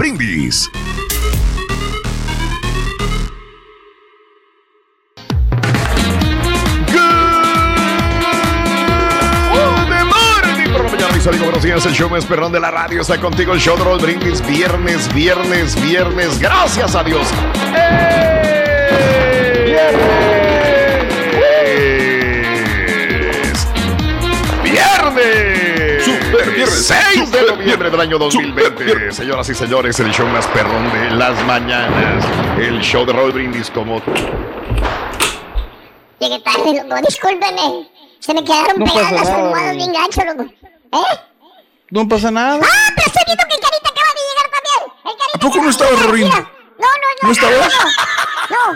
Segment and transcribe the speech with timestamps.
[0.00, 0.70] Brindis.
[11.14, 11.84] mis amigos, buenos días.
[11.84, 13.52] El show más perrón de la radio está contigo.
[13.52, 14.40] El show de Raúl Brindis.
[14.46, 16.40] Viernes, viernes, viernes.
[16.40, 17.28] Gracias a Dios.
[19.66, 20.29] Viernes.
[26.70, 29.12] 6 de noviembre del año 2020.
[29.12, 32.24] Señoras y señores, el show más perrón de las mañanas.
[32.58, 34.00] El show de Raúl Brindis como...
[36.20, 37.00] Llegué tarde, loco.
[37.06, 37.88] Discúlpeme.
[38.20, 40.42] Se me quedaron No pegadas las almohadas bien gancho, loco.
[40.42, 41.16] ¿Eh?
[41.90, 42.60] No pasa nada.
[42.62, 44.92] ¡Ah, pero estoy viendo que el Carita acaba de llegar también!
[45.04, 46.59] ¡El Carita ¿A poco no Rorín?
[46.80, 47.28] No, no, no.
[48.50, 48.56] ¿No?
[48.56, 48.72] No.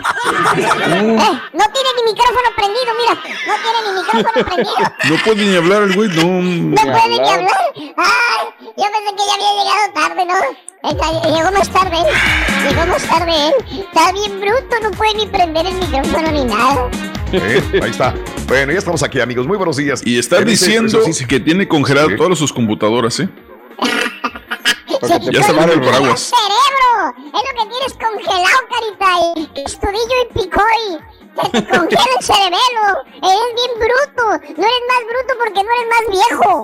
[1.03, 1.23] no.
[1.23, 3.13] Eh, no tiene ni micrófono prendido, mira.
[3.47, 4.75] No tiene ni micrófono prendido.
[5.09, 6.09] No puede ni hablar el güey.
[6.09, 7.51] No, No puede ni hablar.
[7.75, 10.35] Ay, yo pensé que ya había llegado tarde, ¿no?
[11.35, 12.69] Llegó más tarde él.
[12.69, 13.53] Llegó más tarde él.
[13.87, 16.89] Está bien bruto, no puede ni prender el micrófono ni nada.
[17.33, 18.13] Eh, Ahí está.
[18.47, 19.47] Bueno, ya estamos aquí, amigos.
[19.47, 20.01] Muy buenos días.
[20.05, 22.15] Y está este- diciendo eso sí, que tiene congelado Sí.
[22.17, 23.27] todas sus computadoras, ¿eh?
[25.01, 26.19] Se Ya el viendo el paraguas.
[26.21, 26.84] cerebro.
[27.17, 29.09] Es lo que tienes congelado, carita.
[29.35, 30.83] Y estudillo y picoy.
[31.35, 32.85] Se te congela el cerebelo.
[33.23, 34.23] Eres bien bruto.
[34.57, 36.63] No eres más bruto porque no eres más viejo.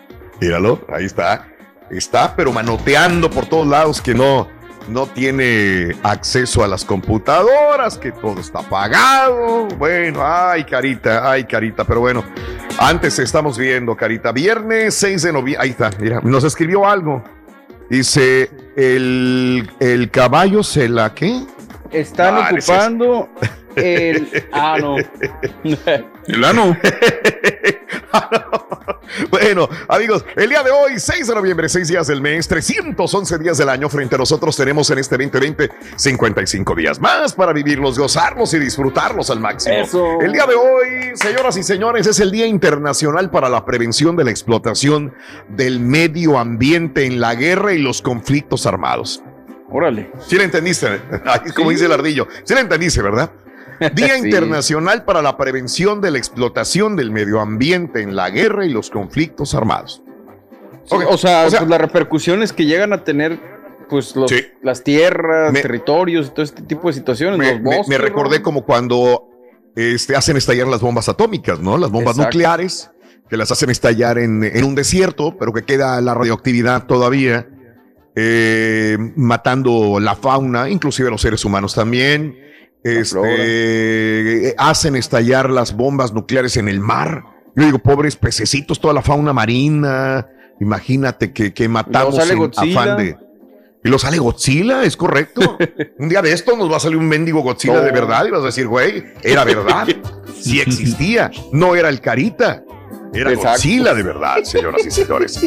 [0.40, 1.46] Míralo, ahí está.
[1.90, 4.48] Está, pero manoteando por todos lados que no,
[4.88, 9.66] no tiene acceso a las computadoras, que todo está apagado.
[9.76, 12.24] Bueno, ay, carita, ay, carita, pero bueno.
[12.78, 14.32] Antes estamos viendo, carita.
[14.32, 15.62] Viernes 6 de noviembre.
[15.64, 17.22] Ahí está, mira, nos escribió algo.
[17.90, 21.42] Dice, el, el caballo se la, ¿qué?
[21.90, 23.28] Están Ah, ese ocupando
[23.76, 24.28] el.
[24.52, 24.96] Ah, no.
[26.26, 26.76] El ano.
[29.30, 33.58] Bueno, amigos, el día de hoy, 6 de noviembre, 6 días del mes, 311 días
[33.58, 33.88] del año.
[33.88, 39.30] Frente a nosotros tenemos en este 2020 55 días más para vivirlos, gozarlos y disfrutarlos
[39.30, 39.74] al máximo.
[39.76, 40.20] Eso.
[40.20, 44.24] El día de hoy, señoras y señores, es el Día Internacional para la Prevención de
[44.24, 45.14] la Explotación
[45.48, 49.22] del Medio Ambiente en la Guerra y los Conflictos Armados.
[49.70, 50.10] Órale.
[50.26, 50.86] ¿Sí la entendiste?
[51.24, 52.26] Ahí, Como dice el ardillo.
[52.44, 53.30] Sí la entendiste, ¿verdad?
[53.94, 54.24] Día Sí.
[54.26, 58.90] Internacional para la Prevención de la Explotación del Medio Ambiente en la Guerra y los
[58.90, 60.02] Conflictos Armados.
[60.90, 63.38] O sea, o sea- pues las repercusiones que llegan a tener,
[63.88, 64.44] pues los, Sí.
[64.62, 67.38] las tierras, Me- territorios y todo este tipo de situaciones.
[67.38, 68.42] Me, los me- bosques, me recordé ¿no?
[68.44, 69.26] como cuando
[69.76, 71.78] este, hacen estallar las bombas atómicas, ¿no?
[71.78, 72.36] Las bombas Exacto.
[72.36, 72.90] nucleares,
[73.28, 77.46] que las hacen estallar en, en un desierto, pero que queda la radioactividad todavía,
[78.16, 82.36] eh, matando la fauna, inclusive los seres humanos también.
[82.82, 87.24] Este, hacen estallar las bombas nucleares en el mar.
[87.56, 90.28] Yo digo, pobres pececitos, toda la fauna marina.
[90.60, 93.16] Imagínate que, que matamos en afán de.
[93.82, 95.58] Y lo sale Godzilla, es correcto.
[95.98, 98.42] un día de esto nos va a salir un mendigo Godzilla de verdad y vas
[98.42, 99.88] a decir, güey, era verdad.
[100.40, 101.30] Sí existía.
[101.52, 102.64] No era el carita.
[103.12, 103.50] Era Exacto.
[103.50, 105.38] Godzilla de verdad, señoras y señores.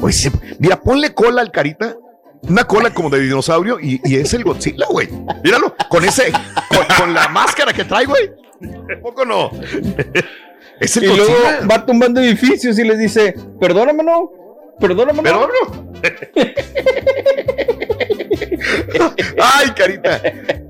[0.60, 1.96] Mira, ponle cola al carita.
[2.42, 5.08] Una cola como de dinosaurio y, y es el Godzilla, güey.
[5.44, 8.30] Míralo, con ese, con, con la máscara que trae, güey.
[8.96, 9.50] ¿A poco no?
[10.80, 11.66] Es el Y luego Godzilla.
[11.70, 14.30] va tumbando edificios y les dice: Perdóname, no.
[14.78, 15.46] Perdóname, no.
[15.48, 15.88] no.
[19.40, 20.20] Ay, carita.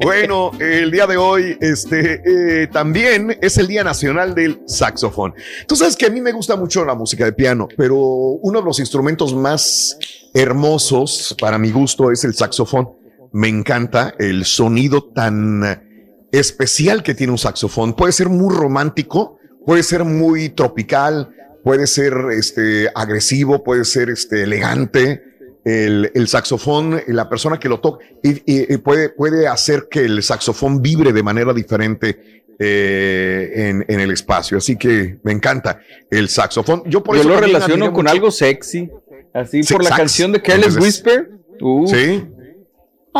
[0.00, 5.34] Bueno, el día de hoy, este, eh, también es el Día Nacional del Saxofón.
[5.66, 8.64] Tú sabes que a mí me gusta mucho la música de piano, pero uno de
[8.64, 9.98] los instrumentos más
[10.34, 12.90] hermosos para mi gusto es el saxofón.
[13.32, 17.94] Me encanta el sonido tan especial que tiene un saxofón.
[17.94, 21.34] Puede ser muy romántico, puede ser muy tropical,
[21.64, 25.22] puede ser este, agresivo, puede ser este, elegante.
[25.68, 30.00] El, el saxofón, la persona que lo toca, y, y- y puede, puede hacer que
[30.00, 34.58] el saxofón vibre de manera diferente eh, en, en el espacio.
[34.58, 35.80] Así que me encanta
[36.10, 36.82] el saxofón.
[36.86, 38.88] Yo por Yo eso lo relaciono con mucho- algo sexy.
[39.34, 39.98] Así Sí, por la sax.
[40.00, 41.30] canción de Careless Whisper.
[41.60, 42.24] Uh, Sí.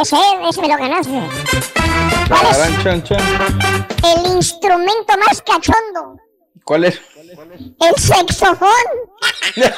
[0.00, 0.16] Ese,
[0.48, 1.20] ese me lo ganaste.
[2.28, 3.18] ¿Cuál es chan, chan.
[4.16, 6.16] el instrumento más cachondo?
[6.64, 7.00] ¿Cuál es?
[7.80, 8.68] El saxofón.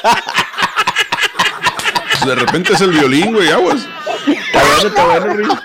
[2.25, 3.87] De repente es el violín, güey, aguas.
[4.27, 5.59] Está bueno, está bueno.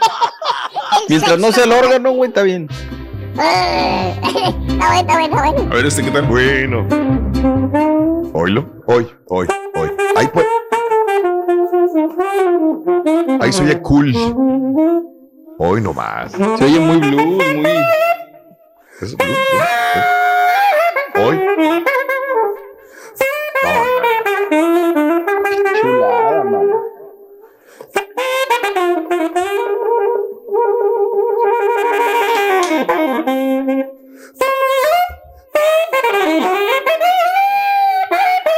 [1.09, 2.69] Mientras no sea el órgano, güey, está bien.
[3.39, 4.15] Eh,
[4.69, 5.71] Está bueno, está bueno, está bueno.
[5.71, 6.23] A ver, este, ¿qué tal?
[6.23, 6.87] Bueno.
[8.33, 8.67] Oílo.
[8.87, 9.91] Hoy, hoy, hoy.
[10.17, 10.47] Ahí pues.
[13.41, 14.15] Ahí se oye cool.
[15.59, 16.33] Hoy nomás.
[16.33, 17.71] Se oye muy blues, muy.
[19.03, 19.25] Es ¿no?
[21.23, 21.41] Hoy.
[23.63, 23.73] No,
[25.81, 26.83] Chulada, mano.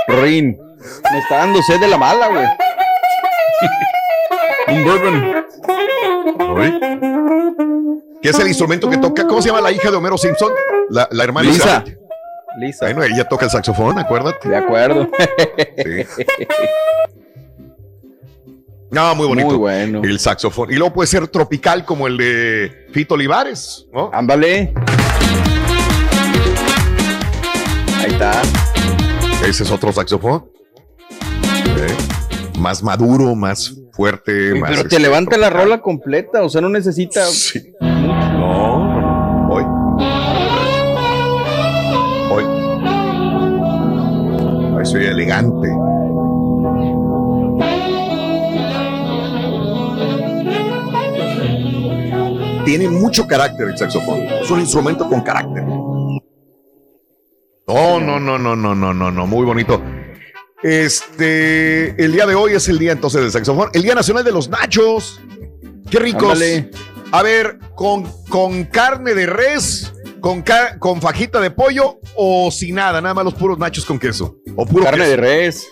[0.08, 0.58] Rin,
[1.12, 2.46] me está dando sed de la mala, güey.
[4.68, 5.46] Un bourbon.
[8.22, 9.26] ¿Qué es el instrumento que toca?
[9.26, 10.52] ¿Cómo se llama la hija de Homero Simpson?
[10.90, 11.84] La, la hermana Lisa.
[12.58, 12.86] Lisa.
[12.86, 14.48] Bueno, ella toca el saxofón, acuérdate.
[14.48, 15.08] De acuerdo.
[15.76, 16.06] Sí.
[18.90, 19.48] No, muy bonito.
[19.48, 20.02] Muy bueno.
[20.02, 20.72] El saxofón.
[20.72, 24.10] Y luego puede ser tropical como el de Fito Olivares, ¿no?
[24.12, 24.72] Ándale.
[27.98, 28.42] Ahí está.
[29.46, 30.36] Ese es otro saxofón.
[30.36, 32.58] Ok.
[32.58, 34.54] Más maduro, más fuerte.
[34.54, 37.24] Más, pero te levanta la rola completa, o sea, no necesita.
[37.26, 37.72] Sí.
[37.80, 39.48] No.
[39.50, 39.64] Hoy.
[42.30, 42.44] Hoy.
[44.74, 45.68] Hoy soy elegante.
[52.68, 54.20] Tiene mucho carácter el saxofón.
[54.42, 55.64] Es un instrumento con carácter.
[55.64, 56.20] No,
[57.98, 59.26] no, no, no, no, no, no, no.
[59.26, 59.82] Muy bonito.
[60.62, 63.70] Este, el día de hoy es el día entonces del saxofón.
[63.72, 65.18] El Día Nacional de los Nachos.
[65.90, 66.24] Qué ricos.
[66.24, 66.70] Ándale.
[67.10, 70.44] A ver, con, con carne de res, con,
[70.78, 74.36] con fajita de pollo o sin nada, nada más los puros nachos con queso.
[74.56, 75.10] O puro Carne queso.
[75.10, 75.66] de res.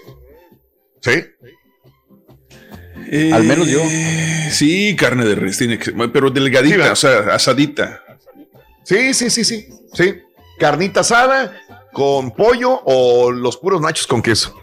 [1.03, 1.25] Sí.
[3.33, 3.81] Al menos yo.
[3.83, 8.03] Eh, Sí, carne de res tiene que pero delgadita, o sea, asadita.
[8.85, 9.67] Sí, sí, sí, sí.
[9.93, 10.15] Sí.
[10.59, 11.53] Carnita asada
[11.93, 14.55] con pollo o los puros nachos con queso.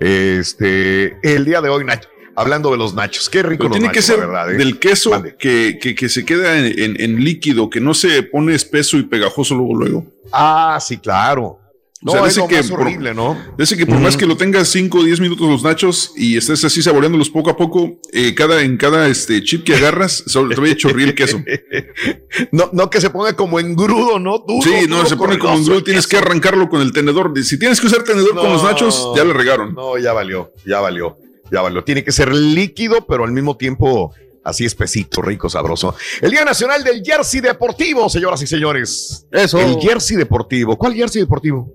[0.00, 2.08] Este, el día de hoy, Nacho.
[2.34, 3.28] Hablando de los nachos.
[3.28, 4.56] Qué rico Pero los tiene que ser verdad, ¿eh?
[4.56, 8.54] del queso que, que, que se queda en, en- en líquido, que no se pone
[8.54, 10.06] espeso y pegajoso luego luego.
[10.32, 11.58] Ah, sí, claro.
[12.00, 13.36] No, O sea, es dice lo que más por- horrible, ¿no?
[13.58, 16.64] Ese que por más que lo tengas 5 o 10 minutos los nachos y estés
[16.64, 20.60] así saboreándolos poco a poco, eh, cada, en cada este, chip que agarras, solo te
[20.60, 21.42] voy a chorrear el queso.
[22.52, 24.38] No, no que se ponga como engrudo, ¿no?
[24.46, 27.32] Duro, Sí, no, duro, se pone como el tienes que arrancarlo con el tenedor.
[27.42, 29.74] Si tienes que usar tenedor con los nachos, ya le regaron.
[29.74, 31.18] No, ya valió, ya valió,
[31.50, 31.82] ya valió.
[31.84, 34.12] Tiene que ser líquido, pero al mismo tiempo
[34.44, 35.94] así espesito, rico, sabroso.
[36.20, 39.26] El Día Nacional del Jersey Deportivo, señoras y señores.
[39.30, 39.58] Eso.
[39.60, 40.76] El Jersey Deportivo.
[40.78, 41.74] ¿Cuál Jersey Deportivo?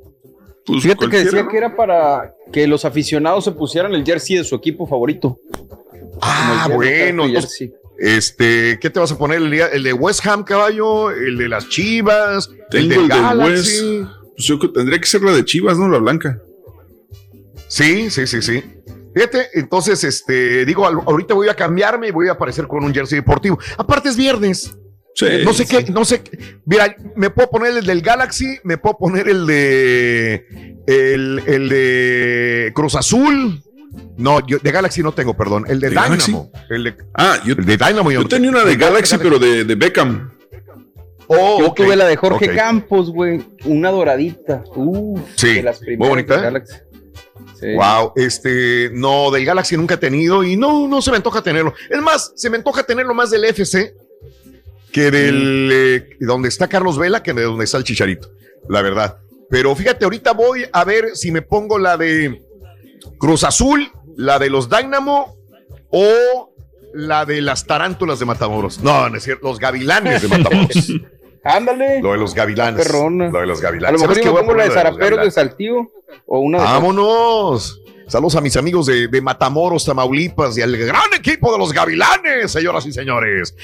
[0.66, 4.44] Pues Fíjate que decía que era para que los aficionados se pusieran el jersey de
[4.44, 5.40] su equipo favorito.
[6.22, 7.26] Ah, bueno.
[7.26, 7.72] entonces.
[7.98, 9.42] Este, ¿qué te vas a poner?
[9.42, 11.12] ¿El, de West Ham, caballo?
[11.12, 12.50] ¿El de las Chivas?
[12.70, 14.00] Tengo del el del Galaxy?
[14.00, 14.12] West.
[14.36, 15.88] Pues yo tendría que ser la de Chivas, ¿no?
[15.90, 16.42] La blanca.
[17.68, 18.64] Sí, sí, sí, sí.
[19.14, 23.20] Fíjate, entonces, este, digo, ahorita voy a cambiarme y voy a aparecer con un jersey
[23.20, 23.60] deportivo.
[23.78, 24.76] Aparte es viernes.
[25.16, 25.26] Sí.
[25.46, 26.22] No sé qué, no sé.
[26.24, 26.58] qué.
[26.66, 32.72] Mira, me puedo poner el del Galaxy, me puedo poner el de el, el de
[32.74, 33.62] Cruz Azul.
[34.18, 35.66] No, yo de Galaxy no tengo, perdón.
[35.68, 36.32] El de, ¿De Galaxy?
[36.32, 36.52] Dynamo.
[36.70, 38.12] El de, Ah, yo, el de Dynamo.
[38.12, 38.58] yo no tenía tengo.
[38.62, 40.32] una de El Galaxy, pero de, de Beckham.
[41.28, 42.54] Oh, Yo tuve la de Jorge.
[42.54, 43.42] Campos, güey.
[43.66, 44.64] Una doradita.
[44.76, 46.36] Uf, Sí, de las muy primeras bonita.
[46.38, 46.74] de Galaxy.
[47.60, 47.68] Sí.
[47.76, 51.74] Wow, este, no, del Galaxy nunca he tenido y no, no se me antoja tenerlo.
[51.90, 53.96] Es más, se me antoja tenerlo más del FC
[54.94, 58.30] que del eh, donde está Carlos Vela que de donde está el Chicharito,
[58.70, 59.18] la verdad.
[59.50, 62.42] Pero fíjate, ahorita voy a ver si me pongo la de
[63.18, 65.36] Cruz Azul, la de los Dynamo
[65.90, 66.54] o
[66.94, 68.80] la de las Tarántulas de Matamoros.
[68.82, 70.94] No, no es cierto, los Gavilanes de Matamoros.
[71.44, 72.02] Ándale.
[72.02, 72.90] lo de los Gavilanes.
[72.90, 74.02] Lo de los A Gavilanes.
[74.02, 75.34] lo mejor ¿Sabes yo me a pongo la de Zaraperos de Gavilanes.
[75.34, 75.92] Saltillo
[76.26, 77.82] o una de Vámonos.
[78.14, 82.52] Saludos a mis amigos de, de Matamoros, Tamaulipas y al gran equipo de los Gavilanes,
[82.52, 83.56] señoras y señores.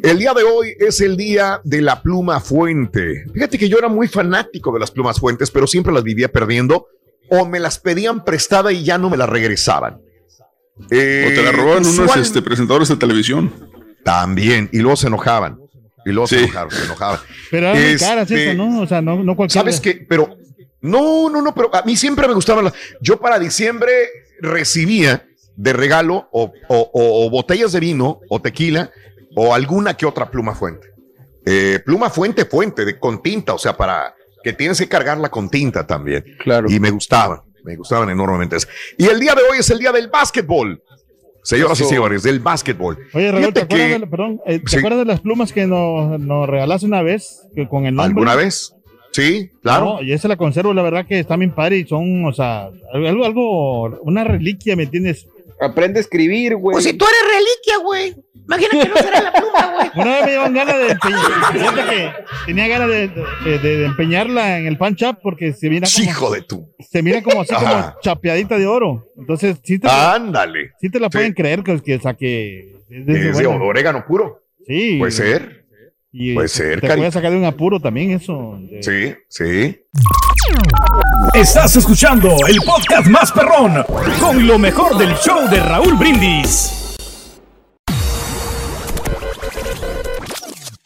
[0.00, 3.24] El día de hoy es el día de la pluma fuente.
[3.34, 6.86] Fíjate que yo era muy fanático de las plumas fuentes, pero siempre las vivía perdiendo
[7.30, 10.00] o me las pedían prestada y ya no me las regresaban.
[10.88, 13.52] Eh, O te la roban unos este, presentadores de televisión.
[14.04, 15.58] También, y luego se enojaban.
[16.04, 16.44] Y luego se Sí.
[16.44, 17.18] enojaban, se enojaban.
[17.50, 18.82] Pero eran Este- caras eso, ¿no?
[18.82, 19.62] O sea, no, no cualquiera.
[19.62, 20.06] ¿Sabes qué?
[20.08, 20.36] Pero
[20.80, 22.74] no, no, no, pero a mí siempre me gustaban las.
[23.00, 23.92] Yo para diciembre
[24.40, 28.90] recibía de regalo o, o- botellas de vino o tequila
[29.34, 30.88] o alguna que otra pluma fuente.
[31.44, 35.48] Eh, pluma fuente, fuente, de, con tinta, o sea, para que tienes que cargarla con
[35.48, 36.24] tinta también.
[36.40, 36.70] Claro.
[36.70, 38.56] Y me gustaban, me gustaban enormemente.
[38.98, 40.82] Y el día de hoy es el día del básquetbol.
[41.42, 42.98] Señoras y señores, del básquetbol.
[43.14, 46.48] Oye, Raúl, ¿te, acuerdas, de, perdón, eh, ¿te acuerdas de las plumas que nos, nos
[46.48, 48.10] regalaste una vez que con el nombre?
[48.10, 48.74] ¿Alguna vez?
[49.16, 49.84] Sí, claro.
[49.84, 52.68] No, y esa la conservo, la verdad que está bien padre y son, o sea,
[52.92, 55.26] algo, algo, una reliquia, ¿me entiendes?
[55.58, 56.74] Aprende a escribir, güey.
[56.74, 58.14] Pues si tú eres reliquia, güey.
[58.44, 59.90] Imagínate que no será la pluma, güey.
[59.96, 61.88] Una vez me dieron ganas de empeñarla.
[61.88, 62.12] que
[62.44, 63.08] tenía ganas de,
[63.44, 66.10] de, de, empeñarla en el pan chap porque se mira como.
[66.10, 66.68] Hijo de tú.
[66.78, 69.08] Se mira como así, como chapeadita de oro.
[69.16, 69.88] Entonces, sí te.
[69.88, 70.72] Ándale.
[70.78, 72.76] Sí te la pueden creer que, que, o sea, que.
[72.90, 74.42] Es de, es de orégano puro.
[74.66, 74.96] Sí.
[74.98, 75.65] Puede ser.
[76.18, 78.58] Y Puede ser, te puede sacar de un apuro también eso.
[78.58, 78.82] De...
[78.82, 79.78] Sí, sí.
[81.34, 83.84] Estás escuchando el podcast más perrón
[84.18, 86.96] con lo mejor del show de Raúl Brindis.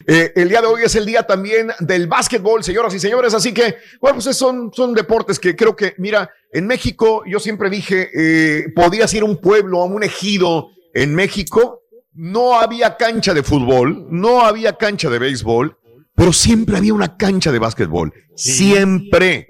[0.05, 3.55] Eh, el día de hoy es el día también del básquetbol, señoras y señores, así
[3.55, 8.09] que, bueno, pues son, son deportes que creo que, mira, en México yo siempre dije,
[8.13, 11.85] eh, podías ir a un pueblo, a un ejido en México,
[12.23, 15.77] no había cancha de fútbol, no había cancha de béisbol,
[16.15, 19.49] pero siempre había una cancha de básquetbol, siempre.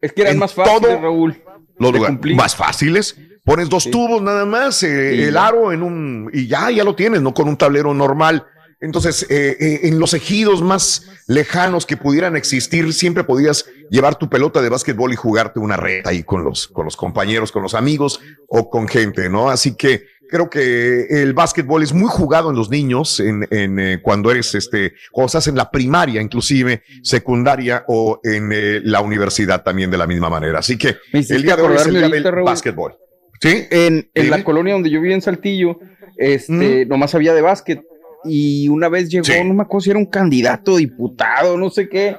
[0.00, 1.40] Es que eran En más fáciles, Raúl.
[1.78, 2.36] los de lugares cumplir.
[2.36, 3.16] más fáciles.
[3.44, 3.90] Pones dos Sí.
[3.90, 7.48] tubos nada más, eh, el aro en un y ya ya lo tienes, no con
[7.48, 8.44] un tablero normal.
[8.80, 14.28] Entonces, eh, eh, en los ejidos más lejanos que pudieran existir, siempre podías llevar tu
[14.28, 17.74] pelota de básquetbol y jugarte una reta ahí con los, con los compañeros, con los
[17.74, 19.50] amigos o con gente, ¿no?
[19.50, 24.00] Así que creo que el básquetbol es muy jugado en los niños, en, en, eh,
[24.02, 29.62] cuando eres, este, cuando estás en la primaria, inclusive secundaria o en eh, la universidad
[29.62, 30.58] también de la misma manera.
[30.60, 32.44] Así que el día de hoy es el acordarme día ahorita, del Raúl.
[32.44, 32.96] básquetbol.
[33.40, 33.66] ¿Sí?
[33.70, 35.78] En, la colonia donde yo vivía en Saltillo,
[36.16, 37.82] este, nomás había de básquet.
[38.24, 39.32] Y una vez llegó, Sí.
[39.44, 42.16] no me acuerdo si era un candidato, diputado, no sé qué.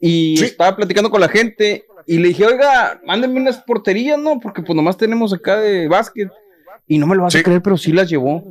[0.00, 0.44] Y Sí.
[0.44, 1.84] estaba platicando con la gente.
[2.06, 4.40] Y le dije, oiga, mándenme unas porterías, ¿no?
[4.40, 6.28] Porque pues nomás tenemos acá de básquet.
[6.92, 7.38] Y no me lo vas Sí.
[7.38, 8.42] a creer, pero sí las llevó.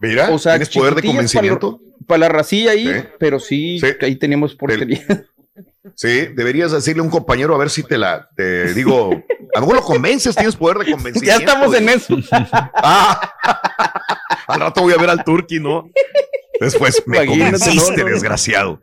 [0.00, 1.80] Mira, O sea, tienes poder de convencimiento.
[2.06, 3.00] Para la racilla ahí, Sí.
[3.18, 3.86] pero sí, Sí.
[4.00, 5.02] ahí teníamos portería.
[5.96, 9.60] Sí, deberías decirle a un compañero a ver si te la, te digo, a lo
[9.60, 11.26] mejor lo convences, tienes poder de convencimiento.
[11.26, 12.16] ya estamos en eso.
[12.74, 13.32] Ah,
[14.46, 15.90] al rato voy a ver al Turqui, ¿no?
[16.60, 18.10] Después me Imagínate, convenciste, no, no.
[18.14, 18.82] desgraciado.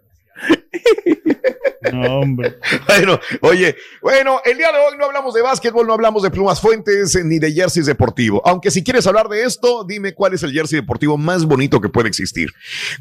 [1.92, 2.58] No, hombre.
[2.88, 6.60] Bueno, oye, bueno, el día de hoy no hablamos de básquetbol, no hablamos de plumas
[6.60, 8.42] fuentes eh, ni de jerseys deportivo.
[8.46, 11.90] Aunque si quieres hablar de esto, dime cuál es el jersey deportivo más bonito que
[11.90, 12.52] puede existir.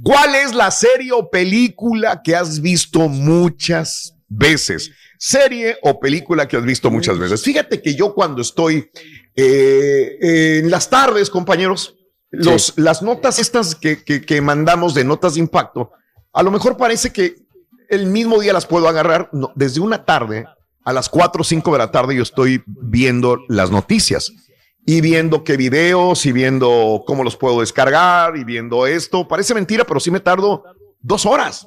[0.02, 4.92] ¿Cuál es la serie o película que has visto muchas veces?
[5.18, 7.42] Serie o película que has visto muchas veces.
[7.42, 8.90] Fíjate que yo cuando estoy
[9.37, 11.96] eh, en las tardes, compañeros,
[12.30, 15.90] los, las notas estas que, que, que mandamos de notas de impacto,
[16.32, 17.50] a lo mejor parece que
[17.90, 19.28] el mismo día las puedo agarrar.
[19.32, 20.47] No, desde una tarde
[20.85, 24.32] a las 4 o 5 de la tarde yo estoy viendo las noticias
[24.87, 29.28] y viendo qué videos y viendo cómo los puedo descargar y viendo esto.
[29.28, 30.64] Parece mentira, pero sí me tardo
[31.00, 31.66] dos horas.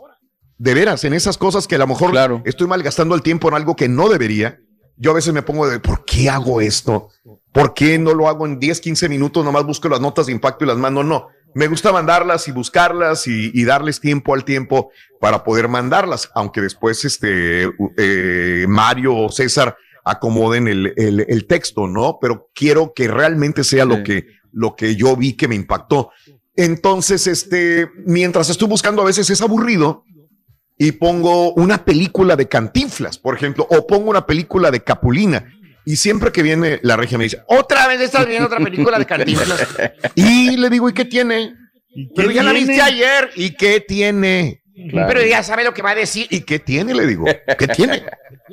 [0.57, 2.41] De veras, en esas cosas que a lo mejor Claro.
[2.45, 4.59] estoy malgastando el tiempo en algo que no debería.
[4.95, 7.09] Yo a veces me pongo de, ¿por qué hago esto?
[7.51, 9.43] ¿Por qué no lo hago en 10, 15 minutos?
[9.43, 11.03] Nomás busco las notas de impacto y las mando.
[11.03, 16.29] No, me gusta mandarlas y buscarlas y, y darles tiempo al tiempo para poder mandarlas,
[16.35, 22.17] aunque después este eh, Mario o César acomoden el, el, el texto, ¿no?
[22.21, 26.11] Pero quiero que realmente sea lo que, lo que yo vi que me impactó.
[26.55, 30.03] Entonces, este, mientras estoy buscando, a veces es aburrido
[30.77, 35.53] y pongo una película de Cantinflas, por ejemplo, o pongo una película de Capulina.
[35.85, 39.05] Y siempre que viene la regia me dice, Otra vez estás viendo otra película de
[39.05, 39.67] Cantinflas.
[40.15, 41.53] y le digo, ¿y qué tiene?
[41.89, 43.31] ¿Y qué Pero ya la viste ayer.
[43.35, 44.63] ¿Y qué tiene?
[44.89, 45.07] Claro.
[45.07, 46.27] Pero ya sabe lo que va a decir.
[46.29, 46.93] ¿Y qué tiene?
[46.93, 47.25] Le digo,
[47.57, 48.03] ¿qué tiene?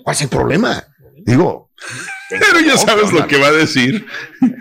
[0.02, 0.84] ¿Cuál es el problema?
[1.24, 1.70] Digo,
[2.28, 4.06] Pero ya sabes lo que va a decir.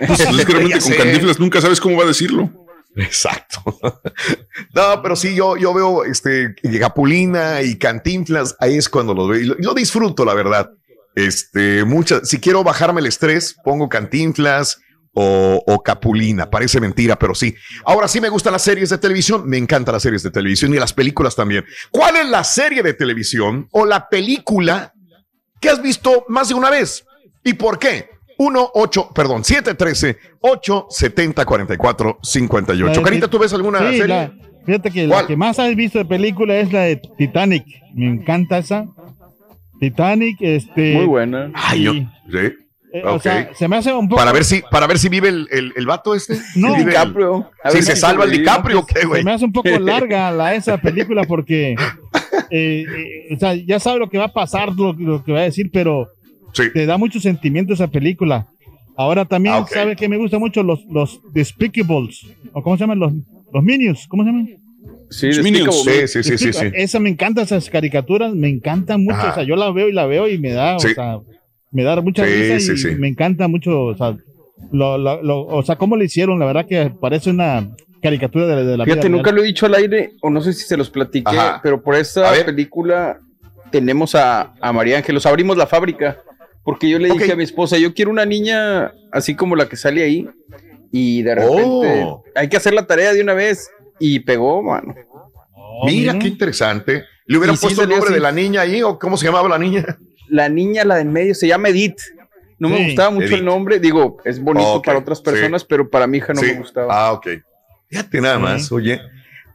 [0.05, 0.93] Pues, realmente con.
[0.93, 2.49] Cantinflas nunca sabes cómo va a decirlo.
[2.95, 3.63] Exacto.
[4.73, 9.39] No, pero sí, yo, yo veo este Capulina y Cantinflas, ahí es cuando lo veo
[9.39, 10.69] y lo, y lo disfruto, la verdad.
[11.15, 14.79] Este, muchas, si quiero bajarme el estrés, pongo Cantinflas
[15.13, 16.49] o, o Capulina.
[16.49, 17.55] Parece mentira, pero sí.
[17.85, 20.77] Ahora sí me gustan las series de televisión, me encantan las series de televisión y
[20.77, 21.65] las películas también.
[21.91, 24.93] ¿Cuál es la serie de televisión o la película
[25.59, 27.03] que has visto más de una vez?
[27.43, 28.09] ¿Y por qué?
[28.37, 32.85] 1, 8, perdón, 7, 13, 8, 70, 44, 58.
[32.85, 34.07] La de Carita, ¿tú ves alguna Sí, serie?
[34.07, 34.31] la-
[34.65, 35.23] fíjate que ¿Cuál?
[35.23, 37.65] la que más has visto de película es la de Titanic.
[37.93, 38.85] Me encanta esa.
[39.79, 40.93] Titanic, este.
[40.95, 41.51] Muy buena.
[41.53, 42.05] Ay, yo, Sí.
[42.93, 43.21] eh, o ok.
[43.21, 44.19] sea, se me hace un poco.
[44.19, 46.35] Para ver si, para ver si vive el, el, el vato este.
[46.55, 46.69] No.
[46.73, 47.49] Si vive el- DiCaprio.
[47.63, 48.31] A si se salva el.
[48.31, 49.23] DiCaprio, ¿qué, Se güey?
[49.23, 51.71] me hace un poco larga la, esa película porque
[52.51, 55.39] eh, eh, o sea, ya sabe lo que va a pasar, lo, lo que va
[55.39, 56.07] a decir, pero
[56.53, 56.63] Sí.
[56.73, 58.47] te da mucho sentimiento esa película.
[58.97, 59.69] Ahora también, Ah, ok.
[59.69, 60.61] ¿sabe que me gusta mucho?
[60.63, 62.99] Los, los Despicables, o ¿cómo se llaman?
[62.99, 63.13] Los,
[63.53, 64.47] los Minions, ¿cómo se llaman?
[65.09, 65.31] Sí.
[65.33, 66.65] Sí, sí, sí, sí, sí.
[66.73, 69.17] Esa me encanta, esas caricaturas, me encantan mucho.
[69.17, 69.31] Ajá.
[69.31, 70.87] O sea, yo la veo y la veo y me da, Sí.
[70.91, 71.19] o sea,
[71.71, 72.95] me da mucha Sí, risa sí, y sí.
[72.99, 74.15] me encanta mucho, o sea,
[74.71, 77.67] lo, lo- lo- o sea, cómo le hicieron, la verdad que parece una
[78.01, 79.35] caricatura de, de la Fíjate, vida nunca real.
[79.37, 81.59] lo he dicho al aire, o no sé si se los platiqué, Ajá.
[81.63, 82.45] pero por A esta ver.
[82.45, 83.19] película
[83.71, 86.21] tenemos a, a María Ángelos, abrimos la fábrica,
[86.63, 89.75] porque yo le dije a mi esposa, yo quiero una niña así como la que
[89.75, 90.27] sale ahí,
[90.91, 92.23] y de repente Oh.
[92.35, 94.95] hay que hacer la tarea de una vez, y pegó, mano.
[95.53, 97.03] Oh, Mira qué interesante.
[97.25, 98.13] ¿Le hubieran sí puesto el nombre así.
[98.15, 99.85] de la niña ahí o cómo se llamaba la niña?
[100.29, 101.99] La niña, la de en medio, se llama Edith.
[102.59, 103.37] No me gustaba mucho Edith.
[103.39, 105.23] el nombre, digo, es bonito para otras sí.
[105.23, 106.47] personas, pero para mi hija no Sí.
[106.47, 107.07] me gustaba.
[107.07, 107.27] Ah, ok.
[107.89, 108.41] Fíjate nada Sí.
[108.41, 108.99] más, oye.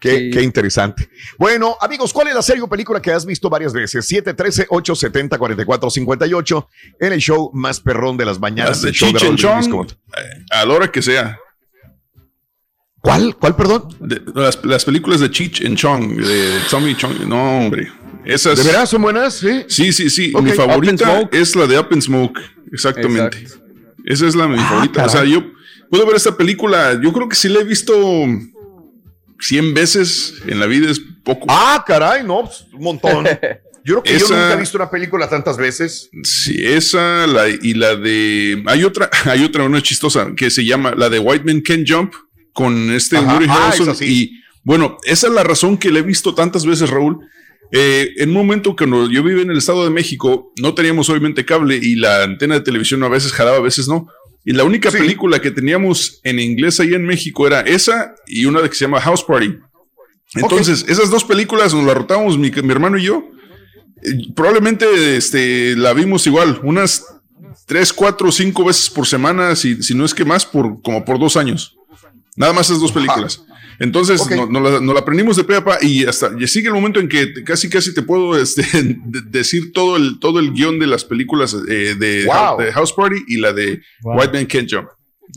[0.00, 0.30] Qué, Sí.
[0.32, 1.08] qué interesante.
[1.38, 4.04] Bueno, amigos, ¿cuál es la serie o película que has visto varias veces?
[4.06, 6.68] 713-870-4458
[7.00, 8.70] en el show más perrón de las mañanas.
[8.70, 11.38] Las de show de eh, a la hora que sea.
[13.04, 13.36] ¿Cuál?
[13.36, 13.88] ¿Cuál, perdón?
[14.00, 17.92] De- las, las películas de Cheech and Chong, de Tommy Chong, no, hombre.
[18.24, 18.56] Esas.
[18.56, 19.34] ¿De veras son buenas?
[19.34, 19.64] Sí.
[19.68, 20.32] Sí, sí, sí.
[20.42, 22.40] Mi favorita es la de Up in Smoke.
[22.72, 23.38] Exactamente.
[23.40, 23.64] Exacto.
[24.06, 25.04] Esa es la mi Ah, favorita.
[25.04, 25.42] O sea, yo
[25.90, 26.98] puedo ver esta película.
[27.02, 27.94] Yo creo que sí la he visto
[29.38, 30.90] 100 veces en la vida.
[30.90, 31.44] Es poco.
[31.50, 33.26] Ah, caray, no, pues, un montón.
[33.86, 36.08] Yo creo que yo nunca he visto una película tantas veces.
[36.22, 38.62] Sí, esa la, y la de.
[38.64, 42.14] Hay otra, hay otra, una chistosa que se llama la de White Man Can Jump
[42.54, 43.34] con este Ajá.
[43.34, 43.88] Woody Ah, Harrelson.
[43.90, 44.04] esa sí.
[44.06, 47.18] Y bueno, esa es la razón que le he visto tantas veces, Raúl.
[47.72, 51.44] Eh, en un momento cuando yo vivía en el Estado de México, no teníamos obviamente
[51.44, 54.08] cable y la antena de televisión a veces jalaba, a veces no.
[54.46, 54.98] Y la única Sí.
[54.98, 58.84] película que teníamos en inglés ahí en México era esa y una de que se
[58.84, 59.56] llama House Party.
[60.36, 63.24] Entonces, esas dos películas nos las rotábamos mi, mi hermano y yo.
[64.02, 67.04] Eh, Probablemente este, la vimos igual, unas
[67.66, 71.18] tres, cuatro, cinco veces por semana, si, si no es que más, por como por
[71.18, 71.73] dos años.
[72.36, 73.44] Nada más esas dos películas.
[73.80, 74.30] Entonces, Ok.
[74.32, 76.74] no- nos la, nos la aprendimos de pe a pa y hasta y sigue el
[76.74, 80.52] momento en que te- casi casi te puedo este, de- decir todo el, todo el
[80.52, 82.58] guion de las películas eh, de, Wow.
[82.58, 84.18] de House Party y la de Wow.
[84.20, 84.88] White Man Can't Jump.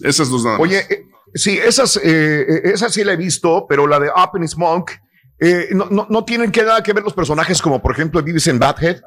[0.04, 0.67] Esas dos nada más.
[0.67, 2.02] Oye, eh, sí, esas, eh,
[2.41, 4.91] eh, esas sí la he visto, pero la de Up in Smoke,
[5.39, 8.45] eh, no, no, no tienen que nada que ver los personajes como por ejemplo Vives
[8.48, 8.98] en Badhead.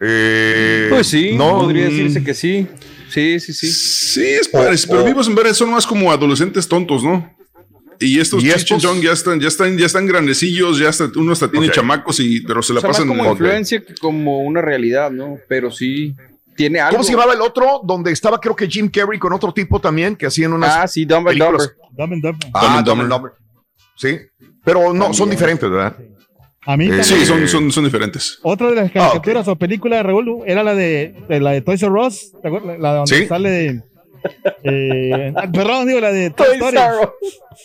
[0.00, 2.66] Eh, Pues sí, no, podría mm, decirse que sí.
[3.14, 3.68] Sí, sí, sí.
[3.70, 7.32] Sí, es O- padre, pero vivos en Verde son más como adolescentes tontos, ¿no?
[8.00, 8.82] Y estos ¿Y estos?
[8.82, 11.74] Chong ya están, ya están, ya están grandecillos, ya hasta, uno hasta tiene Ok.
[11.74, 13.08] chamacos y, pero se la O sea, más pasan.
[13.08, 15.38] como influencia que como una realidad, ¿no?
[15.48, 16.14] Pero sí
[16.56, 16.96] tiene algo.
[16.96, 17.80] ¿Cómo se llamaba el otro?
[17.84, 20.70] Donde estaba creo que Jim Carrey con otro tipo también, que hacían unas...
[20.76, 21.38] Ah, sí, Dumb and.
[21.40, 21.60] Dumber.
[21.92, 22.50] Dumb and Dumber.
[22.52, 23.32] Ah, Dumb and Dumb and Dumber.
[23.96, 24.18] Sí,
[24.64, 25.96] pero no, son diferentes, ¿verdad?
[26.66, 27.04] A mí Eh, también.
[27.04, 28.38] Sí, son, son, son diferentes.
[28.42, 31.82] Otra de las caricaturas o películas de Raúl era la de, de la de Toys
[31.82, 32.78] R Us, ¿te acuerdas?
[32.78, 33.26] La donde Sí.
[33.26, 33.82] sale de
[34.62, 36.76] eh, ah, perdón, digo la de Toy, Toy Story.
[36.78, 37.08] Story.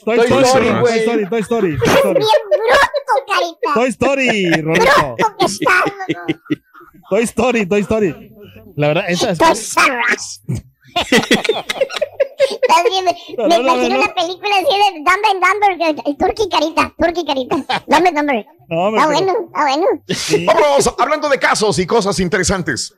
[0.03, 0.99] Toy, Toy Story, Story, Toy güey.
[0.99, 2.25] Story, Toy Story, Toy Story.
[3.73, 4.51] Toy Story.
[7.09, 8.31] Toy Story, Toy Story.
[8.75, 9.75] La verdad, esa es Us.
[12.39, 14.02] Estás bien, me, No, me no, no, imagino no.
[14.04, 17.56] una película así de Dumb and Dumber, Turkey Carita, Turkey Carita,
[17.88, 18.38] Dumb and Dumber.
[18.38, 19.86] Está bueno, está bueno.
[20.08, 20.45] sí.
[20.45, 22.93] Vámonos, hablando de casos y cosas interesantes.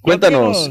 [0.00, 0.70] Cuéntanos.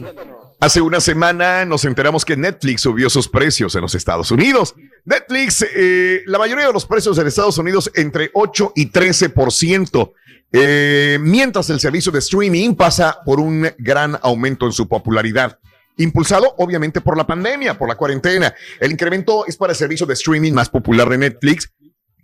[0.59, 4.75] Hace una semana nos enteramos que Netflix subió sus precios en los Estados Unidos.
[5.03, 10.13] Netflix, eh, la mayoría de los precios en Estados Unidos entre 8 y 13%,
[10.53, 15.59] eh, mientras el servicio de streaming pasa por un gran aumento en su popularidad.
[15.97, 18.53] Impulsado obviamente por la pandemia, por la cuarentena.
[18.79, 21.71] El incremento es para el servicio de streaming más popular de Netflix,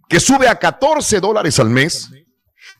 [0.07, 2.09] que sube a 14 dólares al mes,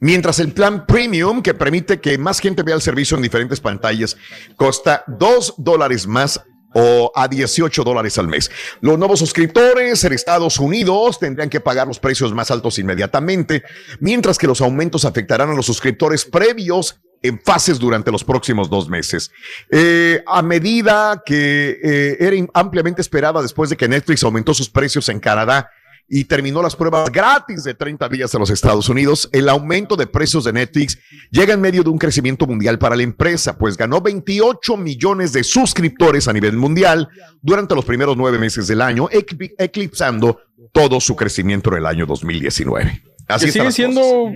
[0.02, 4.16] Mientras el plan premium, que permite que más gente vea el servicio en diferentes pantallas,
[4.56, 6.42] costa 2 dólares más
[6.74, 8.50] o a 18 dólares al mes.
[8.80, 13.64] Los nuevos suscriptores en Estados Unidos tendrían que pagar los precios más altos inmediatamente,
[14.00, 18.90] mientras que los aumentos afectarán a los suscriptores previos en fases durante los próximos dos
[18.90, 19.32] meses.
[19.70, 25.10] Eh, a medida que eh, era ampliamente esperada después de que Netflix aumentó sus precios
[25.10, 25.70] en Canadá
[26.12, 30.08] y terminó las pruebas gratis de 30 días en los Estados Unidos, el aumento de
[30.08, 30.98] precios de Netflix
[31.30, 35.44] llega en medio de un crecimiento mundial para la empresa, pues ganó 28 millones de
[35.44, 37.10] suscriptores a nivel mundial
[37.44, 40.40] durante los primeros nueve meses del año, eclip- eclipsando
[40.72, 43.04] todo su crecimiento en el año 2019.
[43.30, 43.76] Así que sigue cosas.
[43.76, 44.32] siendo,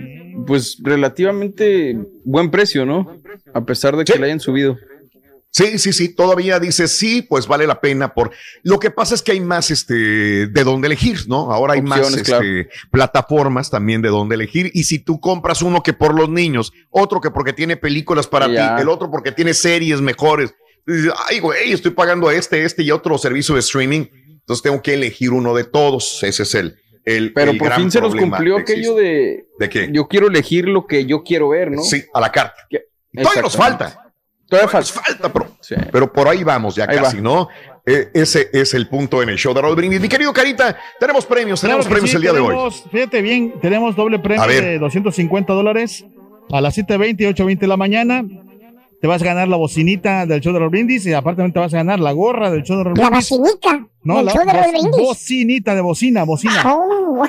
[0.46, 3.20] pues, relativamente buen precio, ¿no?
[3.52, 4.18] A pesar de que Sí.
[4.18, 4.76] le hayan subido.
[5.50, 8.32] Sí, sí, sí, todavía dice sí, pues vale la pena por
[8.64, 9.94] lo que pasa es que hay más este
[10.48, 11.52] de dónde elegir, ¿no?
[11.52, 15.92] Ahora hay más este, plataformas también de dónde elegir y si tú compras uno que
[15.92, 18.74] por los niños, otro que porque tiene películas para Ya.
[18.74, 20.52] ti, el otro porque tiene series mejores,
[21.28, 24.06] ay, güey, estoy pagando este, este y otro servicio de streaming,
[24.40, 27.80] entonces tengo que elegir uno de todos, ese es el el Pero el por gran
[27.80, 29.88] fin se nos cumplió que aquello de de qué?
[29.92, 31.82] yo quiero elegir lo que yo quiero ver, ¿no?
[31.82, 32.66] Sí, a la carta.
[32.68, 34.12] Que- Todavía nos falta.
[34.48, 35.10] Todavía Nos falta.
[35.12, 35.74] falta, pero Sí.
[35.92, 37.22] pero por ahí vamos ya Ahí casi, va.
[37.22, 37.48] ¿no?
[37.86, 40.00] Eh, ese es el punto en el show de Raúl Brindis.
[40.00, 42.48] Mi querido Carita, tenemos premios, tenemos Claro premios sí, el día de hoy.
[42.48, 46.04] tenemos, Fíjate bien, tenemos doble premio de 250 dólares
[46.50, 48.24] a las 7.20 y 8.20 de la mañana.
[49.04, 51.74] Te vas a ganar la bocinita del show de los brindis y aparte te vas
[51.74, 53.32] a ganar la gorra del show de los La brindis.
[54.02, 54.96] No, del la show de los bo- brindis.
[54.96, 56.62] bocinita de bocina, bocina.
[56.64, 57.22] Oh,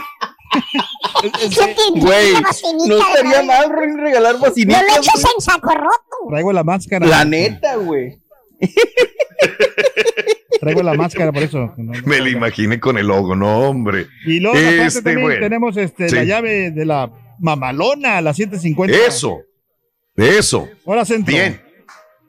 [1.21, 2.39] ¿Qué te Güey, la
[2.87, 4.83] no estaría mal regalar No lo bocinitas.
[4.99, 6.29] eches en saco roto.
[6.29, 7.05] Traigo la máscara.
[7.07, 8.21] La neta, güey.
[10.61, 11.57] Traigo la máscara por eso.
[11.59, 11.91] No, no.
[12.05, 14.07] Me lo imaginé con el logo, no, hombre.
[14.25, 15.41] Y luego aparte Este, también bueno.
[15.41, 16.15] tenemos este, Sí.
[16.15, 18.91] la llave de la mamalona a las 7.50.
[19.09, 19.39] Eso,
[20.15, 20.69] eso.
[20.85, 21.33] Hora centro.
[21.35, 21.64] Bien.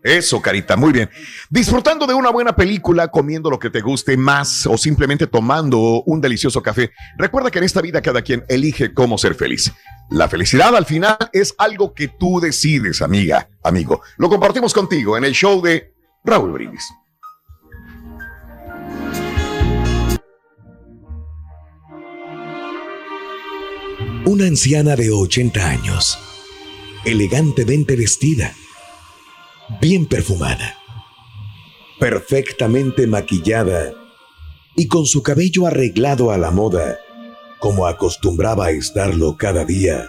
[0.06, 1.10] Eso, Carita, muy bien.
[1.50, 6.20] Disfrutando de una buena película, comiendo lo que te guste más o simplemente tomando un
[6.20, 6.92] delicioso café.
[7.18, 9.72] Recuerda que en esta vida cada quien elige cómo ser feliz.
[10.08, 14.00] La felicidad al final es algo que tú decides, amiga, amigo.
[14.16, 15.92] Lo compartimos contigo en el show de
[16.24, 16.88] Raúl Brindis.
[24.24, 26.16] Una anciana de 80 años,
[27.04, 28.52] elegantemente vestida,
[29.80, 30.78] bien perfumada,
[31.98, 33.92] perfectamente maquillada
[34.76, 36.98] y con su cabello arreglado a la moda,
[37.58, 40.08] como acostumbraba a estarlo cada día,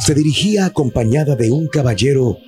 [0.00, 2.38] se dirigía acompañada de un caballero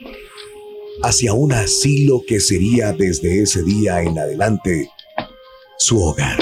[1.03, 4.91] hacia un asilo que sería desde ese día en adelante
[5.79, 6.39] su hogar.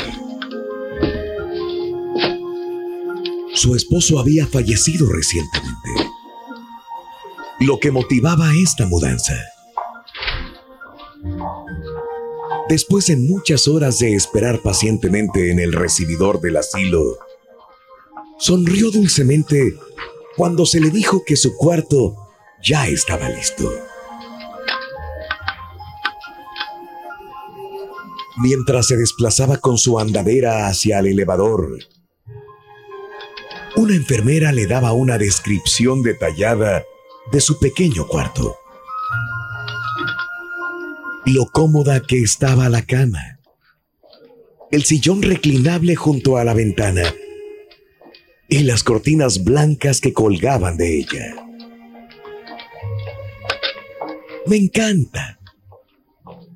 [3.54, 6.10] Su esposo había fallecido recientemente,
[7.60, 9.34] lo que motivaba esta mudanza.
[12.68, 17.18] Después de muchas horas de esperar pacientemente en el recibidor del asilo,
[18.38, 19.74] sonrió dulcemente
[20.36, 22.16] cuando se le dijo que su cuarto
[22.62, 23.70] ya estaba listo.
[28.38, 31.78] Mientras se desplazaba con su andadera hacia el elevador,
[33.76, 36.84] una enfermera le daba una descripción detallada
[37.32, 38.56] de su pequeño cuarto.
[41.26, 43.38] Lo cómoda que estaba la cama.
[44.70, 47.02] El sillón reclinable junto a la ventana.
[48.48, 51.34] Y las cortinas blancas que colgaban de ella.
[54.46, 55.38] Me encanta,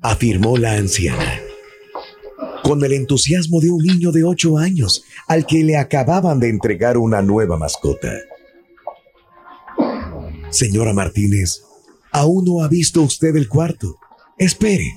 [0.01, 1.41] afirmó la anciana
[2.69, 6.99] con el entusiasmo de un niño de ocho años al que le acababan de entregar
[6.99, 8.11] una nueva mascota.
[10.49, 11.61] Señora Martínez,
[12.11, 13.97] aún no ha visto usted el cuarto.
[14.37, 14.93] Espere.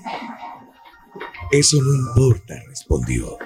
[1.50, 3.36] Eso no importa, respondió.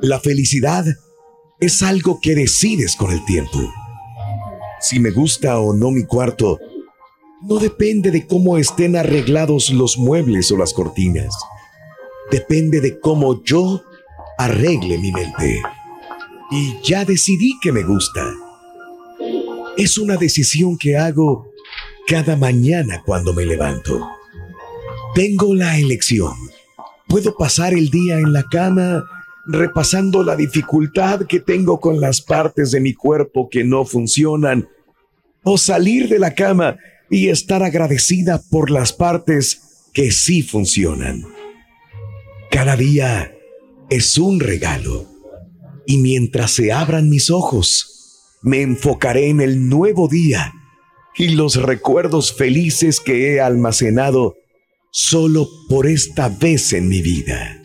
[0.00, 0.84] La felicidad
[1.60, 3.58] es algo que decides con el tiempo.
[4.80, 6.58] Si me gusta o no mi cuarto,
[7.42, 11.34] no depende de cómo estén arreglados los muebles o las cortinas
[12.30, 13.82] depende de cómo yo
[14.36, 15.62] arregle mi mente.
[16.50, 18.24] Y ya decidí que me gusta.
[19.78, 21.52] Es una decisión que hago
[22.08, 24.10] cada mañana cuando me levanto.
[25.14, 26.34] Tengo la elección.
[27.06, 29.04] Puedo pasar el día en la cama
[29.46, 34.68] repasando la dificultad que tengo con las partes de mi cuerpo que no funcionan,
[35.44, 36.76] o salir de la cama
[37.08, 41.24] y estar agradecida por las partes que sí funcionan.
[42.50, 43.32] Cada día
[43.90, 45.06] es un regalo.
[45.86, 47.97] Y mientras se abran mis ojos,
[48.42, 50.52] me enfocaré en el nuevo día
[51.16, 54.34] y los recuerdos felices que he almacenado
[54.90, 57.60] solo por esta vez en mi vida.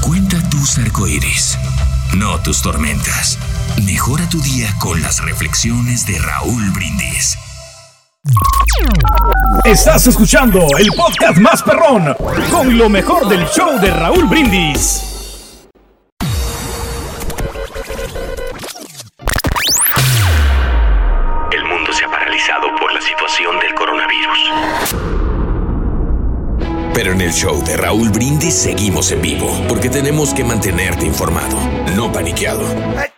[0.00, 1.56] Cuenta tus arcoíris,
[2.16, 3.38] no tus tormentas.
[3.86, 7.38] Mejora tu día con las reflexiones de Raúl Brindis.
[9.64, 12.14] Estás escuchando el podcast más perrón
[12.50, 15.11] con lo mejor del show de Raúl Brindis.
[26.94, 31.56] Pero en el show de Raúl Brindis seguimos en vivo porque tenemos que mantenerte informado,
[31.96, 33.11] no paniqueado.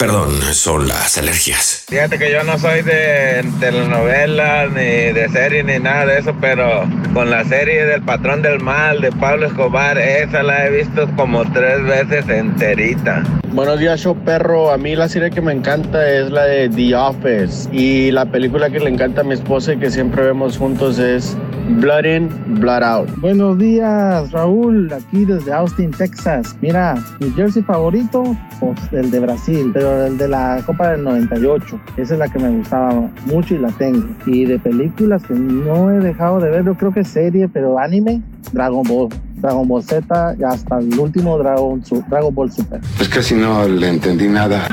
[0.00, 1.84] Perdón, son las alergias.
[1.88, 6.84] Fíjate que yo no soy de telenovelas, ni de serie, ni nada de eso, pero
[7.12, 11.42] con la serie del Patrón del Mal de Pablo Escobar, esa la he visto como
[11.50, 13.24] tres veces enterita.
[13.52, 14.70] Buenos días, show perro.
[14.70, 17.68] A mí la serie que me encanta es la de The Office.
[17.72, 21.36] Y la película que le encanta a mi esposa y que siempre vemos juntos es
[21.80, 23.10] Blood In, Blood Out.
[23.16, 26.56] Buenos días, Raúl, aquí desde Austin, Texas.
[26.60, 31.80] Mira, mi jersey favorito, pues el de Brasil, pero el de la Copa del 98.
[31.96, 34.06] Esa es la que me gustaba mucho y la tengo.
[34.26, 38.22] Y de películas que no he dejado de ver, yo creo que serie, pero anime,
[38.52, 39.08] Dragon Ball.
[39.36, 42.80] Dragon Ball Z y hasta el último Dragon, Dragon Ball Super.
[43.00, 44.66] Es que si no le entendí nada.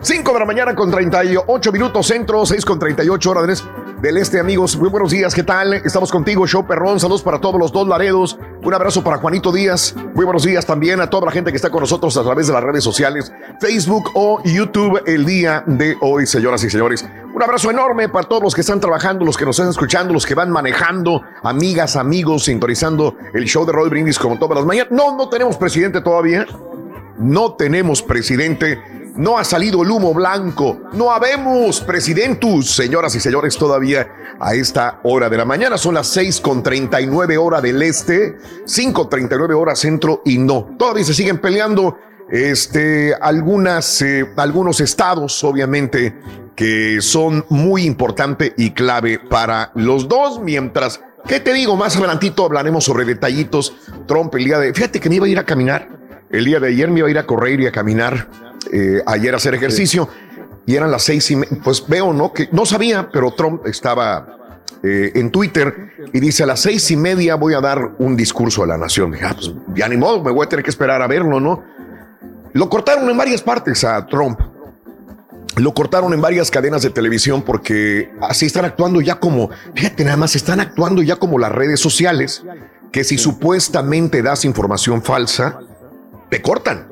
[0.00, 3.64] 5 de la mañana con 38 minutos centro, 6 con 38 horas
[4.00, 4.76] del este, amigos.
[4.76, 5.74] Muy buenos días, ¿qué tal?
[5.74, 7.00] Estamos contigo, Show Perrón.
[7.00, 8.38] Saludos para todos los dos Laredos.
[8.62, 9.94] Un abrazo para Juanito Díaz.
[10.14, 12.52] Muy buenos días también a toda la gente que está con nosotros a través de
[12.52, 17.04] las redes sociales, Facebook o YouTube el día de hoy, señoras y señores.
[17.34, 20.26] Un abrazo enorme para todos los que están trabajando, los que nos están escuchando, los
[20.26, 24.92] que van manejando, amigas, amigos, sintonizando el show de Roy Brindis como todas las mañanas.
[24.92, 26.46] No, no tenemos presidente todavía.
[27.18, 28.80] No tenemos presidente.
[29.18, 30.80] No ha salido el humo blanco.
[30.92, 35.76] No habemos presidentus, señoras y señores, todavía a esta hora de la mañana.
[35.76, 40.76] Son las 6 con 39 hora del este, 5 39 horas centro y no.
[40.78, 41.98] Todavía se siguen peleando
[42.30, 46.16] este, algunas, eh, algunos estados, obviamente,
[46.54, 51.74] que son muy importante y clave para los dos, mientras, ¿qué te digo?
[51.74, 53.74] Más adelantito hablaremos sobre detallitos.
[54.06, 54.72] Trump el día de...
[54.72, 55.88] Fíjate que me iba a ir a caminar.
[56.30, 58.47] El día de ayer me iba a ir a correr y a caminar.
[58.72, 60.08] Eh, ayer a hacer ejercicio.
[60.66, 62.32] Y eran las seis y Pues veo, ¿no?
[62.32, 64.38] Que no sabía, pero Trump estaba
[64.82, 68.62] eh, en Twitter y dice a las seis y media voy a dar un discurso
[68.62, 69.12] a la nación.
[69.12, 71.64] Dije, ah, pues ya ni modo, me voy a tener que esperar a verlo, ¿no?
[72.52, 74.40] Lo cortaron en varias partes a Trump.
[75.56, 80.16] Lo cortaron en varias cadenas de televisión porque así están actuando ya como, fíjate nada
[80.16, 82.44] más, están actuando ya como las redes sociales,
[82.92, 85.60] que si supuestamente das información falsa,
[86.30, 86.86] te cortan.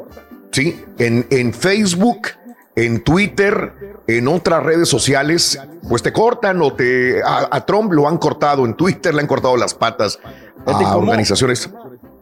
[0.52, 2.28] Sí, en, en Facebook,
[2.74, 7.22] en Twitter, en otras redes sociales, pues te cortan o te.
[7.22, 10.18] A, a Trump lo han cortado en Twitter, le han cortado las patas
[10.66, 11.70] Fíjate a organizaciones.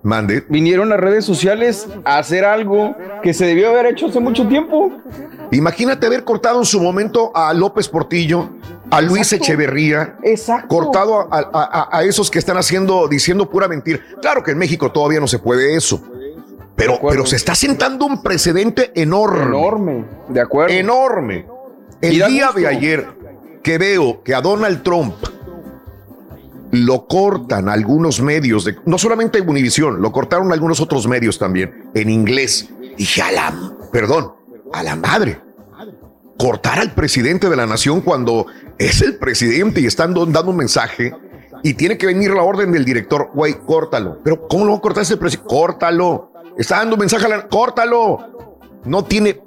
[0.03, 0.45] Mande.
[0.51, 4.93] Vinieron las redes sociales a hacer algo que se debió haber hecho hace mucho tiempo.
[5.51, 8.51] Imagínate haber cortado en su momento a López Portillo,
[8.91, 9.45] a Luis Exacto.
[9.45, 10.69] Echeverría, Exacto.
[10.69, 13.99] cortado a- a- a esos que están haciendo, diciendo pura mentira.
[14.21, 16.03] Claro que en México todavía no se puede eso,
[16.77, 19.43] pero, pero se está sentando un precedente enorme.
[19.45, 20.75] Enorme, de acuerdo.
[20.75, 21.47] Enorme.
[22.01, 22.61] El día gusto.
[22.61, 23.07] de ayer
[23.63, 25.15] que veo que a Donald Trump
[26.73, 32.11] lo cortan algunos medios, de, no solamente Univisión, lo cortaron algunos otros medios también, en
[32.11, 32.69] inglés.
[32.97, 34.33] Dije, a la, perdón,
[34.73, 35.41] a la madre.
[36.37, 40.57] Cortar al presidente de la nación cuando es el presidente y están do- dando un
[40.57, 41.15] mensaje
[41.63, 44.19] y tiene que venir la orden del director, güey, córtalo.
[44.25, 45.49] Pero ¿cómo lo va a cortar ese presidente?
[45.49, 46.33] Córtalo.
[46.59, 47.49] Está dando mensaje a la...
[47.49, 48.59] Córtalo.
[48.85, 49.41] No tiene...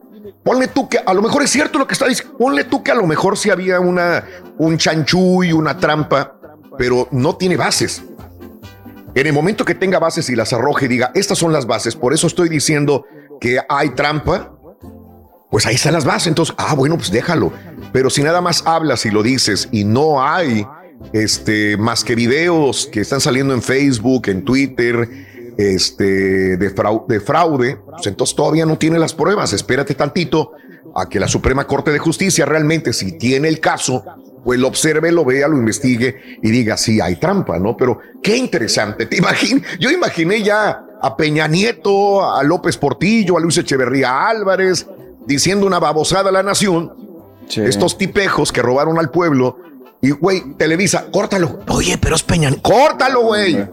[0.43, 2.37] Ponle tú que a lo mejor es cierto lo que está diciendo.
[2.37, 4.23] Ponle tú que a lo mejor sí había una,
[4.57, 6.37] un chanchuy, una trampa,
[6.77, 8.03] pero no tiene bases.
[9.15, 11.95] En el momento que tenga bases y las arroje y diga, estas son las bases,
[11.95, 13.05] por eso estoy diciendo
[13.39, 14.53] que hay trampa,
[15.49, 16.27] pues ahí están las bases.
[16.27, 17.51] Entonces, ah, bueno, pues déjalo.
[17.93, 20.67] Pero si nada más hablas y lo dices y no hay
[21.13, 25.09] este, más que videos que están saliendo en Facebook, en Twitter,
[25.57, 29.53] este, de, frau- de fraude, pues entonces todavía no tiene las pruebas.
[29.53, 30.51] Espérate tantito
[30.95, 34.03] a que la Suprema Corte de Justicia realmente, si tiene el caso,
[34.43, 37.75] pues lo observe, lo vea, lo investigue y diga, sí, hay trampa, ¿no?
[37.75, 39.05] Pero qué interesante.
[39.05, 44.87] Te imagino, yo imaginé ya a Peña Nieto, a López Portillo, a Luis Echeverría Álvarez,
[45.25, 46.93] diciendo una babosada a la nación.
[47.55, 49.57] Estos tipejos que robaron al pueblo.
[50.01, 51.59] Y, güey, Televisa, córtalo.
[51.69, 52.69] Oye, pero es Peña Nieto.
[52.69, 53.67] Córtalo, güey.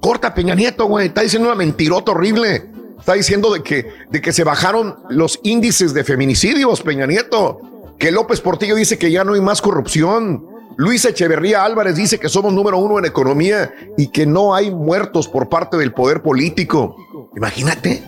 [0.00, 1.08] Corta Peña Nieto, güey.
[1.08, 2.66] Está diciendo una mentirota horrible.
[2.98, 7.60] Está diciendo de que, de que se bajaron los índices de feminicidios, Peña Nieto.
[7.98, 10.46] Que López Portillo dice que ya no hay más corrupción.
[10.76, 15.28] Luis Echeverría Álvarez dice que somos número uno en economía y que no hay muertos
[15.28, 16.96] por parte del poder político.
[17.36, 18.02] Imagínate.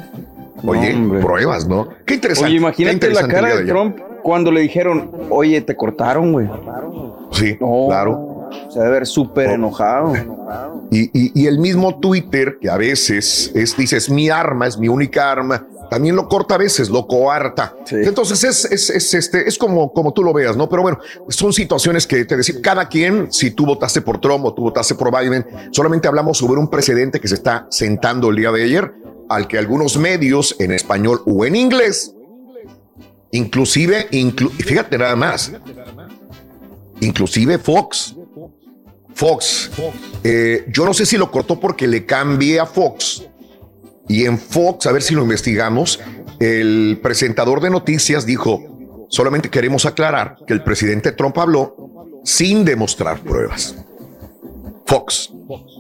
[0.65, 1.89] Oye, pruebas, ¿no?
[2.07, 2.51] Qué interesante.
[2.51, 3.65] Oye, imagínate la cara de.
[3.65, 6.49] Trump cuando le dijeron, oye, te cortaron, güey.
[7.33, 8.32] Sí, claro.
[8.71, 10.13] Se debe ver súper enojado.
[10.91, 14.79] Y, y- y el mismo Twitter, que a veces es, dice, es mi arma, es
[14.79, 17.75] mi única arma, también lo corta a veces, lo coarta.
[17.91, 20.69] Entonces es, es, es, este, es como, como tú lo veas, ¿no?
[20.69, 24.55] Pero bueno, son situaciones que te decir, cada quien, si tú votaste por Trump o
[24.55, 28.51] tú votaste por Biden, solamente hablamos sobre un precedente que se está sentando el día
[28.53, 28.93] de ayer.
[29.29, 32.15] al que algunos medios en español o en inglés,
[33.31, 35.53] inclusive, inclu- fíjate nada más,
[37.01, 38.15] inclusive Fox,
[39.15, 39.71] Fox,
[40.25, 43.25] eh, yo no sé si lo cortó porque le cambié a Fox
[44.09, 46.01] y en Fox, a ver si lo investigamos,
[46.41, 53.21] el presentador de noticias dijo, solamente queremos aclarar que el presidente Trump habló sin demostrar
[53.21, 53.77] pruebas.
[54.87, 55.33] Fox,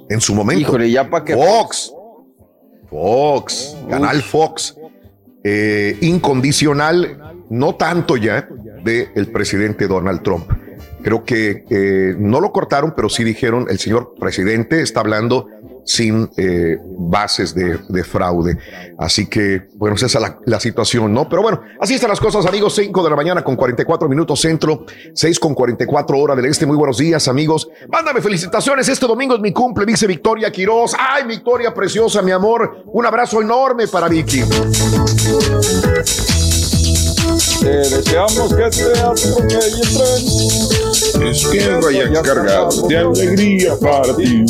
[0.08, 0.62] en su momento.
[0.62, 1.34] Híjole, ya para que.
[1.34, 1.92] Fox.
[2.88, 4.76] Fox, canal Fox.
[5.44, 8.48] eh, incondicional, no tanto ya,
[8.84, 10.50] del presidente Donald Trump.
[11.02, 15.48] Creo que no lo cortaron, pero sí dijeron, el señor presidente está hablando
[15.84, 18.58] sin eh, bases de, de fraude.
[18.98, 21.28] Así que, bueno, esa es la, la situación, ¿no?
[21.28, 22.74] Pero bueno, así están las cosas, amigos.
[22.74, 26.66] 5 de la mañana con 44 minutos centro, 6 con 44 hora del este.
[26.66, 27.68] Muy buenos días, amigos.
[27.88, 28.88] Mándame felicitaciones.
[28.88, 30.94] Este domingo es mi cumple, dice Victoria Quiroz.
[30.98, 32.84] Ay, Victoria preciosa, mi amor.
[32.86, 34.42] Un abrazo enorme para Vicky.
[37.60, 40.91] Te deseamos que te atropelle.
[41.20, 44.44] Es que vaya cargado de alegría para ti.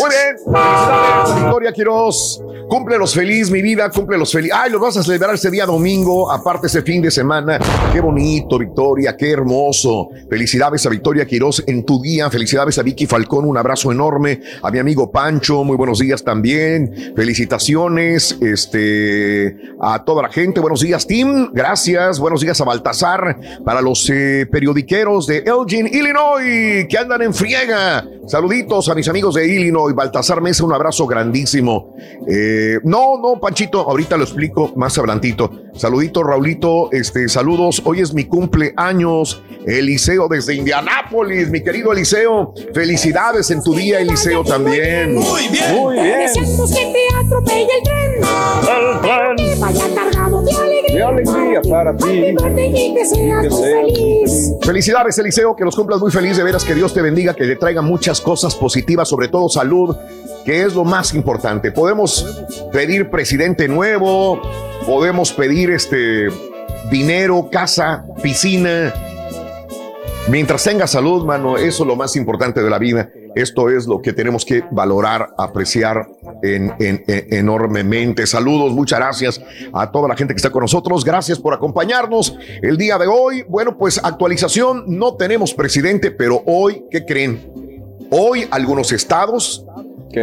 [0.00, 1.42] Muy bien.
[1.42, 2.42] Victoria Quiroz.
[2.68, 4.50] Cúmplelos feliz, mi vida, cúmplelos feliz.
[4.52, 7.60] Ay, los vas a celebrar ese día domingo, aparte ese fin de semana.
[7.92, 10.08] Qué bonito, Victoria, qué hermoso.
[10.28, 12.28] Felicidades a Victoria Quiroz en tu día.
[12.28, 14.40] Felicidades a Vicky Falcón, un abrazo enorme.
[14.62, 17.12] A mi amigo Pancho, muy buenos días también.
[17.14, 20.58] Felicitaciones, este, a toda la gente.
[20.58, 21.52] Buenos días, Tim.
[21.52, 22.18] Gracias.
[22.18, 23.38] Buenos días a Baltasar.
[23.64, 28.04] Para los eh, periodiqueros de Elgin, Illinois, que andan en friega.
[28.26, 29.85] Saluditos a mis amigos de Illinois.
[29.92, 31.94] Baltasar Mesa, un abrazo grandísimo.
[32.28, 35.50] Eh, no, no, Panchito, ahorita lo explico más adelantito.
[35.74, 37.82] Saludito, Raulito, este, saludos.
[37.84, 39.42] Hoy es mi cumpleaños.
[39.66, 42.54] Eliseo desde Indianápolis, mi querido Eliseo.
[42.72, 45.14] Felicidades en tu día, Eliseo, también.
[45.14, 45.74] Muy bien.
[45.74, 46.20] Muy bien.
[46.20, 48.12] Deseamos que te atropelle el tren.
[48.16, 49.45] El tren.
[51.08, 51.62] Alegría.
[51.68, 52.04] Para ti.
[52.04, 53.80] Happy birthday y que seas Que muy sea.
[53.82, 54.52] feliz.
[54.62, 57.56] Felicidades, Eliseo, que los cumplas muy feliz, de veras que Dios te bendiga, que le
[57.56, 59.96] traiga muchas cosas positivas, sobre todo salud,
[60.44, 61.72] que es lo más importante.
[61.72, 64.40] Podemos pedir presidente nuevo,
[64.86, 66.28] podemos pedir este
[66.90, 68.92] dinero, casa, piscina.
[70.28, 73.10] Mientras tenga salud, mano, eso es lo más importante de la vida.
[73.36, 76.08] Esto es lo que tenemos que valorar, apreciar
[76.54, 78.26] en- en- en- enormemente.
[78.26, 79.40] Saludos, muchas gracias
[79.72, 81.04] a toda la gente que está con nosotros.
[81.04, 83.44] Gracias por acompañarnos el día de hoy.
[83.48, 87.50] Bueno, pues actualización, no tenemos presidente, pero hoy, ¿qué creen?
[88.10, 89.64] Hoy algunos estados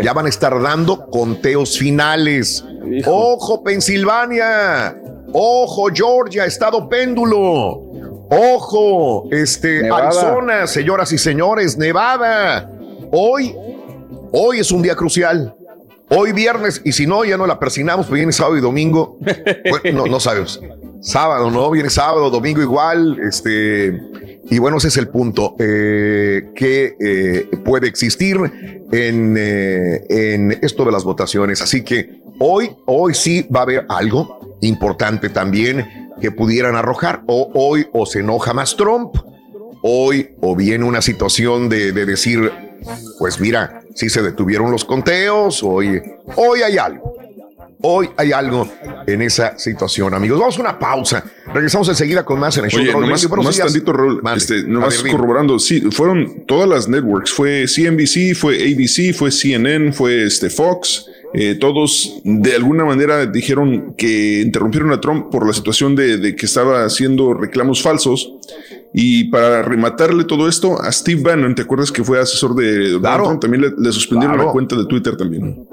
[0.01, 2.63] ya van a estar dando conteos finales.
[3.05, 4.97] Ojo, Pensilvania.
[5.33, 7.81] Ojo, Georgia, estado péndulo.
[8.29, 10.07] Ojo, este, Nevada.
[10.07, 12.71] Arizona, señoras y señores, Nevada.
[13.12, 13.55] Hoy,
[14.31, 15.55] hoy es un día crucial.
[16.09, 19.17] Hoy viernes, y si no, ya no la persinamos, pues viene sábado y domingo.
[19.69, 20.61] Bueno, no, no sabemos.
[21.01, 21.69] Sábado, ¿no?
[21.71, 23.19] Viene sábado, domingo igual.
[23.27, 23.99] Este,
[24.49, 28.37] y bueno, ese es el punto eh, que eh, puede existir
[28.91, 31.61] en, eh, en esto de las votaciones.
[31.61, 37.23] Así que hoy, hoy sí va a haber algo importante también que pudieran arrojar.
[37.27, 39.15] O hoy o se enoja más Trump,
[39.81, 42.51] hoy o viene una situación de, de decir,
[43.19, 46.01] pues mira, si se detuvieron los conteos, hoy,
[46.35, 47.15] hoy hay algo.
[47.85, 48.65] Hoy hay algo
[49.05, 50.39] en esa situación, amigos.
[50.39, 51.21] Vamos a una pausa.
[51.53, 52.79] Regresamos enseguida con más en el show.
[52.81, 57.65] Oye, nomás, nomás tantito, Raúl, este, nomás ver, corroborando, sí, fueron todas las networks, fue
[57.67, 64.39] CNBC, fue ABC, fue CNN, fue este Fox, eh, todos de alguna manera dijeron que
[64.41, 68.33] interrumpieron a Trump por la situación de, de que estaba haciendo reclamos falsos.
[68.93, 73.01] Y para rematarle todo esto, a Steve Bannon, ¿te acuerdas que fue asesor de Donald
[73.01, 73.23] Claro.
[73.25, 73.41] Trump?
[73.41, 74.47] También le, le suspendieron Claro.
[74.49, 75.67] la cuenta de Twitter también.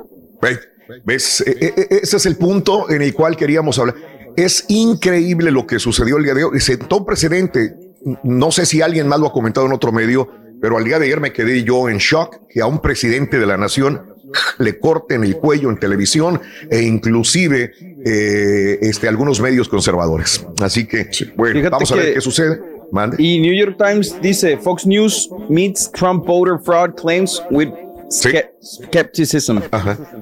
[1.04, 1.42] ¿Ves?
[1.46, 3.94] E- e- e- ese es el punto en el cual queríamos hablar.
[4.36, 6.60] Es increíble lo que sucedió el día de hoy.
[6.60, 7.74] Sentó un precedente.
[8.22, 10.28] No sé si alguien más lo ha comentado en otro medio,
[10.60, 13.46] pero al día de ayer me quedé yo en shock que a un presidente de
[13.46, 14.02] la nación
[14.58, 17.72] le corten el cuello en televisión e inclusive
[18.04, 20.46] eh, este, algunos medios conservadores.
[20.62, 22.60] Así que, bueno, Fíjate vamos a ver qué sucede.
[22.92, 23.22] Mande.
[23.22, 27.68] Y New York Times dice Fox News meets Trump voter fraud claims with
[28.10, 29.58] ske- skepticism.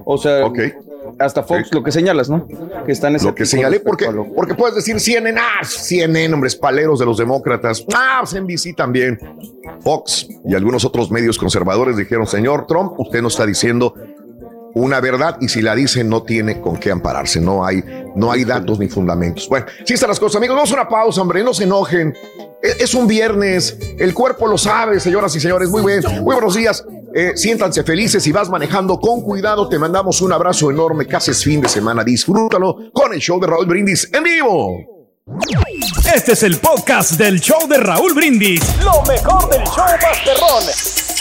[0.04, 0.46] O sea,
[1.18, 2.46] hasta Fox lo que señalas, ¿no?
[2.84, 7.06] Que están Lo que señalé, porque, porque puedes decir CNN, ah, CNN, hombres paleros de
[7.06, 9.18] los demócratas, ah, pues NBC también.
[9.80, 13.94] Fox y algunos otros medios conservadores dijeron, señor Trump, usted no está diciendo
[14.78, 17.82] una verdad y si la dice no tiene con qué ampararse, no hay,
[18.14, 19.48] no hay datos ni fundamentos.
[19.48, 22.14] Bueno, sí están las cosas, amigos, vamos a una pausa, hombre, no se enojen.
[22.62, 26.54] Es, es un viernes, el cuerpo lo sabe, señoras y señores, muy bien, muy buenos
[26.54, 26.84] días.
[27.14, 29.68] eh, siéntanse felices si vas manejando con cuidado.
[29.68, 31.06] Te mandamos un abrazo enorme.
[31.06, 32.04] Casi es fin de semana.
[32.04, 34.76] Disfrútalo con el show de Raúl Brindis en vivo.
[36.14, 38.60] Este es el podcast del show de Raúl Brindis.
[38.82, 41.17] Lo mejor del show Masterrón.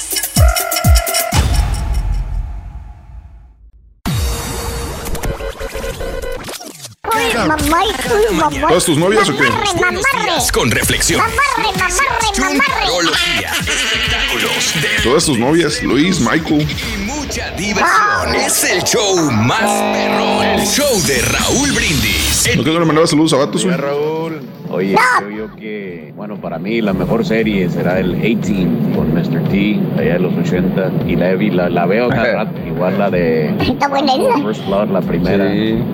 [7.46, 8.60] Mamá y.
[8.62, 9.50] ¿Todas tus novias o qué?
[9.50, 10.42] Mamarre, mamarre.
[10.52, 11.20] Con reflexión.
[11.22, 12.00] Mamarre, mamarre,
[12.40, 13.44] mamarre.
[13.68, 14.74] Espectáculos.
[15.04, 16.68] Todas tus novias, Luis, Michael.
[17.06, 18.36] mucha diversión.
[18.36, 20.44] Es el show más perrón.
[20.44, 22.27] El show de Raúl Brindis.
[22.56, 23.66] ¿No que no le mandaba saludos a Vatos?
[23.66, 23.76] güey?
[23.78, 24.40] Raúl.
[24.70, 29.44] Oye, creo yo que, bueno, para mí la mejor serie será el 18 con Mr.
[29.50, 30.92] T, allá de los 80.
[31.08, 34.38] Y la, la, la veo cada rato, igual la de Está buena esa.
[34.44, 35.50] First Blood, la primera.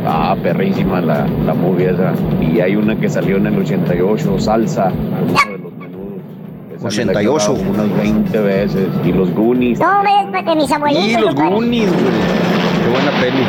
[0.08, 2.14] Ah, perrísima la, la movie esa.
[2.41, 6.22] Y hay una que salió en el 88, Salsa, uno de los menudos.
[6.76, 7.38] Esa me la he 88.
[7.39, 8.88] chutado como unas 20 veces.
[9.06, 9.80] Y los Goonies.
[9.80, 11.08] No ves para que mis abuelitos.
[11.08, 11.36] Y los.
[11.36, 12.62] Goonies, güey.
[12.94, 13.44] Buena peli.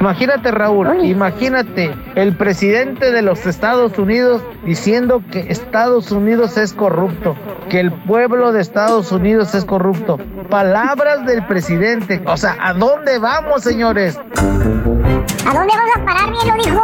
[0.00, 7.36] Imagínate, Raúl, imagínate el presidente de los Estados Unidos diciendo que Estados Unidos es corrupto,
[7.70, 10.18] que el pueblo de Estados Unidos es corrupto.
[10.50, 12.20] Palabras del presidente.
[12.26, 14.18] O sea, ¿a dónde vamos, señores?
[14.18, 16.30] ¿A dónde vas a parar?
[16.32, 16.82] Bien lo dijo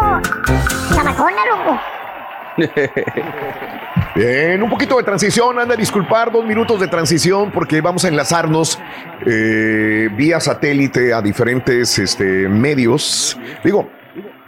[0.94, 1.80] Zamacona, loco.
[4.14, 8.08] Bien, un poquito de transición, anda a disculpar, dos minutos de transición porque vamos a
[8.08, 8.78] enlazarnos
[9.26, 13.90] eh, vía satélite a diferentes este, medios, digo,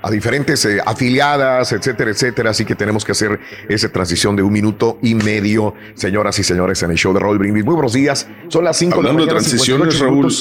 [0.02, 4.52] a diferentes eh, afiliadas, etcétera, etcétera, así que tenemos que hacer esa transición de un
[4.52, 7.64] minuto y medio, señoras y señores, en el show de Raúl Brindis.
[7.64, 10.32] Muy buenos días, son las 5 de la Hablando de mañana, transiciones, 58 Raúl.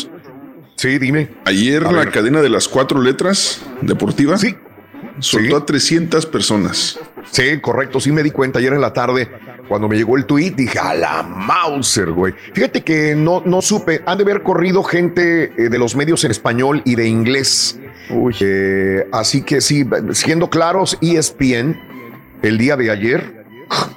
[0.75, 1.29] Sí, dime.
[1.45, 2.11] Ayer A la ver.
[2.11, 4.55] cadena de las cuatro letras deportiva Sí.
[5.19, 5.61] Soltó Sí.
[5.61, 6.99] a 300 personas.
[7.31, 7.99] Sí, correcto.
[7.99, 9.29] Sí me di cuenta ayer en la tarde
[9.67, 10.51] cuando me llegó el tweet.
[10.51, 12.33] Dije, a la Mauser, güey.
[12.53, 14.01] Fíjate que no, no supe.
[14.05, 17.79] Han de haber corrido gente eh, de los medios en español y de inglés.
[18.39, 21.79] Eh, así que sí, siendo claros, ESPN
[22.43, 23.45] el día de ayer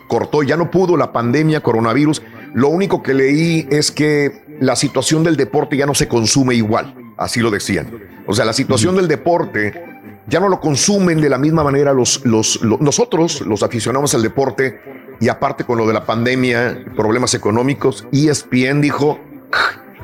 [0.08, 2.22] cortó, ya no pudo la pandemia, coronavirus.
[2.54, 6.94] Lo único que leí es que la situación del deporte ya no se consume igual.
[7.18, 7.90] Así lo decían.
[8.26, 12.24] O sea, la situación del deporte ya no lo consumen de la misma manera los,
[12.24, 14.80] los, lo- nosotros, los aficionados al deporte,
[15.20, 19.18] y aparte con lo de la pandemia, problemas económicos, E ESPN dijo,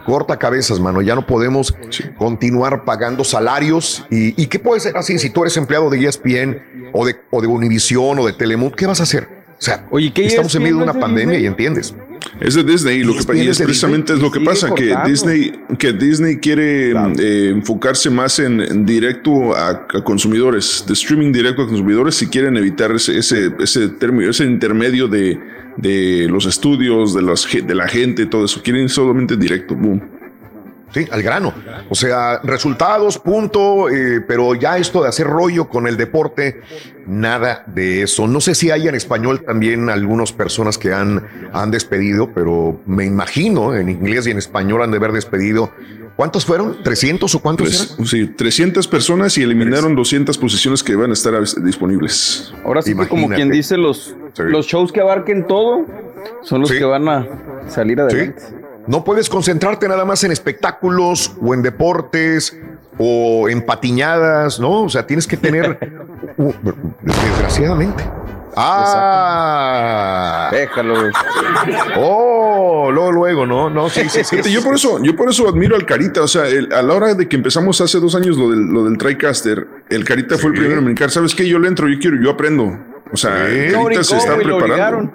[0.06, 1.74] corta cabezas, mano, ya no podemos
[2.18, 4.04] continuar pagando salarios.
[4.10, 7.16] ¿Y, y qué puede ser así si tú eres empleado de E ESPN o de,
[7.30, 8.76] o de Univision o de Telemundo?
[8.76, 9.28] ¿Qué vas a hacer?
[9.56, 11.94] O sea, Oye, ¿qué estamos en medio de no una pandemia y entiendes.
[12.40, 14.94] Es de Disney, lo que, y es precisamente Disney es lo que pasa, que.
[15.06, 21.32] Disney, que Disney quiere eh, enfocarse más en, en directo a, a consumidores, de streaming
[21.32, 25.38] directo a consumidores, si quieren evitar ese, ese, ese término, ese intermedio de,
[25.76, 28.62] de los estudios, de, los, de la gente, todo eso.
[28.62, 30.02] Quieren solamente directo, boom.
[30.94, 31.52] Sí, al grano.
[31.90, 36.60] O sea, resultados, punto, eh, pero ya esto de hacer rollo con el deporte,
[37.06, 38.26] nada de eso.
[38.28, 43.04] No sé si hay en español también algunas personas que han, han despedido, pero me
[43.04, 45.70] imagino en inglés y en español han de haber despedido.
[46.16, 46.76] ¿Cuántos fueron?
[46.84, 48.06] ¿300 o cuántos Tres- eran?
[48.06, 51.34] sí, 300 personas y eliminaron 200 posiciones que van a estar
[51.64, 52.54] disponibles.
[52.64, 54.42] Ahora sí que como quien dice, los, Sí.
[54.46, 55.84] los shows que abarquen todo
[56.42, 56.78] son los Sí.
[56.78, 57.26] que van a
[57.68, 58.40] salir adelante.
[58.86, 62.56] No puedes concentrarte nada más en espectáculos o en deportes
[62.98, 64.82] o en patiñadas, ¿no?
[64.82, 65.78] O sea, tienes que tener,
[67.02, 68.04] desgraciadamente.
[68.56, 71.10] Ah, Déjalo.
[71.96, 73.68] oh, luego, luego, ¿no?
[73.70, 74.36] No, sí, sí, sí.
[74.36, 76.22] Fíjate, yo por eso, yo por eso admiro al Carita.
[76.22, 78.84] O sea, el- a la hora de que empezamos hace dos años lo del, lo
[78.84, 80.60] del TriCaster, el Carita fue el Sí.
[80.60, 81.10] primero en brincar.
[81.10, 81.48] ¿Sabes qué?
[81.48, 82.78] Yo le entro, yo quiero, yo aprendo.
[83.12, 83.54] O sea, Sí.
[83.56, 85.12] el Carita se está preparando.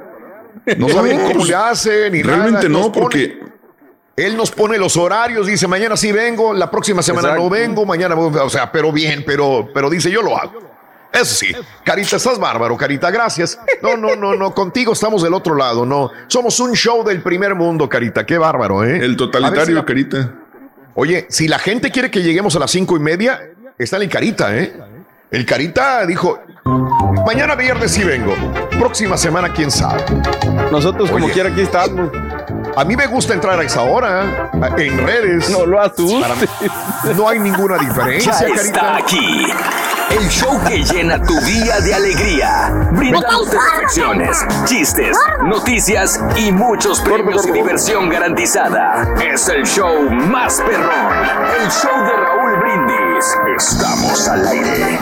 [0.78, 2.84] No saben cómo le hacen ni Realmente nada.
[2.86, 3.40] No, porque
[4.26, 8.16] Él nos pone los horarios, dice mañana sí vengo, la próxima semana no vengo, mañana,
[8.16, 10.54] voy", o sea, pero bien, pero, pero dice yo lo hago.
[11.12, 11.48] Eso sí,
[11.84, 13.60] Carita, estás bárbaro, Carita, gracias.
[13.82, 16.12] No, no, no, no, contigo estamos del otro lado, no.
[16.28, 18.98] Somos un show del primer mundo, Carita, qué bárbaro, ¿eh?
[18.98, 20.36] el si totalitario, la- Carita.
[20.96, 23.40] Oye, si la gente quiere que lleguemos a las cinco y media,
[23.78, 24.74] está en el Carita, ¿eh?
[25.32, 26.42] El Carita dijo,
[27.26, 28.36] mañana viernes sí vengo,
[28.78, 30.04] próxima semana quién sabe.
[30.72, 31.34] Nosotros como Oye.
[31.34, 32.12] quiera aquí estamos.
[32.76, 35.50] A mí me gusta entrar a esa hora, en redes.
[35.50, 36.50] No lo asustes.
[36.62, 38.62] Para- No hay ninguna diferencia, Ya Carita.
[38.62, 39.46] está aquí.
[40.12, 47.46] El show que llena tu día de alegría, brindándote reflexiones, chistes, noticias y muchos premios
[47.46, 49.08] y diversión garantizada.
[49.24, 51.14] Es el show más perrón,
[51.62, 53.38] el show de Raúl Brindis.
[53.56, 55.00] Estamos al aire.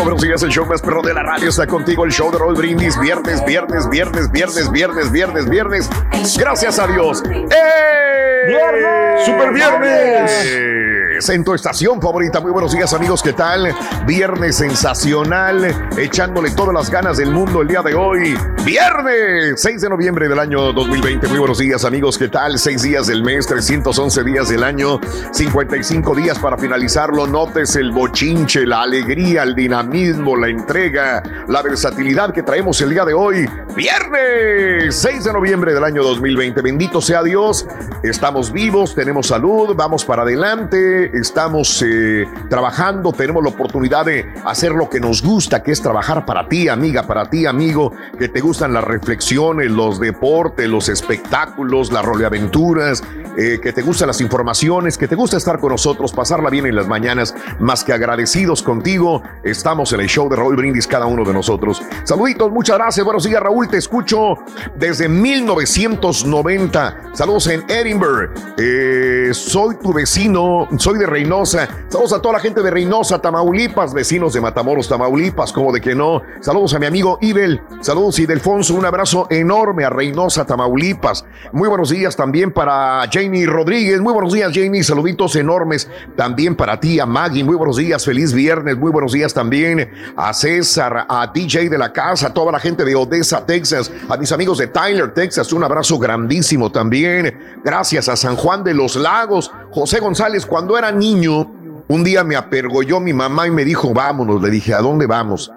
[0.00, 0.42] Buenos días.
[0.42, 2.04] El show más perro de la radio está contigo.
[2.04, 2.98] El show de Roll Brindis.
[2.98, 5.90] Viernes, viernes, viernes, viernes, viernes, viernes, viernes.
[6.38, 7.22] Gracias a Dios.
[7.30, 8.48] ¡Eh!
[8.48, 9.24] ¡Viernes!
[9.26, 10.91] ¡Super viernes!
[11.28, 12.40] En tu estación favorita.
[12.40, 13.22] Muy buenos días, amigos.
[13.22, 13.72] ¿Qué tal?
[14.06, 15.88] Viernes sensacional.
[15.96, 18.36] Echándole todas las ganas del mundo el día de hoy.
[18.64, 21.28] Viernes 6 de noviembre del año 2020.
[21.28, 22.18] Muy buenos días, amigos.
[22.18, 22.58] ¿Qué tal?
[22.58, 25.00] Seis días del mes, 311 días del año,
[25.32, 27.26] 55 días para finalizarlo.
[27.26, 33.04] Notes el bochinche, la alegría, el dinamismo, la entrega, la versatilidad que traemos el día
[33.04, 33.48] de hoy.
[33.76, 36.62] Viernes 6 de noviembre del año 2020.
[36.62, 37.66] Bendito sea Dios.
[38.02, 44.72] Estamos vivos, tenemos salud, vamos para adelante, estamos eh, trabajando, tenemos la oportunidad de hacer
[44.72, 48.40] lo que nos gusta, que es trabajar para ti, amiga, para ti, amigo, que te
[48.40, 53.02] gustan las reflexiones, los deportes, los espectáculos, las roleaventuras,
[53.36, 56.76] eh, que te gustan las informaciones, que te gusta estar con nosotros, pasarla bien en
[56.76, 59.22] las mañanas, más que agradecidos contigo.
[59.42, 61.82] Estamos en el show de Raúl Brindis, cada uno de nosotros.
[62.04, 63.04] Saluditos, muchas gracias.
[63.04, 63.68] Buenos días, Raúl.
[63.68, 64.36] Te escucho
[64.76, 67.12] desde 1990.
[67.14, 68.30] Saludos en Edinburgh.
[68.58, 71.68] Eh, soy tu vecino, soy de Reynosa.
[71.88, 75.94] Saludos a toda la gente de Reynosa, Tamaulipas, vecinos de Matamoros, Tamaulipas, como de que
[75.94, 76.22] no.
[76.40, 77.60] Saludos a mi amigo Ibel.
[77.80, 78.74] Saludos, Idelfonso.
[78.74, 81.24] Un abrazo enorme a Reynosa, Tamaulipas.
[81.52, 84.00] Muy buenos días también para Jamie Rodríguez.
[84.00, 84.82] Muy buenos días, Jamie.
[84.82, 87.44] Saluditos enormes también para ti, a Maggie.
[87.44, 88.76] Muy buenos días, feliz viernes.
[88.76, 92.84] Muy buenos días también a César, a DJ de la casa, a toda la gente
[92.84, 95.52] de Odessa, Texas, a mis amigos de Tyler, Texas.
[95.52, 97.60] Un abrazo grandísimo también.
[97.64, 99.50] Gracias a San Juan de los Lagos.
[99.70, 101.52] José González, cuando era niño,
[101.88, 104.42] un día me apergolló mi mamá y me dijo, vámonos.
[104.42, 105.52] Le dije, ¿a dónde vamos?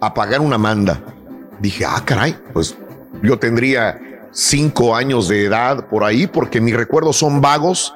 [0.00, 1.02] A pagar una manda.
[1.60, 2.76] Dije, ah, caray, pues
[3.22, 4.00] yo tendría
[4.30, 7.94] cinco años de edad por ahí, porque mis recuerdos son vagos.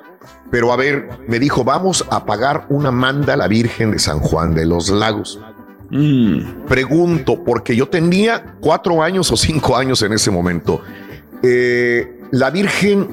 [0.50, 4.20] Pero a ver, me dijo, vamos a pagar una manda a la Virgen de San
[4.20, 5.40] Juan de los Lagos.
[6.68, 10.80] Pregunto, porque yo tenía cuatro años o cinco años en ese momento.
[11.42, 13.08] Eh, la Virgen,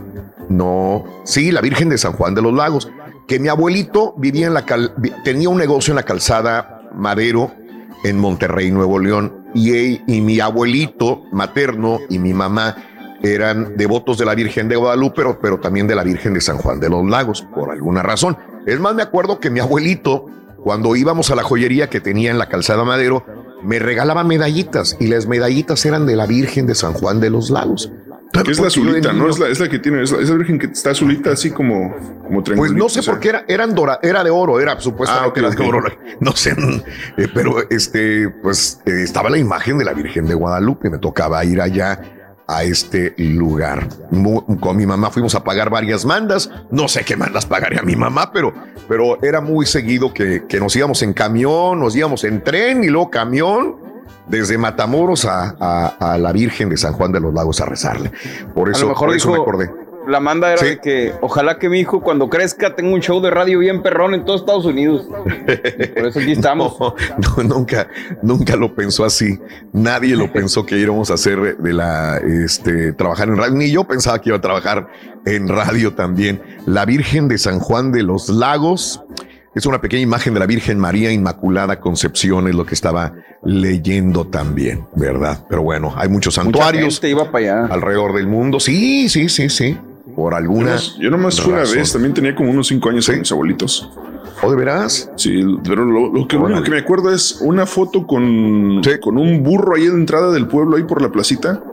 [0.50, 2.90] no, sí, la Virgen de San Juan de los Lagos,
[3.28, 4.94] que mi abuelito vivía en la cal-
[5.24, 7.52] tenía un negocio en la calzada Madero
[8.04, 12.76] en Monterrey, Nuevo León, y, él- y mi abuelito materno y mi mamá
[13.22, 16.58] eran devotos de la Virgen de Guadalupe, pero, pero también de la Virgen de San
[16.58, 18.38] Juan de los Lagos, por alguna razón.
[18.66, 20.26] Es más, me acuerdo que mi abuelito,
[20.62, 23.26] cuando íbamos a la joyería que tenía en la calzada Madero,
[23.64, 27.50] me regalaba medallitas y las medallitas eran de la Virgen de San Juan de los
[27.50, 27.92] Lagos.
[28.48, 29.30] Es la azulita, ¿no?
[29.30, 31.52] Es la, es la que tiene, es la, es la virgen que está azulita, así
[31.52, 33.14] como, como Pues no sé o sea.
[33.14, 35.84] por qué era, eran dora, era de oro, era supuestamente Ah, ok, era de oro.
[36.20, 36.56] No sé,
[37.18, 40.90] eh, pero este, pues eh, estaba la imagen de la Virgen de Guadalupe.
[40.90, 42.00] Me tocaba ir allá
[42.48, 43.88] a este lugar.
[44.60, 46.50] Con mi mamá fuimos a pagar varias mandas.
[46.72, 48.54] No sé qué mandas pagaría mi mamá, pero,
[48.88, 52.88] pero era muy seguido que, que nos íbamos en camión, nos íbamos en tren y
[52.88, 53.76] luego camión.
[54.28, 58.10] Desde Matamoros a, a- a la Virgen de San Juan de los Lagos a rezarle.
[58.56, 59.72] Por eso, a lo mejor por eso me acordé.
[60.08, 63.30] La manda era de que ojalá que mi hijo cuando crezca tenga un show de
[63.30, 65.08] radio bien perrón en todos Estados Unidos.
[65.08, 66.80] Por eso aquí estamos.
[66.80, 66.96] No,
[67.38, 67.88] no, nunca,
[68.22, 69.40] nunca lo pensó así.
[69.72, 73.56] Nadie lo pensó que íbamos a hacer de la, este, trabajar en radio.
[73.56, 74.88] Ni yo pensaba que iba a trabajar
[75.26, 76.42] en radio también.
[76.66, 79.02] La Virgen de San Juan de los Lagos
[79.56, 84.26] es una pequeña imagen de la Virgen María Inmaculada Concepción, es lo que estaba leyendo
[84.26, 85.46] también, ¿verdad?
[85.48, 87.74] Pero bueno, hay muchos santuarios gente iba para allá.
[87.74, 88.60] alrededor del mundo.
[88.60, 89.78] Sí, sí, sí, sí.
[90.16, 90.78] Por Yo alguna.
[91.00, 93.90] Yo nomás fui una vez, también tenía como unos cinco años con mis abuelitos.
[94.42, 95.10] ¿O de veras?
[95.16, 99.42] Sí, pero lo, lo que, único que me acuerdo es una foto con, con un
[99.42, 101.64] burro ahí la entrada del pueblo, ahí por la placita.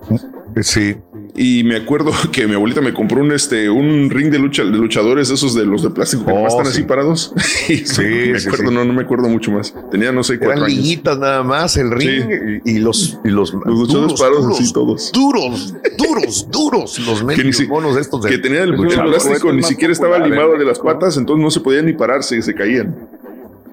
[0.62, 0.96] Sí.
[1.36, 4.70] Y me acuerdo que mi abuelita me compró un este un ring de lucha de
[4.70, 6.72] luchadores esos de los de plástico que Oh, nomás están sí.
[6.72, 7.32] así parados.
[7.40, 7.84] Sí,
[8.32, 8.74] me sí, acuerdo, sí.
[8.74, 9.74] no, no me acuerdo mucho más.
[9.90, 10.76] Tenía no sé cuatro Eran años.
[10.76, 15.12] liguitas nada más, el ring y, y los y los, luchadores parados así todos.
[15.12, 19.22] duros, duros, duros, los medios si- monos estos de que tenía el luchadores.
[19.24, 22.54] plástico, ni siquiera estaba limado de las patas, entonces no se podían ni pararse, se
[22.54, 23.08] caían.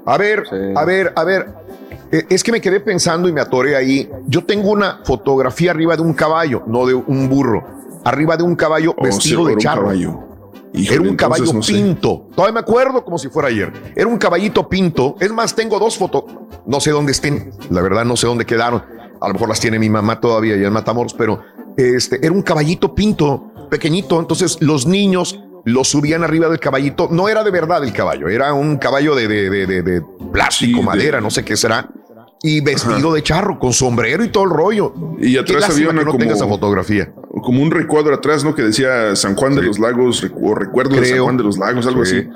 [0.06, 0.44] A ver,
[0.76, 1.48] a ver, a ver.
[2.12, 4.10] Eh, Es que me quedé pensando y me atoré ahí.
[4.28, 7.64] Yo tengo una fotografía arriba de un caballo, no de un burro.
[8.06, 9.84] Arriba de un caballo Oh, vestido sí, de charro.
[9.84, 10.20] caballo.
[10.74, 11.74] Híjole, era un caballo no sé.
[11.74, 12.28] pinto.
[12.36, 13.72] Todavía me acuerdo como si fuera ayer.
[13.96, 15.16] Era un caballito pinto.
[15.20, 16.26] Es más, tengo dos fotos.
[16.66, 17.52] No sé dónde estén.
[17.70, 18.84] La verdad, no sé dónde quedaron.
[19.20, 21.42] A lo mejor las tiene mi mamá todavía y en Matamoros, pero
[21.76, 24.20] este era un caballito pinto, pequeñito.
[24.20, 27.10] Entonces los niños lo subían arriba del caballito.
[27.12, 30.02] No era de verdad el caballo, era un caballo de, de, de, de-
[30.32, 31.90] plástico, Sí, madera, no sé qué será.
[32.44, 34.94] Y vestido de charro, con sombrero y todo el rollo.
[35.20, 37.12] Y atrás había una que no como, tenga esa fotografía.
[37.42, 38.54] como un recuadro atrás, ¿no?
[38.54, 41.20] Que decía San Juan de los Lagos, o recuerdo de San.
[41.20, 42.18] Juan de los Lagos, algo Sí.
[42.18, 42.30] así.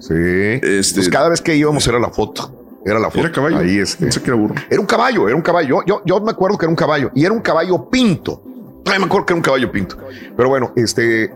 [0.00, 0.14] Sí.
[0.62, 2.80] Este, Pues cada vez que íbamos era la foto.
[2.84, 3.20] Era la foto.
[3.20, 3.58] Era caballo.
[3.58, 4.08] Ahí este.
[4.24, 4.54] Era burro.
[4.70, 5.80] Era un caballo, era un caballo.
[5.86, 8.42] Yo, yo me acuerdo que era un caballo y era un caballo pinto.
[8.84, 9.96] Ay, me acuerdo que era un caballo pinto.
[10.36, 11.30] Pero bueno, este, eh,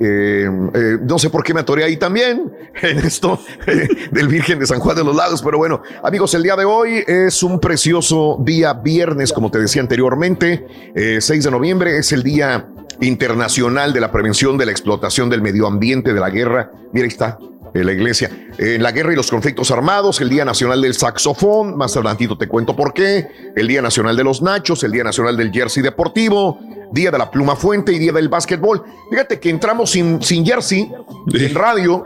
[0.74, 4.66] eh, no sé por qué me atoré ahí también en esto eh, del Virgen de
[4.66, 5.42] San Juan de los Lagos.
[5.42, 9.80] Pero bueno, amigos, el día de hoy es un precioso día viernes, como te decía
[9.80, 12.68] anteriormente, eh, 6 de noviembre es el día
[13.00, 16.72] internacional de la prevención de la explotación del medio ambiente, de la guerra.
[16.92, 17.38] Mira, ahí está
[17.84, 18.30] la iglesia.
[18.58, 22.48] En la guerra y los conflictos armados, el Día Nacional del Saxofón, más adelantito te
[22.48, 26.58] cuento por qué, el Día Nacional de los Nachos, el Día Nacional del Jersey Deportivo,
[26.92, 28.84] Día de la Pluma Fuente y Día del Básquetbol.
[29.10, 30.90] Fíjate que entramos sin, sin jersey
[31.32, 32.04] en radio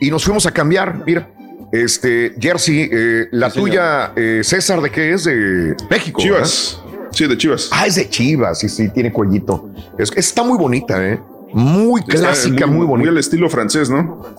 [0.00, 1.30] y nos fuimos a cambiar, mira.
[1.70, 5.24] Este, jersey, eh, la tuya, eh, César, ¿de qué es?
[5.24, 6.20] De México.
[6.22, 6.82] Chivas.
[7.10, 7.68] Sí, de Chivas.
[7.72, 9.70] Ah, es de Chivas, sí, sí, tiene cuellito.
[9.98, 11.20] Es, está muy bonita, ¿eh?
[11.52, 12.98] Muy clásica, muy, bonita.
[12.98, 14.34] Muy al estilo francés, ¿no?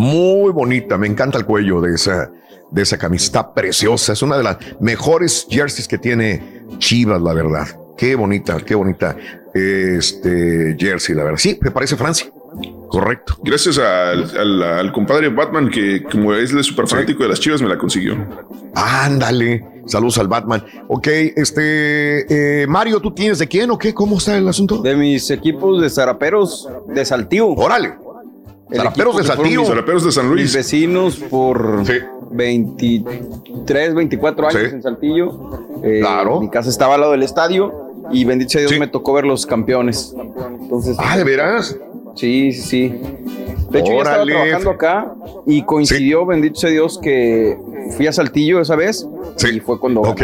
[0.00, 2.30] Muy bonita, me encanta el cuello de esa,
[2.70, 7.34] de esa camisa, está preciosa, es una de las mejores jerseys que tiene Chivas, la
[7.34, 7.66] verdad.
[7.98, 9.14] Qué bonita, qué bonita
[9.52, 11.38] este jersey, la verdad.
[11.38, 12.32] Sí, me parece Francia.
[12.88, 13.36] Correcto.
[13.44, 17.60] Gracias al, al- al compadre Batman, que como es el super fanático de las chivas,
[17.60, 18.16] me la consiguió.
[18.74, 19.64] Ándale.
[19.86, 20.64] Saludos al Batman.
[20.88, 23.92] Ok, este eh, Mario, ¿tú tienes de quién o qué?
[23.92, 24.78] ¿Cómo está el asunto?
[24.80, 27.48] De mis equipos de zaraperos de Saltillo.
[27.48, 27.94] Órale.
[28.72, 29.64] Zaraperos de Saltillo.
[29.64, 30.42] Zaraperos de San Luis.
[30.42, 31.82] Mis vecinos por
[32.30, 34.74] 23, 24 años Sí.
[34.74, 35.30] en Saltillo.
[35.82, 36.40] Eh, Claro.
[36.40, 39.46] Mi casa estaba al lado del estadio y bendito sea Dios me tocó ver los
[39.46, 40.14] campeones.
[40.60, 41.76] Entonces, Ah, ¿de veras?
[42.16, 43.00] Sí, sí, sí.
[43.70, 45.14] De hecho, yo estaba trabajando acá
[45.46, 47.56] y coincidió, bendito sea Dios, que
[47.96, 49.06] fui a Saltillo esa vez
[49.52, 50.00] y fue cuando...
[50.02, 50.22] Ok.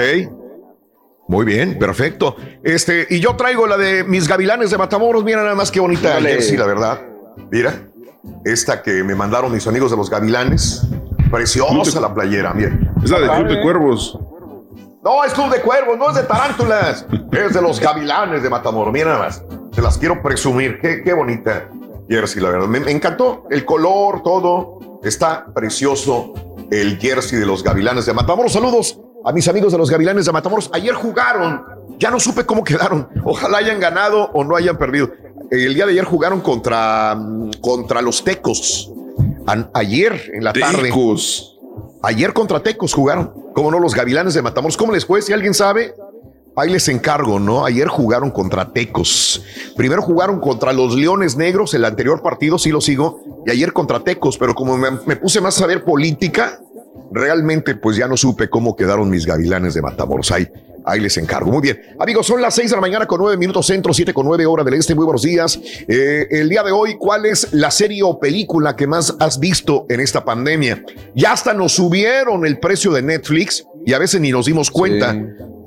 [1.28, 2.36] Muy bien, perfecto.
[2.62, 5.24] Este, y yo traigo la de mis gavilanes de Matamoros.
[5.24, 6.28] Mira nada más qué bonita Dale.
[6.30, 7.00] jersey, la verdad.
[7.50, 7.82] Mira,
[8.44, 10.86] esta que me mandaron mis amigos de los gavilanes.
[11.30, 12.78] Preciosa la playera, mira.
[13.02, 14.18] Es la de Club de Cuervos.
[15.02, 17.06] No, es Club de Cuervos, no es de Tarántulas.
[17.32, 18.92] es de los gavilanes de Matamoros.
[18.92, 19.42] Mira nada más.
[19.72, 20.80] Se las quiero presumir.
[20.80, 21.68] Qué, qué bonita
[22.08, 22.68] jersey, la verdad.
[22.68, 25.00] Me, me encantó el color, todo.
[25.02, 26.34] Está precioso
[26.70, 28.52] el jersey de los gavilanes de Matamoros.
[28.52, 30.70] Saludos a mis amigos de los gavilanes de Matamoros.
[30.72, 31.64] Ayer jugaron.
[31.98, 33.08] Ya no supe cómo quedaron.
[33.24, 35.10] Ojalá hayan ganado o no hayan perdido.
[35.50, 37.16] El día de ayer jugaron contra,
[37.60, 38.90] contra los Tecos.
[39.46, 40.84] An- ayer en la tarde.
[40.84, 41.58] Tecos.
[42.02, 43.32] Ayer contra Tecos jugaron.
[43.54, 43.78] ¿Cómo no?
[43.78, 44.76] Los gavilanes de Matamoros.
[44.76, 45.22] ¿Cómo les fue?
[45.22, 45.94] Si alguien sabe,
[46.56, 47.64] ahí les encargo, ¿no?
[47.64, 49.42] Ayer jugaron contra Tecos.
[49.76, 54.00] Primero jugaron contra los Leones Negros, el anterior partido, sí lo sigo, y ayer contra
[54.00, 56.60] Tecos, pero como me, me puse más a saber política,
[57.12, 60.30] realmente pues ya no supe cómo quedaron mis gavilanes de Matamoros.
[60.32, 60.48] Ahí,
[60.86, 61.50] ahí les encargo.
[61.50, 61.82] Muy bien.
[61.98, 64.64] Amigos, son las seis de la mañana con nueve minutos centro, siete con nueve hora
[64.64, 64.94] del este.
[64.94, 65.58] Muy buenos días.
[65.88, 69.84] Eh, el día de hoy, ¿cuál es la serie o película que más has visto
[69.88, 70.84] en esta pandemia?
[71.14, 75.16] Ya hasta nos subieron el precio de Netflix y a veces ni nos dimos cuenta,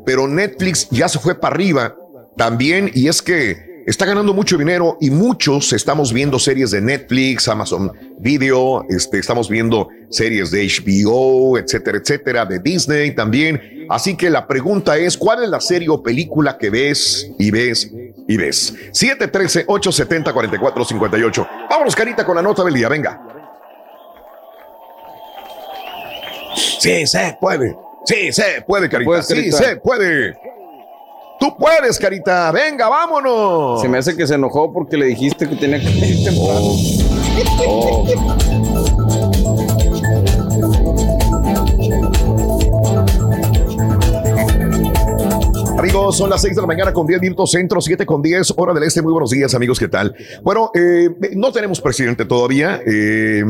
[0.06, 1.96] pero Netflix ya se fue para arriba
[2.38, 7.48] también y es que está ganando mucho dinero y muchos estamos viendo series de Netflix,
[7.48, 13.86] Amazon Video, este, estamos viendo series de HBO, etcétera, etcétera, de Disney también.
[13.90, 17.92] Así que la pregunta es, ¿cuál es la serie o película que ves y ves
[18.28, 18.74] y ves?
[18.92, 21.48] 713-870-4458.
[21.70, 23.22] Vámonos, Carita, con la nota del día, venga.
[26.80, 27.76] Sí, se puede.
[28.06, 29.08] Sí, se puede, Carita.
[29.08, 29.58] puedes, sí, Carita.
[29.58, 30.36] se puede.
[31.40, 32.52] Tú puedes, Carita.
[32.52, 33.82] Venga, vámonos.
[33.82, 36.76] Se me hace que se enojó porque le dijiste que tenía que ir temprano.
[37.66, 38.06] Oh.
[45.78, 48.74] Amigos, son las 6 de la mañana con 10 minutos centro, 7 con 10, hora
[48.74, 49.02] del este.
[49.02, 50.14] Muy buenos días, amigos, ¿qué tal?
[50.44, 52.82] Bueno, eh, no tenemos presidente todavía.
[52.86, 53.44] eh,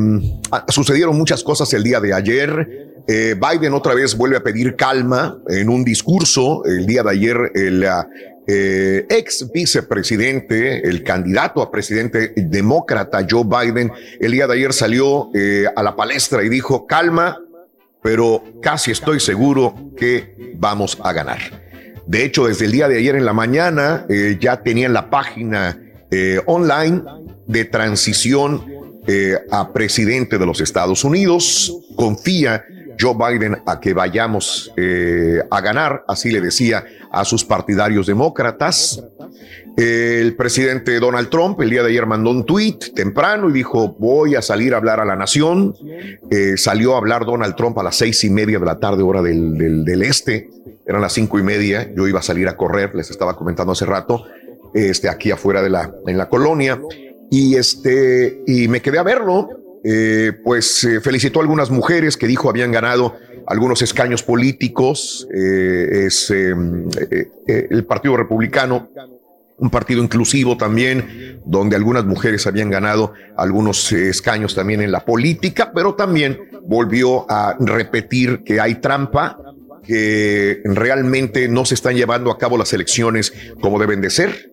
[0.67, 2.88] sucedieron muchas cosas el día de ayer.
[3.07, 6.63] Eh, Biden otra vez vuelve a pedir calma en un discurso.
[6.65, 8.07] El día de ayer, el ah,
[8.47, 15.29] eh, ex vicepresidente, el candidato a presidente demócrata Joe Biden, el día de ayer salió
[15.33, 17.39] eh, a la palestra y dijo, calma,
[18.01, 21.39] pero casi estoy seguro que vamos a ganar.
[22.09, 25.79] De hecho, desde el día de ayer en la mañana eh, ya tenían la página
[26.09, 27.03] eh, online
[27.45, 28.65] de transición
[29.05, 31.71] eh, a presidente de los Estados Unidos.
[31.95, 32.65] Confía
[32.99, 39.03] Joe Biden a que vayamos eh, a ganar, así le decía a sus partidarios demócratas.
[39.77, 44.35] El presidente Donald Trump el día de ayer mandó un tweet temprano y dijo voy
[44.35, 45.73] a salir a hablar a la nación.
[46.29, 49.21] Eh, salió a hablar Donald Trump a las seis y media de la tarde hora
[49.21, 50.49] del, del- del este.
[50.85, 51.89] Eran las cinco y media.
[51.95, 54.25] Yo iba a salir a correr, les estaba comentando hace rato,
[54.73, 56.81] este, aquí afuera de la, en la colonia.
[57.31, 59.47] Y este, y me quedé a verlo.
[59.83, 63.15] Eh, pues eh, felicitó a algunas mujeres que dijo habían ganado
[63.49, 65.27] algunos escaños políticos.
[65.33, 66.53] eh, es eh,
[67.47, 68.89] eh, el Partido Republicano,
[69.57, 75.71] un partido inclusivo también, donde algunas mujeres habían ganado algunos escaños también en la política,
[75.73, 79.37] pero también volvió a repetir que hay trampa,
[79.83, 84.51] que realmente no se están llevando a cabo las elecciones como deben de ser.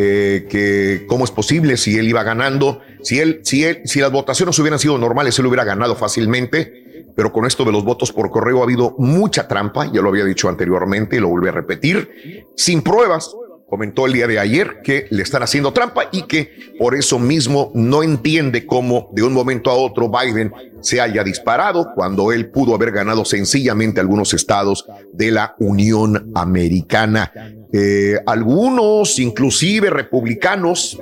[0.00, 4.12] Eh, que cómo es posible si él iba ganando, si él, si él, si las
[4.12, 8.30] votaciones hubieran sido normales, él hubiera ganado fácilmente, pero con esto de los votos por
[8.30, 12.46] correo ha habido mucha trampa, ya lo había dicho anteriormente y lo volví a repetir,
[12.56, 13.34] sin pruebas.
[13.68, 17.70] Comentó el día de ayer que le están haciendo trampa y que por eso mismo
[17.74, 20.50] no entiende cómo de un momento a otro Biden
[20.80, 27.30] se haya disparado cuando él pudo haber ganado sencillamente algunos estados de la Unión Americana.
[27.70, 30.98] Eh, algunos, inclusive republicanos,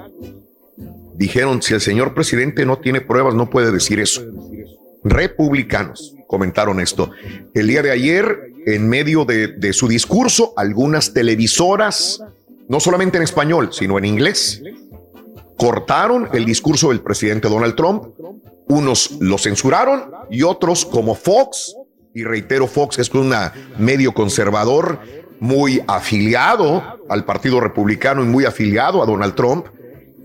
[1.14, 4.24] dijeron, si el señor presidente no tiene pruebas, no puede decir eso.
[5.04, 7.12] Republicanos comentaron esto.
[7.54, 12.20] El día de ayer, en medio de, de su discurso, algunas televisoras,
[12.68, 14.62] no solamente en español, sino en inglés,
[15.56, 18.04] cortaron el discurso del presidente Donald Trump.
[18.68, 21.74] Unos lo censuraron y otros, como Fox,
[22.14, 23.32] y reitero, Fox es un
[23.78, 24.98] medio conservador
[25.38, 29.66] muy afiliado al Partido Republicano y muy afiliado a Donald Trump,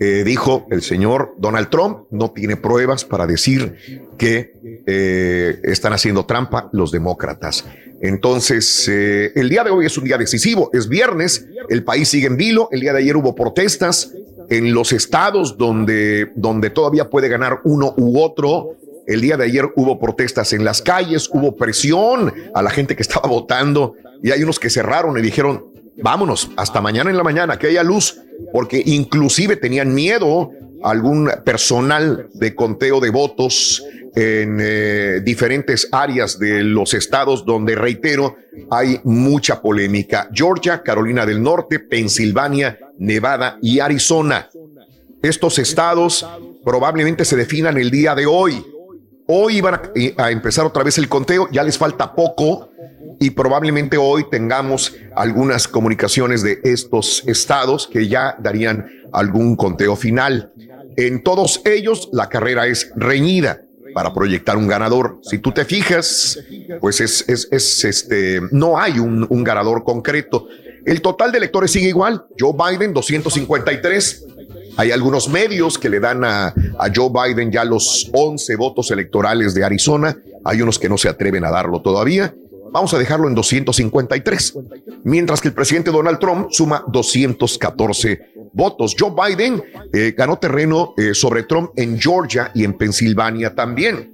[0.04, 3.76] eh, dijo el señor Donald Trump no tiene pruebas para decir
[4.18, 4.52] que
[4.88, 7.66] eh, están haciendo trampa los demócratas.
[8.02, 12.26] Entonces, eh, el día de hoy es un día decisivo, es viernes, el país sigue
[12.26, 14.12] en vilo, el día de ayer hubo protestas
[14.50, 18.78] en los estados donde, donde todavía puede ganar uno u otro.
[19.06, 23.04] El día de ayer hubo protestas en las calles, hubo presión a la gente que
[23.04, 23.94] estaba votando
[24.24, 25.71] y hay unos que cerraron y dijeron,
[26.02, 28.20] vámonos, hasta mañana en la mañana, que haya luz,
[28.52, 30.52] porque inclusive tenían miedo
[30.84, 33.84] algún personal de conteo de votos
[34.16, 38.36] en eh, diferentes áreas de los estados donde, reitero,
[38.70, 40.30] hay mucha polémica.
[40.34, 44.50] Georgia, Carolina del Norte, Pensilvania, Nevada y Arizona.
[45.22, 46.28] Estos estados
[46.66, 48.66] probablemente se definan el día de hoy.
[49.28, 49.82] Hoy van a,
[50.18, 52.71] a empezar otra vez el conteo, ya les falta poco
[53.20, 60.52] y probablemente hoy tengamos algunas comunicaciones de estos estados que ya darían algún conteo final.
[60.98, 63.62] En todos ellos la carrera es reñida
[63.94, 65.20] para proyectar un ganador.
[65.22, 66.40] Si tú te fijas,
[66.80, 70.48] pues es, es, es este, no hay un, un ganador concreto.
[70.86, 72.26] El total de electores sigue igual.
[72.40, 74.26] Joe Biden, 253.
[74.78, 79.54] Hay algunos medios que le dan a, a, Joe Biden ya los 11 votos electorales
[79.54, 80.18] de Arizona.
[80.44, 82.34] Hay unos que no se atreven a darlo todavía.
[82.72, 84.54] Vamos a dejarlo en 253.
[85.04, 88.96] Mientras que el presidente Donald Trump suma 214 votos.
[88.98, 89.62] Joe Biden
[89.94, 94.14] eh, ganó terreno eh, sobre Trump en Georgia y en Pensilvania también.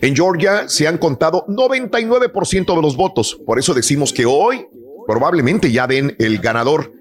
[0.00, 3.36] En Georgia se han contado 99% de los votos.
[3.44, 4.68] Por eso decimos que hoy
[5.06, 6.92] probablemente ya den el ganador.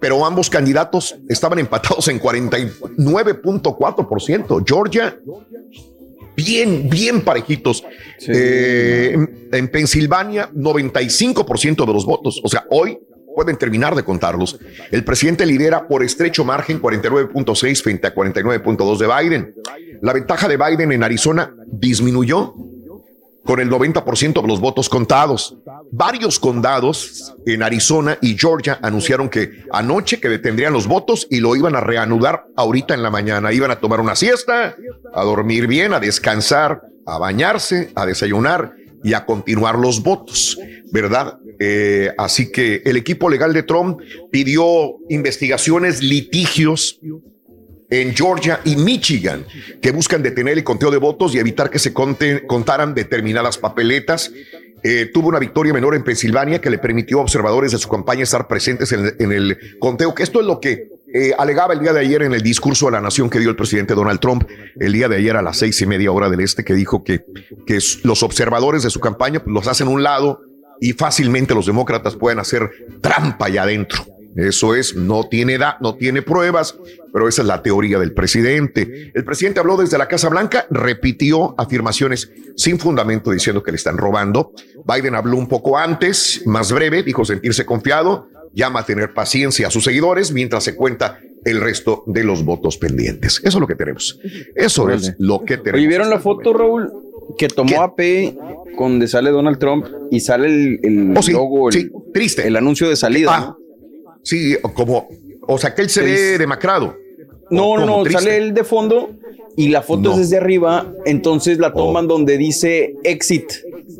[0.00, 4.64] Pero ambos candidatos estaban empatados en 49.4%.
[4.66, 5.16] Georgia
[6.38, 7.84] bien, bien parejitos.
[8.18, 8.32] Sí.
[8.32, 12.40] Eh, en, en, Pensilvania, 95% de los votos.
[12.44, 12.98] O sea, hoy
[13.34, 14.58] pueden terminar de contarlos.
[14.90, 19.54] El presidente lidera por estrecho margen 49.6 frente a 49.2 de Biden.
[20.02, 22.54] La ventaja de Biden en Arizona disminuyó
[23.48, 25.56] con el 90% de los votos contados.
[25.90, 31.56] Varios condados en Arizona y Georgia anunciaron que anoche que detendrían los votos y lo
[31.56, 33.50] iban a reanudar ahorita en la mañana.
[33.50, 34.76] Iban a tomar una siesta,
[35.14, 40.58] a dormir bien, a descansar, a bañarse, a desayunar y a continuar los votos,
[40.92, 41.38] ¿verdad?
[41.58, 43.98] Eh, así que el equipo legal de Trump
[44.30, 47.00] pidió investigaciones, litigios
[47.90, 49.44] en Georgia y Michigan,
[49.80, 54.30] que buscan detener el conteo de votos y evitar que se conten, contaran determinadas papeletas.
[54.82, 58.22] Eh, tuvo una victoria menor en Pensilvania que le permitió a observadores de su campaña
[58.22, 62.00] estar presentes en, el conteo, que esto es lo que eh, alegaba el día de
[62.00, 64.44] ayer en el discurso de la nación que dio el presidente Donald Trump,
[64.78, 67.24] el día de ayer a las seis y media hora del este, que dijo que,
[67.66, 70.42] que los observadores de su campaña pues, los hacen a un lado
[70.80, 72.70] y fácilmente los demócratas pueden hacer
[73.00, 74.04] trampa allá adentro.
[74.38, 76.78] Eso es, no tiene edad, no tiene pruebas,
[77.12, 79.10] pero esa es la teoría del presidente.
[79.12, 83.98] El presidente habló desde la Casa Blanca, repitió afirmaciones sin fundamento diciendo que le están
[83.98, 84.52] robando.
[84.86, 89.70] Biden habló un poco antes, más breve, dijo sentirse confiado, llama a tener paciencia a
[89.72, 93.40] sus seguidores mientras se cuenta el resto de los votos pendientes.
[93.42, 94.20] Eso es lo que tenemos.
[94.54, 94.98] Eso vale.
[94.98, 95.80] es lo que tenemos.
[95.80, 96.92] ¿Y vieron la foto, Raúl?
[97.36, 97.76] Que tomó ¿Qué?
[97.76, 98.38] AP
[98.78, 102.46] donde sale Donald Trump y sale el, el oh, sí, logo, el, sí, triste.
[102.46, 103.34] el anuncio de salida.
[103.34, 103.67] Ah, ¿no?
[104.28, 105.08] Sí, como,
[105.46, 106.94] o sea, que él se ve demacrado.
[107.50, 108.22] No, no, triste.
[108.22, 109.08] sale él de fondo
[109.56, 110.12] y la foto no.
[110.12, 112.08] es desde arriba, entonces la toman oh.
[112.08, 113.50] donde dice exit.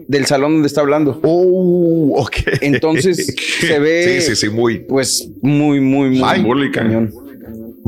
[0.07, 1.18] del salón donde está hablando.
[1.22, 2.37] Oh, ok.
[2.61, 4.20] Entonces se ve.
[4.20, 4.81] Sí, sí, sí, muy.
[4.81, 6.35] Pues muy, muy, muy.
[6.35, 7.09] Simbólica.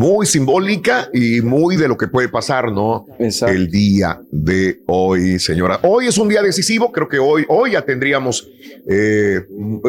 [0.00, 3.04] Muy simbólica y muy de lo que puede pasar, ¿no?
[3.18, 5.78] El día de hoy, señora.
[5.82, 8.48] Hoy es un día decisivo, creo que hoy, hoy ya tendríamos,
[8.88, 9.42] eh,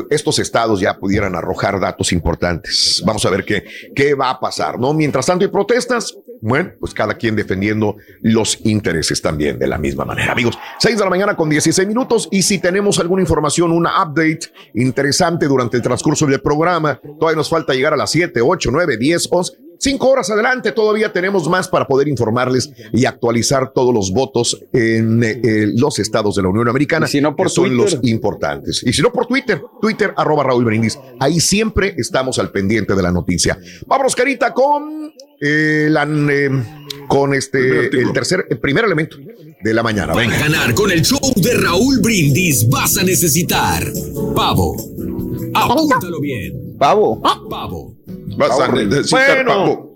[0.10, 3.02] estos estados ya pudieran arrojar datos importantes.
[3.06, 3.64] Vamos a ver qué,
[3.96, 4.94] qué va a pasar, ¿no?
[4.94, 10.04] Mientras tanto hay protestas, bueno, pues cada quien defendiendo los intereses también de la misma
[10.04, 10.34] manera.
[10.34, 14.52] Amigos, 6 de la mañana con 16 minutos y si tenemos alguna información, una update
[14.74, 18.98] interesante durante el transcurso del programa, todavía nos falta llegar a las 7, 8, 9,
[18.98, 19.71] 10, 11.
[19.84, 25.24] Cinco horas adelante, todavía tenemos más para poder informarles y actualizar todos los votos en
[25.24, 27.08] eh, eh, los estados de la Unión Americana.
[27.08, 28.00] si no por que son Twitter.
[28.00, 28.84] los importantes.
[28.86, 31.00] Y si no por Twitter, Twitter arroba Raúl Brindis.
[31.20, 33.58] Ahí siempre estamos al pendiente de la noticia.
[33.88, 35.12] Vámonos, Carita, con
[35.42, 36.50] eh, la, eh,
[37.08, 39.18] con este el tercer, el primer elemento
[39.64, 40.14] de la mañana.
[40.14, 40.38] Para Venga.
[40.48, 43.84] ganar con el show de Raúl Brindis vas a necesitar
[44.36, 44.76] pavo.
[45.56, 46.71] Apúntalo bien.
[46.82, 47.22] Pavo.
[47.22, 47.94] Pavo.
[48.38, 49.52] Vas a necesitar Bueno.
[49.52, 49.91] pavo.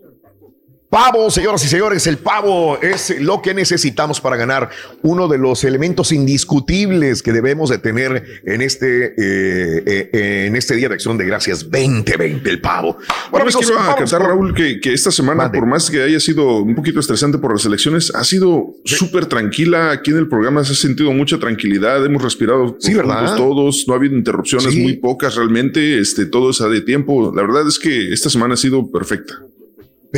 [0.96, 4.70] Pavo, señoras y señores, el pavo es lo que necesitamos para ganar
[5.02, 10.74] uno de los elementos indiscutibles que debemos de tener en este, eh, eh, en este
[10.74, 12.98] Día de Acción de Gracias 2020, el pavo.
[13.30, 15.66] Bueno, es que amigos, iba a vamos cantar, con- Raúl, que, que esta semana, por
[15.66, 19.92] más que haya sido un poquito estresante por las elecciones, ha sido súper tranquila.
[19.92, 22.06] Aquí en el programa se ha sentido mucha tranquilidad.
[22.06, 23.36] Hemos respirado Sí, juntos ¿verdad?
[23.36, 23.84] todos.
[23.86, 24.80] No ha habido interrupciones, Sí.
[24.82, 26.00] muy pocas realmente.
[26.00, 27.34] Este, todo es a de tiempo.
[27.36, 29.34] La verdad es que esta semana ha sido perfecta.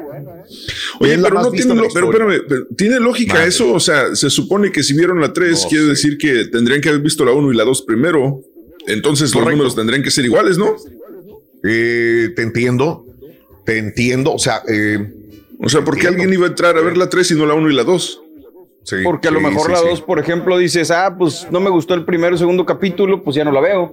[0.99, 3.47] Oye, pero no tiene, lo- pero espérame, pero ¿tiene lógica Madre.
[3.47, 3.73] eso?
[3.73, 6.89] O sea, se supone que si vieron la 3, No quiere decir que tendrían que
[6.89, 8.41] haber visto la 1 y la 2 primero.
[8.87, 10.75] Entonces los números tendrían que ser iguales, ¿no?
[11.63, 13.05] Eh, te entiendo,
[13.65, 14.33] te entiendo.
[14.33, 15.11] O sea, eh,
[15.59, 17.53] O sea, ¿por qué alguien iba a entrar a ver la 3 y no la
[17.55, 18.21] 1 y la 2?
[18.83, 19.85] sí, Porque a lo sí, mejor sí, la sí.
[19.89, 23.35] 2, por ejemplo, dices, ah, pues no me gustó el primero y segundo capítulo, pues
[23.35, 23.91] ya no la veo.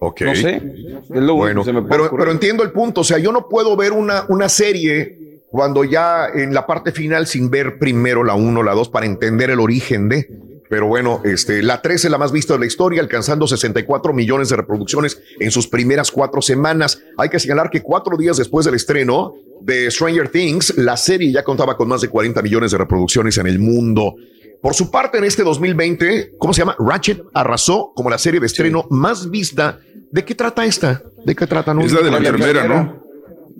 [0.00, 0.20] Ok.
[0.22, 0.56] No sé.
[0.56, 3.00] Es lo Bueno, que se me puede pero entiendo el punto.
[3.00, 7.26] O sea, yo no puedo ver una, una serie cuando ya en la parte final
[7.26, 10.28] sin ver primero la 1 la 2 para entender el origen de.
[10.68, 14.50] Pero bueno, este, la 3 es la más vista de la historia, alcanzando 64 millones
[14.50, 17.02] de reproducciones en sus primeras cuatro semanas.
[17.16, 21.42] Hay que señalar que cuatro días después del estreno de Stranger Things, la serie ya
[21.42, 24.14] contaba con más de 40 millones de reproducciones en el mundo.
[24.60, 26.76] Por su parte, en este 2020, ¿cómo se llama?
[26.78, 29.78] Ratchet arrasó como la serie de estreno más vista.
[30.10, 31.02] ¿De qué trata esta?
[31.24, 31.74] ¿De qué trata?
[31.74, 31.82] No?
[31.82, 32.66] Es la de la la enfermera.
[32.66, 33.07] ¿no?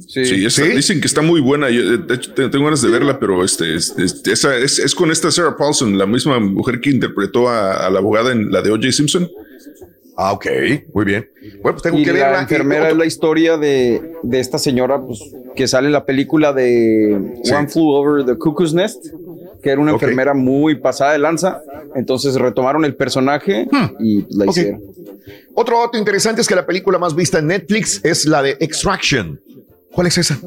[0.06, 0.24] Sí.
[0.24, 0.70] Sí, esa- ¿Sí?
[0.72, 1.70] dicen que está muy buena.
[1.70, 4.94] Yo, de hecho, te- tengo ganas de verla, pero este, este, este, esa es, es
[4.94, 8.62] con esta Sarah Paulson, la misma mujer que interpretó a, a la abogada en la
[8.62, 8.92] de O.J.
[8.92, 9.28] Simpson.
[10.20, 10.46] Ah, ok,
[10.94, 11.28] muy bien.
[11.62, 12.40] Bueno, pues tengo Y que la verla.
[12.42, 15.20] enfermera es la historia de, de esta señora pues,
[15.54, 17.52] que sale en la película de Sí.
[17.54, 19.04] One Flew Over the Cuckoo's Nest,
[19.62, 21.62] que era una enfermera muy pasada de lanza.
[21.94, 23.68] Entonces retomaron el personaje
[24.00, 24.82] y pues, la hicieron.
[25.54, 29.40] Otro dato interesante es que la película más vista en Netflix es la de Extraction.
[29.92, 30.38] ¿Cuál es esa?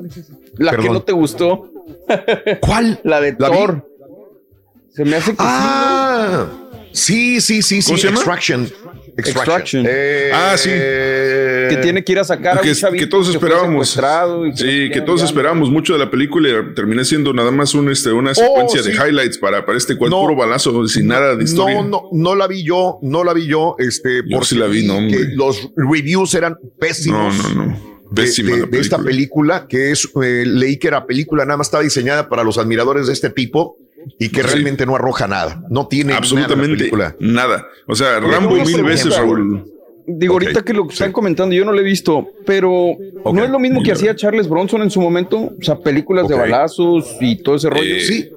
[0.57, 1.71] La que no te gustó,
[2.61, 2.99] ¿Cuál?
[3.03, 3.55] la de ¿La vi?
[3.57, 3.87] Thor.
[4.93, 6.47] Se me hace que Ah,
[6.91, 7.87] sí, sí, sí, sí.
[7.87, 8.17] ¿Cómo se llama?
[8.19, 8.69] Extraction.
[9.17, 9.85] Extraction.
[9.87, 10.69] Eh, ah, sí.
[10.69, 13.97] Que tiene que ir a sacar a que, un chavito que todos esperábamos.
[14.55, 18.11] Sí, que todos esperábamos mucho de la película y terminé siendo nada más un, este,
[18.11, 20.21] una secuencia de highlights para, para este cual No.
[20.21, 21.81] puro balazo sin nada de historia.
[21.81, 24.85] No, no, no la vi yo, no la vi yo, este, Yo sí la vi,
[24.85, 25.17] no, hombre.
[25.17, 27.35] que los reviews eran pésimos.
[27.37, 27.90] No, no, no.
[28.11, 32.43] De- esta película, que es, eh, leí que la película nada más está diseñada para
[32.43, 33.77] los admiradores de este tipo
[34.19, 34.47] y que Sí.
[34.47, 35.63] realmente no arroja nada.
[35.69, 37.67] No tiene Absolutamente nada.
[37.87, 39.65] O sea, Rambo mil veces, Raúl.
[40.07, 42.95] Digo, ahorita que lo están comentando, yo no lo he visto, pero
[43.31, 46.35] no es lo mismo que hacía Charles Bronson en su momento, o sea, películas de
[46.35, 47.95] balazos y todo ese rollo.
[47.95, 48.29] Eh, Sí,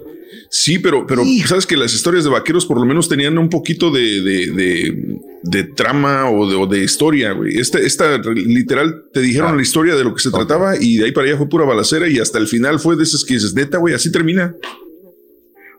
[0.82, 4.20] pero, pero sabes que las historias de vaqueros por lo menos tenían un poquito de,
[4.22, 7.58] de, de- de trama o de, o de historia, güey.
[7.58, 11.12] Esta, esta literal te dijeron la historia de lo que se trataba y de ahí
[11.12, 13.76] para allá fue pura balacera y hasta el final fue de esas que dices, neta,
[13.78, 14.54] güey, así termina.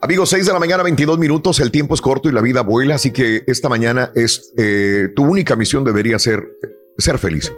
[0.02, 1.60] Amigos, 6 de la mañana, 22 minutos.
[1.60, 5.24] El tiempo es corto y la vida vuela, así que esta mañana es eh, tu
[5.24, 6.44] única misión debería ser
[6.98, 7.52] ser feliz.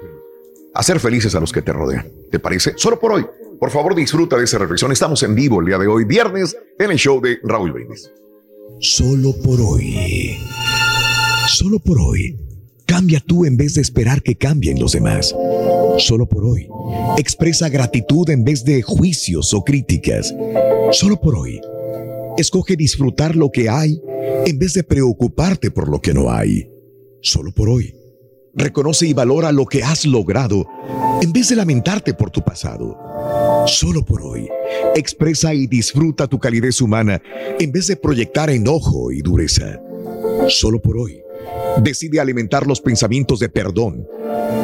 [0.74, 2.08] Hacer felices a los que te rodean.
[2.32, 2.74] ¿Te parece?
[2.78, 3.26] Solo por hoy.
[3.60, 4.92] Por favor, disfruta de esa reflexión.
[4.92, 8.12] Estamos en vivo el día de hoy, viernes, en el show de Raúl Brindis.
[8.80, 10.38] Solo por hoy.
[11.48, 12.38] Solo por hoy.
[12.86, 15.36] Cambia tú en vez de esperar que cambien los demás.
[15.98, 16.70] Solo por hoy.
[17.18, 20.34] Expresa gratitud en vez de juicios o críticas.
[20.92, 21.60] Solo por hoy.
[22.38, 24.00] Escoge disfrutar lo que hay
[24.46, 26.70] en vez de preocuparte por lo que no hay.
[27.22, 27.97] Solo por hoy.
[28.58, 30.66] Reconoce y valora lo que has logrado
[31.22, 32.98] en vez de lamentarte por tu pasado.
[33.68, 34.50] Solo por hoy.
[34.96, 37.22] Expresa y disfruta tu calidez humana
[37.60, 39.80] en vez de proyectar enojo y dureza.
[40.48, 41.22] Solo por hoy.
[41.84, 44.08] Decide alimentar los pensamientos de perdón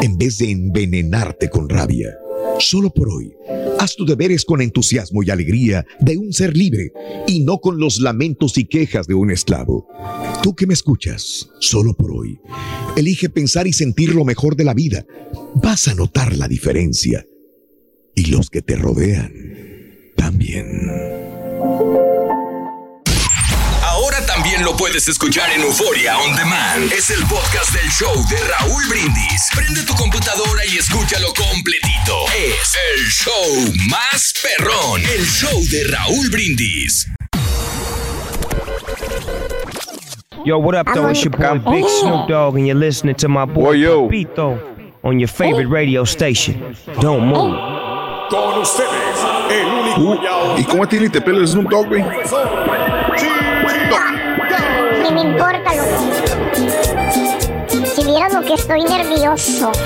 [0.02, 2.18] en vez de envenenarte con rabia.
[2.60, 3.34] Solo por hoy.
[3.80, 6.92] Haz tus deberes con entusiasmo y alegría de un ser libre
[7.28, 9.88] y no con los lamentos y quejas de un esclavo.
[10.42, 12.40] Tú que me escuchas, solo por hoy.
[12.96, 15.06] Elige pensar y sentir lo mejor de la vida.
[15.56, 17.26] Vas a notar la diferencia.
[18.16, 19.34] Y los que te rodean
[20.16, 22.13] también.
[24.54, 26.92] También lo puedes escuchar en Euforia On Demand.
[26.92, 29.50] Es el podcast del show de Raúl Brindis.
[29.56, 32.26] Prende tu computadora y escúchalo completito.
[32.38, 35.02] Es el show más perrón.
[35.02, 37.08] El show de Raúl Brindis.
[40.46, 41.10] Yo, what up, though?
[41.10, 44.60] It's your boy Big Snoop Dogg, and you're listening to my boy Papito
[45.04, 46.76] on your favorite radio station.
[47.02, 47.58] Don't move.
[48.30, 49.18] Con ustedes,
[49.50, 52.04] el único Uh, ¿Y cómo tiene te pelo Snoop Dogg, güey?
[55.14, 56.04] Me importa, loco.
[57.96, 59.72] Si vieras lo que estoy nervioso.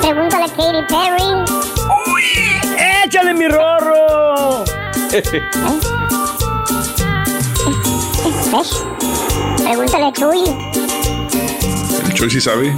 [0.00, 1.28] Pregúntale a Katy Perry.
[3.04, 4.64] ¡Échale mi rorro!
[8.52, 8.82] ¿Ves?
[9.62, 10.40] Pregúntale a Chuy.
[12.04, 12.74] El Choy sí sabe.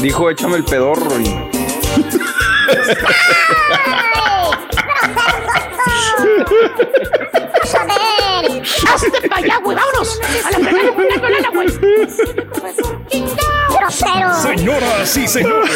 [0.00, 1.18] Dijo, échame el pedorro.
[1.20, 1.24] y-
[7.64, 8.62] ¡Joder!
[8.92, 9.76] ¡Hazte para allá, güey!
[9.76, 10.20] ¡Vámonos!
[10.44, 11.08] ¡A la primera, güey!
[11.08, 11.68] ¡La banana, güey!
[13.78, 14.34] ¡Grosero!
[14.34, 15.70] Señoras y señores,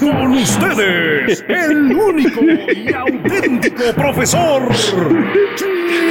[0.00, 4.62] con ustedes, el único y auténtico profesor.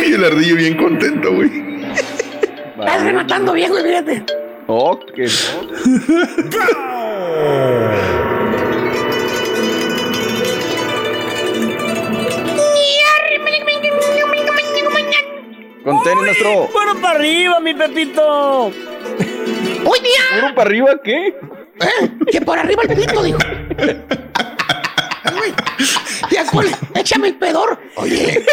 [0.06, 1.80] Y el ardillo bien contento, güey.
[2.80, 4.26] Estás rematando bien, güey, fíjate.
[4.68, 5.20] Ok.
[15.84, 16.68] Contén nuestro.
[16.68, 18.66] ¡Puro para arriba, mi Pepito!
[18.66, 20.42] ¡Hoy día!
[20.42, 21.28] ¿Puro para arriba qué?
[21.28, 22.12] ¿Eh?
[22.32, 23.38] Que por arriba el pito, dijo.
[25.42, 25.54] Uy,
[26.32, 27.80] Ya, cuál, échame el pedor.
[27.96, 28.44] Oye,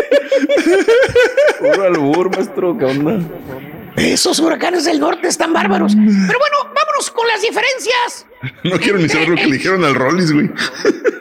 [1.58, 2.76] Puro albur, maestro.
[2.78, 3.18] ¿Qué onda?
[3.96, 5.94] esos huracanes del norte están bárbaros.
[5.96, 8.26] Pero bueno, vámonos con las diferencias.
[8.62, 10.50] No quiero ni saber lo que le dijeron al Rollis, güey.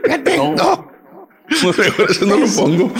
[0.04, 0.92] Fíjate, no.
[1.48, 1.76] Mejor
[2.12, 2.92] eso no lo pongo.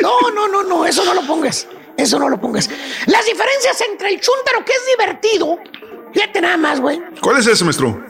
[0.00, 1.68] No, no, no, no, eso no lo pongas.
[1.96, 2.68] Eso no lo pongas.
[3.06, 5.58] Las diferencias entre el chúntaro que es divertido.
[6.12, 7.00] Fíjate nada más, güey.
[7.20, 8.02] ¿Cuál es ese, maestro?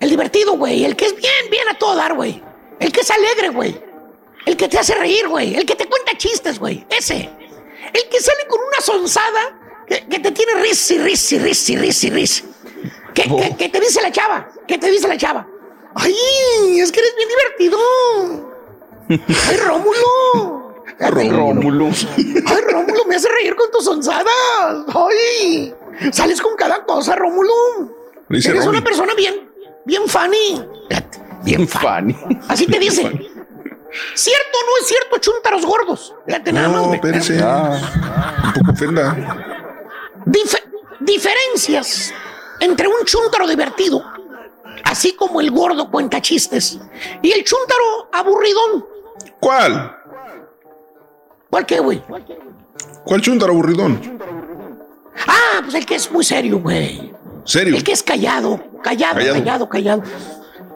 [0.00, 0.84] El divertido, güey.
[0.84, 2.42] El que es bien, bien a todo dar, güey.
[2.80, 3.80] El que es alegre, güey.
[4.46, 5.54] El que te hace reír, güey.
[5.54, 6.84] El que te cuenta chistes, güey.
[6.90, 7.30] Ese.
[7.92, 11.70] El que sale con una sonzada que, que te tiene ris y ris y ris
[11.70, 12.44] y ris y ris.
[13.14, 14.48] Que, que- que te dice la chava.
[14.66, 15.46] Que te dice la chava.
[15.94, 17.78] Ay, es que eres bien divertido.
[19.50, 20.61] Ay, Rómulo.
[21.10, 21.90] Rómulo.
[22.16, 24.26] Ay, Rómulo, me hace reír con tus sonzadas.
[24.94, 25.74] Ay,
[26.12, 27.52] sales con cada cosa, Rómulo.
[28.30, 28.68] Eres Romy.
[28.78, 29.50] una persona bien,
[29.84, 30.64] bien funny.
[31.44, 32.16] Bien funny.
[32.48, 33.02] Así te dice.
[34.14, 36.14] ¿Cierto o no es cierto, chuntaros gordos?
[36.26, 37.34] Fíjate nada más, No, espérese.
[37.34, 39.14] Un poco ofenda.
[40.24, 40.62] Dif-
[41.00, 42.12] diferencias
[42.60, 44.02] entre un chúntaro divertido,
[44.84, 46.78] así como el gordo cuenta chistes,
[47.20, 48.86] y el chúntaro aburridón.
[49.40, 49.96] ¿Cuál?
[51.52, 52.02] ¿Cuál qué, güey?
[53.04, 54.00] ¿Cuál chuntaro aburridón?
[55.26, 57.12] Ah, pues el que es muy serio, güey.
[57.44, 57.76] ¿Serio?
[57.76, 59.34] El que es callado, callado, Callado.
[59.34, 60.02] callado, callado.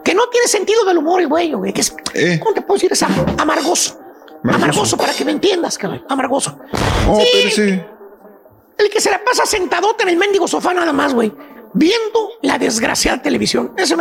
[0.03, 1.73] Que no tiene sentido del humor, el güey, güey.
[1.73, 2.37] Que es, Eh.
[2.39, 2.91] ¿Cómo te puedo decir?
[2.93, 3.99] Es am- amargoso.
[4.43, 6.05] Amargoso, para que me entiendas, cabrón.
[6.09, 6.59] Amargoso.
[7.09, 7.87] Oh, Sí, espérese.
[8.77, 11.33] El que se la pasa sentadote en el mendigo sofá nada más, güey.
[11.73, 13.73] Viendo la desgraciada televisión.
[13.77, 13.95] Ese.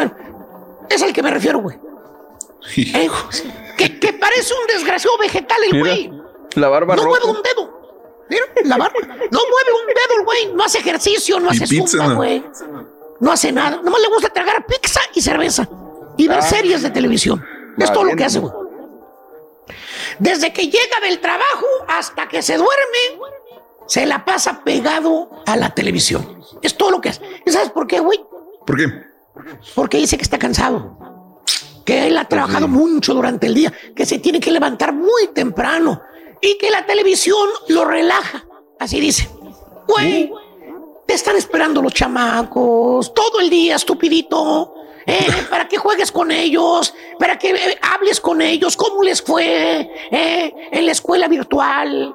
[0.91, 1.79] Es al que me refiero, güey.
[2.77, 3.09] Eh,
[3.79, 6.26] que, que parece un desgraciado vegetal el Mira, güey.
[6.57, 7.20] La barba No roja.
[7.24, 7.76] mueve un dedo.
[8.28, 8.98] Mira, la barba.
[9.00, 10.52] No mueve un dedo güey.
[10.54, 12.44] No hace ejercicio, no Y hace zumba, güey.
[13.20, 13.80] No hace nada.
[13.82, 15.68] Nomás le gusta tragar pizza y cerveza.
[16.16, 16.42] Y ver Ah.
[16.42, 17.44] series de televisión.
[17.78, 18.52] Es todo lo que hace, güey.
[20.18, 23.20] Desde que llega del trabajo hasta que se duerme,
[23.86, 26.40] se la pasa pegado a la televisión.
[26.62, 27.22] Es todo lo que hace.
[27.44, 28.24] ¿Y sabes por qué, güey?
[28.66, 28.86] ¿Por qué?
[29.74, 31.42] Porque dice que está cansado.
[31.84, 36.00] Que él ha trabajado mucho durante el día, que se tiene que levantar muy temprano
[36.41, 38.47] y que la televisión lo relaja.
[38.78, 39.28] Así dice.
[39.87, 40.32] Güey,
[41.07, 44.74] te están esperando los chamacos todo el día, estupidito.
[45.07, 49.89] Eh, para que juegues con ellos, para que eh, hables con ellos, cómo les fue
[50.11, 52.14] eh, en la escuela virtual,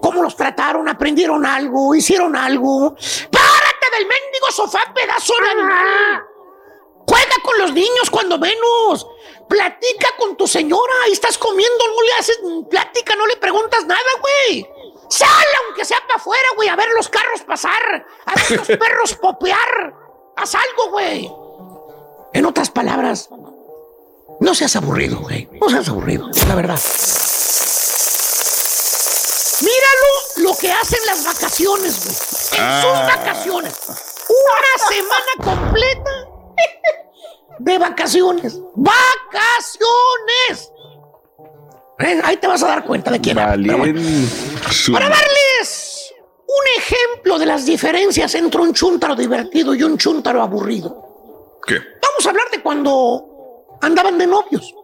[0.00, 2.94] cómo los trataron, aprendieron algo, hicieron algo.
[2.94, 6.22] ¡Párate del mendigo sofá, pedazo de animal!
[7.08, 9.06] Juega con los niños cuando menos.
[9.50, 10.92] Platica con tu señora.
[11.04, 12.38] Ahí estás comiendo, no le haces
[12.70, 14.64] plática, no le preguntas nada, güey.
[15.10, 15.28] Sal,
[15.66, 19.92] aunque sea para afuera, güey, a ver los carros pasar, a ver los perros popear.
[20.36, 21.28] Haz algo, güey.
[22.32, 23.28] En otras palabras,
[24.38, 25.48] no seas aburrido, güey.
[25.60, 26.78] No seas aburrido, la verdad.
[29.62, 32.16] Míralo lo que hacen las vacaciones, güey.
[32.60, 32.80] En Ah.
[32.82, 33.74] sus vacaciones.
[34.28, 36.10] Una semana completa
[37.58, 38.58] de vacaciones.
[38.74, 40.72] ¡Vacaciones!
[41.98, 44.00] Eh, Ahí te vas a dar cuenta de quién pero bueno.
[44.92, 46.12] Para darles
[46.46, 51.58] un ejemplo de las diferencias entre un chúntaro divertido y un chúntaro aburrido.
[51.66, 51.74] ¿Qué?
[51.74, 54.74] Vamos a hablar de cuando andaban de novios.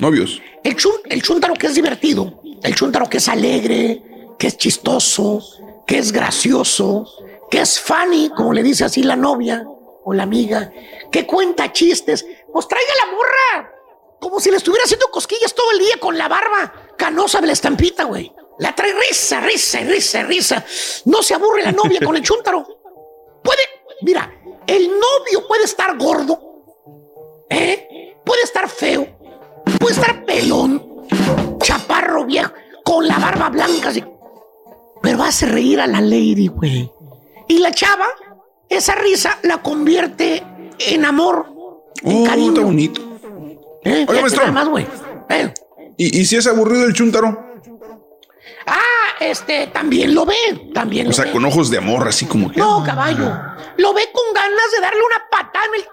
[0.00, 0.42] Novios.
[0.64, 4.02] El, chun- el chúntaro que es divertido, el chúntaro que es alegre,
[4.38, 5.40] que es chistoso,
[5.86, 7.06] que es gracioso,
[7.50, 9.64] que es funny, como le dice así la novia
[10.06, 10.72] o la amiga,
[11.14, 13.72] que cuenta chistes, pues traiga la morra,
[14.18, 17.52] como si le estuviera haciendo cosquillas todo el día con la barba canosa de la
[17.52, 18.34] estampita, güey.
[18.58, 20.64] La trae risa, risa, risa, risa.
[21.04, 22.66] No se aburre la novia con el chúntaro.
[23.44, 23.62] Puede,
[24.02, 24.28] mira,
[24.66, 28.16] el novio puede estar gordo, ¿eh?
[28.24, 29.06] Puede estar feo,
[29.78, 31.06] puede estar pelón,
[31.60, 32.52] chaparro viejo,
[32.84, 34.04] con la barba blanca, así.
[35.00, 36.90] Pero hace reír a la lady, güey.
[37.46, 38.08] Y la chava,
[38.68, 40.42] esa risa la convierte
[40.78, 41.46] en amor,
[42.02, 42.48] en Oh, cariño.
[42.52, 43.00] está bonito.
[43.84, 44.06] ¿Eh?
[44.06, 44.52] Oiga, Fíjate maestro.
[44.52, 44.86] más, güey.
[45.30, 45.54] Eh.
[45.96, 47.52] ¿Y, y si es aburrido el chuntaro?
[48.66, 48.78] Ah,
[49.20, 51.32] este, también lo ve, también O lo sea, ve.
[51.32, 52.58] con ojos de amor, así como que.
[52.58, 53.30] No, caballo.
[53.76, 55.86] Lo ve con ganas de darle una patada en el...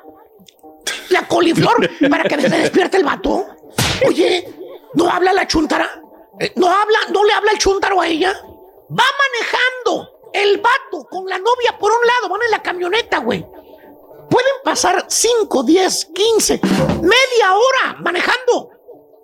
[1.09, 3.45] la coliflor para que se despierte el vato.
[4.07, 4.47] Oye,
[4.93, 5.89] ¿no habla la chuntara?
[6.39, 8.33] Eh, ¿No habla, no le habla el chuntaro a ella?
[8.33, 13.45] Va manejando el vato con la novia por un lado, van en la camioneta, güey.
[14.31, 16.61] Pueden pasar 5, 10, 15,
[17.01, 18.69] media hora manejando.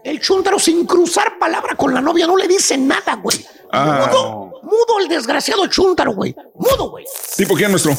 [0.04, 3.46] El chuntaro sin cruzar palabra con la novia no le dice nada, güey.
[3.72, 4.06] Ah.
[4.12, 6.36] Mudo, mudo el desgraciado chuntaro, güey.
[6.56, 7.06] Mudo, güey.
[7.38, 7.94] ¿Tipo quién, nuestro?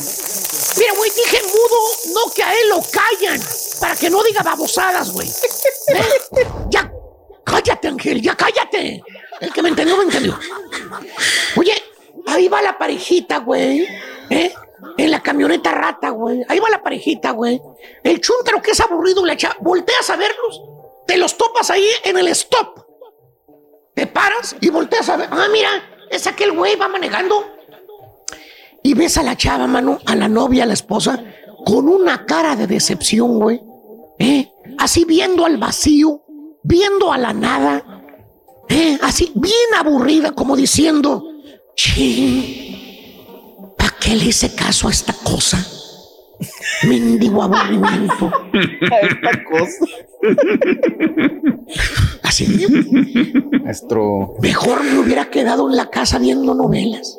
[0.77, 3.41] Mira, güey, dije mudo, no que a él lo callan,
[3.81, 5.29] para que no diga babosadas, güey.
[5.29, 6.47] ¿Eh?
[6.69, 6.93] Ya,
[7.43, 9.03] cállate, Ángel, ya cállate.
[9.41, 10.39] El que me entendió, me entendió.
[11.57, 11.75] Oye,
[12.27, 13.87] ahí va la parejita, güey.
[14.29, 14.53] ¿Eh?
[14.97, 16.45] En la camioneta rata, güey.
[16.49, 17.61] Ahí va la parejita, güey.
[18.03, 19.57] El chúntaro que es aburrido, la chava.
[19.61, 20.63] Volteas a verlos,
[21.07, 22.85] te los topas ahí en el stop.
[23.95, 25.29] Te paras y volteas a ver.
[25.33, 25.71] Ah, mira,
[26.11, 27.45] es aquel güey, va manejando.
[28.83, 31.23] Y ves a la chava, mano, a la novia, a la esposa,
[31.65, 33.61] con una cara de decepción, güey.
[34.19, 34.51] ¿Eh?
[34.79, 36.23] Así viendo al vacío,
[36.63, 38.05] viendo a la nada.
[38.69, 38.99] ¿Eh?
[39.03, 41.25] Así, bien aburrida, como diciendo,
[41.75, 42.78] ¿para
[44.09, 45.59] qué le hice caso a esta cosa?
[46.85, 48.31] Mendigo aburrimiento.
[49.03, 49.85] Esta cosa.
[52.23, 52.47] Así.
[53.65, 54.37] Maestro.
[54.41, 57.19] Mejor me hubiera quedado en la casa viendo novelas.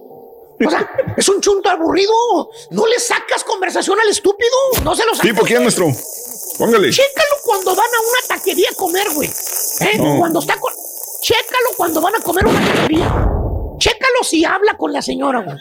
[0.65, 2.13] O sea, es un chunto aburrido.
[2.71, 4.49] No le sacas conversación al estúpido.
[4.83, 5.29] No se lo sacas.
[5.29, 5.85] ¿Tipo quién, nuestro?
[6.57, 6.89] Póngale.
[6.89, 9.29] Chécalo cuando van a una taquería a comer, güey.
[9.81, 9.97] ¿Eh?
[10.17, 10.73] Cuando está con.
[11.21, 13.29] Chécalo cuando van a comer una taquería.
[13.77, 15.57] Chécalo si habla con la señora, güey.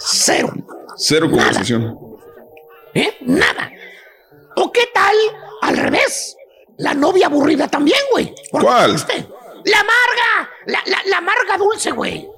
[0.00, 0.52] Cero.
[0.96, 1.98] Cero conversación.
[2.94, 3.16] ¿Eh?
[3.22, 3.70] Nada.
[4.56, 5.14] ¿O qué tal
[5.62, 6.36] al revés?
[6.78, 8.34] La novia aburrida también, güey.
[8.50, 8.96] ¿Cuál?
[9.64, 10.50] La amarga.
[10.66, 12.28] La, la, la amarga dulce, güey.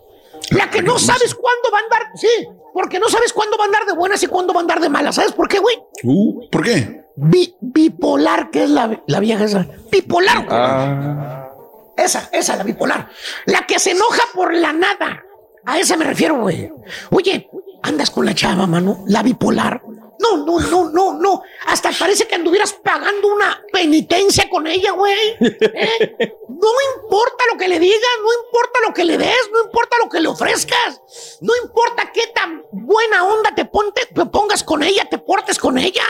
[0.50, 2.02] La que no sabes cuándo va a andar.
[2.16, 4.80] Sí, porque no sabes cuándo va a andar de buenas y cuándo va a andar
[4.80, 5.14] de malas.
[5.14, 5.76] ¿Sabes por qué, güey?
[6.02, 7.04] Uh, ¿Por qué?
[7.14, 9.66] Bi- bipolar, que es la, la vieja esa.
[9.90, 10.48] Bipolar, güey.
[10.60, 11.48] Ah.
[11.96, 13.08] Esa, esa, la bipolar.
[13.46, 15.22] La que se enoja por la nada.
[15.64, 16.70] A esa me refiero, güey.
[17.10, 17.48] Oye,
[17.82, 19.04] andas con la chava, mano.
[19.06, 19.82] La bipolar.
[20.18, 21.42] No, no, no, no, no.
[21.66, 25.36] Hasta parece que anduvieras pagando una penitencia con ella, güey.
[25.40, 26.36] ¿Eh?
[26.48, 30.08] No importa lo que le digas, no importa lo que le des, no importa lo
[30.08, 31.00] que le ofrezcas.
[31.40, 33.68] No importa qué tan buena onda te,
[34.14, 36.04] te pongas con ella, te portes con ella.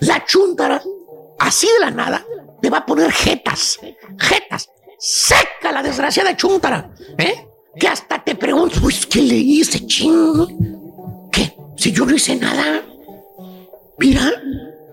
[0.00, 0.82] La chuntara,
[1.38, 2.26] así de la nada,
[2.60, 3.78] te va a poner jetas,
[4.18, 4.70] jetas.
[4.98, 7.46] Seca la desgraciada chuntara, ¿eh?
[7.78, 11.28] Que hasta te preguntas, pues, ¿qué le hice, ching?
[11.30, 11.54] ¿Qué?
[11.76, 12.82] Si yo no hice nada.
[13.98, 14.32] Mira,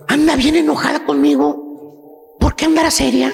[0.07, 2.35] anda bien enojada conmigo.
[2.39, 3.33] ¿Por qué andará seria?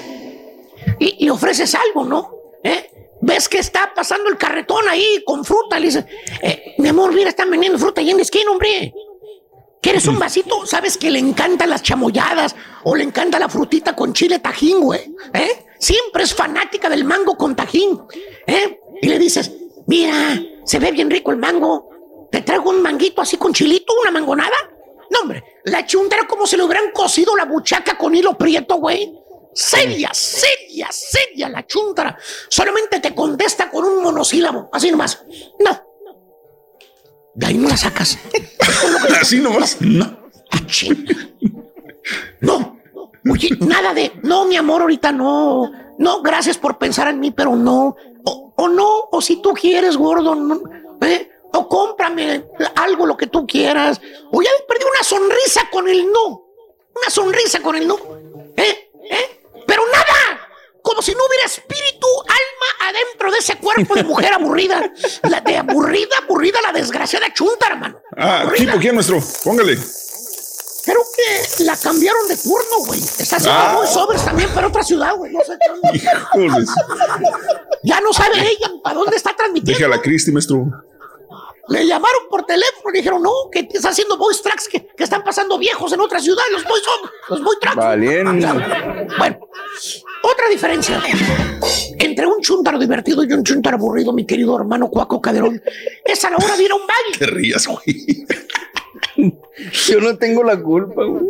[0.98, 2.30] Y, y ofreces algo, ¿no?
[2.62, 2.90] ¿Eh?
[3.22, 5.78] Ves que está pasando el carretón ahí con fruta.
[5.78, 6.04] Le dices,
[6.42, 8.94] eh, mi amor, mira, están vendiendo fruta ahí en la esquina, hombre.
[9.82, 10.66] ¿Quieres un vasito?
[10.66, 12.54] ¿Sabes que le encantan las chamoyadas
[12.84, 15.00] o le encanta la frutita con chile tajín, güey?
[15.32, 15.66] ¿Eh?
[15.80, 18.00] Siempre es fanática del mango con tajín.
[18.46, 18.80] ¿Eh?
[19.00, 19.50] Y le dices,
[19.86, 22.28] mira, se ve bien rico el mango.
[22.30, 24.54] ¿Te traigo un manguito así con chilito, una mangonada?
[25.10, 28.76] No, hombre, la chunta era como si le hubieran cosido la buchaca con hilo prieto,
[28.76, 29.12] güey.
[29.52, 32.16] Seria, seria, seria la chuntara.
[32.48, 35.24] Solamente te contesta con un monosílabo, así nomás.
[35.58, 35.90] No.
[37.34, 38.18] De ahí no la sacas.
[39.20, 39.78] Así nomás.
[39.80, 40.20] No.
[42.40, 42.79] No.
[43.30, 45.70] Oye, nada de, no, mi amor, ahorita no.
[45.98, 47.96] No, gracias por pensar en mí, pero no.
[48.24, 50.60] O, o no, o si tú quieres, gordo, no,
[51.02, 51.30] ¿eh?
[51.52, 52.44] O cómprame
[52.76, 54.00] algo, lo que tú quieras.
[54.32, 56.46] O ya perdí una sonrisa con el no.
[56.94, 57.96] Una sonrisa con el no.
[58.56, 58.90] ¿Eh?
[59.10, 59.42] ¿Eh?
[59.66, 60.46] Pero nada.
[60.82, 64.90] Como si no hubiera espíritu, alma adentro de ese cuerpo de mujer aburrida.
[65.28, 68.00] La de aburrida, aburrida, la desgraciada chunta, hermano.
[68.16, 68.64] Ah, Aburrida.
[68.66, 69.18] tipo, ¿quién, nuestro?
[69.44, 69.76] Póngale.
[70.90, 73.00] Creo que la cambiaron de turno, güey.
[73.00, 73.86] Está haciendo Ah.
[73.86, 75.32] sobres también para otra ciudad, güey.
[75.32, 75.56] No sé.
[75.94, 76.68] Híjoles.
[77.84, 79.72] Ya no sabe ella para dónde está transmitiendo.
[79.72, 80.66] Deje a la Cristi, maestro.
[81.68, 85.22] Le llamaron por teléfono y dijeron, no, que está haciendo voice tracks que, que están
[85.22, 86.42] pasando viejos en otra ciudad.
[86.50, 86.84] Los voice,
[87.28, 87.76] los voice tracks.
[87.76, 88.46] Valiente.
[89.16, 89.38] Bueno,
[90.24, 91.00] otra diferencia
[91.98, 95.62] entre un chuntaro divertido y un chuntaro aburrido, mi querido hermano Cuaco Caderón,
[96.04, 97.18] es a la hora de ir a un baile.
[97.18, 98.26] Te rías, güey.
[99.16, 101.26] Yo no tengo la culpa, güey.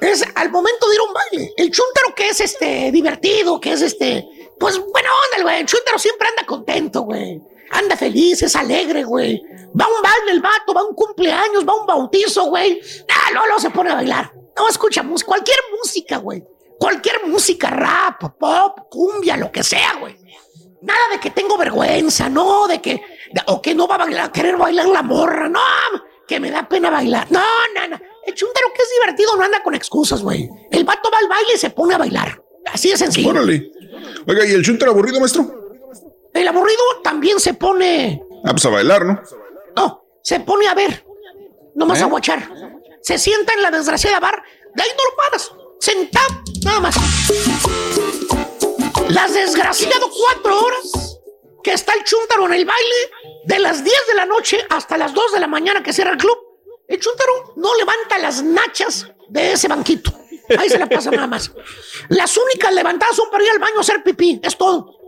[0.00, 1.54] Es al momento de ir a un baile.
[1.56, 4.26] El chuntaro que es este divertido, que es este,
[4.58, 5.60] pues buena onda, güey.
[5.60, 7.40] El chuntaro siempre anda contento, güey.
[7.70, 9.40] Anda feliz, es alegre, güey.
[9.80, 12.80] Va un baile el vato, va a un cumpleaños, va a un bautizo, güey.
[13.08, 14.32] Ah, luego se pone a bailar.
[14.56, 16.44] No escucha música, cualquier música, güey.
[16.78, 20.16] Cualquier música, rap, pop, cumbia, lo que sea, güey.
[20.82, 24.32] Nada de que tengo vergüenza, no, de que, de- o que no va a bailar,
[24.32, 25.60] querer bailar la morra, no,
[26.26, 27.26] que me da pena bailar.
[27.30, 28.00] No, no, no.
[28.26, 30.48] El chuntaro que es divertido no anda con excusas, güey.
[30.70, 32.42] El vato va al baile y se pone a bailar.
[32.72, 33.30] Así de sencillo.
[33.30, 33.70] Órale.
[34.26, 35.44] Oiga, ¿y el chunter aburrido, maestro?
[36.32, 39.20] El aburrido también se pone, Ah, pues a bailar, ¿no?
[39.76, 41.04] no, se pone a ver,
[41.74, 42.04] nomás ¿Eh?
[42.04, 42.48] a guachar.
[43.02, 44.42] Se sienta en la desgraciada bar,
[44.74, 46.96] de ahí no lo paras, sentado, nada más.
[49.08, 51.18] Las desgraciado cuatro horas
[51.62, 53.10] que está el chuntaro en el baile,
[53.44, 56.16] de las 10 de la noche hasta las 2 de la mañana que cierra el
[56.16, 56.36] club.
[56.88, 60.12] El chuntaro no levanta las nachas de ese banquito.
[60.58, 61.52] Ahí se la pasa nada más.
[62.08, 64.98] Las únicas levantadas son para ir al baño a hacer pipí, es todo.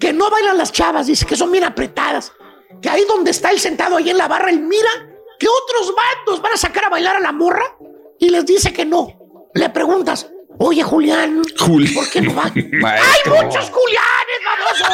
[0.00, 2.32] Que no bailan las chavas, dice que son bien apretadas.
[2.80, 4.90] Que ahí donde está él sentado ahí en la barra, él mira
[5.38, 7.76] que otros vatos van a sacar a bailar a la morra
[8.18, 9.50] y les dice que no.
[9.54, 10.28] Le preguntas,
[10.58, 11.88] oye Julián, Juli.
[11.88, 12.44] ¿por qué no va?
[12.54, 13.34] Maestro.
[13.34, 14.84] ¡Hay muchos Julianes, baboso!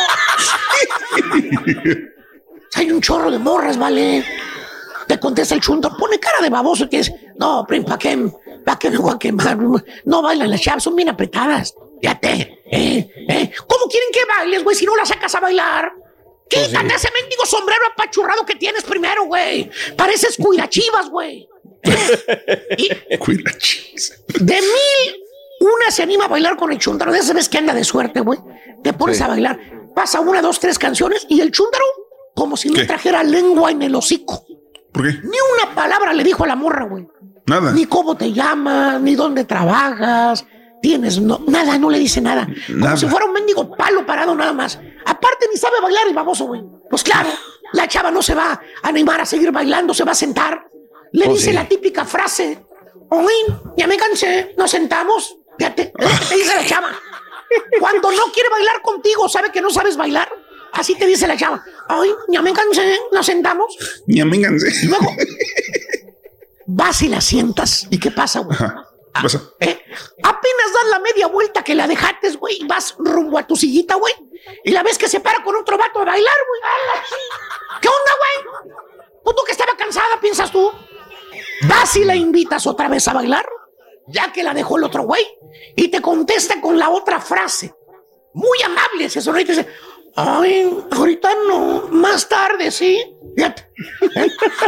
[2.74, 4.24] Hay un chorro de morras, ¿vale?
[5.06, 8.28] Te contesta el chunto, pone cara de baboso y te dice, no, prim, ¿para qué,
[8.64, 9.58] pa' qué me voy a quemar?
[10.04, 11.74] No bailan las chavas, son bien apretadas.
[12.00, 13.08] Fíjate, ¿eh?
[13.28, 13.52] ¿eh?
[13.66, 15.92] ¿Cómo quieren que bailes, güey, si no las sacas a bailar?
[16.48, 19.70] Quítate ese mendigo sombrero apachurrado que tienes primero, güey.
[19.96, 21.48] Pareces cuidachivas, güey.
[23.18, 24.22] Cuida, chis.
[24.40, 25.23] De mil,
[25.64, 27.12] una se anima a bailar con el chúntaro.
[27.12, 28.38] De esas veces que anda de suerte, güey.
[28.82, 29.22] Te pones Sí.
[29.22, 29.58] a bailar.
[29.94, 31.84] Pasa una, dos, tres canciones y el chúntaro,
[32.34, 34.44] como si no trajera lengua en el hocico.
[34.92, 35.12] ¿Por qué?
[35.22, 37.06] Ni una palabra le dijo a la morra, güey.
[37.46, 37.72] Nada.
[37.72, 40.44] Ni cómo te llamas, ni dónde trabajas.
[40.82, 41.18] tienes?
[41.18, 42.46] No, nada, no le dice nada.
[42.68, 44.78] Como si fuera un mendigo palo parado nada más.
[45.06, 46.62] Aparte ni sabe bailar el baboso, güey.
[46.90, 47.30] Pues claro,
[47.72, 50.66] la chava no se va a animar a seguir bailando, se va a sentar.
[51.12, 51.52] Le Oh, dice sí.
[51.52, 52.66] la típica frase,
[53.08, 55.38] Oín, ya me cansé, nos sentamos.
[55.58, 56.92] Fíjate, es lo que te dice la chava.
[57.78, 60.28] Cuando no quiere bailar contigo, sabe que no sabes bailar.
[60.72, 61.64] Así te dice la chava.
[61.88, 63.76] Ay, ya me cansé, nos sentamos.
[64.06, 64.38] Ya me.
[64.38, 65.14] Luego
[66.66, 67.86] vas y la sientas.
[67.90, 68.56] ¿Y qué pasa, güey?
[68.58, 69.42] ¿Qué pasa?
[69.60, 69.80] ¿Eh?
[70.22, 73.94] Apenas das la media vuelta que la dejaste, güey, y vas rumbo a tu sillita,
[73.94, 74.12] güey.
[74.64, 76.60] Y la ves que se para con otro vato a bailar, güey.
[77.80, 78.74] ¿Qué onda, güey?
[79.24, 80.70] ¿Tú, tú que estaba cansada, piensas tú?
[81.68, 83.46] Vas y la invitas otra vez a bailar,
[84.08, 85.22] ya que la dejó el otro güey,
[85.76, 87.74] y te contesta con la otra frase.
[88.32, 89.68] Muy amable, se sonríe y te dice,
[90.16, 92.98] ay, ahorita no, más tarde, ¿sí?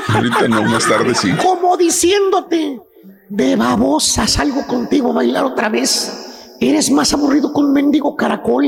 [0.08, 1.32] Ahorita no, más tarde sí.
[1.42, 2.80] Como diciéndote,
[3.28, 6.54] de babosa salgo contigo a bailar otra vez.
[6.60, 8.64] Eres más aburrido que un mendigo caracol.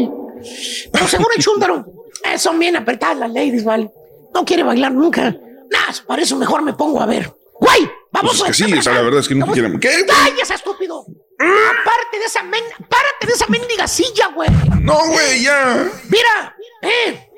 [0.93, 1.85] Pero seguro el chúndaro.
[2.24, 3.90] eh, son bien apretadas las ladies, ¿vale?
[4.35, 5.31] No quiere bailar nunca.
[5.31, 7.32] Nah, para eso mejor me pongo a ver.
[7.61, 7.89] ¡Güey!
[8.11, 8.39] ¡Vamos!
[8.39, 9.79] Pues es que sí, o sea, la verdad es que no quiere.
[9.79, 10.05] ¿Qué?
[10.07, 11.05] ¡Cállese, estúpido!
[11.39, 12.65] Aparte de esa men...
[12.89, 14.49] ¡Párate de esa mendiga silla, güey!
[14.81, 15.91] No, güey, ya.
[16.09, 17.31] Mira, ¿eh?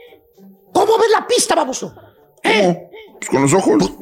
[0.73, 1.95] ¿Cómo ves la pista, baboso?
[2.43, 2.89] ¿Eh?
[3.19, 3.93] Pues con los ojos.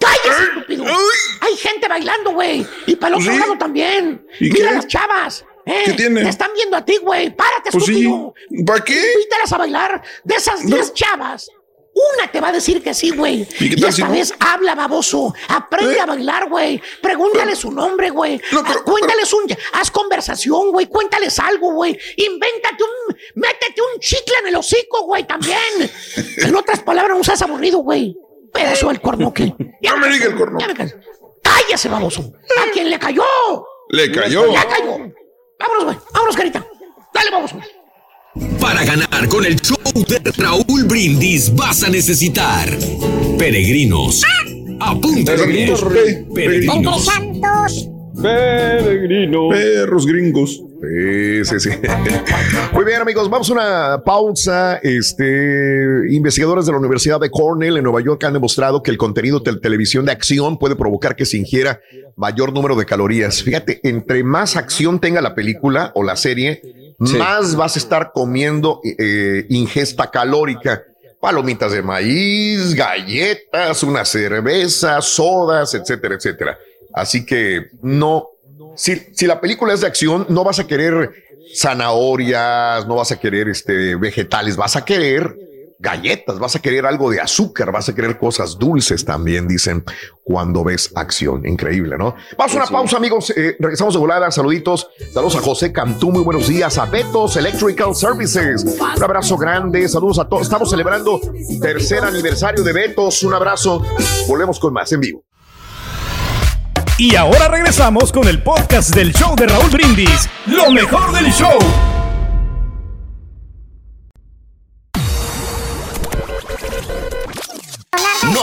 [0.00, 0.84] ¡Cállese, estúpido!
[1.40, 2.66] Hay gente bailando, güey.
[2.86, 3.38] Y para el otro ¿Sí?
[3.38, 4.26] lado también.
[4.38, 4.74] ¿Y Mira qué?
[4.76, 5.44] las chavas.
[5.66, 5.82] ¿eh?
[5.86, 6.22] ¿Qué tiene?
[6.22, 7.34] Te están viendo a ti, güey.
[7.34, 8.04] Párate, Pues sí.
[8.06, 8.34] estúpido.
[8.64, 9.12] ¿Para qué?
[9.14, 10.02] Invítalas a bailar.
[10.24, 11.50] De esas 10 chavas,
[11.92, 13.46] una te va a decir que sí, güey.
[13.58, 14.12] ¿Y esta no?
[14.12, 15.34] vez habla, baboso.
[15.48, 16.00] Aprende ¿Eh?
[16.00, 16.80] a bailar, güey.
[17.02, 18.40] Pregúntale su nombre, güey.
[18.52, 19.42] Ah, Cuéntales un...
[19.72, 20.86] Haz conversación, güey.
[20.86, 21.98] Cuéntales algo, güey.
[22.16, 23.16] Invéntate un...
[23.34, 25.58] Métete un chicle en el hocico, güey, también.
[26.38, 28.16] en otras palabras, no seas aburrido, güey.
[28.52, 29.54] Pedazo del cornoque.
[29.82, 30.58] No me diga el corno.
[30.60, 30.96] Ya me cansé.
[31.42, 32.32] ¡Cállese, baboso!
[32.58, 33.24] ¿A quién le cayó?
[33.88, 34.46] Le cayó.
[34.46, 35.12] ¡Le cayó!
[35.58, 35.96] Vámonos, güey.
[36.12, 36.64] Vámonos, carita.
[37.12, 37.56] Dale, baboso.
[38.60, 39.76] Para ganar con el show
[40.08, 42.68] de Raúl Brindis vas a necesitar
[43.38, 44.22] peregrinos.
[45.26, 47.04] Peregrinos, pe- Peregrinos.
[47.06, 47.88] Santos.
[48.22, 49.48] Peregrino.
[49.48, 50.62] Perros gringos.
[50.80, 51.70] Sí, sí, sí.
[52.72, 54.76] Muy bien, amigos, vamos a una pausa.
[54.82, 59.40] Este, investigadores de la Universidad de Cornell en Nueva York han demostrado que el contenido
[59.40, 61.80] de televisión de acción puede provocar que se ingiera
[62.16, 63.42] mayor número de calorías.
[63.42, 66.62] Fíjate, entre más acción tenga la película o la serie,
[67.00, 70.84] Más vas a estar comiendo eh, ingesta calórica.
[71.18, 76.58] Palomitas de maíz, galletas, una cerveza, sodas, etcétera, etcétera.
[76.94, 78.28] Así que no,
[78.74, 81.12] si, si la película es de acción, no vas a querer
[81.54, 85.36] zanahorias, no vas a querer este, vegetales, vas a querer
[85.80, 89.82] galletas, vas a querer algo de azúcar, vas a querer cosas dulces también, dicen,
[90.22, 91.46] cuando ves acción.
[91.46, 92.14] Increíble, ¿no?
[92.36, 93.30] Vamos a una pausa, amigos.
[93.30, 94.30] Eh, regresamos de volada.
[94.30, 94.88] Saluditos.
[95.12, 96.12] Saludos a José Cantú.
[96.12, 96.78] Muy buenos días.
[96.78, 98.64] A Betos Electrical Services.
[98.64, 99.88] Un abrazo grande.
[99.88, 100.42] Saludos a todos.
[100.42, 101.20] Estamos celebrando
[101.60, 103.22] tercer aniversario de Betos.
[103.22, 103.82] Un abrazo.
[104.28, 105.24] Volvemos con más en vivo.
[106.98, 110.28] Y ahora regresamos con el podcast del show de Raúl Brindis.
[110.46, 111.58] Lo mejor del show.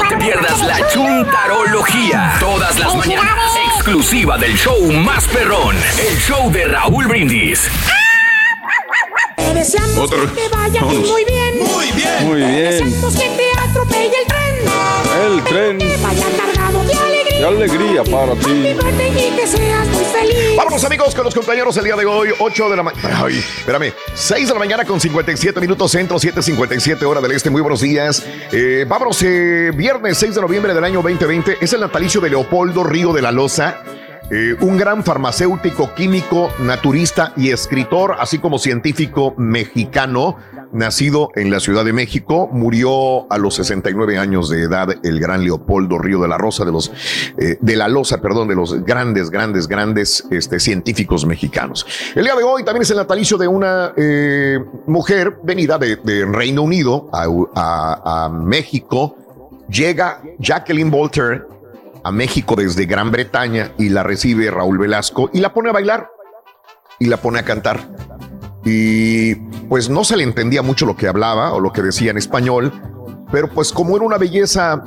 [0.09, 2.37] Te pierdas la chuntarología.
[2.39, 3.51] Todas las mañanas.
[3.75, 5.75] Exclusiva del show más perrón.
[5.99, 7.67] El show de Raúl Brindis.
[9.35, 11.57] Te deseamos Otra que te vaya muy bien.
[11.59, 12.27] Muy bien.
[12.27, 12.63] Muy Te bien.
[12.71, 14.55] deseamos que te atropelle el tren.
[15.25, 16.93] El tren Que vaya cargado de
[17.37, 18.49] de alegría para ti.
[18.49, 20.55] y que seas muy feliz.
[20.57, 23.21] Vámonos amigos con los compañeros el día de hoy, 8 de la mañana.
[23.23, 27.49] Ay, espérame, 6 de la mañana con 57 minutos centro, 7.57 hora del este.
[27.49, 28.25] Muy buenos días.
[28.51, 31.57] Eh, vámonos, eh, viernes 6 de noviembre del año 2020.
[31.61, 33.81] Es el natalicio de Leopoldo Río de la Loza.
[34.29, 40.35] Eh, un gran farmacéutico, químico, naturista y escritor, así como científico mexicano,
[40.73, 45.43] nacido en la Ciudad de México, murió a los 69 años de edad el gran
[45.43, 46.91] Leopoldo Río de la Rosa, de los
[47.37, 51.85] eh, de la Loza, perdón, de los grandes, grandes, grandes este, científicos mexicanos.
[52.15, 56.63] El día de hoy también es el natalicio de una eh, mujer venida de, Reino
[56.63, 59.15] Unido a, México.
[59.69, 61.43] Llega Jacqueline Voltaire
[62.03, 66.09] a México desde Gran Bretaña y la recibe Raúl Velasco y la pone a bailar
[66.99, 67.87] y la pone a cantar.
[68.65, 69.35] Y
[69.69, 72.73] pues no se le entendía mucho lo que hablaba o lo que decía en español,
[73.31, 74.83] pero pues como era una belleza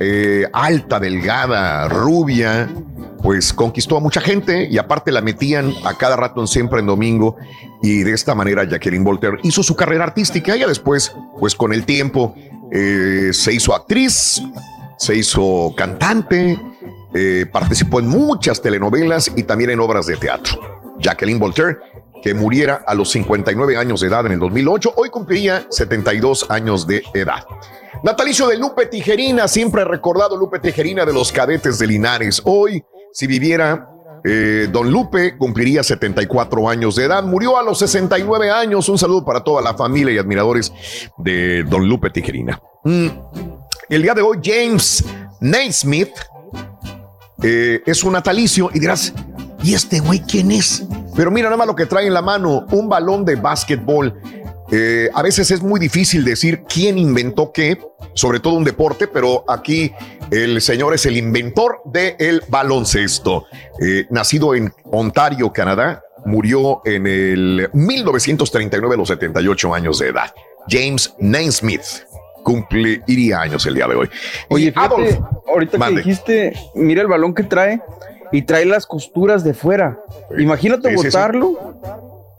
[0.00, 2.68] eh, alta, delgada, rubia,
[3.22, 6.86] pues conquistó a mucha gente y aparte la metían a cada rato en siempre en
[6.86, 7.36] domingo
[7.82, 10.54] y de esta manera Jacqueline Voltaire hizo su carrera artística.
[10.54, 12.34] Ella después, pues con el tiempo,
[12.70, 14.42] eh, se hizo actriz,
[14.98, 16.60] se hizo cantante,
[17.14, 20.60] eh, participó en muchas telenovelas y también en obras de teatro.
[20.98, 21.78] Jacqueline Voltaire,
[22.22, 24.94] que muriera a los 59 años de edad en el 2008.
[24.96, 27.44] Hoy cumpliría 72 años de edad.
[28.02, 32.42] Natalicio de Lupe Tijerina, siempre recordado Lupe Tijerina de los cadetes de Linares.
[32.44, 33.88] Hoy, si viviera
[34.24, 38.88] eh, Don Lupe cumpliría 74 años de edad, murió a los 69 años.
[38.88, 40.72] Un saludo para toda la familia y admiradores
[41.18, 42.60] de Don Lupe Tijerina.
[42.84, 43.08] Mm,
[43.88, 45.04] el día de hoy, James
[45.40, 46.12] Naismith
[47.42, 49.12] eh, es un natalicio y dirás,
[49.62, 50.84] ¿y este güey quién es?
[51.14, 54.20] Pero mira nada más lo que trae en la mano, un balón de básquetbol.
[54.70, 57.78] Eh, a veces es muy difícil decir quién inventó qué,
[58.14, 59.92] sobre todo un deporte, pero aquí
[60.30, 63.46] el señor es el inventor del baloncesto.
[63.80, 70.34] Eh, nacido en Ontario, Canadá, murió en el 1939 a los 78 años de edad.
[70.68, 72.07] James Naismith
[72.42, 74.10] cumpliría años el día de hoy.
[74.48, 77.80] Oye, fíjate, ahorita que dijiste, mira el balón que trae
[78.32, 79.98] y trae las costuras de fuera.
[80.38, 81.80] Imagínate botarlo.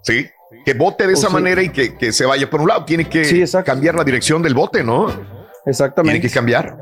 [0.03, 0.27] sí
[0.65, 2.85] que bote de esa manera y que, se vaya por un lado.
[2.85, 5.07] Tiene que cambiar la dirección del bote, ¿no?
[5.65, 6.19] Exactamente.
[6.19, 6.77] Tiene que cambiar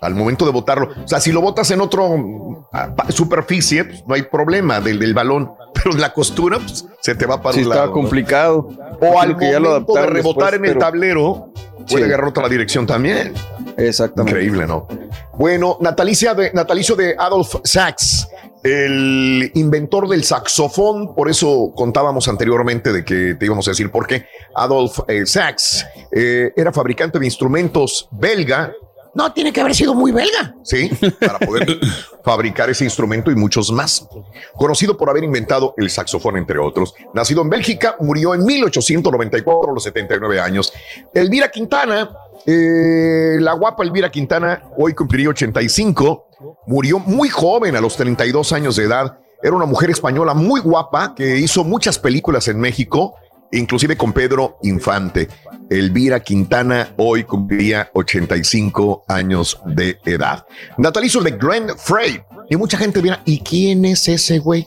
[0.00, 0.90] al momento de botarlo.
[1.04, 5.14] O sea, si lo botas en otro ah, superficie, pues, no hay problema del, del,
[5.14, 7.82] balón, pero la costura pues, se te va para sí, un lado.
[7.82, 8.68] Está complicado.
[9.00, 11.52] O al que momento de rebotar en el tablero,
[11.88, 13.32] puede agarrar otra dirección también.
[13.76, 14.38] Exactamente.
[14.38, 14.86] Increíble, ¿no?
[15.34, 18.28] Bueno, natalicia de, natalicio de Adolf Sachs
[18.66, 24.06] el inventor del saxofón, por eso contábamos anteriormente de que te íbamos a decir por
[24.06, 24.26] qué.
[24.54, 28.72] Adolf eh, Sachs eh, era fabricante de instrumentos belga.
[29.16, 30.54] No, tiene que haber sido muy belga.
[30.62, 31.78] Sí, para poder
[32.24, 34.06] fabricar ese instrumento y muchos más.
[34.54, 36.94] Conocido por haber inventado el saxofón, entre otros.
[37.14, 40.72] Nacido en Bélgica, murió en 1894 a los 79 años.
[41.12, 42.10] Elvira Quintana,
[42.46, 46.26] eh, la guapa Elvira Quintana, hoy cumpliría 85
[46.66, 49.18] Murió muy joven, a los 32 años de edad.
[49.42, 53.14] Era una mujer española muy guapa que hizo muchas películas en México,
[53.52, 55.28] inclusive con Pedro Infante.
[55.70, 60.46] Elvira Quintana hoy cumpliría 85 años de edad.
[60.78, 62.20] Natalicio de Glenn Frey.
[62.48, 64.66] Y mucha gente dirá, ¿y quién es ese güey?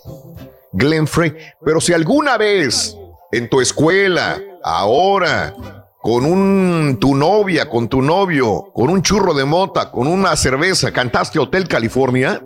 [0.74, 1.34] Glenn Frey.
[1.64, 2.96] Pero si alguna vez
[3.32, 5.56] en tu escuela, ahora,
[6.02, 10.92] con un, tu novia, con tu novio, con un churro de mota, con una cerveza,
[10.92, 12.42] cantaste Hotel California.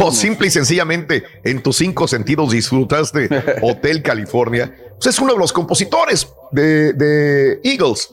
[0.00, 3.28] O simple y sencillamente en tus cinco sentidos disfrutaste
[3.62, 4.74] Hotel California.
[4.94, 8.10] Pues es uno de los compositores de, Eagles.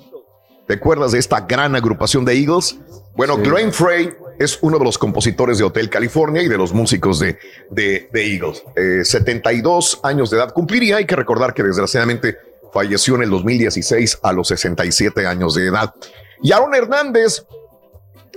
[0.67, 2.77] ¿Te acuerdas de esta gran agrupación de Eagles?
[3.15, 7.19] Bueno, Glenn Frey es uno de los compositores de Hotel California y de los músicos
[7.19, 7.37] de,
[7.69, 8.63] de, Eagles.
[9.03, 10.97] 72 eh, años de edad cumpliría.
[10.97, 12.37] Hay que recordar que desgraciadamente
[12.73, 15.93] falleció en el 2016 a los 67 años de edad.
[16.41, 17.45] Y Aaron Hernández,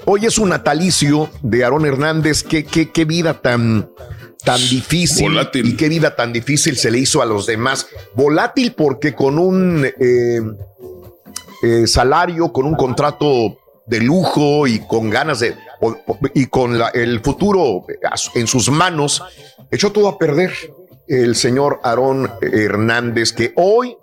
[0.04, 3.90] hoy es un natalicio de Aaron Hernández, qué, qué, qué vida tan,
[4.44, 5.66] tan difícil Volátil.
[5.66, 7.86] y qué vida tan difícil se le hizo a los demás.
[8.14, 10.40] Volátil porque con un eh,
[11.62, 15.54] eh, salario, con un contrato de lujo y con ganas de
[16.34, 17.84] y con el futuro
[18.34, 19.22] en sus manos,
[19.70, 20.52] echó todo a perder
[21.06, 23.96] el señor Aarón Hernández, que hoy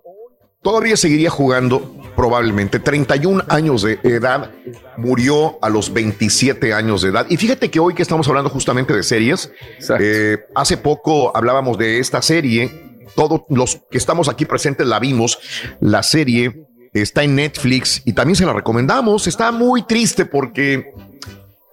[0.64, 2.80] todavía seguiría jugando probablemente.
[2.80, 4.52] 31 años de edad,
[4.98, 7.27] murió a los 27 años de edad.
[7.30, 9.52] Y fíjate que hoy que estamos hablando justamente de series,
[9.99, 12.72] eh, hace poco hablábamos de esta serie,
[13.15, 15.38] todos los que estamos aquí presentes la vimos,
[15.81, 20.91] la serie está en Netflix y también se la recomendamos, está muy triste porque...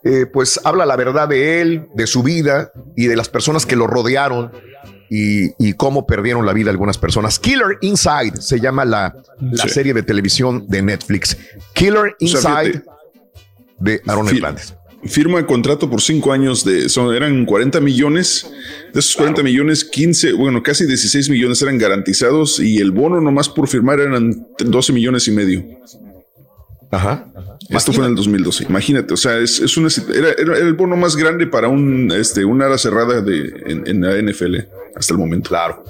[0.03, 3.77] Eh, pues habla la verdad de él, de su vida y de las personas que
[3.77, 4.51] lo rodearon
[5.11, 7.39] y, cómo perdieron la vida algunas personas.
[7.39, 11.37] Killer Inside se llama la, la serie de televisión de Netflix.
[11.75, 12.85] Killer Inside
[13.81, 14.75] de Aaron Hernández.
[15.03, 18.51] Firma el contrato por cinco años de, son, eran 40 millones.
[18.93, 23.49] De esos 40 millones, 15, bueno, casi 16 millones eran garantizados y el bono nomás
[23.49, 25.65] por firmar eran 12 millones y medio.
[26.91, 27.27] Ajá.
[27.71, 28.65] Esto fue en el 2012.
[28.69, 32.45] Imagínate, o sea, es, es una, era, era, el bono más grande para un, este,
[32.45, 34.57] una área cerrada de, en, en la NFL
[34.95, 35.49] hasta el momento.
[35.49, 35.85] Claro.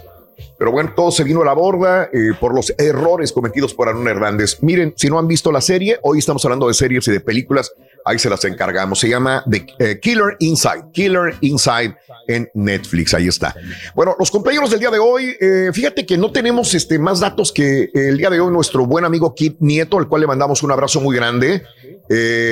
[0.60, 4.06] Pero bueno, todo se vino a la borda eh, por los errores cometidos por Aaron
[4.06, 4.58] Hernández.
[4.60, 7.72] Miren, si no han visto la serie, hoy estamos hablando de series y de películas,
[8.04, 9.00] ahí se las encargamos.
[9.00, 11.96] Se llama The eh, Killer Inside, Killer Inside
[12.28, 13.54] en Netflix, ahí está.
[13.94, 17.52] Bueno, los compañeros del día de hoy, eh, fíjate que no tenemos este, más datos
[17.52, 20.72] que el día de hoy nuestro buen amigo Kit Nieto, al cual le mandamos un
[20.72, 21.62] abrazo muy grande.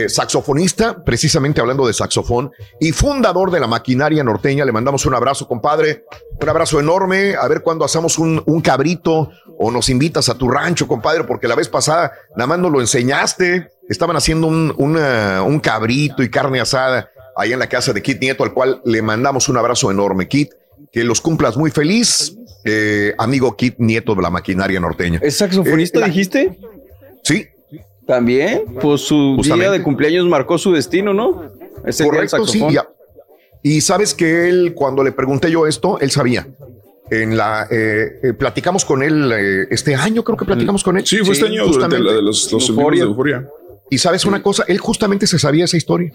[0.09, 4.65] Saxofonista, precisamente hablando de saxofón, y fundador de la maquinaria norteña.
[4.65, 6.05] Le mandamos un abrazo, compadre.
[6.41, 7.35] Un abrazo enorme.
[7.35, 11.49] A ver cuándo hacemos un, un, cabrito o nos invitas a tu rancho, compadre, porque
[11.49, 13.71] la vez pasada nada más nos lo enseñaste.
[13.89, 18.45] Estaban haciendo un, un cabrito y carne asada ahí en la casa de Kit Nieto,
[18.45, 20.29] al cual le mandamos un abrazo enorme.
[20.29, 20.53] Kit,
[20.93, 25.21] que los cumplas muy feliz, eh, amigo Kit Nieto de la maquinaria norteña.
[25.23, 26.59] ¿Es saxofonista, Eh, la- dijiste?
[27.23, 27.47] Sí.
[28.09, 29.69] También, pues su Justamente.
[29.69, 31.53] día de cumpleaños marcó su destino, ¿no?
[31.85, 32.65] Es el día del Correcto, sí.
[33.63, 36.49] Y sabes que él, cuando le pregunté yo esto, él sabía.
[37.11, 41.07] En la eh, eh, platicamos con él eh, este año, creo que platicamos con él.
[41.07, 42.05] Sí, fue este año durante justamente.
[42.05, 43.47] la de los, los de Euforia.
[43.91, 46.11] Y sabes una cosa, él justamente se sabía esa historia.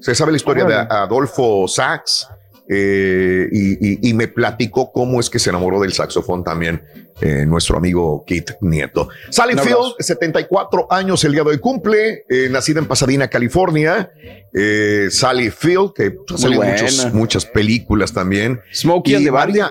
[0.00, 0.74] Se sabe la historia de.
[0.74, 2.28] Adolfo Sax
[2.72, 6.82] eh, y, y- y me platicó cómo es que se enamoró del saxofón también
[7.20, 9.08] eh, nuestro amigo Kit Nieto.
[9.28, 9.96] Sally Un Field, abrazo.
[9.98, 14.10] 74 años el día de hoy cumple, eh, nacida en Pasadena, California.
[14.54, 18.60] Eh, Sally Field, que ha salido muchos- muchas películas también.
[18.72, 19.70] Smokey and Y the María-.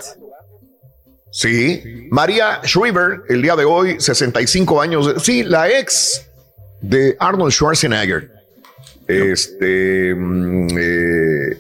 [1.31, 5.13] Sí, María Shriver, el día de hoy, 65 años.
[5.23, 6.25] Sí, la ex
[6.81, 8.31] de Arnold Schwarzenegger.
[9.07, 10.67] Este, mm,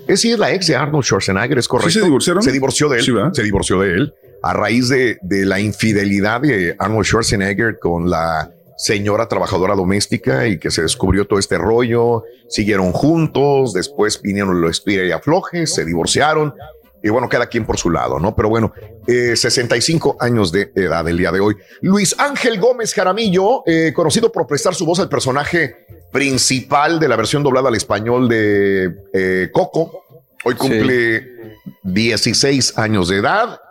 [0.07, 1.91] es sí, es la ex de Arnold Schwarzenegger, es correcto.
[1.91, 2.43] ¿Sí se divorciaron?
[2.43, 3.05] Se divorció de él.
[3.33, 8.51] Se divorció de él a raíz de, de la infidelidad de Arnold Schwarzenegger con la
[8.77, 12.23] señora trabajadora doméstica y que se descubrió todo este rollo.
[12.47, 16.53] Siguieron juntos, después vinieron los estira y aflojes, se divorciaron.
[17.01, 18.35] Y bueno, cada quien por su lado, ¿no?
[18.35, 18.73] Pero bueno,
[19.07, 21.55] eh, 65 años de edad el día de hoy.
[21.81, 27.15] Luis Ángel Gómez Jaramillo, eh, conocido por prestar su voz al personaje principal de la
[27.15, 30.03] versión doblada al español de eh, Coco,
[30.43, 33.61] hoy cumple 16 años de edad.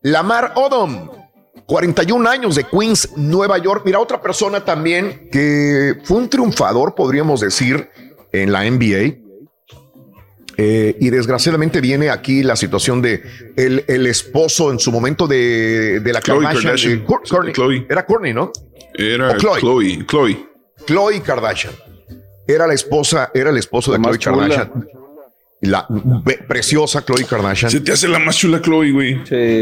[0.00, 1.10] Lamar Odom,
[1.66, 3.82] 41 años de Queens, Nueva York.
[3.84, 7.88] Mira, otra persona también que fue un triunfador, podríamos decir,
[8.32, 9.21] en la NBA.
[10.58, 13.22] Eh, y desgraciadamente viene aquí la situación de
[13.56, 17.04] el, el esposo en su momento de, de la Khloe Kardashian.
[17.06, 17.86] Eh.
[17.88, 18.52] Era Courtney, ¿no?
[18.94, 19.60] Era Chloe.
[19.60, 20.04] Chloe.
[20.06, 20.46] Chloe.
[20.86, 21.72] Chloe Kardashian.
[22.46, 24.18] Era la esposa, era el esposo de Chloe.
[24.18, 24.88] Kardashian.
[25.62, 27.70] La be- preciosa Chloe Kardashian.
[27.70, 29.14] Se te hace la más chula Chloe, güey.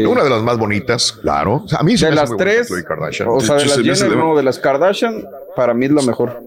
[0.05, 1.61] Una de las más bonitas, claro.
[1.63, 3.29] O sea, a mí se de me hace las muy bonita tres, Khloe Kardashian.
[3.29, 5.23] o sea, de Sí, las se hace Jenner, de- no, de las Kardashian,
[5.55, 6.41] para mí es la mejor.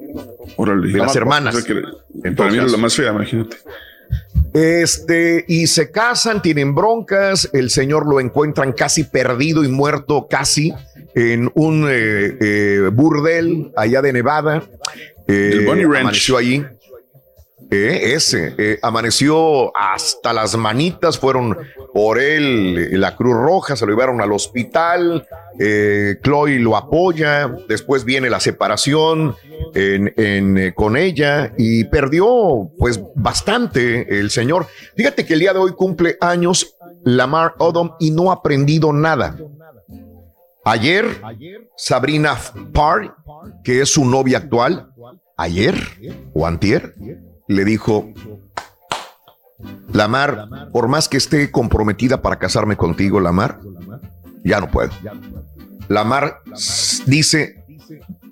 [0.57, 0.89] Órale.
[0.93, 1.63] De las O sea, hermanas.
[1.63, 1.83] que-
[2.37, 3.57] para mí era la más fea, imagínate.
[4.55, 10.73] Este, y se casan, tienen broncas, el señor lo encuentran casi perdido y muerto, casi,
[11.17, 14.63] en un eh, eh, burdel allá de Nevada.
[15.27, 16.01] Eh, El Bunny Ranch.
[16.01, 16.65] Amaneció allí.
[17.71, 21.57] Eh, ese, eh, amaneció hasta las manitas, fueron
[21.93, 25.27] por él, eh, la Cruz Roja, se lo llevaron al hospital,
[26.23, 29.37] Chloe lo apoya, después viene la separación
[30.75, 34.67] con ella y perdió pues bastante el señor.
[34.97, 39.37] Fíjate que el día de hoy cumple años Lamar Odom y no ha aprendido nada.
[40.65, 41.07] Ayer,
[41.77, 42.37] Sabrina
[42.73, 43.15] Parr,
[43.63, 44.91] que es su novia actual,
[45.37, 45.77] ayer
[46.33, 46.95] o antier,
[47.47, 48.13] le dijo,
[49.93, 53.61] Lamar, por más que esté comprometida para casarme contigo, Lamar,
[54.45, 54.91] ya no puedo.
[55.89, 56.41] Lamar
[57.07, 57.65] dice,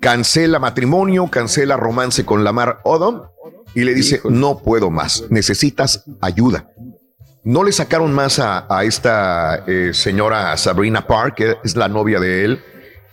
[0.01, 3.23] cancela matrimonio, cancela romance con Lamar Odom
[3.73, 6.69] y le dice, no puedo más, necesitas ayuda.
[7.43, 12.19] No le sacaron más a, a esta eh, señora Sabrina Park, que es la novia
[12.19, 12.63] de él,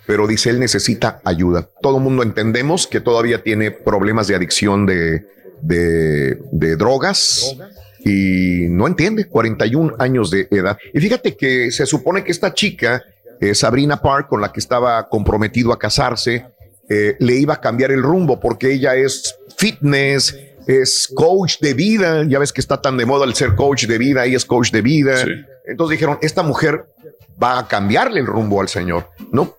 [0.07, 1.69] pero dice, él necesita ayuda.
[1.83, 5.25] Todo el mundo entendemos que todavía tiene problemas de adicción de,
[5.63, 7.57] de, de drogas
[8.05, 10.79] y no entiende, 41 años de edad.
[10.93, 13.03] Y fíjate que se supone que esta chica,
[13.41, 16.47] eh, Sabrina Park, con la que estaba comprometido a casarse,
[16.89, 22.25] eh, le iba a cambiar el rumbo porque ella es fitness, es coach de vida.
[22.25, 24.71] Ya ves que está tan de moda el ser coach de vida, ella es coach
[24.71, 25.25] de vida.
[25.67, 26.87] Entonces dijeron, esta mujer
[27.43, 29.09] va a cambiarle el rumbo al Señor.
[29.31, 29.57] No,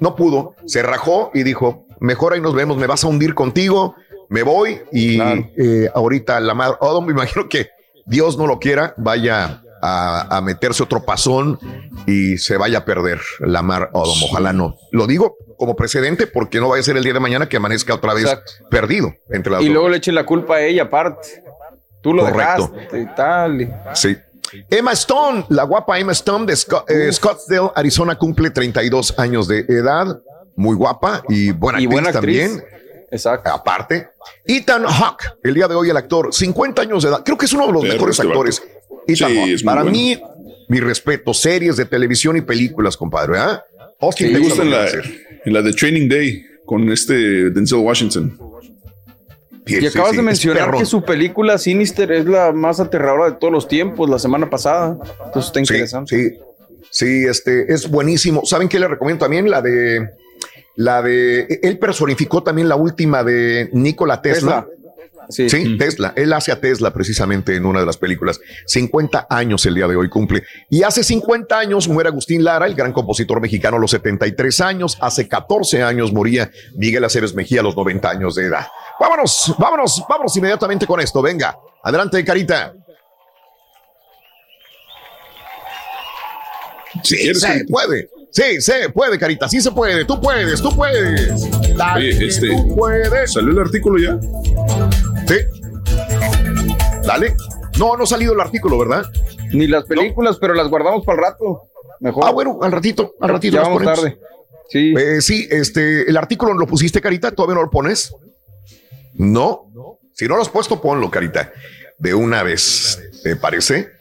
[0.00, 3.94] no pudo, se rajó y dijo, mejor ahí nos vemos, me vas a hundir contigo,
[4.28, 7.68] me voy y eh, ahorita la madre, oh, me imagino que
[8.06, 11.58] Dios no lo quiera, vaya a, a meterse otro pasón
[12.06, 14.16] y se vaya a perder la mar Odom.
[14.24, 14.76] Ojalá no.
[14.92, 17.94] Lo digo como precedente porque no vaya a ser el día de mañana que amanezca
[17.94, 18.52] otra vez Exacto.
[18.70, 19.74] perdido entre las Y dos.
[19.74, 21.42] luego le echen la culpa a ella aparte.
[22.02, 22.68] Tú lo Correcto.
[22.74, 23.80] dejaste y tal.
[23.94, 24.16] Sí.
[24.70, 29.60] Emma Stone, la guapa Emma Stone de Scott- eh, Scottsdale, Arizona, cumple 32 años de
[29.68, 30.18] edad.
[30.56, 32.48] Muy guapa y buena Y actriz buena actriz.
[32.50, 32.64] también.
[33.14, 33.50] Exacto.
[33.50, 34.08] Aparte,
[34.44, 37.22] Ethan Hawke, el día de hoy el actor, 50 años de edad.
[37.24, 38.62] Creo que es uno de los mejores este actores.
[39.06, 39.52] Ethan Sí, Hawke.
[39.54, 39.96] es muy Para bueno.
[39.96, 40.20] mí,
[40.68, 43.38] mi respeto, series de televisión y películas, compadre.
[43.38, 43.62] ¿ah?
[44.00, 44.86] Austin Me Texas gusta en la,
[45.44, 48.38] en la de Training Day con este Denzel Washington.
[49.66, 53.30] Sí, Y sí, acabas sí, de mencionar que su película Sinister es la más aterradora
[53.30, 54.98] de todos los tiempos, la semana pasada.
[55.26, 56.16] Entonces está Sí, interesante.
[56.16, 56.38] Sí,
[56.90, 58.44] sí, este es buenísimo.
[58.44, 59.48] ¿Saben qué le recomiendo también?
[59.48, 60.06] La de
[60.76, 64.66] la de él personificó también la última de Nikola Tesla.
[64.66, 65.48] Tesla.
[65.48, 65.78] Sí.
[65.78, 66.12] Tesla.
[66.16, 68.40] Él hace a Tesla precisamente en una de las películas.
[68.66, 70.42] 50 años el día de hoy cumple.
[70.68, 74.98] Y hace 50 años muere Agustín Lara, el gran compositor mexicano a los 73 años.
[75.00, 78.66] Hace 14 años moría Miguel Aceves Mejía a los 90 años de edad.
[79.00, 81.22] Vámonos, vámonos, vámonos inmediatamente con esto.
[81.22, 82.74] Venga, adelante, Carita.
[87.02, 88.08] Sí, se puede.
[88.34, 89.48] Sí, se puede, Carita.
[89.48, 90.04] Sí se puede.
[90.04, 91.48] Tú puedes, tú puedes.
[91.76, 93.32] Dale, este, tú puedes.
[93.32, 94.18] ¿Salió el artículo ya?
[95.28, 95.36] Sí.
[97.06, 97.36] Dale.
[97.78, 99.04] No, no ha salido el artículo, ¿verdad?
[99.52, 101.70] Ni las películas, pero las guardamos para el rato.
[102.00, 102.24] Mejor.
[102.26, 103.54] Ah, bueno, al ratito, al ratito.
[103.54, 104.18] Ya vamos tarde.
[104.68, 104.92] Sí.
[104.98, 107.30] Eh, sí, este, el artículo lo pusiste, Carita.
[107.30, 108.12] ¿Todavía no lo pones?
[109.14, 109.70] No.
[110.12, 111.52] Si no lo has puesto, ponlo, Carita.
[111.98, 113.00] De una vez.
[113.22, 113.92] ¿Te parece?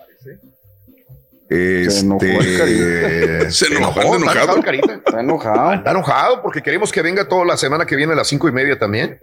[1.54, 3.52] Este, se enojó el Carita.
[3.52, 4.62] Se enojó, enojado, enojado.
[4.64, 4.94] Carita.
[4.96, 5.74] Está enojado.
[5.74, 8.52] Está enojado porque queremos que venga toda la semana que viene a las cinco y
[8.52, 9.20] media también.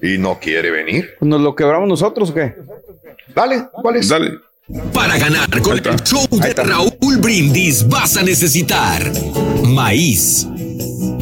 [0.00, 1.14] Y no quiere venir.
[1.20, 2.54] ¿Nos lo quebramos nosotros o qué?
[3.34, 4.08] Dale, ¿cuál es?
[4.08, 4.38] Dale.
[4.92, 9.12] Para ganar con el show de Raúl Brindis vas a necesitar
[9.62, 10.46] maíz.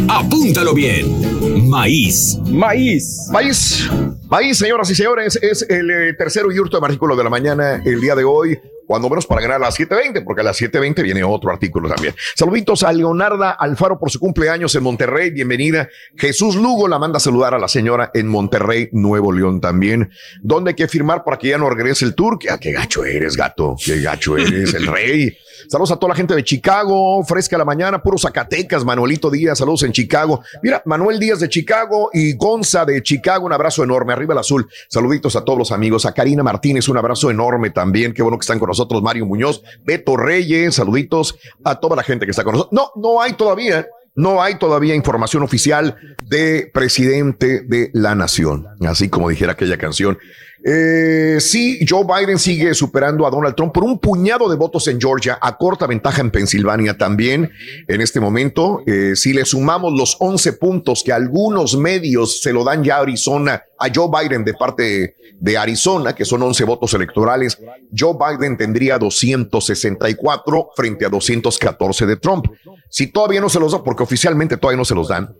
[0.09, 1.69] Apúntalo bien.
[1.69, 2.39] Maíz.
[2.47, 3.29] Maíz.
[3.33, 3.91] Maíz.
[4.29, 8.01] Maíz, señoras y señores, es el eh, tercero y último artículo de la mañana el
[8.01, 8.59] día de hoy.
[8.87, 12.15] Cuando menos para ganar a las 7.20, porque a las 7.20 viene otro artículo también.
[12.35, 15.31] Saluditos a Leonarda Alfaro por su cumpleaños en Monterrey.
[15.31, 15.89] Bienvenida.
[16.17, 20.11] Jesús Lugo la manda a saludar a la señora en Monterrey, Nuevo León también.
[20.43, 22.39] ¿Dónde hay que firmar para que ya no regrese el tour?
[22.39, 23.77] ¿Qué, qué gacho eres, gato?
[23.83, 25.37] ¿Qué gacho eres, el rey?
[25.69, 29.85] Saludos a toda la gente de Chicago, fresca la mañana, puro Zacatecas, Manuelito Díaz, saludos
[29.85, 30.43] en Chicago.
[30.63, 34.69] Mira, Manuel Díaz de Chicago y Gonza de Chicago, un abrazo enorme, arriba el azul.
[34.89, 38.43] Saluditos a todos los amigos, a Karina Martínez, un abrazo enorme también, qué bueno que
[38.43, 42.55] están con nosotros, Mario Muñoz, Beto Reyes, saluditos a toda la gente que está con
[42.55, 42.73] nosotros.
[42.73, 43.87] No, no hay todavía.
[44.17, 50.19] No hay todavía información oficial de presidente de la nación, así como dijera aquella canción.
[50.67, 54.99] Eh, sí, Joe Biden sigue superando a Donald Trump por un puñado de votos en
[54.99, 57.53] Georgia, a corta ventaja en Pensilvania también.
[57.87, 62.65] En este momento, eh, si le sumamos los 11 puntos que algunos medios se lo
[62.65, 66.95] dan ya a Arizona, a Joe Biden de parte de Arizona, que son 11 votos
[66.95, 67.59] electorales,
[67.95, 72.47] Joe Biden tendría 264 frente a 214 de Trump.
[72.89, 75.37] Si todavía no se los da, porque oficialmente todavía no se los dan,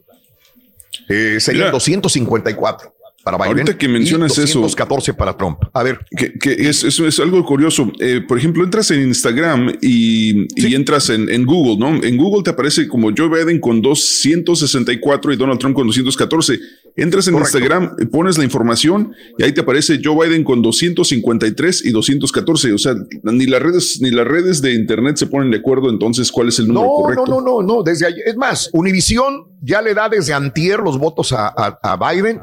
[1.09, 1.71] eh, serían Mira.
[1.71, 2.95] 254
[3.25, 3.51] para Biden.
[3.59, 4.61] Ahorita que mencionas y eso.
[4.61, 5.59] 214 para Trump.
[5.73, 5.99] A ver.
[6.17, 7.91] Que, que es, es, es algo curioso.
[7.99, 12.05] Eh, por ejemplo, entras en Instagram y, y entras en, en Google, ¿no?
[12.05, 16.59] En Google te aparece como Joe Biden con 264 y Donald Trump con 214.
[16.97, 17.59] Entras en Correcto.
[17.59, 22.73] Instagram, pones la información y ahí te aparece Joe Biden con 253 y 214.
[22.73, 26.31] O sea, ni las redes, ni las redes de internet se ponen de acuerdo entonces
[26.31, 27.25] cuál es el número No, correcto.
[27.27, 27.83] no, no, no, no.
[27.83, 28.07] Desde.
[28.27, 32.41] Es más, Univisión ya le da desde antier los votos a, a- a Biden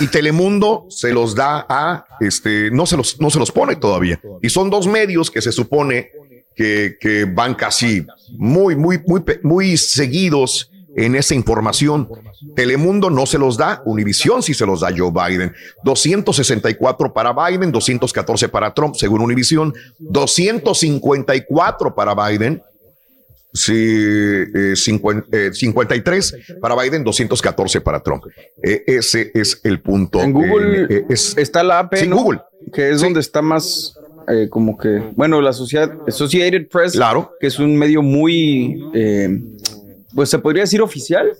[0.00, 4.20] y Telemundo se los da a, este, no se los, no se los pone todavía.
[4.42, 6.10] Y son dos medios que se supone
[6.56, 12.08] que, que van casi muy, muy, muy, muy seguidos en esa información.
[12.56, 15.52] Telemundo no se los da, Univisión sí se los da Joe Biden.
[15.84, 22.62] 264 para Biden, 214 para Trump, según Univisión, 254 para Biden,
[23.52, 28.24] Sí, eh, cincuen- eh, 53 para Biden, 214 para Trump.
[28.62, 30.20] Eh, ese es el punto.
[30.22, 32.16] En Google Eh, eh, es, está la AP, Sí, ¿no?
[32.16, 32.40] Google.
[32.72, 33.94] Que es donde está más
[34.28, 37.32] eh, como que, bueno, la sociedad, Associated Press, Claro.
[37.40, 39.40] que es un medio muy, eh,
[40.14, 41.32] pues se podría decir oficial,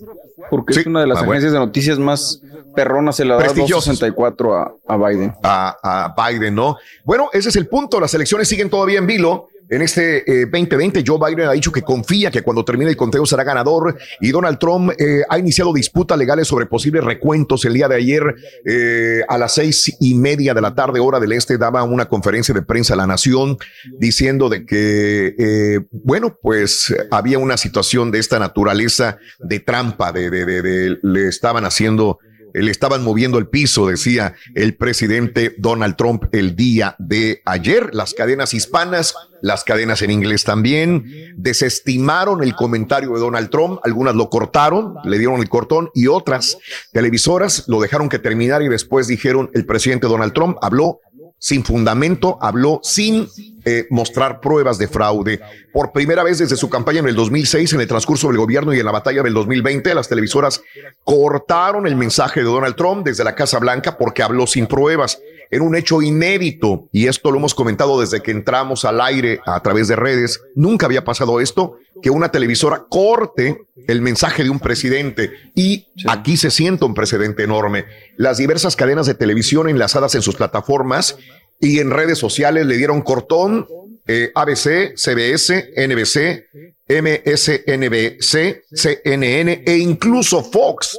[0.49, 1.31] porque es una de las Ah, bueno.
[1.33, 2.41] agencias de noticias más
[2.75, 3.97] perronas, se la da Prestigiosas.
[3.99, 5.31] 264 a, a Biden.
[5.43, 6.77] a, a Biden, ¿no?
[7.05, 7.99] Bueno, ese es el punto.
[8.01, 9.47] Las elecciones siguen todavía en vilo.
[9.71, 13.25] En este eh, 2020, Joe Biden ha dicho que confía que cuando termine el conteo
[13.25, 17.63] será ganador y Donald Trump eh, ha iniciado disputas legales sobre posibles recuentos.
[17.63, 18.21] El día de ayer,
[18.65, 22.53] eh, a las seis y media de la tarde, hora del este, daba una conferencia
[22.53, 23.57] de prensa a la nación
[23.97, 30.29] diciendo de que, eh, bueno, pues había una situación de esta naturaleza de trampa, de,
[30.29, 32.19] de, de- de- le estaban haciendo
[32.53, 37.93] le estaban moviendo el piso, decía el presidente Donald Trump el día de ayer.
[37.93, 41.05] Las cadenas hispanas, las cadenas en inglés también,
[41.35, 43.79] desestimaron el comentario de Donald Trump.
[43.83, 46.57] Algunas lo cortaron, le dieron el cortón y otras
[46.91, 50.99] televisoras lo dejaron que terminara y después dijeron el presidente Donald Trump habló
[51.41, 53.27] sin fundamento, habló sin
[53.65, 55.41] eh, mostrar pruebas de fraude.
[55.73, 58.79] Por primera vez desde su campaña en el 2006, en el transcurso del gobierno y
[58.79, 60.61] en la batalla del 2020, las televisoras
[61.03, 65.19] cortaron el mensaje de Donald Trump desde la Casa Blanca porque habló sin pruebas.
[65.51, 66.89] En un hecho inédito.
[66.91, 70.41] Y esto lo hemos comentado desde que entramos al aire a través de redes.
[70.55, 75.31] Nunca había pasado esto, que una televisora corte el mensaje de un presidente.
[75.53, 77.85] Y aquí se siente un precedente enorme.
[78.17, 81.17] Las diversas cadenas de televisión enlazadas en sus plataformas
[81.59, 83.67] y en redes sociales le dieron cortón
[84.07, 86.47] eh, ABC, CBS, NBC,
[86.87, 90.97] MSNBC, CNN e incluso Fox.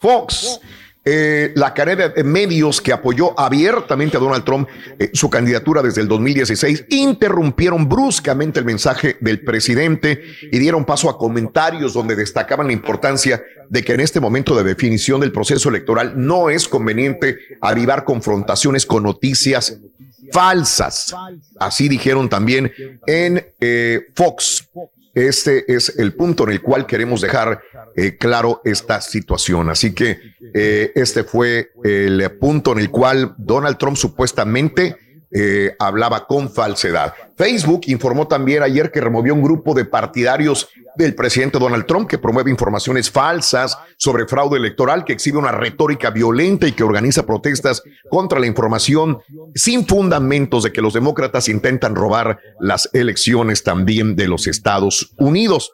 [0.00, 0.60] Fox
[1.02, 4.68] eh, la cadena de medios que apoyó abiertamente a Donald Trump
[4.98, 10.22] eh, su candidatura desde el 2016 interrumpieron bruscamente el mensaje del presidente
[10.52, 14.62] y dieron paso a comentarios donde destacaban la importancia de que en este momento de
[14.62, 19.80] definición del proceso electoral no es conveniente avivar confrontaciones con noticias
[20.32, 21.14] falsas.
[21.58, 22.72] Así dijeron también
[23.06, 24.68] en eh, Fox.
[25.14, 27.60] Este es el punto en el cual queremos dejar
[27.96, 29.68] eh, claro esta situación.
[29.68, 30.18] Así que
[30.54, 34.96] eh, este fue el punto en el cual Donald Trump supuestamente
[35.32, 37.14] eh, hablaba con falsedad.
[37.36, 42.18] Facebook informó también ayer que removió un grupo de partidarios del presidente Donald Trump que
[42.18, 47.82] promueve informaciones falsas sobre fraude electoral, que exhibe una retórica violenta y que organiza protestas
[48.10, 49.20] contra la información
[49.54, 55.72] sin fundamentos de que los demócratas intentan robar las elecciones también de los Estados Unidos.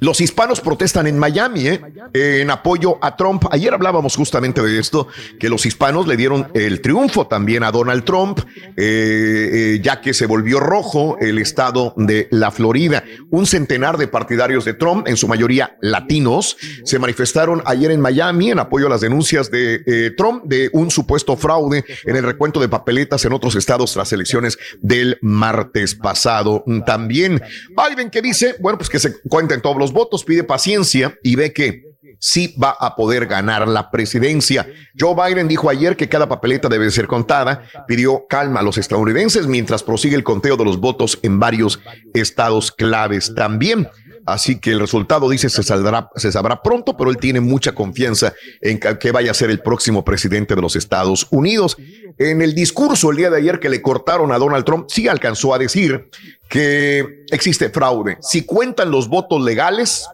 [0.00, 1.80] Los hispanos protestan en Miami ¿eh?
[2.12, 3.44] en apoyo a Trump.
[3.50, 5.08] Ayer hablábamos justamente de esto,
[5.40, 10.14] que los hispanos le dieron el triunfo también a Donald Trump, eh, eh, ya que
[10.14, 13.02] se volvió rojo el estado de la Florida.
[13.30, 18.50] Un centenar de partidarios de Trump, en su mayoría latinos, se manifestaron ayer en Miami
[18.50, 22.68] en apoyo a las denuncias de Trump de un supuesto fraude en el recuento de
[22.68, 26.64] papeletas en otros estados tras elecciones del martes pasado.
[26.86, 27.40] También
[27.70, 31.52] Biden que dice, bueno, pues que se cuenten todos los votos, pide paciencia y ve
[31.52, 31.82] que
[32.20, 34.66] sí va a poder ganar la presidencia.
[34.98, 39.46] Joe Biden dijo ayer que cada papeleta debe ser contada, pidió calma a los estadounidenses
[39.46, 41.80] mientras prosigue el conteo de los votos en varios
[42.14, 43.88] estados claves también.
[44.32, 48.34] Así que el resultado dice se saldrá, se sabrá pronto, pero él tiene mucha confianza
[48.60, 51.76] en que vaya a ser el próximo presidente de los Estados Unidos.
[52.18, 55.54] En el discurso el día de ayer que le cortaron a Donald Trump, sí alcanzó
[55.54, 56.10] a decir
[56.48, 58.18] que existe fraude.
[58.20, 60.06] Si cuentan los votos legales,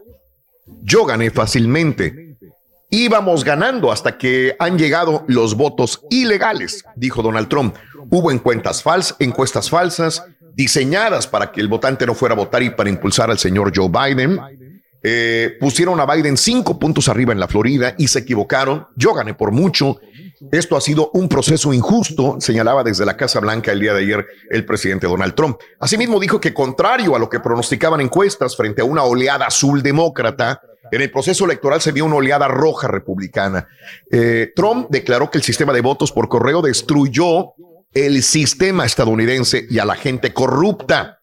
[0.82, 2.36] yo gané fácilmente.
[2.90, 7.74] Íbamos ganando hasta que han llegado los votos ilegales, dijo Donald Trump.
[8.10, 10.22] Hubo encuestas, falsas, encuestas falsas,
[10.54, 13.88] diseñadas para que el votante no fuera a votar y para impulsar al señor Joe
[13.88, 14.38] Biden.
[15.06, 18.86] Eh, pusieron a Biden cinco puntos arriba en la Florida y se equivocaron.
[18.96, 20.00] Yo gané por mucho.
[20.50, 24.26] Esto ha sido un proceso injusto, señalaba desde la Casa Blanca el día de ayer
[24.50, 25.58] el presidente Donald Trump.
[25.78, 30.60] Asimismo dijo que contrario a lo que pronosticaban encuestas frente a una oleada azul demócrata,
[30.90, 33.68] en el proceso electoral se vio una oleada roja republicana.
[34.10, 37.54] Eh, Trump declaró que el sistema de votos por correo destruyó
[37.94, 41.20] el sistema estadounidense y a la gente corrupta.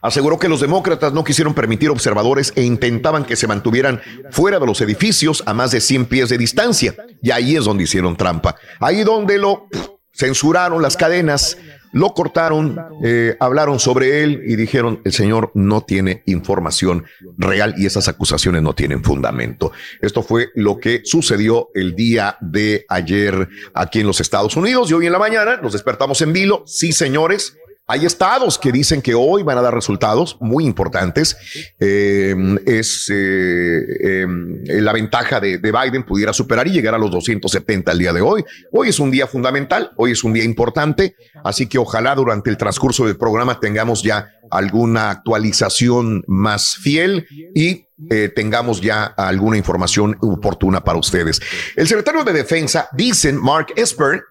[0.00, 4.00] Aseguró que los demócratas no quisieron permitir observadores e intentaban que se mantuvieran
[4.30, 6.94] fuera de los edificios a más de 100 pies de distancia.
[7.20, 8.56] Y ahí es donde hicieron trampa.
[8.78, 9.66] Ahí donde lo
[10.12, 11.58] censuraron las cadenas,
[11.92, 17.04] lo cortaron, eh, hablaron sobre él y dijeron, el señor no tiene información
[17.36, 19.72] real y esas acusaciones no tienen fundamento.
[20.00, 24.94] Esto fue lo que sucedió el día de ayer aquí en los Estados Unidos y
[24.94, 26.62] hoy en la mañana nos despertamos en vilo.
[26.66, 27.56] Sí, señores,
[27.90, 31.38] hay estados que dicen que hoy van a dar resultados muy importantes.
[31.80, 37.92] Em, es eh, em, la ventaja de, Biden pudiera superar y llegar a los 270
[37.92, 38.44] el día de hoy.
[38.72, 42.58] Hoy es un día fundamental, hoy es un día importante, así que ojalá durante el
[42.58, 50.18] transcurso del programa tengamos ya alguna actualización más fiel y eh, tengamos ya alguna información
[50.20, 51.40] oportuna para ustedes.
[51.74, 54.24] El secretario de Defensa, dicen Mark Esper,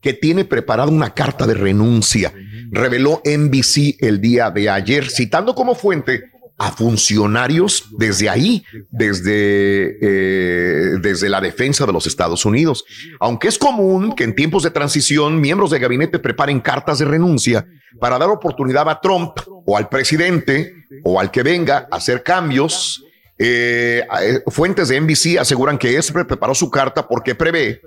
[0.00, 2.32] que tiene preparada una carta de renuncia
[2.72, 10.98] reveló NBC el día de ayer, citando como fuente a funcionarios desde ahí, desde, eh,
[11.00, 12.84] desde la defensa de los Estados Unidos.
[13.20, 17.66] Aunque es común que en tiempos de transición miembros de gabinete preparen cartas de renuncia
[18.00, 19.32] para dar oportunidad a Trump
[19.66, 20.72] o al presidente
[21.04, 23.04] o al que venga a hacer cambios,
[23.38, 27.82] eh, eh, fuentes de NBC aseguran que Esper preparó su carta porque prevé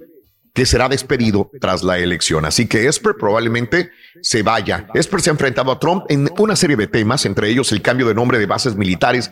[0.55, 2.45] que será despedido tras la elección.
[2.45, 3.91] Así que Esper probablemente
[4.21, 4.87] se vaya.
[4.93, 8.07] Esper se ha enfrentado a Trump en una serie de temas, entre ellos el cambio
[8.07, 9.29] de nombre de bases militares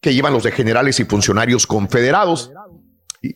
[0.00, 2.50] que llevan los de generales y funcionarios confederados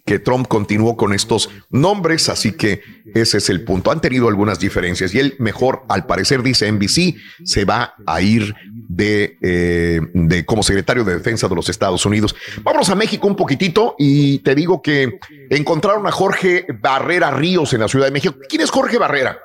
[0.05, 2.82] que Trump continuó con estos nombres, así que
[3.15, 3.90] ese es el punto.
[3.90, 8.55] Han tenido algunas diferencias y él mejor, al parecer, dice NBC, se va a ir
[8.73, 12.35] de, eh, de como secretario de Defensa de los Estados Unidos.
[12.62, 15.19] Vámonos a México un poquitito y te digo que
[15.51, 18.36] encontraron a Jorge Barrera Ríos en la Ciudad de México.
[18.48, 19.39] ¿Quién es Jorge Barrera?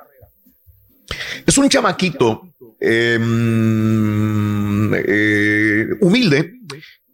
[1.46, 2.48] Es un chamaquito
[2.80, 3.24] em,
[4.94, 6.54] eh, humilde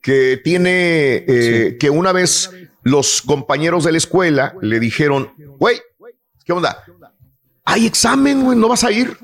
[0.03, 2.51] que tiene, eh, que una vez
[2.83, 5.81] los compañeros de la escuela le dijeron, güey,
[6.45, 6.85] ¿qué onda?
[7.65, 9.17] Hay examen, güey, ¿no vas a ir?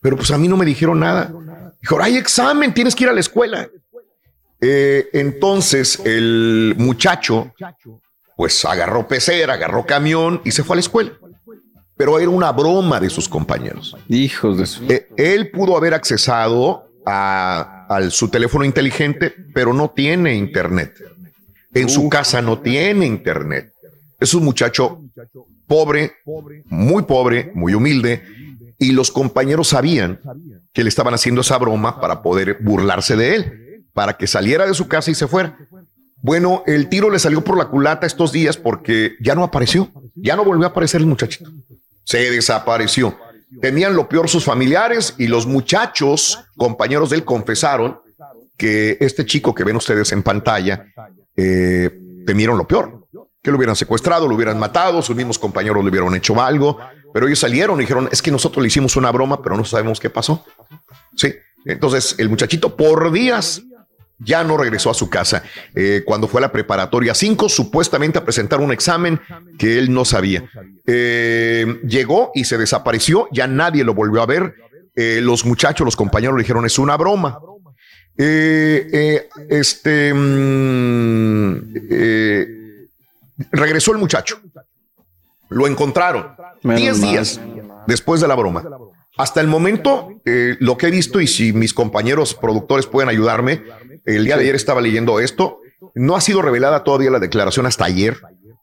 [0.00, 1.32] Pero pues a mí no me dijeron nada.
[1.80, 3.68] Dijo, hay examen, tienes que ir a la escuela.
[4.60, 7.54] Eh, entonces el muchacho,
[8.36, 11.12] pues agarró pecera, agarró camión y se fue a la escuela.
[11.96, 13.96] Pero era una broma de sus compañeros.
[14.08, 14.84] Hijos de su.
[14.84, 20.94] Eh, él pudo haber accesado a, su teléfono inteligente, pero no tiene internet.
[21.72, 23.72] En su casa no tiene internet.
[24.18, 25.02] Es un muchacho
[25.66, 26.12] pobre,
[26.66, 28.22] muy pobre, muy humilde,
[28.78, 30.20] y los compañeros sabían
[30.72, 34.74] que le estaban haciendo esa broma para poder burlarse de él, para que saliera de
[34.74, 35.56] su casa y se fuera.
[36.20, 40.36] Bueno, el tiro le salió por la culata estos días porque ya no apareció, ya
[40.36, 41.50] no volvió a aparecer el muchachito.
[42.04, 43.16] Se desapareció.
[43.60, 48.00] Tenían lo peor sus familiares y los muchachos, compañeros de él, confesaron
[48.56, 50.86] que este chico que ven ustedes en pantalla,
[51.38, 51.88] eh,
[52.26, 53.06] temieron lo peor,
[53.40, 56.78] que lo hubieran secuestrado, lo hubieran matado, sus mismos compañeros le hubieran hecho algo,
[57.14, 60.00] pero ellos salieron y dijeron, es que nosotros le hicimos una broma, pero no sabemos
[60.00, 60.44] qué pasó.
[61.16, 61.32] Sí,
[61.64, 63.62] entonces el muchachito por días
[64.18, 65.44] ya no regresó a su casa.
[65.74, 69.20] Eh, cuando fue a la preparatoria 5, supuestamente a presentar un examen
[69.58, 70.50] que él no sabía.
[70.86, 74.54] Eh, llegó y se desapareció, ya nadie lo volvió a ver.
[74.96, 77.38] Eh, los muchachos, los compañeros le dijeron, es una broma.
[78.18, 81.74] Este mm,
[83.52, 84.40] regresó el muchacho.
[85.48, 87.40] Lo encontraron 10 días
[87.86, 88.64] después de la broma.
[89.16, 93.62] Hasta el momento, eh, lo que he visto, y si mis compañeros productores pueden ayudarme,
[94.04, 95.60] el día de ayer estaba leyendo esto,
[95.94, 98.16] no ha sido revelada todavía la declaración hasta ayer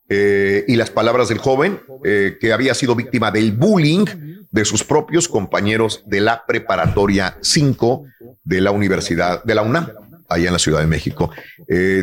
[0.10, 4.06] eh, y las palabras del joven eh, que había sido víctima del bullying
[4.52, 8.06] de sus propios compañeros de la preparatoria 5
[8.44, 9.88] de la Universidad de la UNAM
[10.30, 11.30] allá en la Ciudad de México.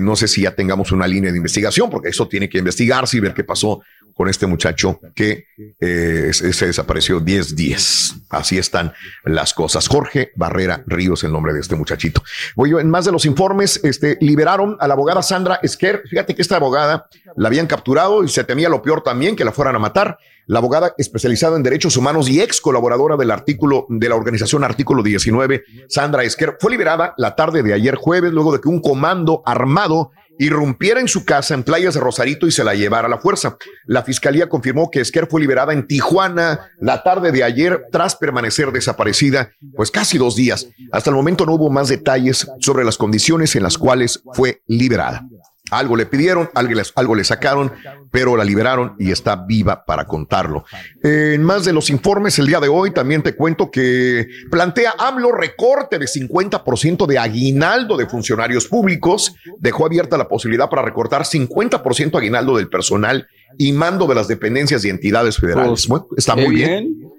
[0.00, 3.20] no sé si ya tengamos una línea de investigación, porque eso tiene que investigarse y
[3.20, 3.80] ver qué pasó
[4.14, 5.46] con este muchacho que
[5.80, 8.14] eh, se desapareció 10 días.
[8.28, 8.92] Así están
[9.24, 9.88] las cosas.
[9.88, 12.22] Jorge Barrera Ríos, el nombre de este muchachito.
[12.56, 16.02] Voy en más de los informes, este, liberaron a la abogada Sandra Esquer.
[16.08, 17.06] Fíjate que esta abogada
[17.36, 20.18] la habían capturado y se temía lo peor también, que la fueran a matar.
[20.46, 25.02] La abogada especializada en derechos humanos y ex colaboradora del artículo de la organización Artículo
[25.02, 29.42] 19, Sandra Esquer, fue liberada la tarde de ayer jueves luego de que un comando
[29.46, 33.18] armado irrumpiera en su casa en playas de Rosarito y se la llevara a la
[33.18, 33.56] fuerza.
[33.84, 38.72] La fiscalía confirmó que Esquer fue liberada en Tijuana la tarde de ayer tras permanecer
[38.72, 40.68] desaparecida pues casi dos días.
[40.90, 45.24] Hasta el momento no hubo más detalles sobre las condiciones en las cuales fue liberada.
[45.72, 47.72] Algo le pidieron, algo, le sacaron,
[48.10, 50.66] pero la liberaron y está viva para contarlo.
[51.02, 55.32] En más de los informes, el día de hoy también te cuento que plantea AMLO
[55.32, 59.34] recorte de 50% de aguinaldo de funcionarios públicos.
[59.58, 63.26] Dejó abierta la posibilidad para recortar 50% aguinaldo del personal
[63.56, 65.86] y mando de las dependencias y entidades federales.
[65.86, 67.11] Pues, está muy bien.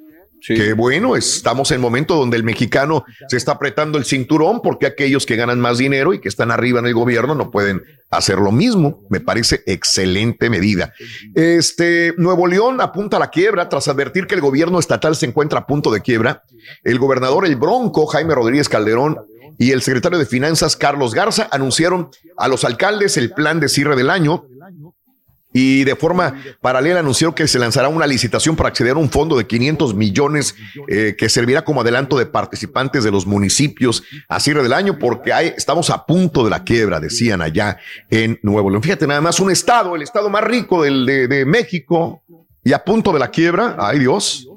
[0.46, 4.86] Qué bueno, estamos en el momento donde el mexicano se está apretando el cinturón porque
[4.86, 8.40] aquellos que ganan más dinero y que están arriba en el gobierno no pueden hacer
[8.40, 9.06] lo mismo.
[9.10, 10.94] Me parece excelente medida.
[11.34, 15.60] Este Nuevo León apunta a la quiebra tras advertir que el gobierno estatal se encuentra
[15.60, 16.44] a punto de quiebra.
[16.84, 19.20] El gobernador El Bronco, Jaime Rodríguez Calderón,
[19.58, 23.96] y el secretario de Finanzas, Carlos Garza, anunciaron a los alcaldes el plan de cierre
[23.96, 24.46] del año
[25.54, 29.38] y de forma paralela anunció que se lanzará una licitación para acceder a un fondo
[29.38, 30.56] de 500 millones
[30.88, 35.32] eh, que servirá como adelanto de participantes de los municipios a cierre del año porque
[35.32, 37.78] hay, estamos a punto de la quiebra, decían allá
[38.10, 38.82] en Nuevo León.
[38.82, 42.24] Fíjate nada más, un estado, el estado más rico del, de, de México
[42.64, 43.76] y a punto de la quiebra.
[43.78, 44.48] Ay Dios.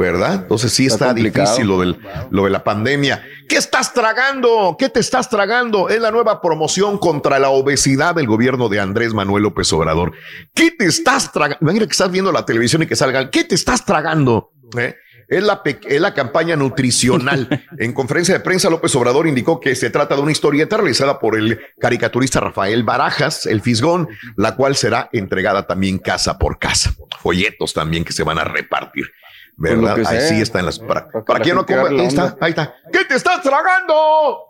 [0.00, 0.34] ¿Verdad?
[0.34, 1.98] Entonces sí está, difícil lo, del,
[2.30, 3.22] lo de la pandemia.
[3.46, 4.74] ¿Qué estás tragando?
[4.78, 5.90] ¿Qué te estás tragando?
[5.90, 10.12] Es la nueva promoción contra la obesidad del gobierno de Andrés Manuel López Obrador.
[10.54, 11.58] ¿Qué te estás tragando?
[11.60, 13.28] Imagina que estás viendo la televisión y que salgan.
[13.28, 14.52] ¿Qué te estás tragando?
[14.78, 14.96] ¿Eh?
[15.28, 17.66] Es la, es la campaña nutricional.
[17.78, 21.36] en conferencia de prensa, López Obrador indicó que se trata de una historieta realizada por
[21.36, 26.94] el caricaturista Rafael Barajas, el Fisgón, la cual será entregada también casa por casa.
[27.20, 29.12] Folletos también que se van a repartir.
[29.60, 29.98] ¿Verdad?
[30.06, 30.78] Ahí sí está en las.
[30.78, 32.74] Para, para, quien no come, ahí está, ahí está.
[32.92, 34.46] ¿Qué te estás tragando?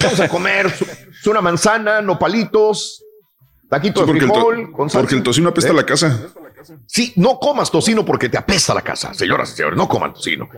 [0.00, 3.02] Vamos a comer es una manzana, nopalitos,
[3.70, 4.72] taquitos de frijol.
[4.92, 5.74] porque el tocino apesta ¿Eh?
[5.74, 6.28] la casa.
[6.86, 10.48] Sí, no comas tocino porque te apesta la casa, señoras y señores, no coman tocino.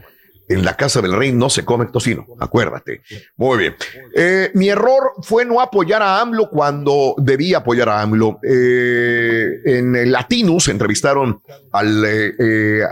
[0.49, 3.03] en la casa del rey no se come tocino, acuérdate.
[3.37, 3.77] Muy bien.
[4.15, 8.39] Eh, mi error fue no apoyar a AMLO cuando debía apoyar a AMLO.
[8.43, 11.43] Eh, en el Latinus entrevistaron
[11.73, 12.83] al eh,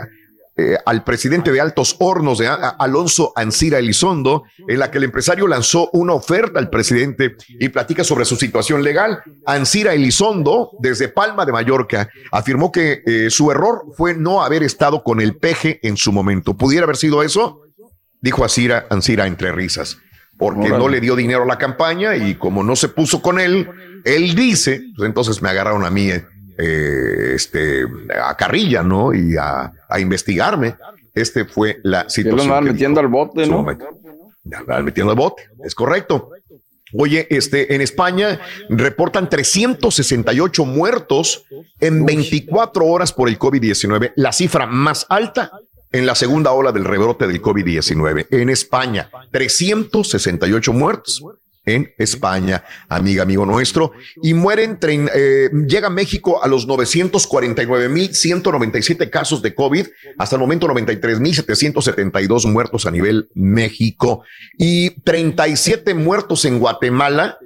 [0.57, 5.47] eh, al presidente de Altos Hornos, de Alonso Ancira Elizondo, en la que el empresario
[5.47, 9.21] lanzó una oferta al presidente y platica sobre su situación legal.
[9.45, 15.03] Ancira Elizondo, desde Palma de Mallorca, afirmó que eh, su error fue no haber estado
[15.03, 16.55] con el peje en su momento.
[16.55, 17.61] ¿Pudiera haber sido eso?
[18.21, 19.97] Dijo Ancira, Ancira entre risas
[20.37, 23.69] porque no le dio dinero a la campaña y como no se puso con él,
[24.03, 26.25] él dice, pues entonces me agarraron a mí eh,
[26.57, 27.85] eh, este,
[28.21, 29.13] a carrilla, ¿no?
[29.13, 30.75] Y a, investigarme.
[31.13, 32.49] Este fue la situación.
[32.49, 33.63] Lo metiendo al bote, ¿no?
[33.63, 36.31] metiendo al bote, es correcto.
[36.93, 41.45] Oye, este, en España reportan 368 muertos
[41.79, 45.51] en 24 horas por el COVID-19, la cifra más alta
[45.91, 48.27] en la segunda ola del rebrote del COVID-19.
[48.29, 51.23] En España, 368 muertos
[51.65, 59.55] en España, amiga, amigo nuestro, y mueren, eh, llega México a los 949.197 casos de
[59.55, 59.87] COVID,
[60.17, 64.23] hasta el momento 93.772 muertos a nivel México.
[64.57, 67.37] Y 37 muertos en Guatemala,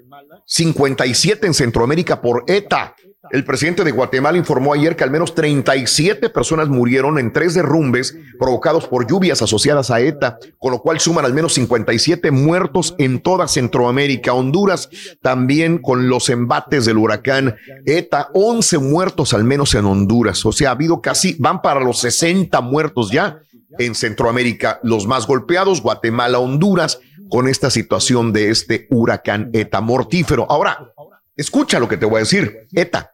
[0.46, 2.96] 57 en Centroamérica por ETA.
[3.32, 8.16] El presidente de Guatemala informó ayer que al menos 37 personas murieron en tres derrumbes
[8.40, 13.20] provocados por lluvias asociadas a ETA, con lo cual suman al menos 57 muertos en
[13.20, 14.34] toda Centroamérica.
[14.34, 14.90] Honduras
[15.22, 20.46] también con los embates del huracán ETA, 11 muertos al menos en Honduras.
[20.46, 23.40] O sea, ha habido casi, van para los 60 muertos ya
[23.78, 30.48] en Centroamérica, los más golpeados, Guatemala, Honduras, con esta situación de este huracán ETA mortífero.
[30.50, 30.94] Ahora,
[31.40, 32.68] Escucha lo que te voy a decir.
[32.74, 33.14] ETA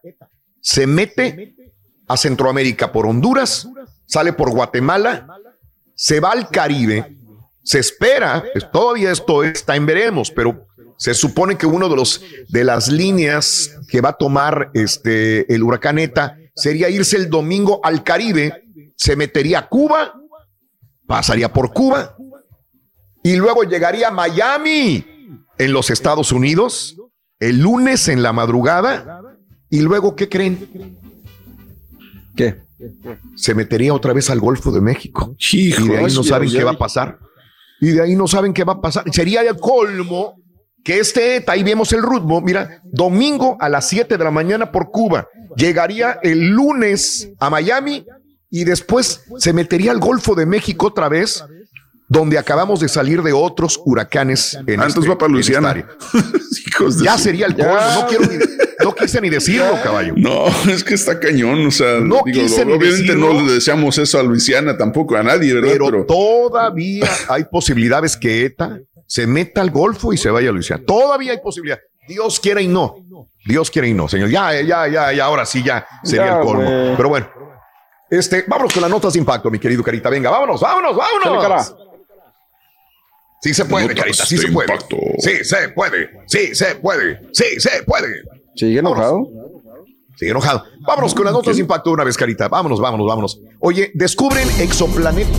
[0.60, 1.54] se mete
[2.08, 3.68] a Centroamérica por Honduras,
[4.04, 5.28] sale por Guatemala,
[5.94, 7.16] se va al Caribe,
[7.62, 8.42] se espera,
[8.72, 10.66] todavía esto está en veremos, pero
[10.96, 15.62] se supone que uno de los de las líneas que va a tomar este el
[15.62, 18.64] huracán ETA sería irse el domingo al Caribe,
[18.96, 20.20] se metería a Cuba,
[21.06, 22.16] pasaría por Cuba
[23.22, 26.96] y luego llegaría a Miami en los Estados Unidos
[27.40, 29.22] el lunes en la madrugada
[29.68, 30.96] y luego, ¿qué creen?
[32.36, 32.56] ¿Qué?
[33.34, 35.34] Se metería otra vez al Golfo de México.
[35.84, 37.18] y de ahí no saben qué va a pasar.
[37.80, 39.04] Y de ahí no saben qué va a pasar.
[39.12, 40.36] Sería el colmo
[40.84, 44.92] que este, ahí vemos el ritmo, mira, domingo a las 7 de la mañana por
[44.92, 45.26] Cuba,
[45.56, 48.06] llegaría el lunes a Miami
[48.50, 51.44] y después se metería al Golfo de México otra vez
[52.08, 55.74] donde acabamos de salir de otros huracanes en Antes este, va para Luisiana.
[57.02, 57.74] ya sería el colmo.
[57.94, 58.24] No, quiero
[58.84, 60.14] no quise ni decirlo, caballo.
[60.16, 61.66] No, es que está cañón.
[61.66, 65.70] O sea, no obviamente no le deseamos eso a Luisiana tampoco, a nadie, ¿verdad?
[65.72, 70.84] Pero, todavía hay posibilidades que ETA se meta al Golfo y se vaya a Luisiana.
[70.86, 71.78] Todavía hay posibilidad.
[72.06, 72.94] Dios quiere y no.
[73.44, 74.28] Dios quiere y no, señor.
[74.28, 76.94] Ya, ya, ya, ya, ahora sí, ya sería el colmo.
[76.96, 77.28] Pero bueno,
[78.08, 80.08] este, vámonos con las notas de impacto, mi querido Carita.
[80.08, 81.76] Venga, vámonos, vámonos, vámonos.
[83.42, 84.72] Sí se puede, Carita, sí se puede.
[85.18, 88.22] Sí se puede, sí se puede, sí se puede.
[88.54, 89.28] ¿Sigue enojado?
[90.16, 90.64] Sigue enojado.
[90.86, 92.48] Vámonos con las notas de impacto una vez, Carita.
[92.48, 93.40] Vámonos, vámonos, vámonos.
[93.60, 95.30] Oye, descubren exoplaneta.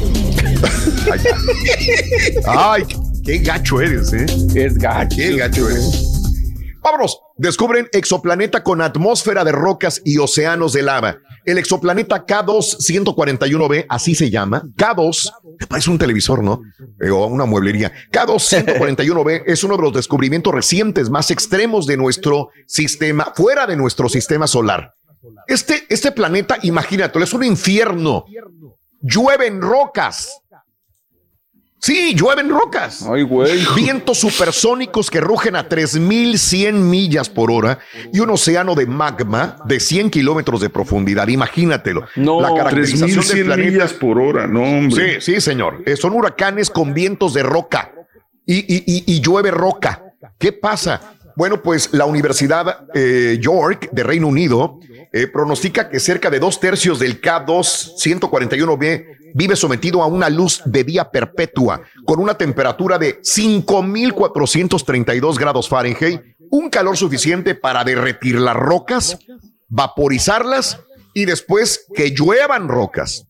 [2.48, 2.84] Ay,
[3.24, 4.26] qué gacho eres, ¿eh?
[4.56, 5.15] Es gacho.
[5.15, 6.14] Qué gacho eres.
[6.82, 7.19] Vámonos.
[7.38, 11.18] Descubren exoplaneta con atmósfera de rocas y océanos de lava.
[11.48, 14.64] El exoplaneta K2-141b, así se llama.
[14.76, 16.61] K2, me parece un televisor, ¿no?
[16.99, 17.94] Eh, o una mueblería.
[18.11, 24.10] K2-141b es uno de los descubrimientos recientes más extremos de nuestro sistema, fuera de nuestro
[24.10, 24.94] sistema solar.
[25.48, 28.26] Este, este planeta, imagínate, es un infierno.
[28.99, 30.41] Llueven rocas
[31.79, 33.05] Sí, llueven rocas.
[33.07, 33.59] Ay, güey.
[33.75, 37.79] Vientos supersónicos que rugen a 3100 millas por hora
[38.11, 41.27] y un océano de magma de 100 kilómetros de profundidad.
[41.27, 42.05] Imagínatelo.
[42.15, 45.21] No, la caracterización del millas por hora, no, hombre.
[45.21, 45.83] Sí, sí, señor.
[45.85, 47.93] Eh, son huracanes con vientos de roca
[48.45, 48.65] y,
[49.11, 50.03] y, llueve roca.
[50.39, 51.13] ¿Qué pasa?
[51.35, 54.79] Bueno, pues la Universidad eh, York de Reino Unido
[55.11, 60.61] eh, pronostica que cerca de dos tercios del K2 141b vive sometido a una luz
[60.65, 68.39] de día perpetua con una temperatura de 5.432 grados Fahrenheit, un calor suficiente para derretir
[68.39, 69.19] las rocas,
[69.67, 70.79] vaporizarlas
[71.13, 73.27] y después que lluevan rocas.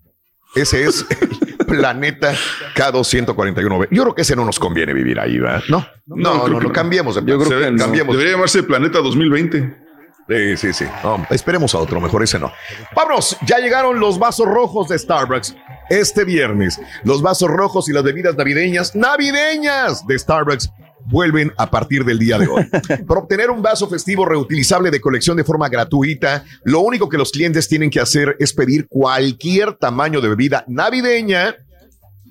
[0.56, 2.34] Ese es el planeta
[2.76, 3.90] K241b.
[3.92, 5.64] Yo creo que ese no nos conviene vivir ahí, ¿verdad?
[5.70, 7.16] No, no, no, no, cambiemos.
[7.26, 7.72] Yo creo que.
[7.72, 9.87] Debería llamarse Planeta 2020.
[10.28, 10.86] Sí, sí, sí.
[11.30, 12.52] esperemos a otro, mejor ese no.
[12.96, 15.56] Vámonos, ya llegaron los vasos rojos de Starbucks.
[15.90, 16.80] este viernes.
[17.04, 20.70] Los vasos rojos y las bebidas navideñas, navideñas de Starbucks
[21.06, 22.66] vuelven a partir del día de hoy.
[23.08, 27.32] Para obtener un vaso festivo reutilizable de colección de forma gratuita, lo único que los
[27.32, 31.56] clientes tienen que hacer es pedir cualquier tamaño de bebida navideña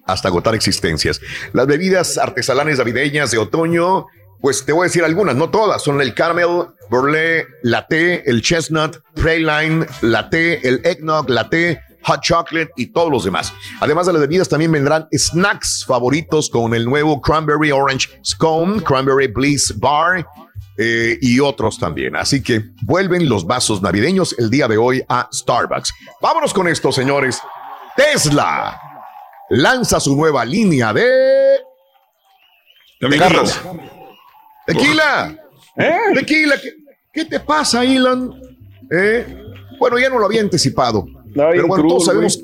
[0.04, 1.20] hasta agotar existencias.
[1.52, 4.06] Las bebidas artesanales navideñas de otoño,
[4.40, 8.98] pues te voy a decir algunas, no todas, son el caramel, burlé, latte, el chestnut,
[9.14, 13.52] praline, latte, el eggnog, latte, hot chocolate y todos los demás.
[13.80, 19.26] Además de las bebidas también vendrán snacks favoritos con el nuevo cranberry orange scone, cranberry
[19.26, 20.24] bliss bar,
[20.78, 22.16] eh, y otros también.
[22.16, 25.92] Así que vuelven los vasos navideños el día de hoy a Starbucks.
[26.20, 27.40] Vámonos con esto, señores.
[27.96, 28.78] Tesla
[29.48, 31.60] lanza su nueva línea de
[33.18, 33.58] carros.
[34.66, 35.36] Tequila.
[35.76, 35.98] ¿Eh?
[36.14, 36.56] Tequila.
[37.12, 38.40] ¿Qué, te pasa, Elon?
[38.90, 39.42] ¿Eh?
[39.78, 41.06] Bueno, ya no lo había anticipado.
[41.34, 42.40] pero bueno, todos sabemos.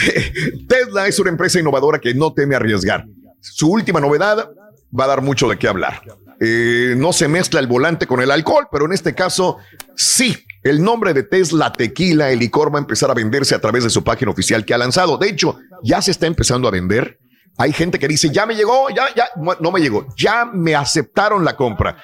[0.68, 3.06] Tesla es una empresa innovadora que no teme arriesgar.
[3.40, 4.50] Su última novedad
[4.98, 6.02] va a dar mucho de qué hablar.
[6.40, 9.58] Eh, no se mezcla el volante con el alcohol, pero en este caso
[9.96, 10.36] sí.
[10.62, 13.88] El nombre de Tesla Tequila, el licor, va a empezar a venderse a través de
[13.88, 15.16] su página oficial que ha lanzado.
[15.16, 17.18] De hecho, ya se está empezando a vender.
[17.56, 19.28] Hay gente que dice, ya me llegó, ya, ya,
[19.60, 21.96] no me llegó, ya me aceptaron la compra.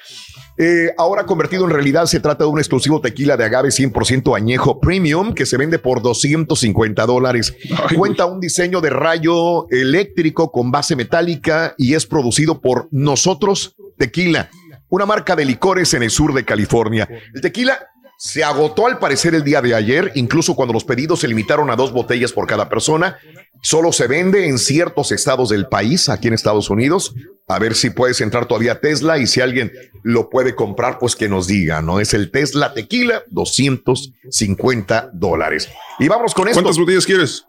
[0.59, 4.79] Eh, ahora convertido en realidad, se trata de un exclusivo tequila de agave 100% añejo
[4.79, 7.55] premium que se vende por 250 dólares.
[7.95, 14.49] Cuenta un diseño de rayo eléctrico con base metálica y es producido por Nosotros Tequila,
[14.89, 17.07] una marca de licores en el sur de California.
[17.33, 17.79] El tequila
[18.17, 21.75] se agotó al parecer el día de ayer, incluso cuando los pedidos se limitaron a
[21.75, 23.17] dos botellas por cada persona.
[23.61, 27.13] Solo se vende en ciertos estados del país, aquí en Estados Unidos.
[27.47, 29.71] A ver si puedes entrar todavía a Tesla y si alguien
[30.01, 31.99] lo puede comprar, pues que nos diga, ¿no?
[31.99, 35.69] Es el Tesla Tequila, 250 dólares.
[35.99, 36.61] Y vamos con esto.
[36.61, 37.45] ¿Cuántas botellas quieres?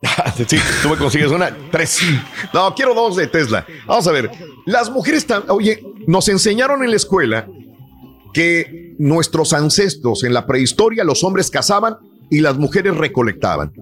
[0.48, 2.00] sí, tú me consigues una, tres.
[2.52, 3.66] No, quiero dos de Tesla.
[3.86, 4.30] Vamos a ver.
[4.64, 7.46] Las mujeres, oye, nos enseñaron en la escuela
[8.34, 11.96] que nuestros ancestros en la prehistoria, los hombres cazaban
[12.30, 13.72] y las mujeres recolectaban.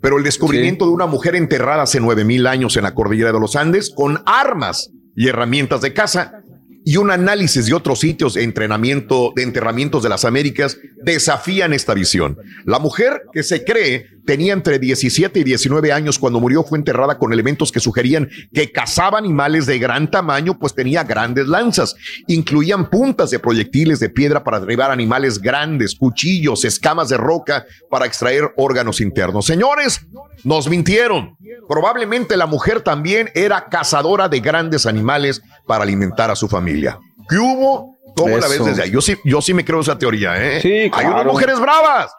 [0.00, 3.40] Pero el descubrimiento de una mujer enterrada hace nueve mil años en la cordillera de
[3.40, 6.42] los Andes con armas y herramientas de caza
[6.88, 11.94] y un análisis de otros sitios de entrenamiento de enterramientos de las Américas desafían esta
[11.94, 12.38] visión.
[12.64, 17.18] La mujer que se cree tenía entre 17 y 19 años cuando murió fue enterrada
[17.18, 21.96] con elementos que sugerían que cazaba animales de gran tamaño, pues tenía grandes lanzas.
[22.28, 28.06] Incluían puntas de proyectiles de piedra para derribar animales grandes, cuchillos, escamas de roca para
[28.06, 29.46] extraer órganos internos.
[29.46, 30.06] Señores,
[30.44, 31.36] nos mintieron.
[31.68, 36.98] Probablemente la mujer también era cazadora de grandes animales para alimentar a su familia.
[37.28, 37.96] ¿Qué hubo?
[38.16, 38.90] ¿Cómo la ves desde ahí?
[38.90, 40.60] Yo sí, yo sí me creo esa teoría, ¿eh?
[40.60, 42.10] Sí, Hay unas mujeres bravas.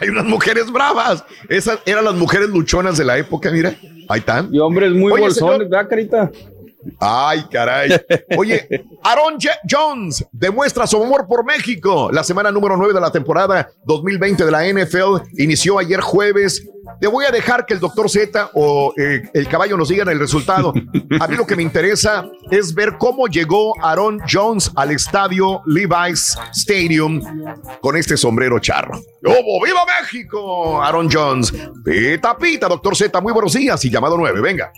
[0.00, 1.24] Hay unas mujeres bravas.
[1.48, 3.74] Esas eran las mujeres luchonas de la época, mira.
[4.08, 4.48] Ahí están.
[4.52, 5.70] Y hombres muy Oye, bolsones, señor.
[5.70, 6.30] ¿verdad, carita?
[7.00, 7.90] Ay, caray.
[8.36, 9.36] Oye, Aaron
[9.68, 12.10] Jones demuestra su amor por México.
[12.12, 16.66] La semana número 9 de la temporada 2020 de la NFL inició ayer jueves.
[17.00, 20.18] Te voy a dejar que el doctor Z o eh, el caballo nos digan el
[20.18, 20.72] resultado.
[21.20, 26.38] A mí lo que me interesa es ver cómo llegó Aaron Jones al estadio Levi's
[26.52, 27.20] Stadium
[27.80, 29.00] con este sombrero charro.
[29.26, 30.82] ¡Oh, ¡Viva México!
[30.82, 31.52] Aaron Jones.
[31.84, 33.18] Pita, pita, doctor Z.
[33.20, 34.40] Muy buenos días y llamado 9.
[34.40, 34.72] Venga.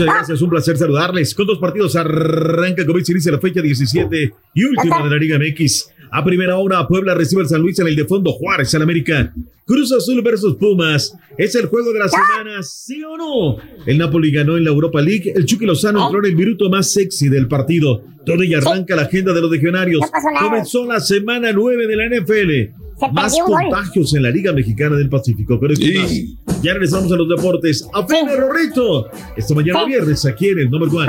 [0.00, 1.34] Muchas gracias, un placer saludarles.
[1.34, 5.38] Con dos partidos arranca, como se dice, la fecha 17 y última de la Liga
[5.38, 5.90] MX.
[6.10, 9.32] A primera hora, Puebla recibe al San Luis en el de fondo Juárez al América.
[9.66, 11.14] Cruz Azul versus Pumas.
[11.36, 13.56] ¿Es el juego de la semana, sí o no?
[13.86, 15.32] El Napoli ganó en la Europa League.
[15.34, 18.02] El Chucky Lozano entró en el minuto más sexy del partido.
[18.24, 20.00] Todo y arranca la agenda de los legionarios.
[20.40, 23.12] Comenzó la semana 9 de la NFL.
[23.12, 25.60] Más contagios en la Liga Mexicana del Pacífico.
[25.60, 26.49] Pero y más.
[26.62, 27.88] Ya regresamos a los deportes.
[27.94, 29.10] A de Rorrito.
[29.36, 31.06] Esta mañana viernes aquí en el Number One.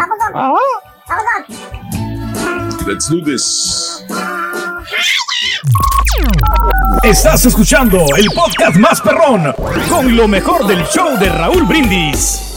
[2.87, 4.03] Let's do this.
[7.03, 9.53] Estás escuchando el podcast más perrón
[9.89, 12.50] con lo mejor del show de Raúl Brindis.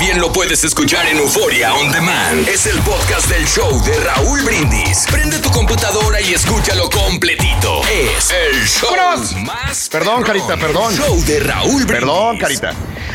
[0.00, 2.48] También lo puedes escuchar en Euforia On Demand.
[2.48, 5.06] Es el podcast del show de Raúl Brindis.
[5.12, 7.82] Prende tu computadora y escúchalo completito.
[7.84, 9.36] Es el show ¡Vámonos!
[9.44, 10.94] más Perdón, Carita, perdón.
[10.94, 11.86] show de Raúl Brindis.
[11.86, 12.72] Perdón, Carita.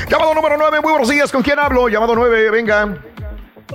[0.07, 1.31] Llamado número 9, muy buenos días.
[1.31, 1.89] ¿Con quién hablo?
[1.89, 2.95] Llamado 9, venga.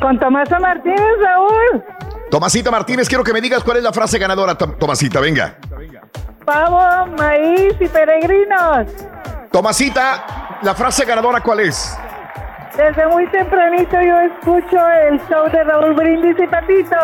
[0.01, 1.85] Con Tomasa Martínez, Raúl.
[2.31, 5.59] Tomasita Martínez, quiero que me digas cuál es la frase ganadora, Tom- Tomasita, venga.
[6.45, 8.87] Pavo, maíz y peregrinos.
[9.51, 11.93] Tomasita, la frase ganadora, ¿cuál es?
[12.77, 14.79] Desde muy tempranito yo escucho
[15.09, 16.97] el show de Raúl Brindis y Patito.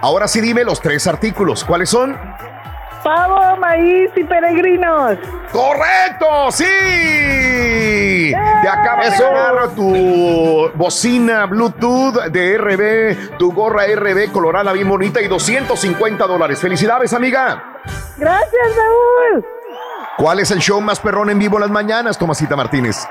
[0.00, 1.64] Ahora sí dime los tres artículos.
[1.64, 2.18] ¿Cuáles son?
[3.04, 5.18] Pavo, maíz y peregrinos.
[5.52, 6.50] ¡Correcto!
[6.50, 6.64] ¡Sí!
[8.32, 15.20] Te acabas de ganar tu bocina Bluetooth de RB, tu gorra RB colorada bien bonita
[15.20, 16.60] y 250 dólares.
[16.60, 17.80] ¡Felicidades, amiga!
[18.16, 19.44] Gracias, Raúl.
[20.16, 23.06] ¿Cuál es el show más perrón en vivo en las mañanas, Tomasita Martínez?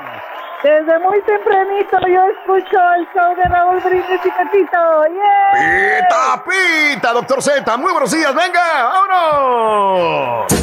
[0.64, 5.08] Desde muy tempranito yo escucho el show de Raúl Brindis y Patito.
[5.08, 5.98] ¡Yeah!
[6.08, 7.78] ¡Pita, pita, doctor Z!
[7.78, 8.32] ¡Muy buenos días!
[8.36, 8.92] ¡Venga!
[9.10, 10.54] ¡Vámonos!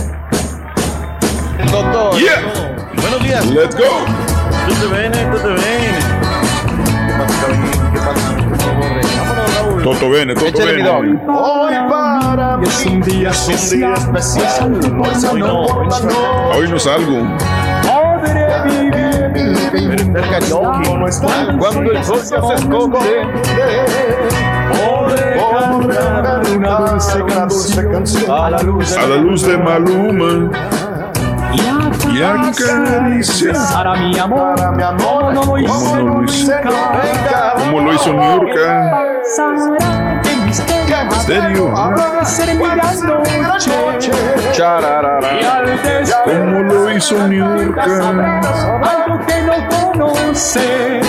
[1.72, 2.16] Doctor.
[2.16, 2.40] Yeah.
[3.00, 3.44] Buenos días.
[3.46, 4.04] Let's go.
[4.68, 5.94] Tú te ven, tú te ven.
[7.92, 8.36] ¿Qué pasa?
[9.18, 9.82] Vámonos, Raúl.
[9.82, 11.04] Toto bene, toto dog.
[11.28, 14.80] Hoy para mí Es un día es un día especial.
[15.32, 15.66] Hoy no.
[16.54, 17.26] Hoy no salgo.
[20.06, 21.56] No está.
[21.58, 22.98] Cuando el sol ya se esconde.
[24.70, 26.78] Podré cantar una
[27.46, 30.50] dulce canción A la luz A la luz de Maluma.
[32.12, 33.56] y acariciar.
[33.72, 37.54] Para mi amor, Para mi amor, no lo hizo Como lo hizo, Venga.
[37.58, 39.02] como lo hizo Niurka.
[41.04, 41.74] Misterio
[46.24, 47.84] Como lo hizo Niurka.
[47.84, 51.00] algo que no conoce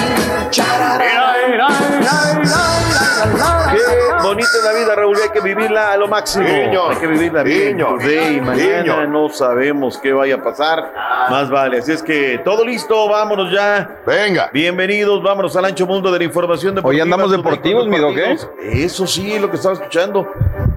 [3.23, 5.17] Qué bonita es la vida, Raúl.
[5.21, 6.45] Hay que vivirla a lo máximo.
[6.47, 6.89] Niño.
[6.89, 7.77] Hay que vivirla bien.
[7.77, 7.97] Niño.
[7.99, 9.07] Today, mañana Niño.
[9.07, 10.93] no sabemos qué vaya a pasar.
[11.29, 11.79] Más vale.
[11.79, 13.07] Así es que todo listo.
[13.09, 13.99] Vámonos ya.
[14.05, 14.49] Venga.
[14.53, 15.21] Bienvenidos.
[15.21, 16.97] Vámonos al ancho mundo de la información deportiva.
[16.97, 18.37] Hoy andamos deportivos, mi doc, ¿eh?
[18.61, 20.27] Eso sí, lo que estaba escuchando.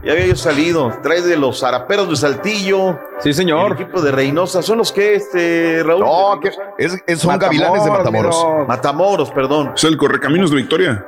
[0.02, 0.92] Ya había yo salido.
[1.02, 2.98] Trae de los zaraperos de Saltillo.
[3.20, 3.72] Sí, El señor.
[3.72, 4.62] equipo de Reynosa.
[4.62, 6.00] ¿Son los que, este, Raúl?
[6.00, 6.48] No, que
[6.78, 8.44] es, es- son gavilanes de Matamoros.
[8.66, 9.72] Matamoros, perdón.
[9.76, 11.06] Es el correcaminos de Victoria.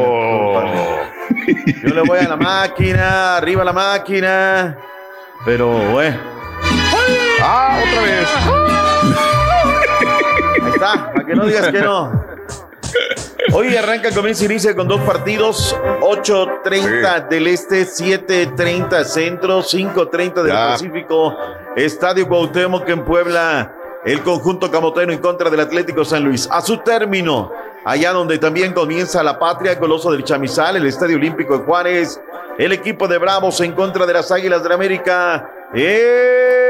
[0.56, 4.78] máquina, Yo le voy a la máquina, arriba la máquina.
[5.44, 6.18] Pero, bueno.
[7.42, 8.28] Ah, otra vez.
[10.64, 12.35] Ahí está, para que no digas que no.
[13.52, 20.52] Hoy arranca, comienza y inicia con dos partidos: 8:30 del este, 7:30 centro, 5:30 del
[20.52, 20.68] Ya.
[20.68, 21.36] Pacífico.
[21.76, 23.72] Estadio Cuauhtémoc en Puebla.
[24.04, 26.48] El conjunto camotero en contra del Atlético San Luis.
[26.50, 27.50] A su término,
[27.84, 32.20] allá donde también comienza la patria, Coloso del Chamizal, el Estadio Olímpico de Juárez.
[32.58, 35.50] El equipo de Bravos en contra de las Águilas del América.
[35.74, 36.65] ¡En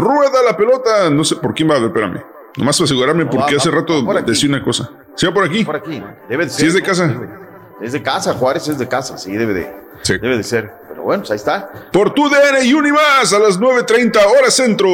[0.00, 1.10] Rueda la pelota.
[1.10, 2.22] No sé por quién va a ver, espérame.
[2.56, 4.90] Nomás para asegurarme, No, porque va- hace rato decía una cosa.
[5.14, 5.64] ¿Sí va por aquí?
[5.64, 6.02] Por aquí.
[6.28, 7.14] Debe de Sí, es de casa.
[7.80, 10.18] Es de casa, Juárez es de casa, sí, debe de, Sí.
[10.18, 10.72] debe de ser.
[10.88, 11.70] Pero bueno, pues ahí está.
[11.92, 14.88] Por tu DN y Unimás a las 9.30 hora centro.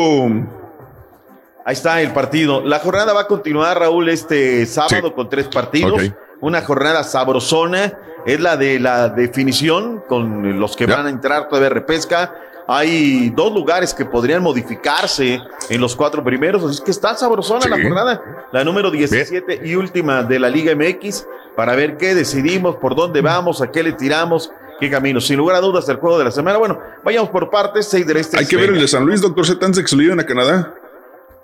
[1.65, 2.61] Ahí está el partido.
[2.65, 5.13] La jornada va a continuar, Raúl, este sábado Sí.
[5.15, 6.01] con tres partidos.
[6.41, 7.93] Una jornada sabrosona.
[8.25, 10.97] Es la de la definición con los que Ya.
[10.97, 12.35] van a entrar todavía repesca.
[12.69, 16.65] Hay dos lugares que podrían modificarse en los cuatro primeros.
[16.65, 17.69] Así que está sabrosona Sí.
[17.69, 18.49] la jornada.
[18.53, 23.21] La número 17 y última de la Liga MX para ver qué decidimos, por dónde
[23.21, 25.21] vamos, a qué le tiramos, qué camino.
[25.21, 26.59] Sin lugar a dudas, el juego de la semana.
[26.59, 27.87] Bueno, vayamos por partes.
[27.87, 28.39] Seis del este.
[28.39, 30.75] Hay que ver el de San Luis, doctor que se lleven a Canadá.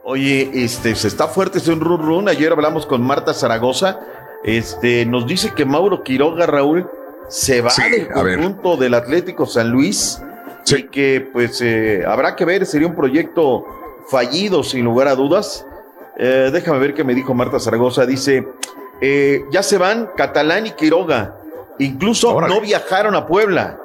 [0.04, 2.28] Oye, este, se está fuerte, es un run run.
[2.28, 4.00] Ayer hablamos con Marta Zaragoza.
[4.42, 6.90] Este, nos dice que Mauro Quiroga, Raúl,
[7.28, 10.20] se va Sí, del conjunto del Atlético San Luis.
[10.76, 10.82] Sí.
[10.82, 13.64] Y que, pues, eh, habrá que ver, sería un proyecto
[14.08, 15.66] fallido, sin lugar a dudas.
[16.16, 18.04] Eh, déjame ver qué me dijo Marta Zaragoza.
[18.06, 18.46] Dice,
[19.00, 21.36] eh, ya se van Catalán y Quiroga.
[21.78, 22.54] Incluso Órale.
[22.54, 23.78] no viajaron a Puebla.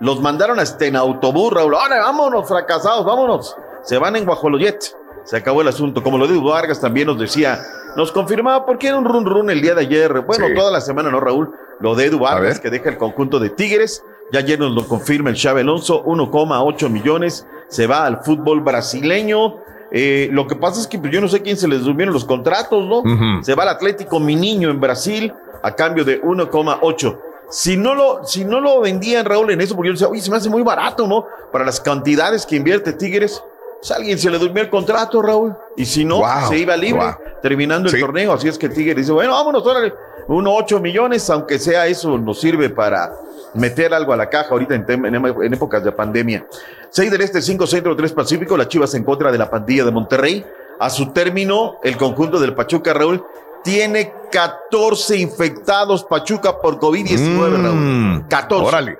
[0.00, 1.74] Los mandaron hasta en autobús, Raúl.
[1.74, 3.56] Ahora, vámonos, fracasados, vámonos.
[3.82, 4.96] Se van en Guajoloyet.
[5.24, 6.02] Se acabó el asunto.
[6.02, 7.58] Como lo dijo Vargas también nos decía,
[7.96, 10.20] nos confirmaba porque era un run run el día de ayer.
[10.22, 10.54] Bueno, Sí.
[10.54, 11.50] toda la semana, ¿no, Raúl?
[11.80, 14.02] Lo de Edu Vargas que deja el conjunto de Tigres.
[14.34, 17.46] Ya ayer nos lo confirma el Chave Alonso, 1,8 millones.
[17.68, 19.58] Se va al fútbol brasileño.
[19.92, 22.24] Eh, lo que pasa es que pues, yo no sé quién se les durmieron los
[22.24, 23.44] contratos, ¿no?
[23.44, 25.32] Se va al Atlético Mi Niño en Brasil
[25.62, 27.18] a cambio de 1,8.
[27.48, 30.32] Si no lo, si no lo vendían, Raúl, en eso, porque yo decía, oye, se
[30.32, 31.26] me hace muy barato, ¿no?
[31.52, 33.40] Para las cantidades que invierte Tigres.
[33.78, 35.54] Pues a alguien se le durmió el contrato, Raúl.
[35.76, 37.14] Y si no, Wow, se iba libre, wow.
[37.40, 38.00] terminando el Sí.
[38.00, 38.32] torneo.
[38.32, 39.92] Así es que Tigres dice, bueno, vámonos, órale.
[40.26, 43.12] Uno, ocho millones, aunque sea eso, nos sirve para
[43.54, 46.46] meter algo a la caja ahorita en, em- en épocas de pandemia.
[46.90, 49.90] 6 del Este, 5 Centro, 3 Pacífico, las Chivas en contra de la pandilla de
[49.90, 50.44] Monterrey.
[50.78, 53.24] A su término, el conjunto del Pachuca, Raúl,
[53.62, 58.28] tiene 14 infectados Pachuca por COVID-19, Raúl.
[58.28, 58.62] 14.
[58.62, 58.66] Mm.
[58.66, 58.98] Órale.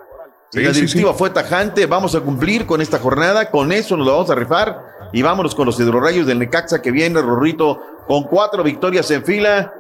[0.53, 1.19] Y la sí, directiva sí.
[1.19, 4.95] fue tajante, vamos a cumplir con esta jornada, con eso nos lo vamos a rifar
[5.13, 9.75] y vámonos con los hidrorrayos del Necaxa que viene, Rorrito, con cuatro victorias en fila.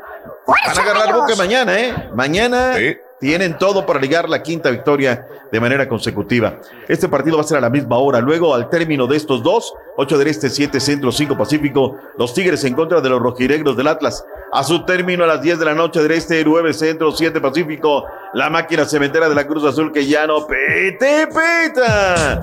[0.46, 2.10] Van a agarrar boca mañana, ¿eh?
[2.14, 2.74] Mañana
[3.20, 6.58] tienen todo para ligar la quinta victoria de manera consecutiva.
[6.88, 8.20] Este partido va a ser a la misma hora.
[8.20, 12.64] Luego, al término de estos dos, 8 del Este, 7 Centro, 5 Pacífico, los Tigres
[12.64, 14.24] en contra de los rojiregros del Atlas.
[14.52, 18.04] A su término, a las 10 de la noche del Este, 9 Centro, 7 Pacífico,
[18.34, 22.40] la máquina cementera de la Cruz Azul que ya no pete, peta.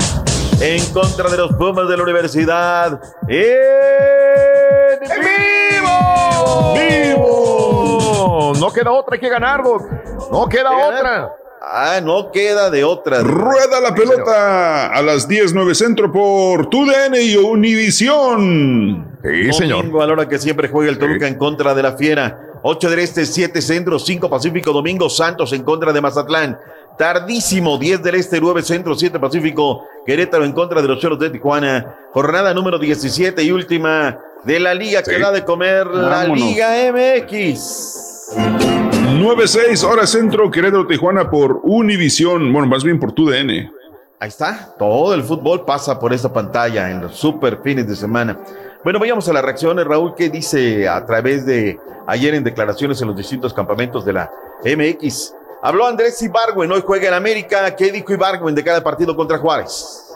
[0.61, 3.02] En contra de los Pumas de la Universidad.
[3.27, 6.76] ¡En vivo!
[6.76, 8.53] ¡Vivo!
[8.60, 10.00] No queda otra, hay que ganar, Doc.
[10.31, 11.35] No queda otra.
[11.61, 13.21] Ah, no queda de otra.
[13.21, 19.17] Rueda la pelota a las 10, 9 centro por TUDN y Univisión.
[19.21, 22.47] Sí, Domingo a la hora que siempre juega el Toluca en contra de la Fiera.
[22.63, 26.57] 8 del Este, 7 Centro, 5 Pacífico, Domingo Santos en contra de Mazatlán.
[26.97, 31.29] Tardísimo, 10 del Este, 9 Centro, 7 Pacífico, Querétaro en contra de los Choros de
[31.29, 31.95] Tijuana.
[32.13, 36.39] Jornada número 17 y última de la liga que da de comer la Vámonos.
[36.39, 38.20] Liga MX.
[38.33, 42.51] 9-6, hora centro, Querétaro, Tijuana por Univisión.
[42.53, 43.71] Bueno, más bien por TUDN.
[44.19, 48.39] Ahí está, todo el fútbol pasa por esta pantalla en los super fines de semana.
[48.83, 51.77] Bueno, vayamos a las reacciones, Raúl, ¿qué dice a través de
[52.07, 54.31] ayer en declaraciones en los distintos campamentos de la
[54.63, 55.33] MX?
[55.63, 57.75] Habló Andrés Ibargüen, hoy juega en América.
[57.75, 60.07] ¿Qué dijo Ibargüen de cada partido contra Juárez?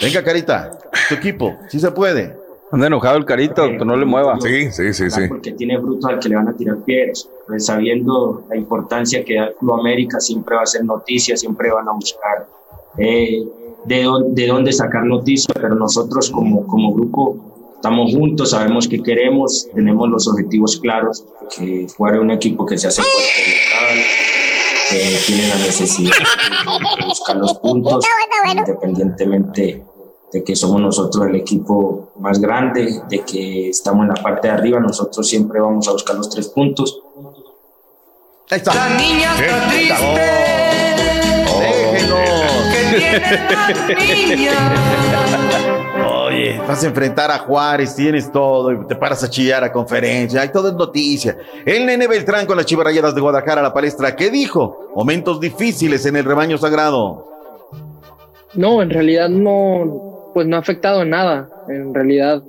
[0.00, 2.45] Venga, Carita, tu equipo, si se puede.
[2.72, 4.38] Anda enojado el carito, que no le mueva.
[4.40, 5.20] Sí, sí, sí, sí.
[5.28, 7.28] porque tiene bruto al que le van a tirar piedras.
[7.46, 11.70] Pues sabiendo la importancia que da el Club América, siempre va a ser noticia, siempre
[11.70, 12.48] van a buscar
[12.98, 13.44] eh,
[13.84, 17.36] de, dónde, de dónde sacar noticias, pero nosotros como, como grupo
[17.76, 21.24] estamos juntos, sabemos que queremos, tenemos los objetivos claros,
[21.56, 23.98] que fuera un equipo que se hace fuerte local,
[24.90, 26.12] que tiene la necesidad
[26.98, 28.04] de buscar los puntos,
[28.56, 29.84] independientemente
[30.36, 34.54] de que somos nosotros el equipo más grande, de que estamos en la parte de
[34.54, 37.00] arriba, nosotros siempre vamos a buscar los tres puntos.
[38.50, 38.74] Ahí está.
[38.74, 39.94] La niña está triste.
[46.26, 50.42] Oye, vas a enfrentar a Juárez, tienes todo, y te paras a chillar a conferencia,
[50.42, 51.38] hay todo es noticia.
[51.64, 54.90] El nene Beltrán con las chivarrayadas de Guadalajara a la palestra, ¿qué dijo?
[54.94, 57.36] Momentos difíciles en el rebaño sagrado.
[58.56, 60.05] No, en realidad no,
[60.36, 61.48] pues no ha afectado nada.
[61.66, 62.42] En realidad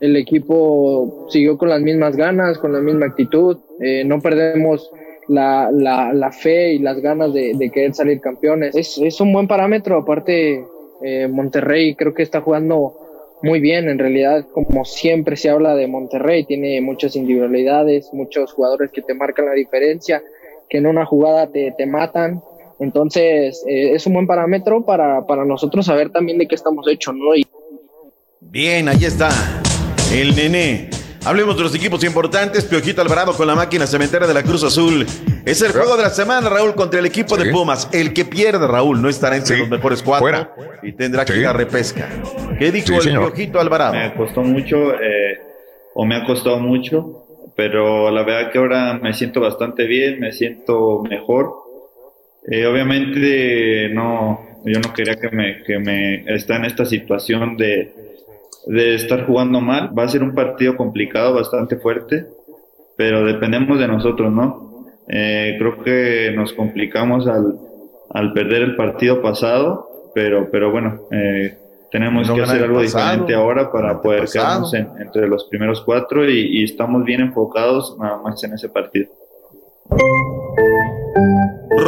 [0.00, 3.58] el equipo siguió con las mismas ganas, con la misma actitud.
[3.82, 4.90] Eh, no perdemos
[5.28, 8.74] la, la, la fe y las ganas de, de querer salir campeones.
[8.74, 9.98] Es, es un buen parámetro.
[9.98, 10.64] Aparte,
[11.02, 12.94] eh, Monterrey creo que está jugando
[13.42, 13.90] muy bien.
[13.90, 19.12] En realidad, como siempre se habla de Monterrey, tiene muchas individualidades, muchos jugadores que te
[19.12, 20.22] marcan la diferencia,
[20.70, 22.40] que en una jugada te, te matan.
[22.80, 27.14] Entonces, eh, es un buen parámetro para, para nosotros saber también de qué estamos hechos,
[27.14, 27.34] ¿no?
[27.34, 27.46] Y
[28.40, 29.30] Bien, ahí está.
[30.12, 30.88] El nene.
[31.24, 32.64] Hablemos de los equipos importantes.
[32.64, 35.04] Piojito Alvarado con la máquina cementera de la Cruz Azul.
[35.44, 37.88] Es el juego de la semana, Raúl, contra el equipo de Pumas.
[37.92, 40.48] El que pierde, Raúl, no estará entre los mejores cuatro
[40.82, 42.08] y tendrá que ir a repesca.
[42.58, 43.32] ¿Qué dijo Sí, el señor.
[43.32, 43.94] Piojito Alvarado?
[43.94, 45.38] Me costó mucho, eh,
[45.94, 47.24] o me ha costado mucho,
[47.56, 51.52] pero la verdad que ahora me siento bastante bien, me siento mejor.
[52.50, 57.92] Eh, obviamente no, yo no quería que me, que me está en esta situación de,
[58.66, 59.90] de estar jugando mal.
[59.96, 62.26] Va a ser un partido complicado, bastante fuerte,
[62.96, 64.86] pero dependemos de nosotros, ¿no?
[65.08, 67.58] Eh, creo que nos complicamos al,
[68.10, 71.56] al perder el partido pasado, pero, pero bueno, eh,
[71.90, 74.44] tenemos No que hacer algo pasado, diferente ahora para poder pasado.
[74.68, 78.68] quedarnos en- entre los primeros cuatro y, y estamos bien enfocados nada más en ese
[78.68, 79.08] partido.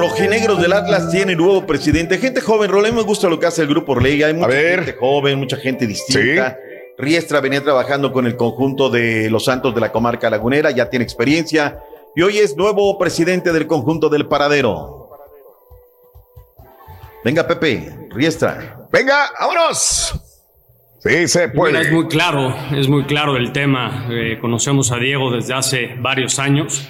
[0.00, 2.16] Rojinegros del Atlas tiene nuevo presidente.
[2.18, 4.28] Gente joven, Rolé, me gusta lo que hace el grupo Orlega.
[4.28, 6.56] Hay mucha gente joven, mucha gente distinta.
[6.96, 11.02] Riestra venía trabajando con el conjunto de los Santos de la comarca lagunera, ya tiene
[11.04, 11.78] experiencia
[12.16, 15.10] y hoy es nuevo presidente del conjunto del Paradero.
[17.24, 18.86] Venga, Pepe, Riestra.
[18.92, 20.14] Venga, vámonos.
[20.98, 21.80] Sí, se Bueno, puede.
[21.88, 24.06] es muy claro, es muy claro el tema.
[24.10, 26.86] Eh, conocemos a Diego desde hace varios años.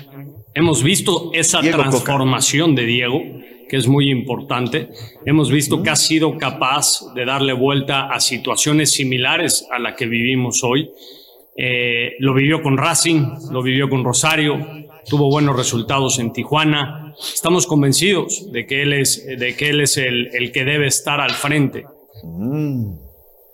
[0.55, 1.90] Hemos visto esa Diego Coca.
[1.90, 3.22] transformación de Diego,
[3.68, 4.89] que es muy importante.
[5.24, 10.06] Hemos visto que ha sido capaz de darle vuelta a situaciones similares a la que
[10.06, 10.90] vivimos hoy.
[11.56, 13.22] Eh, lo vivió con Racing,
[13.52, 14.59] lo vivió con Rosario,
[15.09, 17.14] tuvo buenos resultados en Tijuana.
[17.18, 21.20] Estamos convencidos de que él es, de que él es el, el que debe estar
[21.20, 21.85] al frente.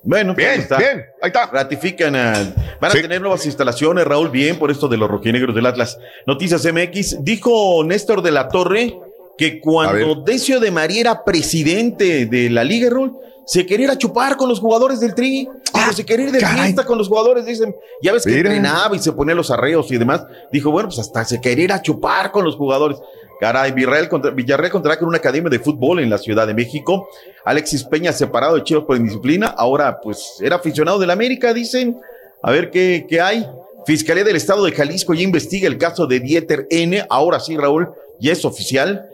[0.07, 0.77] Bueno, Bien, ahí está.
[0.79, 1.47] bien, ahí está.
[1.47, 5.67] Ratifican, a- van a tener nuevas instalaciones, Raúl, bien por esto de los rojinegros del
[5.67, 5.99] Atlas.
[6.27, 8.99] Noticias MX, dijo Néstor de la Torre
[9.37, 13.99] que cuando Decio de María era presidente de la Liga, Raúl, se quería ir a
[13.99, 17.45] chupar con los jugadores del Tri, Dijo, se quería ir de fiesta con los jugadores,
[17.45, 18.49] dicen, ya ves que Mira.
[18.49, 20.25] entrenaba y se ponía los arreos y demás.
[20.51, 22.99] Dijo, bueno, pues hasta se quería ir a chupar con los jugadores.
[23.41, 27.09] Caray, Villarreal, contra, Villarreal contará con una academia de fútbol en la Ciudad de México.
[27.45, 29.47] Alexis Peña separado de Chivas por indisciplina.
[29.49, 31.99] Ahora, pues, era aficionado del América, dicen.
[32.43, 33.47] A ver qué, qué hay.
[33.87, 37.05] Fiscalía del Estado de Jalisco ya investiga el caso de Dieter N.
[37.09, 37.89] Ahora sí, Raúl,
[38.21, 39.09] ya es oficial.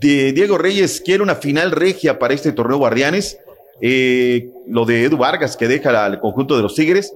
[0.00, 3.38] De Diego Reyes quiere una final regia para este torneo Guardianes.
[3.80, 7.14] Eh, lo de Edu Vargas que deja al conjunto de los Tigres.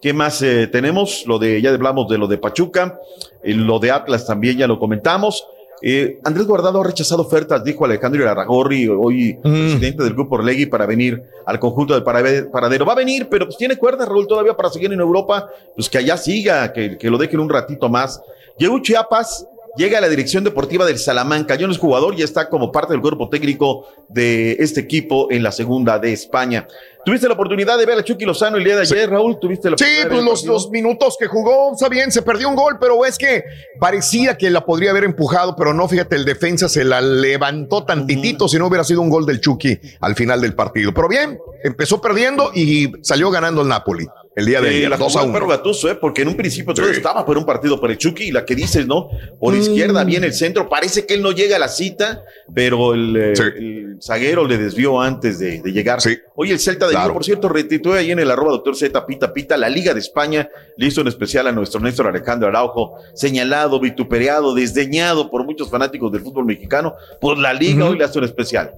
[0.00, 1.24] ¿Qué más eh, tenemos?
[1.26, 2.98] Lo de, ya hablamos de lo de Pachuca,
[3.42, 5.46] eh, lo de Atlas también ya lo comentamos.
[5.82, 10.86] Eh, Andrés Guardado ha rechazado ofertas, dijo Alejandro Larragorri, hoy presidente del grupo Orlegui, para
[10.86, 12.86] venir al conjunto del Parade- Paradero.
[12.86, 15.98] Va a venir, pero pues tiene cuerdas, Raúl, todavía para seguir en Europa, pues que
[15.98, 18.20] allá siga, que, que lo dejen un ratito más.
[18.58, 19.46] Llegó Chiapas,
[19.76, 22.94] llega a la dirección deportiva del Salamanca, ya no es jugador, ya está como parte
[22.94, 26.66] del cuerpo técnico de este equipo en la segunda de España.
[27.06, 29.38] ¿Tuviste la oportunidad de ver a Chucky Lozano el día de ayer, Raúl?
[29.38, 32.78] ¿Tuviste la Sí, pues los, los minutos que jugó, está bien, se perdió un gol,
[32.80, 33.44] pero es que
[33.78, 38.48] parecía que la podría haber empujado, pero no, fíjate, el defensa se la levantó tantitito
[38.48, 40.92] si no hubiera sido un gol del Chucky al final del partido.
[40.92, 44.98] Pero bien, empezó perdiendo y salió ganando el Napoli el día de Sí, ayer, la
[44.98, 45.32] 2 a jugó 1.
[45.32, 45.94] Perro Gattuso, ¿eh?
[45.94, 48.54] porque en un principio todo estaba por un partido por el Chucky y la que
[48.54, 49.08] dices, ¿no?
[49.40, 49.60] Por Mm.
[49.60, 52.22] izquierda, bien el centro, parece que él no llega a la cita,
[52.54, 56.00] pero el, eh, el zaguero le desvió antes de, de llegar.
[56.34, 57.14] Oye, el Celta de Claro.
[57.14, 60.48] por cierto, retitúe ahí en el arroba doctor Z, pita, pita, la Liga de España
[60.76, 66.10] le hizo en especial a nuestro Néstor Alejandro Araujo, señalado, vituperado, desdeñado por muchos fanáticos
[66.12, 68.72] del fútbol mexicano, por la Liga hoy le hace un especial.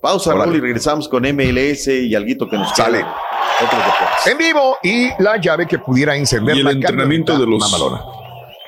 [0.00, 0.32] Pausa.
[0.32, 2.98] Raúl, y regresamos con MLS y alguito que nos Sale.
[2.98, 3.16] queda.
[3.64, 4.26] Otros deportes.
[4.28, 8.02] En vivo y la llave que pudiera encender Y el la entrenamiento de los mamalona.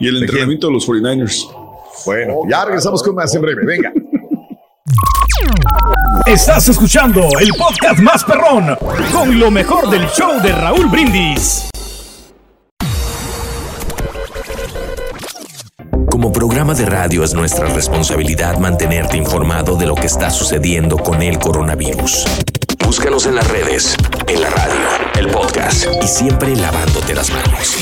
[0.01, 1.47] y el entrenamiento de los 49ers.
[2.05, 3.65] Bueno, ya regresamos con más en breve.
[3.65, 3.93] Venga.
[6.27, 8.77] Estás escuchando el podcast más perrón
[9.13, 11.69] con lo mejor del show de Raúl Brindis.
[16.11, 21.23] Como programa de radio es nuestra responsabilidad mantenerte informado de lo que está sucediendo con
[21.23, 22.27] el coronavirus.
[22.85, 23.97] Búscanos en las redes,
[24.29, 24.81] en la radio,
[25.19, 27.77] el podcast y siempre lavándote las manos.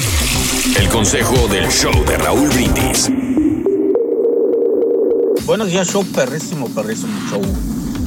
[0.79, 3.11] El consejo del show de Raúl Brindis.
[5.49, 7.41] Buenos días, show perrísimo, perrísimo show.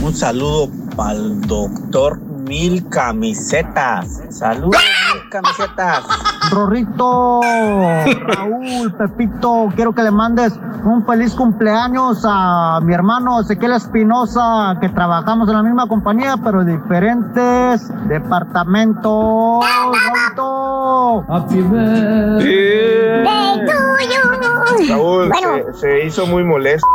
[0.06, 4.22] Un saludo para el doctor Mil Camisetas.
[4.30, 4.80] Saludos,
[5.16, 6.04] Mil Camisetas.
[6.52, 10.54] Rorrito, Raúl, Pepito, quiero que le mandes
[10.84, 16.62] un feliz cumpleaños a mi hermano Ezequiel Espinosa, que trabajamos en la misma compañía, pero
[16.62, 19.66] en diferentes departamentos.
[19.66, 21.26] Rorrito.
[24.90, 25.74] Raúl, Bueno.
[25.74, 26.88] se, se hizo muy molesto.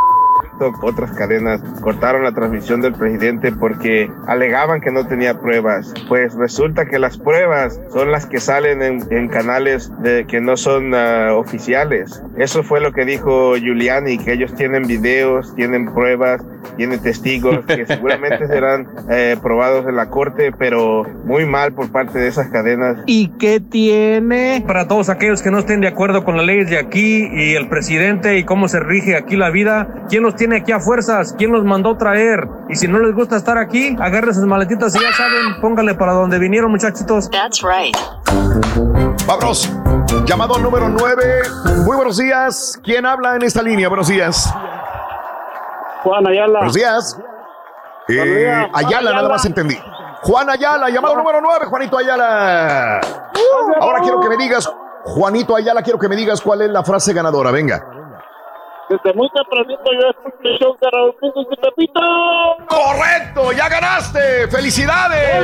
[0.81, 5.93] Otras cadenas cortaron la transmisión del presidente porque alegaban que no tenía pruebas.
[6.07, 10.57] Pues resulta que las pruebas son las que salen en, en canales de, que no
[10.57, 12.21] son ah, oficiales.
[12.37, 16.43] Eso fue lo que dijo Giuliani, que ellos tienen videos, tienen pruebas,
[16.75, 22.19] tienen testigos que seguramente serán eh, probados en la corte, pero muy mal por parte
[22.19, 22.97] de esas cadenas.
[23.05, 24.63] ¿Y qué tiene?
[24.65, 27.67] Para todos aquellos que no estén de acuerdo con las leyes de aquí y el
[27.67, 31.35] presidente y cómo se rige aquí la vida, ¿quién los tiene aquí a fuerzas?
[31.37, 32.47] ¿Quién los mandó traer?
[32.69, 36.13] Y si no les gusta estar aquí, agarren sus maletitas y ya saben, pónganle para
[36.13, 37.29] donde vinieron, muchachitos.
[37.29, 37.95] That's right.
[39.27, 39.69] Vámonos.
[40.25, 41.41] Llamado número 9.
[41.85, 42.79] Muy buenos días.
[42.83, 43.87] ¿Quién habla en esta línea?
[43.89, 44.51] Buenos días.
[46.03, 46.59] Juan Ayala.
[46.59, 47.19] Buenos días.
[48.07, 49.29] Eh, Juan Ayala, nada Ayala.
[49.29, 49.77] más entendí.
[50.21, 53.01] Juan Ayala, llamado número 9, Juanito Ayala.
[53.79, 54.69] Ahora quiero que me digas,
[55.03, 57.51] Juanito Ayala, quiero que me digas cuál es la frase ganadora.
[57.51, 57.96] Venga.
[58.89, 61.99] Desde muy tempranito yo el show de Raúl Brindis y Pepito.
[62.69, 63.51] ¡Correcto!
[63.51, 64.47] ¡Ya ganaste!
[64.47, 65.43] ¡Felicidades!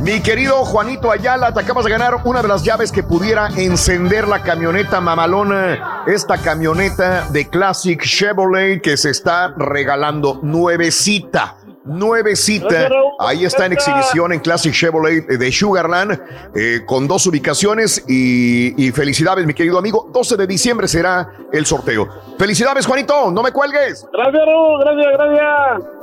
[0.00, 4.28] Mi querido Juanito Ayala, te acabas de ganar una de las llaves que pudiera encender
[4.28, 6.02] la camioneta mamalona.
[6.06, 11.54] Esta camioneta de Classic Chevrolet que se está regalando nuevecita.
[11.84, 12.88] Nuevecita.
[13.18, 16.20] Ahí está en exhibición en Classic Chevrolet de Sugarland
[16.54, 20.08] eh, con dos ubicaciones y, y felicidades, mi querido amigo.
[20.12, 22.08] 12 de diciembre será el sorteo.
[22.38, 23.30] Felicidades, Juanito.
[23.30, 24.06] No me cuelgues.
[24.12, 24.80] Gracias, Raúl.
[24.80, 26.02] Gracias, gracias.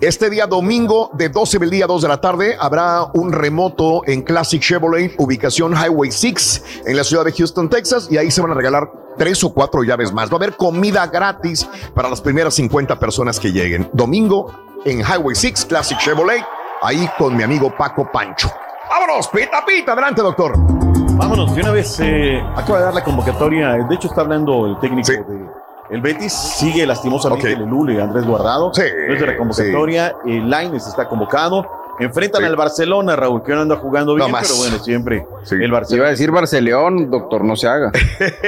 [0.00, 4.20] Este día domingo de 12 del día 2 de la tarde habrá un remoto en
[4.20, 8.50] Classic Chevrolet, ubicación Highway 6 en la ciudad de Houston, Texas, y ahí se van
[8.50, 10.28] a regalar tres o cuatro llaves más.
[10.28, 13.88] Va a haber comida gratis para las primeras 50 personas que lleguen.
[13.94, 16.44] Domingo en Highway 6, Classic Chevrolet.
[16.80, 18.48] ahí con mi amigo Paco Pancho.
[18.88, 20.54] Vámonos, pita, pita, adelante, doctor.
[20.56, 23.72] Vámonos, de una vez eh, acaba de dar la convocatoria.
[23.72, 25.66] De hecho, está hablando el técnico de.
[25.88, 28.72] El Betis sigue lastimosamente el Lule, Andrés Guardado.
[28.74, 30.16] Sí, no es de la convocatoria.
[30.24, 31.64] El Laines está convocado.
[31.98, 35.96] Enfrentan al Barcelona, Raúl, que no anda jugando bien, pero bueno, siempre el Barcelona.
[36.00, 37.90] Iba a decir Barceleón, doctor, no se haga.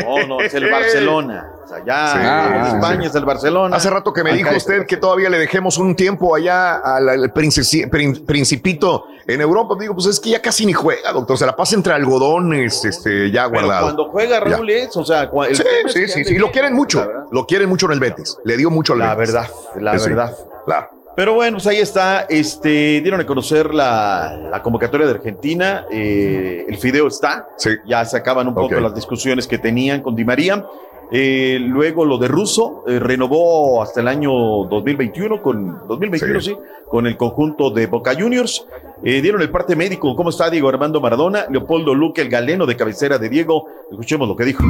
[0.04, 1.52] No, no, es el Barcelona.
[1.64, 2.18] O sea, ya Sí.
[2.18, 3.76] en Ah, España es el Barcelona.
[3.76, 7.32] Hace rato que me dijo usted que todavía le dejemos un tiempo allá al, al
[7.34, 9.74] princesi- prin- principito en Europa.
[9.78, 11.36] Digo, pues es que ya casi ni juega, doctor.
[11.36, 13.82] Se la pasa entre algodones, este, ya Pero guardado.
[13.86, 16.34] cuando juega Raúl es, o sea, el Sí, sí, sí.
[16.34, 17.06] Y lo quieren mucho.
[17.30, 18.38] Lo quieren mucho en el Betis.
[18.44, 19.34] Le dio mucho al La Betis.
[19.34, 20.34] verdad, la Sí, verdad.
[20.64, 20.88] claro.
[21.18, 22.26] Pero bueno, pues ahí está.
[22.28, 25.84] Este, dieron a conocer la, la convocatoria de Argentina.
[25.90, 27.48] eh, el fideo está.
[27.88, 30.64] Ya se acaban un poco las discusiones que tenían con Di María.
[31.10, 36.54] Eh, luego lo de Russo eh, renovó hasta el año 2021 con 2021 sí,
[36.86, 38.66] con el conjunto de Boca Juniors.
[39.02, 40.14] Eh, dieron el parte médico.
[40.16, 41.46] ¿Cómo está Diego Armando Maradona?
[41.48, 43.66] Leopoldo Luque, el galeno de cabecera de Diego.
[43.90, 44.64] Escuchemos lo que dijo.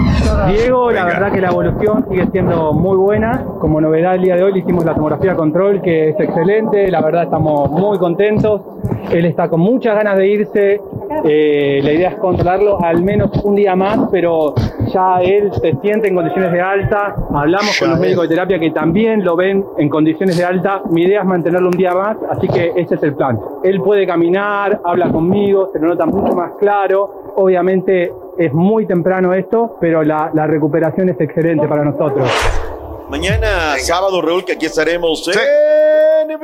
[0.48, 3.44] Diego, la verdad que la evolución sigue siendo muy buena.
[3.58, 6.90] Como novedad el día de hoy le hicimos la tomografía control, que es excelente.
[6.90, 8.60] La verdad estamos muy contentos.
[9.10, 10.80] Él está con muchas ganas de irse.
[11.24, 14.54] Eh, la idea es controlarlo al menos un día más, pero
[14.92, 17.14] ya él se siente en condiciones de alta.
[17.34, 20.82] Hablamos con los médicos de terapia que también lo ven en condiciones de alta.
[20.90, 23.38] Mi idea es mantenerlo un día más, así que ese es el plan.
[23.62, 27.32] Él puede caminar, habla conmigo, se lo nota mucho más claro.
[27.36, 32.28] Obviamente es muy temprano esto, pero la, la recuperación es excelente para nosotros.
[33.08, 36.38] Mañana, sábado, Raúl, que aquí estaremos en vivo.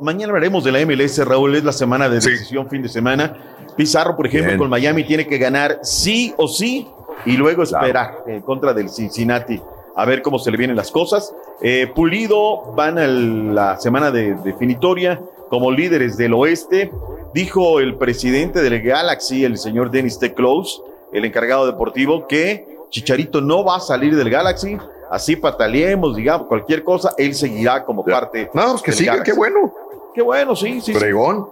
[0.00, 1.56] Mañana hablaremos de la MLS, Raúl.
[1.56, 3.36] Es la semana de decisión, fin de semana.
[3.76, 4.58] Pizarro, por ejemplo, Bien.
[4.58, 6.88] con Miami tiene que ganar sí o sí
[7.24, 9.60] y luego esperar en contra del Cincinnati.
[9.94, 11.34] A ver cómo se le vienen las cosas.
[11.62, 16.90] Eh, Pulido van a la semana de definitoria como líderes del oeste.
[17.32, 20.34] Dijo el presidente del Galaxy, el señor Dennis T.
[20.34, 20.80] Close,
[21.12, 24.78] el encargado deportivo, que Chicharito no va a salir del Galaxy.
[25.10, 28.50] Así pataleemos, digamos, cualquier cosa, él seguirá como parte.
[28.52, 29.72] No, pues que siga, qué bueno.
[30.14, 30.92] Qué bueno, sí, sí.
[30.92, 30.94] sí.
[30.94, 31.48] Fregón.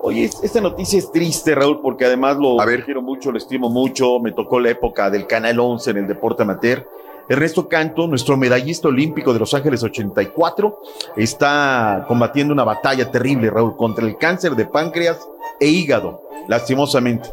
[0.00, 4.20] Oye, es- esta noticia es triste, Raúl, porque además lo quiero mucho, lo estimo mucho.
[4.20, 6.86] Me tocó la época del Canal 11 en el deporte amateur.
[7.28, 10.80] Ernesto Canto, nuestro medallista olímpico de Los Ángeles 84,
[11.16, 15.18] está combatiendo una batalla terrible, Raúl, contra el cáncer de páncreas
[15.60, 17.28] e hígado, lastimosamente.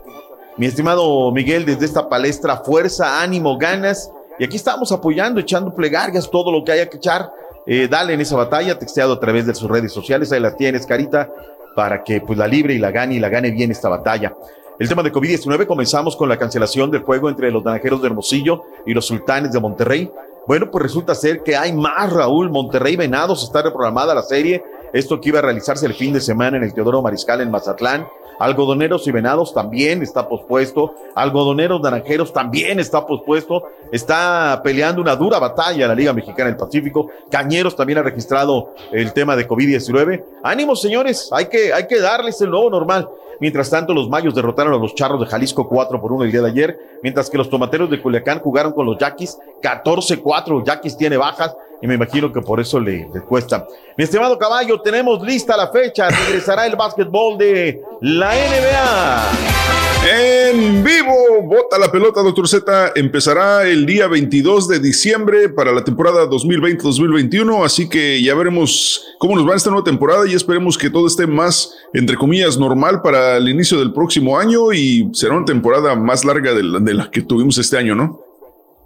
[0.58, 4.12] Mi estimado Miguel, desde esta palestra, fuerza, ánimo, ganas.
[4.38, 7.32] Y aquí estamos apoyando, echando plegarias, todo lo que haya que echar.
[7.66, 10.32] Eh, dale en esa batalla, texteado a través de sus redes sociales.
[10.32, 11.30] Ahí las tienes, Carita,
[11.76, 14.34] para que pues la libre y la gane y la gane bien esta batalla.
[14.78, 18.64] El tema de COVID-19 comenzamos con la cancelación del juego entre los naranjeros de Hermosillo
[18.86, 20.12] y los sultanes de Monterrey.
[20.48, 22.50] Bueno, pues resulta ser que hay más, Raúl.
[22.50, 24.64] Monterrey Venados está reprogramada la serie.
[24.92, 28.06] Esto que iba a realizarse el fin de semana en el Teodoro Mariscal en Mazatlán.
[28.40, 30.96] Algodoneros y Venados también está pospuesto.
[31.16, 33.64] Algodoneros Naranjeros también está pospuesto.
[33.92, 37.10] Está peleando una dura batalla la Liga Mexicana del Pacífico.
[37.30, 40.24] Cañeros también ha registrado el tema de COVID-19.
[40.44, 41.30] Ánimo, señores.
[41.32, 43.10] Hay que, hay que darles el nuevo normal.
[43.40, 46.42] Mientras tanto, los Mayos derrotaron a los Charros de Jalisco 4 por 1 el día
[46.42, 50.66] de ayer, mientras que los Tomateros de Culiacán jugaron con los Yaquis 14-4.
[50.66, 53.68] Yaquis tiene bajas y me imagino que por eso le, le cuesta.
[53.98, 56.10] Mi estimado caballo, tenemos lista la fecha.
[56.10, 59.66] Regresará el básquetbol de la NBA.
[60.08, 62.92] En vivo, bota la pelota, doctor Z.
[62.96, 67.66] Empezará el día 22 de diciembre para la temporada 2020-2021.
[67.66, 71.26] Así que ya veremos cómo nos va esta nueva temporada y esperemos que todo esté
[71.26, 76.24] más, entre comillas, normal para el inicio del próximo año y será una temporada más
[76.24, 78.22] larga de la, de la que tuvimos este año, ¿no?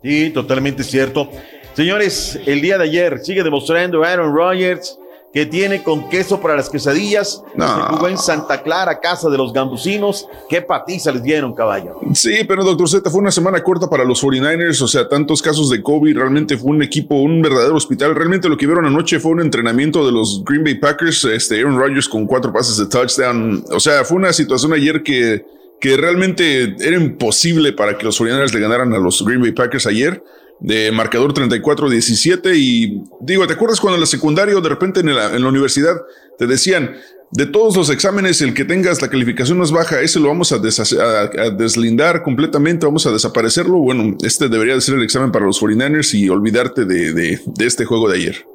[0.02, 1.30] Sí, totalmente cierto.
[1.74, 4.98] Señores, el día de ayer sigue demostrando Aaron Rodgers
[5.34, 7.44] que tiene con queso para las quesadillas.
[7.56, 10.28] Se jugó en Santa Clara, casa de los gambusinos.
[10.50, 12.00] Qué patiza les dieron, caballo.
[12.14, 15.70] Sí, pero doctor Z fue una semana corta para los 49ers, o sea, tantos casos
[15.70, 18.16] de COVID, realmente fue un equipo, un verdadero hospital.
[18.16, 21.78] Realmente lo que vieron anoche fue un entrenamiento de los Green Bay Packers, este Aaron
[21.78, 23.64] Rodgers con cuatro pases de touchdown.
[23.72, 25.46] O sea, fue una situación ayer que,
[25.80, 29.86] que realmente era imposible para que los 49ers le ganaran a los Green Bay Packers
[29.86, 30.24] ayer.
[30.62, 35.16] De marcador 34-17 y digo, ¿te acuerdas cuando en la secundaria o de repente en
[35.16, 35.96] la, en la universidad
[36.38, 36.96] te decían,
[37.32, 40.58] de todos los exámenes, el que tengas la calificación más baja, ese lo vamos a,
[40.58, 43.78] deshacer- a- a deslindar completamente, vamos a desaparecerlo.
[43.78, 47.66] Bueno, este debería de ser el examen para los 49ers y olvidarte de, de- de
[47.66, 48.46] este juego de ayer.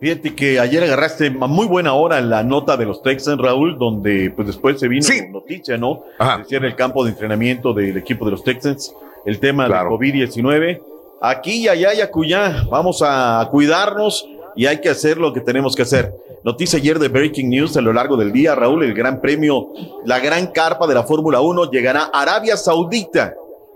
[0.00, 4.32] Fíjate que ayer agarraste a muy buena hora la nota de los Texans, Raúl, donde
[4.34, 6.04] pues después se vino noticia, ¿no?
[6.38, 8.92] Decía en el campo de entrenamiento del equipo de los Texans,
[9.26, 10.80] el tema de COVID-19.
[11.20, 14.24] Aquí y allá y acullá, vamos a cuidarnos
[14.54, 16.14] y hay que hacer lo que tenemos que hacer.
[16.44, 19.68] Noticia ayer de Breaking News a lo largo del día, Raúl, el gran premio,
[20.04, 23.34] la gran carpa de la Fórmula 1 llegará a Arabia Saudita.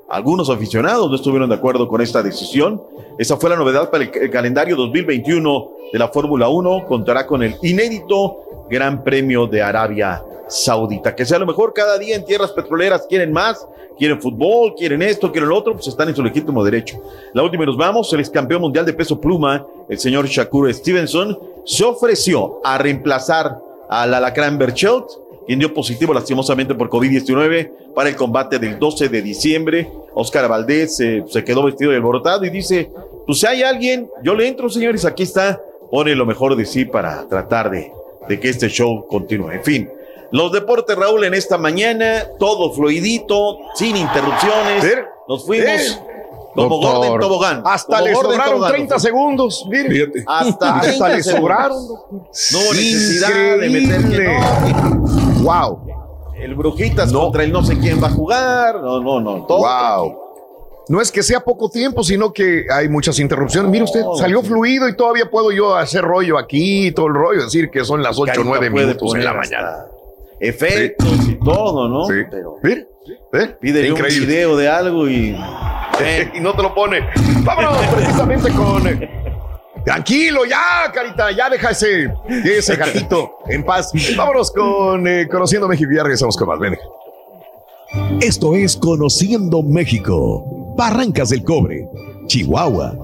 [0.08, 2.80] Algunos aficionados no estuvieron de acuerdo con esta decisión.
[3.18, 6.86] Esa fue la novedad para el, el calendario 2021 de la Fórmula 1.
[6.86, 10.22] Contará con el inédito Gran Premio de Arabia
[10.52, 11.14] Saudita.
[11.14, 13.06] Que sea lo mejor cada día en tierras petroleras.
[13.08, 13.66] Quieren más,
[13.98, 17.02] quieren fútbol, quieren esto, quieren lo otro, pues están en su legítimo derecho.
[17.32, 18.12] La última y nos vamos.
[18.12, 23.58] El ex campeón mundial de peso pluma, el señor Shakur Stevenson, se ofreció a reemplazar
[23.88, 25.06] al alacrán Berchelt,
[25.46, 29.90] quien dio positivo lastimosamente por COVID-19 para el combate del 12 de diciembre.
[30.14, 32.90] Oscar Valdés eh, se quedó vestido de alborotado y dice,
[33.26, 35.60] pues si hay alguien, yo le entro, señores, aquí está,
[35.90, 37.92] pone lo mejor de sí para tratar de,
[38.28, 39.50] de que este show continúe.
[39.52, 39.90] En fin,
[40.32, 44.84] los deportes, Raúl, en esta mañana, todo fluidito, sin interrupciones.
[45.28, 46.00] Nos fuimos
[46.54, 47.00] como Doctor.
[47.00, 47.62] Gordon Tobogán.
[47.64, 49.00] Hasta como le Gordon sobraron Tobogán, 30 doctor.
[49.10, 49.66] segundos.
[49.70, 49.90] Mire.
[49.90, 50.24] Fíjate.
[50.26, 51.40] Hasta, Hasta 30 le segundos.
[51.40, 51.86] sobraron.
[52.52, 55.42] No necesidad de meter que no.
[55.44, 55.86] Wow.
[56.36, 58.80] El Brujitas contra el no sé quién va a jugar.
[58.80, 59.46] No, no, no.
[59.46, 60.18] Todo Wow.
[60.88, 63.70] No es que sea poco tiempo, sino que hay muchas interrupciones.
[63.70, 67.70] Mire usted, salió fluido y todavía puedo yo hacer rollo aquí, todo el rollo, decir
[67.70, 69.86] que son las 8 o Carita 9 puede minutos en la mañana.
[70.42, 72.04] Efectos y todo, ¿no?
[72.06, 72.14] Sí.
[72.30, 73.56] Pero ¿eh?
[73.60, 75.36] pídele un video de algo y.
[76.34, 77.00] y no te lo pone.
[77.44, 78.86] Vámonos precisamente con.
[78.88, 79.08] eh,
[79.84, 82.12] Tranquilo, ya, carita, ya deja ese,
[82.44, 83.90] ese gatito en paz.
[84.16, 86.58] Vámonos con eh, Conociendo México y ya regresamos con más.
[86.60, 86.76] Ven.
[88.20, 90.74] Esto es Conociendo México.
[90.76, 91.88] Barrancas del Cobre,
[92.26, 92.96] Chihuahua.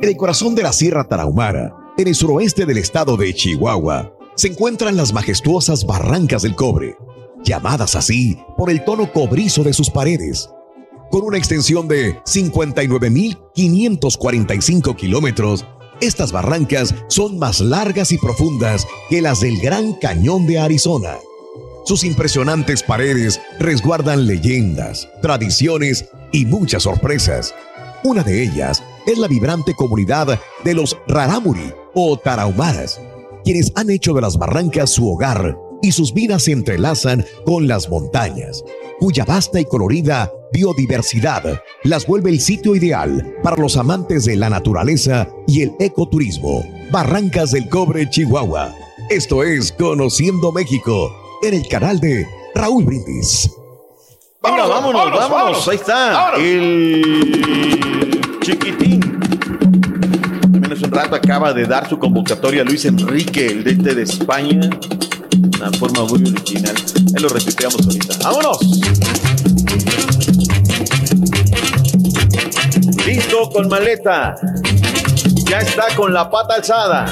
[0.00, 4.48] En el corazón de la Sierra Tarahumara, en el suroeste del estado de Chihuahua, se
[4.48, 6.96] encuentran las majestuosas Barrancas del Cobre,
[7.44, 10.50] llamadas así por el tono cobrizo de sus paredes.
[11.10, 15.64] Con una extensión de 59.545 kilómetros,
[16.00, 21.16] estas barrancas son más largas y profundas que las del Gran Cañón de Arizona.
[21.84, 27.54] Sus impresionantes paredes resguardan leyendas, tradiciones y muchas sorpresas.
[28.02, 33.00] Una de ellas es la vibrante comunidad de los Rarámuri o Tarahumaras,
[33.44, 37.88] quienes han hecho de las barrancas su hogar y sus vidas se entrelazan con las
[37.88, 38.64] montañas,
[38.98, 44.48] cuya vasta y colorida biodiversidad las vuelve el sitio ideal para los amantes de la
[44.48, 46.64] naturaleza y el ecoturismo.
[46.90, 48.74] Barrancas del Cobre, Chihuahua.
[49.10, 53.50] Esto es Conociendo México en el canal de Raúl Brindis.
[54.42, 56.34] Venga, vámonos, vámonos, Ahí está.
[56.36, 59.03] El chiquitín.
[60.84, 64.68] Un rato acaba de dar su convocatoria a Luis Enrique, el DT de España.
[65.58, 66.74] Una forma muy original.
[67.16, 68.18] Ahí lo retuiteamos ahorita.
[68.22, 68.58] ¡Vámonos!
[73.06, 74.34] Listo con maleta.
[75.48, 77.06] Ya está con la pata alzada.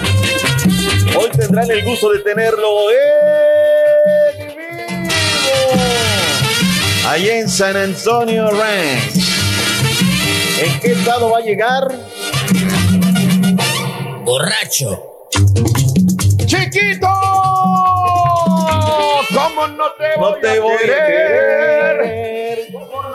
[1.19, 5.83] Hoy tendrán el gusto de tenerlo en vivo.
[7.09, 9.17] Allá en San Antonio Ranch.
[10.63, 11.89] ¿En qué estado va a llegar?
[14.25, 15.29] Borracho.
[16.47, 17.09] ¡Chiquito!
[19.35, 22.42] ¿Cómo no te No voy, te a, voy a querer?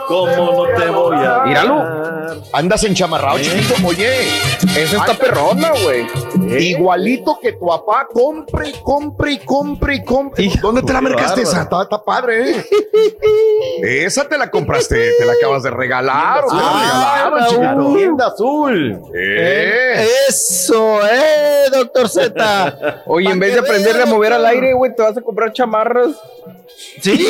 [0.08, 2.08] ¿Cómo no te voy a Míralo.
[2.52, 3.74] Andas enchamarrado, chiquito.
[3.86, 4.26] Oye,
[4.76, 6.06] Esa está perrona, güey.
[6.60, 10.50] Igualito que tu papá, compre, y compre y compre y compre.
[10.60, 11.34] ¿Dónde te la bárbaro.
[11.42, 11.62] esa?
[11.62, 12.64] Está, está padre, ¿eh?
[13.82, 16.44] esa te la compraste, te la acabas de regalar.
[16.44, 17.96] o te la Ah, regalaron, chiquito.
[17.98, 19.02] Tienda azul.
[19.14, 20.08] Eh.
[20.28, 23.02] Eso, eh, doctor Z.
[23.06, 26.12] Oye, en vez de aprenderle a mover al aire, güey, te vas a comprar chamarras.
[27.00, 27.26] Sí,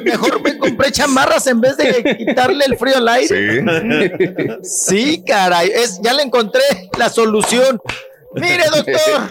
[0.04, 3.64] mejor me compré chamarras en vez de quitarle el frío al aire.
[4.62, 6.62] Sí, caray, es, ya le encontré
[6.98, 7.80] la solución.
[8.34, 9.30] Mire, doctor,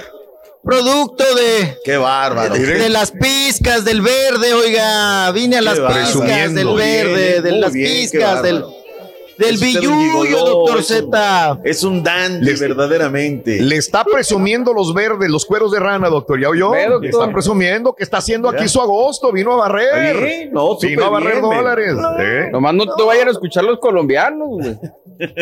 [0.63, 2.53] producto de, Qué bárbaro.
[2.55, 7.71] de las pizcas del verde, oiga, vine a las pizcas del verde, Bien, de las
[7.71, 8.84] pizcas del, bárbaro.
[9.37, 11.59] Del gigoló, doctor es un- Z.
[11.63, 13.61] Es un dandy, verdaderamente.
[13.61, 16.39] Le está presumiendo los verdes, los cueros de rana, doctor.
[16.39, 16.71] ¿Ya oyó?
[16.71, 17.01] Ve, doctor.
[17.03, 19.31] Le está presumiendo que está haciendo aquí su agosto.
[19.31, 20.17] Vino a barrer.
[20.23, 21.93] Bien, no, Vino a barrer bien, dólares.
[21.95, 22.05] men.
[22.19, 22.49] ¿eh?
[22.51, 24.77] Nomás no te vayan a escuchar los colombianos, güey.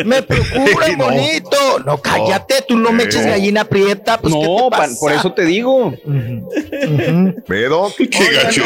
[0.04, 1.04] Me procura, No.
[1.06, 1.56] bonito.
[1.84, 4.18] No, cállate, tú no me eches gallina prieta.
[4.20, 4.96] Pues, ¿qué no, te pa- pasa?
[5.00, 5.92] por eso te digo.
[7.46, 8.62] Qué gacho.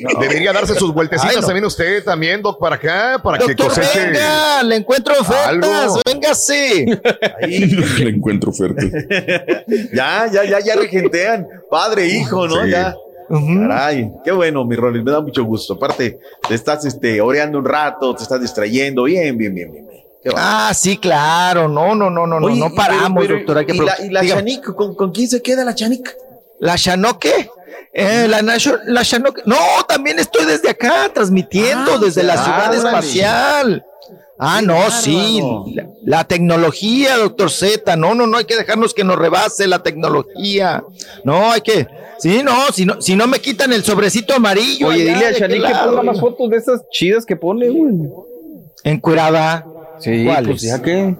[0.00, 1.46] No, Debería darse sus vueltecitas Ay, no.
[1.46, 4.07] también usted, también, Doc, para acá, para que Doctor, coseche.
[4.12, 7.00] Venga, le encuentro ofertas, véngase.
[7.98, 8.82] Le encuentro oferta.
[9.92, 11.46] Ya, ya, ya, ya regentean.
[11.70, 12.64] Padre, hijo, ¿no?
[12.64, 12.70] Sí.
[12.70, 12.94] Ya.
[13.30, 15.74] Caray, qué bueno, mi Rolis, me da mucho gusto.
[15.74, 19.04] Aparte, te estás este, oreando un rato, te estás distrayendo.
[19.04, 19.86] Bien, bien, bien, bien.
[19.86, 20.34] bien.
[20.34, 21.68] Ah, sí, claro.
[21.68, 23.58] No, no, no, no, no, Oye, no paramos, pero- pero- doctor.
[23.58, 24.26] Hay que ¿Y la, y la.
[24.36, 24.72] Chanik?
[24.74, 26.10] ¿con, con quién se queda la Chanik?
[26.60, 27.50] ¿La Shanoque?
[27.92, 29.42] Eh, la, Nation- la Shanoque.
[29.44, 29.56] No,
[29.86, 32.76] también estoy desde acá, transmitiendo Ah, desde la ciudad órale.
[32.78, 33.84] espacial.
[34.38, 35.40] Ah, no, sí.
[35.74, 37.96] La, la tecnología, doctor Z.
[37.96, 40.84] No, no, no hay que dejarnos que nos rebase la tecnología.
[41.24, 41.86] No, hay que.
[42.20, 44.88] Sí, no, si no, si no me quitan el sobrecito amarillo.
[44.88, 47.68] Oye, allá, dile a ¿de Shani que ponga más fotos de esas chidas que pone,
[47.68, 47.94] güey.
[48.84, 49.66] Encuerada.
[50.00, 50.48] Sí, ¿Cuáles?
[50.48, 51.16] pues ya que.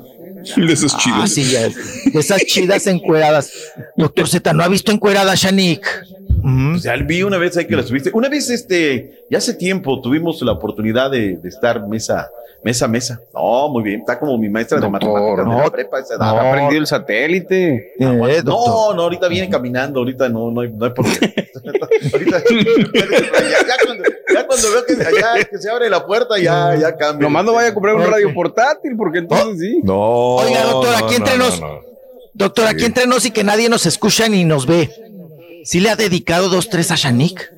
[0.57, 1.31] De esas Ah, chidas.
[1.35, 1.63] sí, ya.
[1.69, 3.51] De esas chidas encueradas.
[3.97, 5.35] Doctor Z, ¿no ha visto encuerada
[6.43, 6.77] Shanik?
[6.77, 8.11] O sea, vi una vez ahí que la subiste.
[8.15, 12.31] Una vez, este, ya hace tiempo tuvimos la oportunidad de, de estar mesa,
[12.65, 13.21] mesa, a mesa.
[13.35, 14.01] No, muy bien.
[14.01, 16.01] Está como mi maestra de matemáticas de la prepa.
[16.01, 16.29] Esa edad.
[16.39, 17.95] Ha aprendido el satélite.
[17.99, 21.51] Eh, No, no, ahorita viene caminando, ahorita no, no hay, no hay por qué.
[22.13, 26.75] ahorita, ya, ya cuando, ya cuando veo que, ya, que se abre la puerta, ya,
[26.77, 27.27] ya cambia.
[27.29, 29.81] Nomás no vaya a comprar un radio portátil, porque entonces sí.
[29.83, 30.37] No.
[30.37, 31.61] Oiga, doctor, aquí entre nos.
[32.35, 34.91] Doctor, aquí entre nos y que nadie nos escucha ni nos ve.
[35.69, 37.53] ¿Sí le ha dedicado dos, tres a Shanik?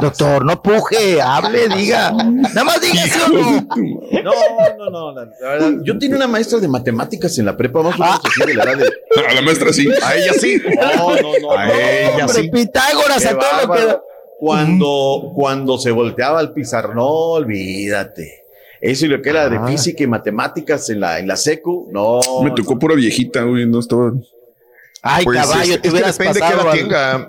[0.00, 2.10] Doctor, no puje, hable, diga.
[2.10, 3.68] Nada más diga sí o no.
[4.24, 4.32] No,
[4.76, 7.98] no, no, la, verdad, yo tenía una maestra de matemáticas en la prepa, más o
[8.02, 8.92] menos así de la edad de.
[9.24, 9.88] A la maestra sí.
[10.02, 10.60] A ella sí.
[10.80, 11.52] No, no, no.
[11.52, 12.50] A no, ella Hombre, sí.
[12.50, 13.98] Pitágoras Qué a todo lo que.
[14.40, 18.43] Cuando, cuando se volteaba al pizarrón, no, olvídate.
[18.84, 19.66] Eso y lo que era de Ah.
[19.66, 22.20] física y matemáticas en la, en la secu, no.
[22.42, 23.64] Me tocó pura viejita, güey.
[23.66, 24.12] No estaba.
[25.00, 27.28] Ay, Pues, caballo, te que hubieras depende qué pasado edad al- tenga.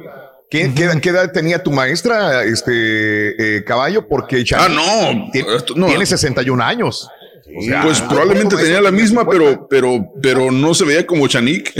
[0.50, 4.08] ¿Qué, qué edad- qué edad tenía tu maestra, este eh, caballo?
[4.08, 5.32] Porque Ah, Shani no.
[5.32, 5.88] tiene, Esto- no.
[5.88, 7.09] tiene 61 años.
[7.58, 9.30] O sea, Pues probablemente ¿cómo tenía la misma, 50?
[9.32, 11.72] pero, pero, pero no se veía como Chanik.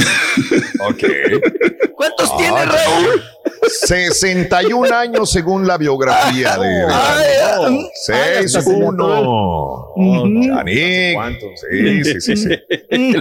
[0.80, 1.04] Ok.
[1.96, 3.22] ¿Cuántos tiene Raúl?
[3.70, 6.68] 61 años según la biografía de.
[6.68, 7.28] de- Ay,
[7.68, 9.92] ay, Seis, hasta se me uno.
[9.96, 10.44] Ujú.
[10.46, 11.14] Chanik.
[11.14, 11.46] ¿Cuánto?
[11.56, 12.50] Sí, sí, sí, sí.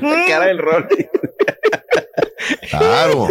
[0.00, 0.88] La cara del rol.
[2.70, 3.28] Claro.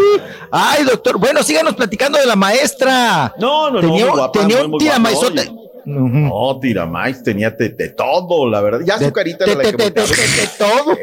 [0.52, 1.18] Ay, doctor.
[1.18, 3.34] Bueno, síganos platicando de la maestra.
[3.38, 5.52] No, no, Tenía- no, muy guapa, tenía un tiramaizote.
[5.86, 8.80] No, tiramais, tenía de, de todo, la verdad.
[8.86, 9.74] Ya su carita era la que
[10.58, 10.98] todo.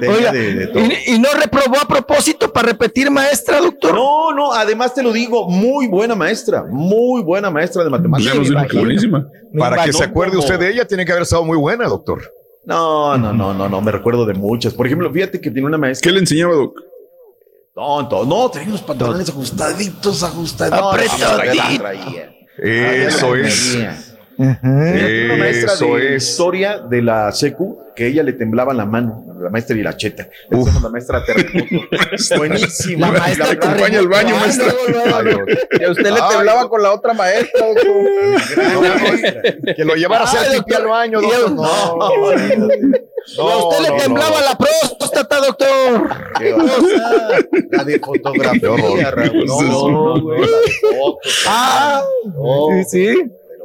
[0.00, 0.82] Tenía Oiga, de, de todo.
[0.84, 3.94] y, y no reprobó a propósito para repetir maestra, doctor.
[3.94, 8.34] No, no, además te lo digo, muy buena maestra, muy buena maestra de matemáticas.
[8.70, 9.26] que buenísima.
[9.58, 12.22] Para que se acuerde como- usted de ella, tiene que haber estado muy buena, doctor.
[12.64, 14.72] No, no, no, no, no, me recuerdo de muchas.
[14.72, 16.08] Por ejemplo, fíjate que tiene una maestra.
[16.08, 16.78] ¿Qué le enseñaba, Doc?
[17.74, 20.78] No, no, traía unos pantalones ajustaditos, ajustaditos.
[20.80, 21.28] No, Apretaditos.
[22.58, 23.72] Eso Ah, es.
[23.72, 23.98] traía.
[24.38, 26.28] Mira, tiene una maestra Eso de es.
[26.28, 30.28] historia de la secu que ella le temblaba la mano, la maestra y la cheta.
[30.50, 31.86] La maestra terremoto.
[32.36, 33.10] Buenísima.
[33.12, 34.72] La maestra La acompaña al baño, maestra.
[34.88, 35.44] Luego.
[35.80, 37.66] Y a usted le Ay, temblaba con la otra maestra.
[39.76, 41.28] Que lo llevara a hacer Ay, pipí al baño, No,
[43.46, 44.44] Y a usted le no, temblaba no.
[44.46, 46.10] la próstata, doctor.
[46.38, 47.38] Qué cosa.
[47.70, 49.44] La de fotografía, Raúl.
[49.46, 50.36] No, no, no,
[50.96, 51.44] fotos.
[51.46, 53.22] Ah, No, sí, sí.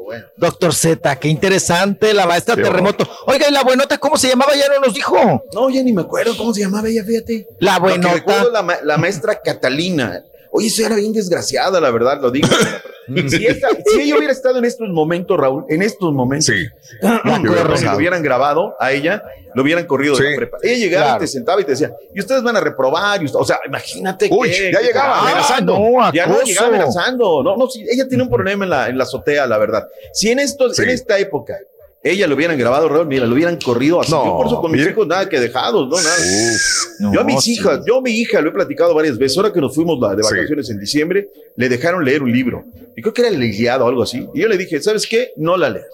[0.08, 0.26] Bueno.
[0.38, 3.06] Doctor Z, qué interesante, la maestra terremoto.
[3.26, 4.54] Oiga, ¿y la buenota cómo se llamaba?
[4.56, 5.44] Ya no nos dijo.
[5.54, 7.46] No, ya ni me acuerdo cómo se llamaba ella, fíjate.
[7.60, 8.14] La Lo que buenota.
[8.14, 10.24] recuerdo, la, ma- la maestra Catalina.
[10.52, 12.48] Oye, eso era bien desgraciada, la verdad, lo digo.
[13.30, 16.66] si, esta- si ella hubiera estado en estos momentos, Raúl, en estos momentos, Sí.
[17.04, 20.36] Ah, ¿Qué hubiera si lo hubieran grabado a ella, lo hubieran corrido de Sí, la
[20.38, 20.58] prepa.
[20.62, 21.18] Ella llegaba claro.
[21.18, 23.60] y te sentaba y te decía, y ustedes van a reprobar, y usted- o sea,
[23.66, 25.74] imagínate Uy, que- ya que- llegaba Ah, amenazando.
[25.80, 27.44] no, ya no llegaba amenazando.
[27.44, 29.88] No, no, sí, ella tiene un problema en la, en la azotea, la verdad.
[30.14, 30.84] Si en esto, Sí.
[30.84, 31.58] en esta época,
[32.04, 34.12] ella lo hubieran grabado, Raúl, mira, lo hubieran corrido así.
[34.12, 36.16] No, yo por eso con mis hijos nada que dejados, no, nada.
[36.18, 37.14] Uf.
[37.14, 37.54] Yo a mis sí.
[37.54, 40.24] hijas, yo a mi hija, lo he platicado varias veces, ahora que nos fuimos de
[40.24, 40.34] Sí.
[40.36, 42.64] vacaciones en diciembre, le dejaron leer un libro.
[42.96, 44.28] Y creo que era el Iliada o algo así.
[44.34, 45.32] Y yo le dije, ¿sabes qué?
[45.36, 45.88] No la leas.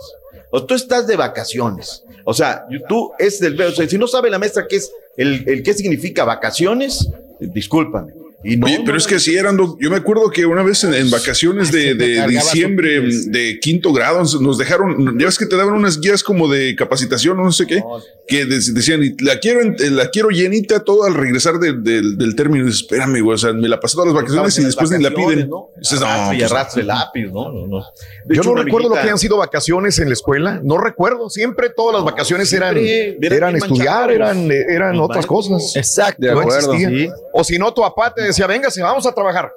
[0.51, 2.03] O tú estás de vacaciones.
[2.25, 3.59] O sea, tú es del...
[3.59, 7.09] O sea, si no sabe la maestra qué es el, el qué significa vacaciones,
[7.39, 8.13] discúlpame.
[8.43, 9.57] Y no, Oye, no, pero es no, que así eran.
[9.57, 14.21] Yo me acuerdo que una vez en, en vacaciones de, de diciembre de quinto grado
[14.41, 17.81] nos dejaron, ya ves que te daban unas guías como de capacitación, no sé qué,
[18.27, 22.17] que de- decían, y la quiero, en- la quiero llenita todo al regresar de- del-
[22.17, 22.63] del término.
[22.63, 24.97] Y dices, espérame, güey, o sea, me la pasé todas las vacaciones y después las
[24.99, 25.49] ni la vacaciones, piden.
[25.49, 25.69] ¿no?
[25.77, 27.51] Dices, no, y pues, arrastre el lápiz, ¿no?
[27.51, 27.77] no, no.
[28.25, 30.59] De Yo hecho, no recuerdo lo amiguita- que han sido vacaciones en la escuela.
[30.63, 31.29] No recuerdo.
[31.29, 35.75] Siempre todas las vacaciones eran, eran eran estudiar, eran, eh, eran otras cosas.
[35.75, 36.21] Exacto.
[36.25, 36.73] De No acuerdo.
[36.73, 36.93] existían.
[36.93, 37.09] sí.
[37.33, 39.51] O si no, tu papá te decía, véngase, vamos a trabajar.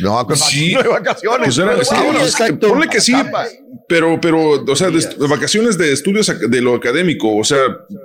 [0.00, 0.72] No, pues Sí.
[0.74, 1.46] no hay vacaciones.
[1.46, 1.94] Pues era- sí,
[2.26, 3.14] es que ponle que sí,
[3.88, 7.58] pero, pero, o sea, de, de vacaciones de estudios de lo académico, o sea,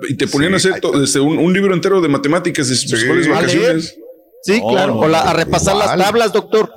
[0.08, 3.34] y te ponían a hacer to- este, un, un libro entero de matemáticas de A
[3.34, 3.96] vacaciones.
[4.42, 4.94] Sí, No, claro.
[4.94, 5.98] no, o la- a repasar igual.
[5.98, 6.70] las tablas, doctor.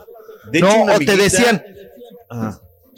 [0.51, 1.15] De hecho, no, o te amiguita-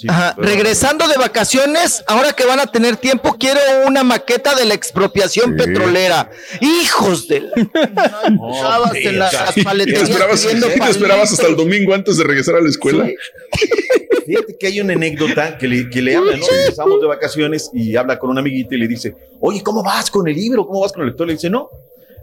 [0.07, 0.35] Ajá.
[0.38, 5.56] Regresando de vacaciones, ahora que van a tener tiempo, quiero una maqueta de la expropiación
[5.56, 6.30] petrolera.
[6.61, 7.51] Hijos de la...
[8.53, 12.17] Estabas en la- las ¿Y te esperabas, pidiendo y te esperabas hasta el domingo antes
[12.17, 13.07] de regresar a la escuela?
[14.25, 16.45] Fíjate que hay una anécdota que le, que le habla, ¿no?
[16.48, 20.27] Regresamos de vacaciones y habla con una amiguita y le dice, oye, ¿cómo vas con
[20.27, 20.65] el libro?
[20.65, 21.27] ¿Cómo vas con el lector?
[21.27, 21.69] Le dice, no,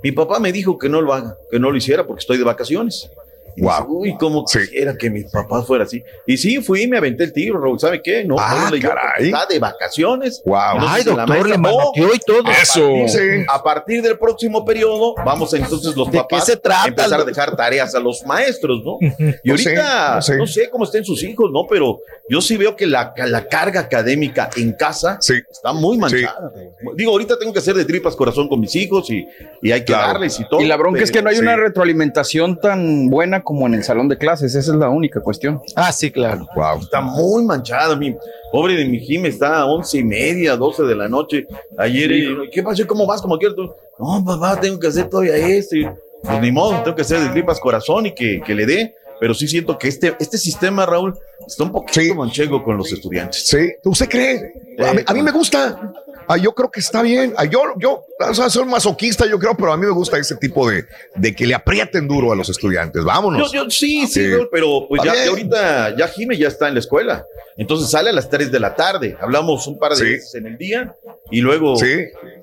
[0.03, 2.45] mi papá me dijo que no lo haga, que no lo hiciera porque estoy de
[2.45, 3.09] vacaciones.
[3.57, 6.03] Y dice, Uy, cómo quisiera que mi papá fuera así.
[6.27, 7.79] Y sí, fui y me aventé el tiro, Raúl.
[7.81, 8.25] ¿Sabe qué?
[8.25, 9.27] No, Ah, no porque caray.
[9.27, 10.43] está de vacaciones.
[10.45, 10.57] Wow.
[10.81, 12.47] Ay, doctor, maestra, le manoteó y todo.
[12.47, 12.81] a Eso.
[12.81, 13.45] partir- Sí.
[13.49, 16.89] A partir del próximo periodo, vamos a entonces los ¿De papás qué se trata, a
[16.89, 18.99] empezar a dejar tareas a los maestros, ¿no?
[19.45, 20.37] Y No sé, ahorita, no sé.
[20.37, 21.67] no sé cómo estén sus hijos, ¿no?
[21.69, 21.99] Pero
[22.29, 25.35] yo sí veo que la, la carga académica en casa Sí.
[25.51, 26.53] está muy manchada.
[26.97, 29.27] Digo, ahorita tengo que hacer de tripas corazón con mis hijos y,
[29.63, 30.13] y hay que Claro.
[30.13, 30.61] darles y todo.
[30.61, 31.43] Y la bronca es que no hay sí.
[31.43, 34.55] una retroalimentación tan buena como en el salón de clases.
[34.55, 35.61] Esa es la única cuestión.
[35.75, 36.47] Ah, sí, claro.
[36.55, 36.83] Wow.
[36.83, 38.15] Está muy manchada, mi
[38.53, 41.49] pobre de mi Jim está a once y media, doce de la noche.
[41.77, 42.87] Ayer, eh, ¿qué pasó?
[42.87, 43.21] ¿Cómo vas?
[43.21, 43.69] ¿Cómo quieres tú?
[43.99, 45.75] No, papá, tengo que hacer todavía esto.
[45.75, 45.85] Y,
[46.23, 48.95] pues ni modo, tengo que hacer de tripas corazón y que, que le dé.
[49.21, 51.17] Pero sí siento que este, este sistema, Raúl,
[51.47, 52.13] está un poquito Sí.
[52.15, 53.47] manchego con los estudiantes.
[53.47, 54.53] Sí, ¿usted cree?
[54.79, 55.93] A mí, a mí me gusta.
[56.27, 57.35] Ah, yo creo que está bien.
[57.37, 60.37] Ah, yo, yo, o sea, soy masoquista, yo creo, pero a mí me gusta ese
[60.37, 60.85] tipo de,
[61.17, 63.03] de que le aprieten duro a los estudiantes.
[63.03, 63.51] Yo, Vámonos.
[63.53, 64.31] yo- sí, sí, Sí.
[64.31, 67.25] Raúl, pero pues ya, ahorita, ya Jime ya está en la escuela.
[67.57, 69.17] Entonces sale a las 3 de la tarde.
[69.21, 70.05] Hablamos un par de Sí.
[70.05, 70.95] veces en el día
[71.33, 71.95] y luego Sí.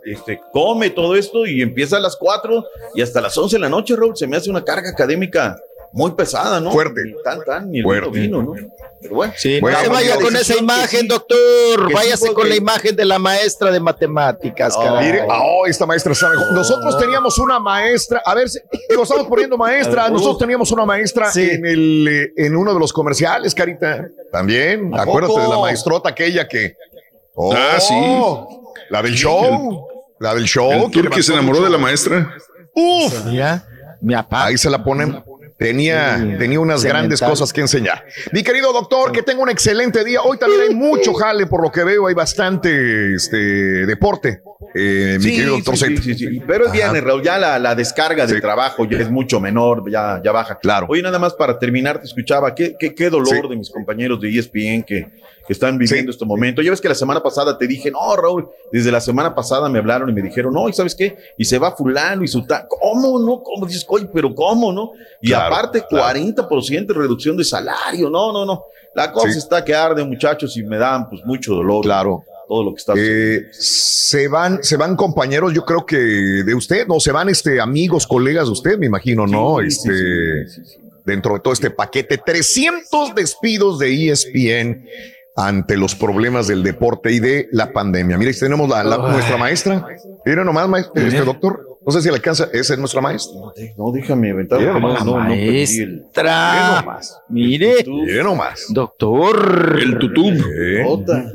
[0.05, 3.69] este, come todo esto y empieza a las 4 y hasta las 11 de la
[3.69, 4.17] noche, Raúl.
[4.17, 5.57] Se me hace una carga académica
[5.93, 6.71] muy pesada, ¿no?
[6.71, 7.01] Fuerte.
[7.05, 8.09] Ni tan, tan, ni el Fuerte.
[8.09, 8.53] vino, ¿no?
[9.01, 9.33] Pero bueno.
[9.37, 11.87] Sí, Bueno, no se vaya con esa imagen, sí- doctor.
[11.87, 15.05] sí Váyase con que- la imagen de la maestra de matemáticas, No, caray.
[15.05, 16.51] Mire, oh, esta maestra está mejor.
[16.53, 18.59] Nosotros teníamos una maestra, a ver, si-
[18.89, 20.09] digo, estamos poniendo maestra.
[20.09, 21.47] Nosotros teníamos una maestra Sí.
[21.49, 24.07] en, el, eh, en uno de los comerciales, Carita.
[24.31, 25.41] También, ¿A acuérdate poco?
[25.43, 26.75] de la maestrota aquella que.
[27.35, 27.93] Oh, Ah, sí.
[28.89, 29.87] La del show.
[30.19, 30.89] La del show.
[30.91, 32.33] El que se enamoró de la maestra.
[32.73, 33.25] Uf.
[33.25, 33.63] Mira,
[34.01, 34.45] mi papá.
[34.45, 35.23] Ahí se la ponen.
[35.57, 38.05] Tenía, Sí, tenía unas grandes cosas que enseñar.
[38.31, 40.21] Mi querido doctor, que tenga un excelente día.
[40.21, 44.43] Hoy también hay mucho jale, por lo que veo, hay bastante este, deporte.
[44.73, 46.01] Eh, mi Sí, querido doctor sí, Z.
[46.01, 46.41] sí, sí, sí.
[46.47, 47.21] Pero es viernes, Raúl.
[47.21, 50.57] Ya la, la descarga de trabajo ya es mucho menor, ya, ya baja.
[50.57, 50.87] Claro.
[50.89, 52.55] Oye, nada más para terminar, te escuchaba.
[52.55, 55.07] Qué, qué, qué dolor de mis compañeros de ESPN que,
[55.45, 56.61] que están viviendo este momento.
[56.61, 59.79] Ya ves que la semana pasada te dije, no, Raúl, desde la semana pasada me
[59.79, 61.15] hablaron y me dijeron, no, ¿y sabes qué?
[61.37, 62.65] Y se va fulano y su tal.
[62.67, 63.43] ¿Cómo no?
[63.43, 64.91] ¿Cómo dices, oye, pero cómo no?
[65.21, 66.19] Y Claro, aparte, claro.
[66.19, 68.09] 40% de reducción de salario.
[68.09, 68.63] No, no, no.
[68.95, 71.83] La cosa está que arde, muchachos, y me dan pues mucho dolor.
[71.83, 72.23] Claro.
[72.47, 76.87] Todo lo que está Eh, se van, se van compañeros, yo creo que de usted,
[76.87, 79.57] no, se van este amigos, colegas de usted, me imagino, ¿no?
[79.59, 80.77] Sí, este, sí, sí, sí.
[81.05, 84.85] dentro de todo este paquete, 300 despidos de ESPN
[85.35, 88.17] ante los problemas del deporte y de la pandemia.
[88.17, 89.85] Mira, ahí tenemos la, nuestra maestra.
[90.25, 91.63] Mira nomás, maestra, este doctor.
[91.85, 93.39] No sé si le alcanza, esa es nuestra maestra.
[93.77, 94.59] No, déjame aventar.
[94.59, 96.81] Mira no, nomás, no, no, Maestra.
[96.81, 97.21] nomás.
[97.29, 98.65] Mire, Mire nomás.
[98.69, 99.79] doctor.
[99.81, 100.27] El tutú.
[100.27, 101.31] Eh, Jota.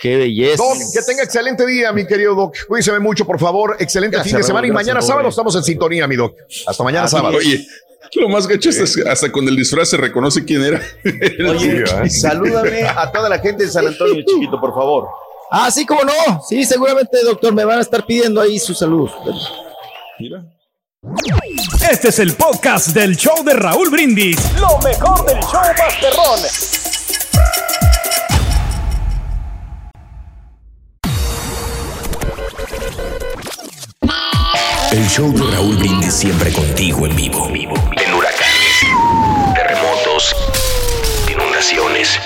[0.00, 0.62] Qué belleza.
[0.62, 2.56] Doc, que tenga excelente día, mi querido Doc.
[2.66, 3.76] Cuídese mucho, por favor.
[3.78, 6.34] Excelente Gracias, fin de semana y mañana gracias, sábado estamos en sintonía, mi Doc.
[6.66, 7.36] Hasta mañana Así sábado.
[7.36, 7.66] Oye,
[8.14, 10.80] lo más gacho es que hasta con el disfraz se reconoce quién era.
[11.50, 15.08] Oye, salúdame a toda la gente de San Antonio, chiquito, por favor.
[15.50, 16.42] Ah, sí, cómo no.
[16.48, 19.10] Sí, seguramente, doctor, me van a estar pidiendo ahí su salud.
[20.18, 20.44] Mira.
[21.90, 24.38] Este es el podcast del show de Raúl Brindis.
[24.58, 26.79] Lo mejor del show Masterrón.
[35.00, 37.48] El show de Raúl Brindis siempre contigo en vivo.
[37.48, 38.84] En huracanes,
[39.54, 40.36] terremotos,
[41.26, 42.20] inundaciones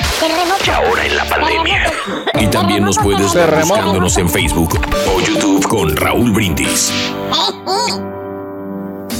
[0.67, 1.93] y ahora en la pandemia.
[2.41, 6.93] Y también nos puedes ver buscándonos en Facebook o YouTube con Raúl Brindis.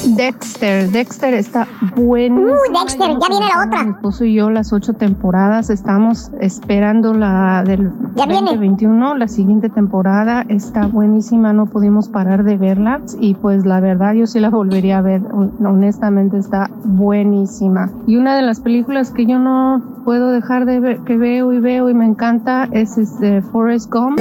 [0.07, 1.67] Dexter, Dexter está
[1.97, 2.41] bueno.
[2.43, 3.85] Uh, Dexter, ya viene la otra.
[3.85, 8.51] Mi esposo y yo las ocho temporadas estamos esperando la del Ya viene.
[8.51, 14.13] 2021, la siguiente temporada está buenísima, no pudimos parar de verla y pues la verdad
[14.15, 17.91] yo sí la volvería a ver, hon- honestamente está buenísima.
[18.07, 21.61] Y una de las películas que yo no puedo dejar de ver, que veo y
[21.61, 24.19] veo y me encanta es este Forrest Gump.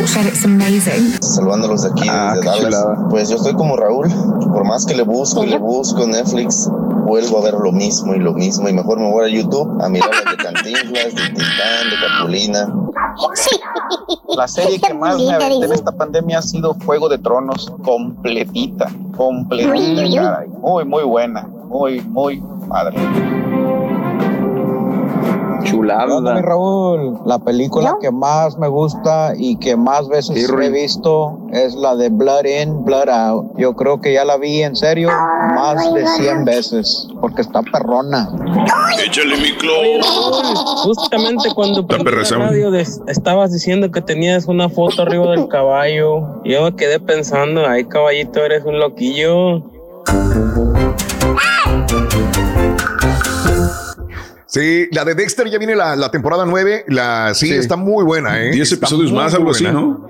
[1.22, 2.86] Saludándolos de aquí, Ah, desde Dallas.
[3.10, 4.08] Pues yo estoy como Raúl.
[4.54, 6.70] Por más que le busco y le busco en Netflix,
[7.06, 8.70] vuelvo a ver lo mismo y lo mismo.
[8.70, 12.74] Y mejor me voy a YouTube a mirar las de Cantinflas, de Tintán, de Capulina.
[13.34, 13.60] Sí.
[14.38, 17.72] La serie que más me Linda, aventé en esta pandemia ha sido Juego de Tronos,
[17.84, 22.96] completita, completita, muy, muy buena, muy, muy padre.
[25.64, 26.34] Chulada.
[26.36, 31.76] Mi Raúl, la película que más me gusta y que más veces he visto es
[31.76, 33.58] la de Blood In, Blood Out.
[33.58, 35.10] Yo creo que ya la vi en serio
[35.56, 38.30] más de 100 veces porque está perrona.
[39.06, 39.54] Échale mi
[40.84, 46.42] Justamente cuando la radio des- estabas diciendo que tenías una foto arriba del caballo.
[46.44, 49.64] Yo me quedé pensando, ay caballito, eres un loquillo.
[54.54, 56.86] Sí, la de Dexter ya viene la, la temporada 9.
[56.90, 57.54] La, sí, Sí.
[57.56, 58.52] está muy buena, ¿eh?
[58.52, 59.64] 10 Está episodios muy más, algo así.
[59.64, 60.08] ¿no?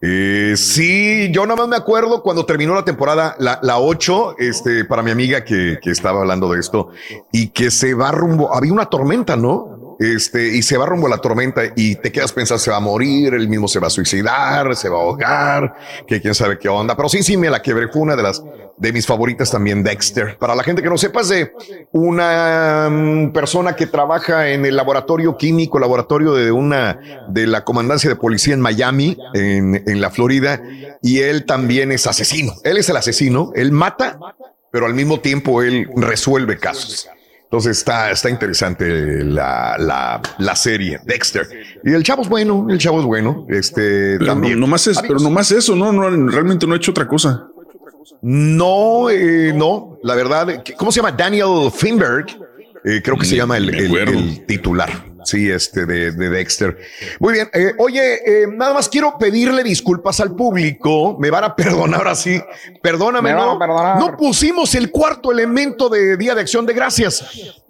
[0.00, 4.84] Eh, sí, yo nada más me acuerdo cuando terminó la temporada, la, la 8, este,
[4.86, 6.88] para mi amiga que, que estaba hablando de esto,
[7.30, 9.77] y que se va rumbo, había una tormenta, ¿no?
[9.98, 12.80] Este, y se va rumbo a la tormenta y te quedas pensando, se va a
[12.80, 16.68] morir, él mismo se va a suicidar, se va a ahogar, que quién sabe qué
[16.68, 16.96] onda.
[16.96, 18.42] Pero sí, sí, me la quebré, fue una de las,
[18.76, 20.38] de mis favoritas también, Dexter.
[20.38, 21.52] Para la gente que no sepa, es de
[21.92, 28.08] una mm, persona que trabaja en el laboratorio químico, laboratorio de una, de la comandancia
[28.08, 30.62] de policía en Miami, en, en la Florida,
[31.02, 32.54] y él también es asesino.
[32.62, 34.18] Él es el asesino, él mata,
[34.70, 37.08] pero al mismo tiempo él resuelve casos.
[37.50, 41.48] Entonces está, está interesante la, la, la serie Dexter.
[41.82, 43.46] Y el chavo es bueno, el chavo es bueno.
[43.48, 44.54] Este Pero también.
[44.60, 47.48] no, nomás es, pero nomás eso, no, no, realmente no he hecho otra cosa.
[48.20, 51.12] No, eh, no, la verdad, ¿cómo se llama?
[51.12, 52.26] Daniel Finberg,
[52.84, 54.90] eh, creo que se llama el, el- el titular.
[55.28, 56.78] Sí, este de, de Dexter.
[57.20, 57.50] Muy bien.
[57.52, 61.18] eh, oye, eh, nada más quiero pedirle disculpas al público.
[61.18, 62.40] Me van a perdonar ahora sí.
[62.82, 67.26] Perdóname, no, no pusimos el cuarto elemento de Día de Acción de Gracias.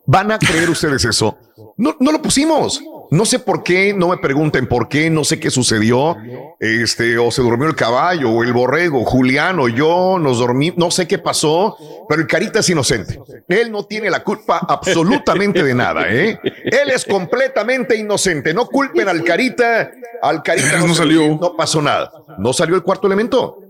[0.07, 1.37] ¿Van a creer ustedes eso?
[1.77, 2.81] No, no lo pusimos.
[3.11, 6.17] No sé por qué, no me pregunten por qué, no sé qué sucedió.
[6.61, 10.91] Este, o se durmió el caballo, o el borrego, Julián, o yo nos dormí, no
[10.91, 11.77] sé qué pasó,
[12.09, 13.19] pero el carita es inocente.
[13.49, 16.39] Él no tiene la culpa absolutamente de nada, ¿eh?
[16.65, 18.53] Él es completamente inocente.
[18.53, 21.39] No culpen al carita, al carita No salió.
[21.41, 22.13] no pasó nada.
[22.39, 23.63] No salió el cuarto elemento.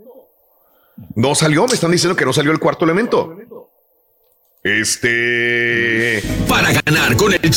[1.15, 3.37] No salió, me están diciendo que no salió el cuarto elemento.
[4.65, 6.23] Este.
[6.49, 7.55] Para ganar con el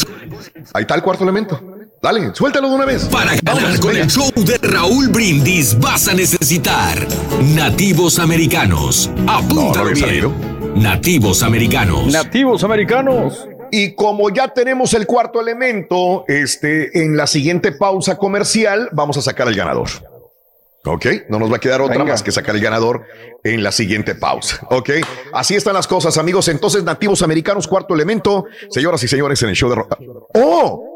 [0.74, 1.60] Ahí está el cuarto elemento.
[2.02, 3.06] Dale, suéltalo de una vez.
[3.06, 6.98] Para ganar con el show de Raúl Brindis vas a necesitar
[7.56, 9.10] nativos americanos.
[9.28, 10.34] Apúntalo bien.
[10.76, 12.08] Nativos americanos.
[12.08, 13.48] Nativos americanos.
[13.72, 19.22] Y como ya tenemos el cuarto elemento, este, en la siguiente pausa comercial vamos a
[19.22, 19.90] sacar al ganador.
[20.84, 22.14] Ok, no nos va a quedar otra Venga.
[22.14, 23.04] más que sacar el ganador
[23.44, 24.66] en la siguiente pausa.
[24.72, 24.90] Ok,
[25.34, 26.48] así están las cosas, amigos.
[26.48, 28.46] Entonces, nativos americanos, cuarto elemento.
[28.70, 29.84] Señoras y señores, en el show de.
[30.34, 30.88] ¡Oh!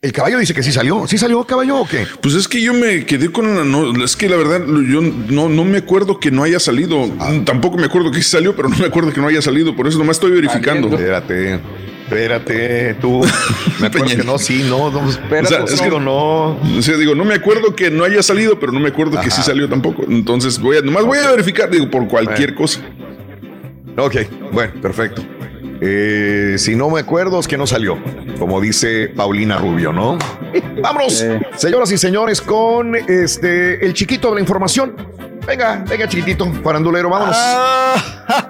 [0.00, 1.06] El caballo dice que sí salió.
[1.06, 2.06] ¿Sí salió caballo o qué?
[2.20, 3.64] Pues es que yo me quedé con una.
[3.64, 7.10] No, es que la verdad, yo no, no me acuerdo que no haya salido.
[7.18, 7.32] Ah.
[7.44, 9.74] Tampoco me acuerdo que sí salió, pero no me acuerdo que no haya salido.
[9.74, 10.88] Por eso nomás estoy verificando.
[10.88, 11.60] Espérate,
[12.06, 13.20] espérate, tú.
[13.80, 15.00] Me acuerdo que no, sí, no, no.
[15.00, 16.56] O sea, es que no.
[16.56, 19.30] O sea, digo, no me acuerdo que no haya salido, pero no me acuerdo que
[19.30, 20.04] sí salió tampoco.
[20.08, 22.80] Entonces voy a, nomás voy a verificar, digo, por cualquier cosa.
[23.98, 24.16] Ok,
[24.52, 25.22] bueno, perfecto.
[25.80, 27.98] Eh, si no me acuerdo es que no salió,
[28.38, 30.18] como dice Paulina Rubio, ¿no?
[30.82, 31.24] Vámonos,
[31.56, 34.94] señoras y señores, con este el chiquito de la información.
[35.46, 37.36] Venga, venga, chiquitito, farandulero, vámonos.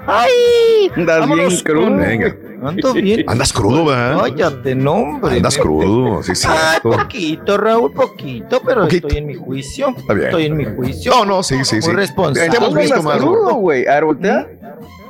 [0.06, 0.90] ¡Ay!
[0.96, 1.84] Andas Vámonos bien crudo.
[1.88, 2.36] con- Venga.
[2.64, 3.24] Ando bien.
[3.28, 4.18] Andas crudo, ¿verdad?
[4.22, 5.36] Cállate, no, hombre.
[5.36, 6.48] Andas crudo, sí, sí.
[6.50, 9.08] Ay, poquito, Raúl, poquito, pero Poquito.
[9.08, 9.88] estoy en mi juicio.
[9.96, 10.26] Está bien.
[10.28, 11.12] Estoy en mi juicio.
[11.12, 11.88] No, no, sí, sí, sí.
[11.88, 12.48] Muy responsable.
[12.50, 13.18] Te hemos visto más.
[13.18, 13.86] crudo, güey.
[13.86, 14.46] A ver, voltea.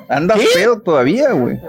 [0.09, 0.47] Andas ¿Qué?
[0.55, 1.61] pedo todavía, güey.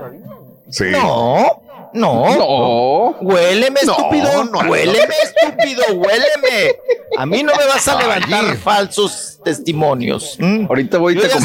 [0.70, 0.86] Sí.
[0.92, 1.62] No,
[1.98, 2.38] no.
[2.38, 3.18] No.
[3.22, 4.46] Huéleme, No, estúpido.
[4.46, 4.70] no, no.
[4.70, 6.76] huéleme, estúpido, huéleme.
[7.18, 10.38] A mí no me vas a levantar falsos testimonios.
[10.70, 11.42] Ahorita voy y Yo te con,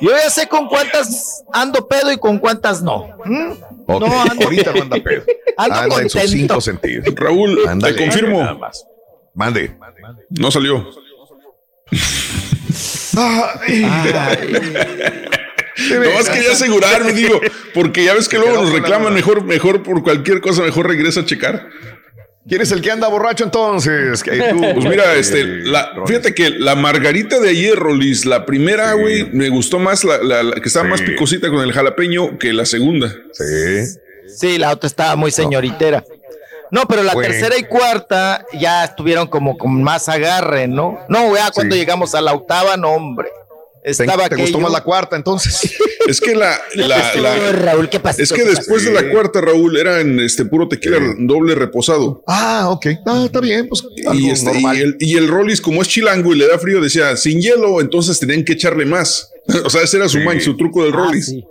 [0.00, 3.08] yo ya sé con cuántas ando pedo y con cuántas no.
[3.24, 5.22] No, ando- ahorita no anda pedo.
[5.56, 7.06] Ando Anda en sus cinco sentidos.
[7.14, 7.94] Raúl, Ándale.
[7.94, 8.40] te confirmo.
[8.40, 8.86] Nada más.
[9.34, 9.76] Mande.
[10.30, 10.86] No salió.
[13.14, 13.44] No,
[15.76, 17.40] es quería asegurarme, digo,
[17.74, 21.24] porque ya ves que luego nos reclaman mejor, mejor por cualquier cosa, mejor regresa a
[21.24, 21.68] checar.
[22.46, 24.22] ¿Quién es el que anda borracho entonces?
[24.22, 24.30] Tú,
[24.74, 29.00] Pues mira, este, la, fíjate que la margarita de ayer, Rolis, la primera, Sí.
[29.00, 30.90] güey, me gustó más la, la- la que estaba Sí.
[30.90, 33.14] más picosita con el jalapeño que la segunda.
[33.32, 33.98] Sí.
[34.28, 36.04] Sí, la otra estaba muy señoritera.
[36.70, 40.98] No, pero la tercera y cuarta ya estuvieron como con más agarre, ¿no?
[41.08, 41.80] No, ya cuando Sí.
[41.80, 43.28] llegamos a la octava, no, hombre.
[43.84, 45.72] ¿Te, Estaba te gustó más la cuarta entonces?
[46.06, 48.20] Es que la, la- la- Raúl, ¿qué pasó?
[48.22, 52.22] es que después de la cuarta, Raúl, era en este puro tequila doble reposado.
[52.26, 52.86] ah, ok.
[53.06, 53.66] Ah, está bien.
[53.68, 54.76] Pues, Y, este, normal.
[54.76, 57.80] y el, y el Rollis, como es chilango y le da frío, decía sin hielo,
[57.80, 59.30] entonces tenían que echarle más.
[59.64, 60.24] o sea, ese era su Sí.
[60.24, 61.24] man, su truco del Ah, Rollis.
[61.26, 61.44] sí.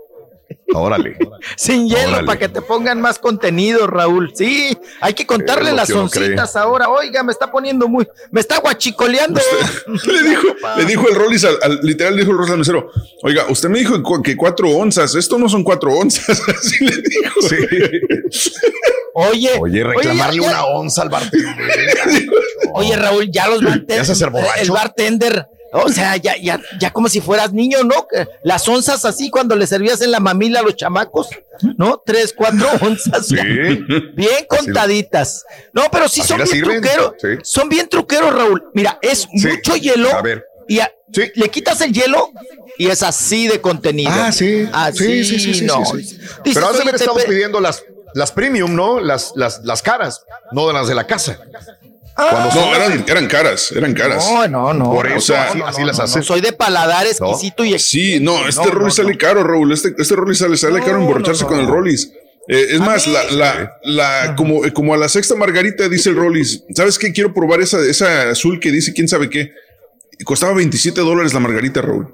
[0.74, 1.18] Órale.
[1.58, 2.26] Sin hielo Órale.
[2.28, 4.32] para que te pongan más contenido, Raúl.
[4.36, 6.90] Sí, hay que contarle las oncitas ahora.
[6.90, 9.40] Oiga, me está poniendo muy, me está guachicoleando.
[10.06, 12.90] Le dijo, le dijo el Rollis al, al- literal dijo el Rollis al mesero,
[13.24, 17.40] oiga, usted me dijo que cuatro onzas, esto no son cuatro onzas, así le dijo.
[19.16, 21.56] Oye, Oye, reclamarle ya- ya- una onza al bartender.
[22.74, 24.22] Oye, Raúl, ya los bartenders.
[24.60, 25.48] El bartender.
[25.74, 28.08] O sea, ya, ya, ya como si fueras niño, ¿no?
[28.43, 31.30] Las onzas así cuando le servías en la mamila a los chamacos,
[31.77, 32.02] ¿no?
[32.06, 33.27] Tres, cuatro onzas.
[33.27, 33.35] Sí.
[33.35, 35.45] Bien contaditas.
[35.74, 37.14] No, pero sí Así son bien sirven, truqueros.
[37.19, 37.27] sí.
[37.43, 38.64] Son bien truqueros, Raúl.
[38.74, 39.48] Mira, es Sí.
[39.48, 40.10] mucho hielo.
[40.16, 40.45] A ver.
[40.68, 40.92] Y a-
[41.35, 42.32] le quitas el hielo
[42.77, 44.11] y es así de contenido.
[44.14, 44.68] Ah, sí.
[44.72, 45.80] Así, sí, sí, sí, sí, no.
[45.93, 46.19] Dices,
[46.53, 47.84] Pero hace ver estamos pe- pidiendo las,
[48.16, 49.00] las premium, ¿no?
[49.00, 51.40] Las, las, las caras, no de las de la casa.
[52.16, 54.25] Cuando son No, eran, eran caras, eran caras.
[54.30, 54.92] No, no, no.
[54.92, 56.24] Por eso no, así, no, así no, las no.
[56.24, 59.72] Soy de paladar exquisito y Sí, no, este No, Rollis no, sale caro, Raúl.
[59.72, 61.67] Este, este Rollis sale, sale caro emborracharse no, con el.
[61.67, 62.11] Rollis.
[62.48, 66.64] Eh, es más, la, la, la, como, como a la sexta margarita dice el Rollis,
[66.75, 67.14] ¿sabes qué?
[67.14, 69.51] Quiero probar esa, esa azul que dice quién sabe qué.
[70.25, 72.14] Costaba 27 dólares la margarita, Raúl.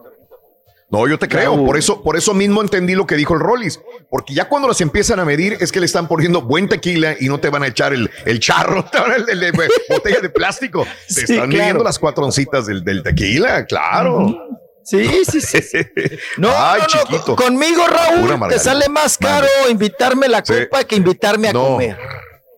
[0.91, 1.55] No, yo te creo.
[1.65, 3.79] Por eso, por eso mismo entendí lo que dijo el Rollis.
[4.09, 7.27] Porque ya cuando las empiezan a medir es que le están poniendo buen tequila y
[7.27, 9.53] no te van a echar el, el charro, te van a- el,
[9.89, 10.85] botella de plástico.
[11.07, 11.47] Te Sí, están claro.
[11.49, 14.35] midiendo las cuatro oncitas del, del tequila, claro.
[14.83, 15.61] Sí, sí, sí.
[15.61, 15.77] sí.
[16.37, 16.81] No, Ay,
[17.27, 17.35] no.
[17.35, 20.53] Conmigo, Raúl, te sale más caro invitarme la Sí.
[20.63, 21.65] copa que invitarme a No.
[21.67, 21.97] comer.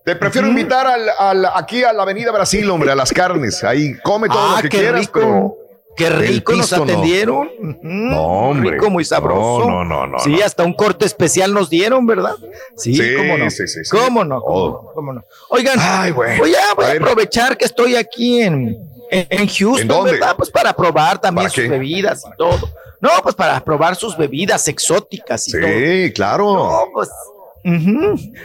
[0.06, 3.62] Te prefiero invitar al, al- aquí a la Avenida Brasil, hombre, a las carnes.
[3.66, 5.12] Ahí come todo Ah, lo que qué quieras, rico.
[5.20, 5.56] pero
[6.04, 6.84] Qué rico nos no.
[6.84, 7.50] atendieron.
[7.82, 8.72] No, hombre.
[8.72, 9.68] Rico, muy sabroso.
[9.70, 10.46] No, no, no, no, Sí, no.
[10.46, 12.36] hasta un corte especial nos dieron, ¿verdad?
[12.78, 13.50] Sí, Sí, cómo no.
[13.50, 13.80] sí, sí.
[13.90, 14.42] ¿Cómo no?
[14.42, 14.82] ¿Cómo Todo.
[14.84, 14.92] no?
[14.94, 15.24] ¿Cómo no?
[15.50, 16.38] Oigan, Ay, güey.
[16.40, 17.02] voy a, voy A a ver.
[17.02, 18.78] aprovechar que estoy aquí en,
[19.12, 20.12] en, en Houston, ¿En dónde?
[20.14, 20.36] ¿verdad?
[20.38, 21.70] Pues para probar también ¿Para sus qué?
[21.70, 22.70] bebidas y todo.
[23.00, 25.62] No, pues para probar sus bebidas exóticas y todo.
[25.64, 26.54] Sí, claro.
[26.54, 27.10] No, pues.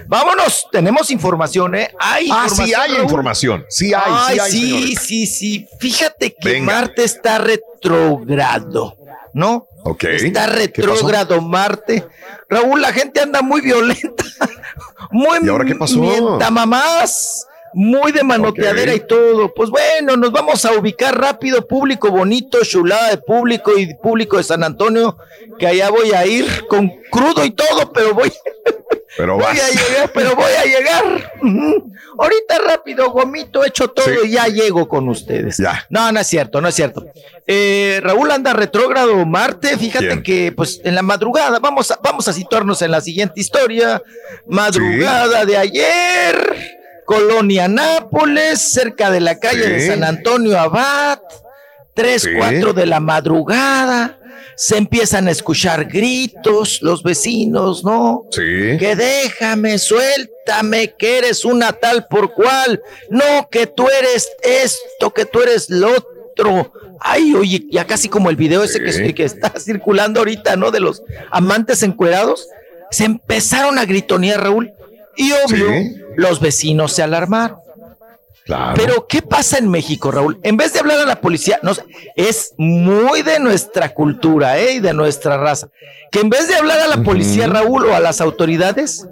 [0.07, 1.91] Vámonos, tenemos información, ¿eh?
[1.99, 2.67] Hay Ah, información.
[2.67, 3.03] sí hay Raúl.
[3.05, 3.67] información.
[3.69, 4.51] Sí hay, Ay, sí hay.
[4.51, 4.99] sí, señores.
[5.01, 5.67] sí, sí.
[5.81, 6.73] Fíjate que Venga.
[6.75, 8.97] Marte está retrógrado,
[9.33, 9.67] ¿no?
[9.85, 10.05] Ok.
[10.05, 12.05] Está retrógrado Marte.
[12.49, 14.25] Raúl, la gente anda muy violenta,
[15.11, 15.99] muy ¿Y ahora qué pasó?
[15.99, 18.97] mienta mamás, muy de manoteadera Ok.
[18.99, 19.55] y todo.
[19.55, 24.45] Pues bueno, nos vamos a ubicar rápido, público bonito, chulada de público y público de
[24.45, 25.17] San Antonio,
[25.59, 28.33] que allá voy a ir con crudo y todo, pero voy,
[29.17, 29.61] Pero voy vas.
[29.63, 31.33] a llegar, pero voy a llegar.
[32.19, 34.29] Ahorita rápido, gomito, hecho todo Sí.
[34.29, 35.59] y ya llego con ustedes.
[35.59, 35.87] Ya.
[35.91, 37.07] No, no es cierto, no es cierto.
[37.47, 42.33] Eh, Raúl anda retrógrado Marte, fíjate que pues en la madrugada, vamos a, vamos a
[42.33, 44.03] situarnos en la siguiente historia.
[44.47, 46.57] Madrugada de ayer,
[47.05, 49.87] Colonia Nápoles, cerca de la calle de.
[49.87, 51.21] San Antonio Abad,
[51.95, 52.31] 3, Sí.
[52.37, 54.19] 4 de la madrugada.
[54.57, 58.25] Se empiezan a escuchar gritos, los vecinos, ¿no?
[58.31, 58.77] Sí.
[58.79, 62.81] Que déjame, suéltame, que eres una tal por cual.
[63.11, 66.73] No, que tú eres esto, que tú eres lo otro.
[67.01, 69.03] Ay, oye, ya casi como el video ese Sí.
[69.03, 70.71] que, que está circulando ahorita, ¿no?
[70.71, 72.49] De los amantes encuerados.
[72.91, 74.73] Se empezaron a gritonear, Raúl.
[75.17, 75.97] Y obvio, Sí.
[76.17, 77.59] los vecinos se alarmaron.
[78.47, 78.75] Claro.
[78.77, 80.39] Pero, ¿qué pasa en México, Raúl?
[80.45, 81.83] En vez de hablar a la policía, no sé,
[82.15, 84.75] es muy de nuestra cultura, ¿eh?
[84.75, 85.69] Y de nuestra raza.
[86.13, 89.05] Que en vez de hablar a la policía, Raúl, o a las autoridades,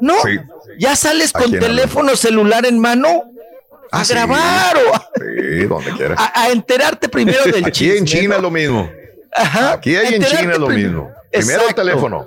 [0.00, 0.38] no, Sí.
[0.78, 1.60] ya sales ¿A con habla?
[1.60, 3.22] teléfono celular en mano
[3.92, 4.12] a Ah, sí.
[4.12, 6.14] grabar o a, Sí, donde quiera.
[6.18, 7.98] a- a enterarte primero del Aquí chisme.
[7.98, 8.90] en China es lo mismo.
[9.32, 11.12] Ajá, Aquí hay en China es lo mismo.
[11.30, 12.26] Primero el teléfono.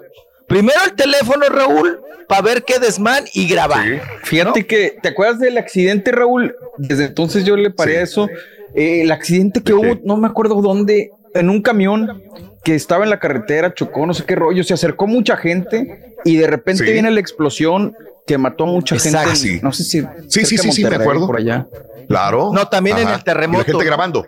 [0.53, 3.83] Primero el teléfono, Raúl, para ver qué desmán y grabar.
[3.85, 3.99] Sí.
[4.23, 6.55] Fíjate que, ¿te acuerdas del accidente, Raúl?
[6.77, 7.97] Desde entonces yo le paré Sí.
[7.97, 8.27] a eso.
[8.75, 12.21] Eh, el accidente que ¿De hubo, no me acuerdo dónde, en un camión
[12.63, 16.37] que estaba en la carretera, chocó, no sé qué rollo, se acercó mucha gente y
[16.37, 16.91] de repente Sí.
[16.93, 19.31] viene la explosión que mató a mucha Exacto.
[19.31, 19.35] gente.
[19.39, 19.59] Sí.
[19.61, 20.01] No sé si.
[20.27, 21.27] Sí, sí, sí, de sí, me acuerdo.
[21.27, 21.67] Por allá.
[22.07, 22.51] Claro.
[22.53, 23.63] No, también en el terremoto.
[23.63, 24.25] Y la gente grabando.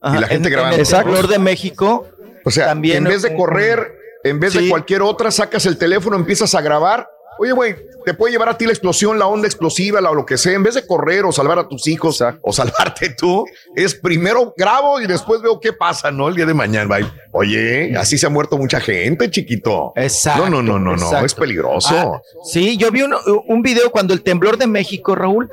[0.00, 0.74] Ajá, y la gente en- grabando.
[0.76, 1.26] En el Exacto.
[1.28, 2.08] de México.
[2.44, 5.76] O sea, También en vez de un- correr, en vez de cualquier otra, sacas el
[5.78, 7.08] teléfono, empiezas a grabar.
[7.38, 10.26] Oye, güey, te puede llevar a ti la explosión, la onda explosiva, la, o lo
[10.26, 10.52] que sea.
[10.52, 15.00] En vez de correr o salvar a tus hijos o salvarte tú, es primero grabo
[15.00, 16.28] y después veo qué pasa, ¿no?
[16.28, 16.94] El día de mañana.
[16.94, 17.10] bye.
[17.32, 19.92] Oye, así se ha muerto mucha gente, chiquito.
[19.96, 20.48] Exacto.
[20.50, 21.88] No, no, no, no, no, es peligroso.
[21.96, 23.14] Ah, sí, yo vi un,
[23.48, 25.50] un video cuando el temblor de México, Raúl,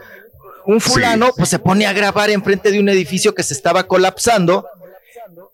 [0.66, 1.32] un fulano Sí.
[1.38, 4.68] pues se pone a grabar enfrente de un edificio que se estaba colapsando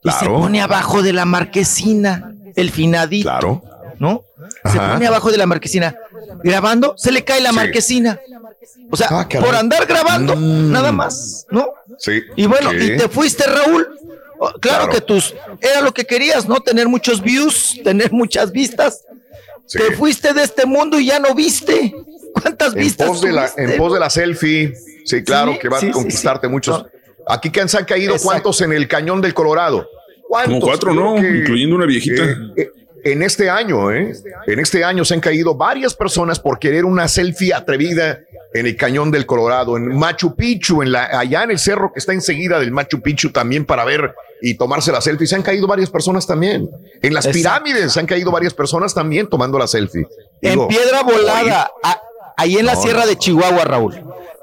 [0.03, 3.61] y se pone abajo de la marquesina, el finadito, Claro.
[3.99, 4.23] ¿no?
[4.71, 5.95] Se pone abajo de la marquesina,
[6.43, 7.55] grabando, se le cae la Sí.
[7.55, 8.19] marquesina.
[8.91, 10.71] O sea, Ah, por andar grabando, Mm.
[10.71, 11.67] nada más, ¿no?
[11.97, 12.21] Sí.
[12.35, 13.87] Y bueno, y te fuiste, Raúl.
[14.37, 14.89] Oh, Claro, Claro.
[14.91, 16.59] que tus era lo que querías, ¿no?
[16.59, 19.03] Tener muchos views, tener muchas vistas.
[19.65, 19.79] Sí.
[19.79, 21.93] Te fuiste de este mundo y ya no viste.
[22.33, 24.75] ¿Cuántas En vistas pos, de la, en pos de la selfie.
[25.05, 26.85] Sí, claro, Sí, que va sí, a conquistarte muchos.
[27.27, 28.27] Aquí que han, se han caído Exacto.
[28.29, 29.87] cuántos en el cañón del Colorado.
[30.27, 30.53] ¿Cuántos?
[30.59, 31.21] Como cuatro, Creo ¿no?
[31.21, 32.23] que, Incluyendo una viejita.
[32.23, 32.69] eh, eh,
[33.03, 34.13] en este año, ¿eh?
[34.47, 38.19] En este año se han caído varias personas por querer una selfie atrevida
[38.53, 41.99] en el cañón del Colorado, en Machu Picchu, en la, allá en el cerro que
[41.99, 45.27] está enseguida del Machu Picchu también para ver y tomarse la selfie.
[45.27, 46.67] Se han caído varias personas también.
[47.01, 47.63] En las Exacto.
[47.63, 50.07] pirámides se han caído varias personas también tomando la selfie.
[50.41, 52.01] En piedra volada, a-
[52.37, 53.07] ahí en la No, sierra no.
[53.07, 53.93] de Chihuahua, Raúl.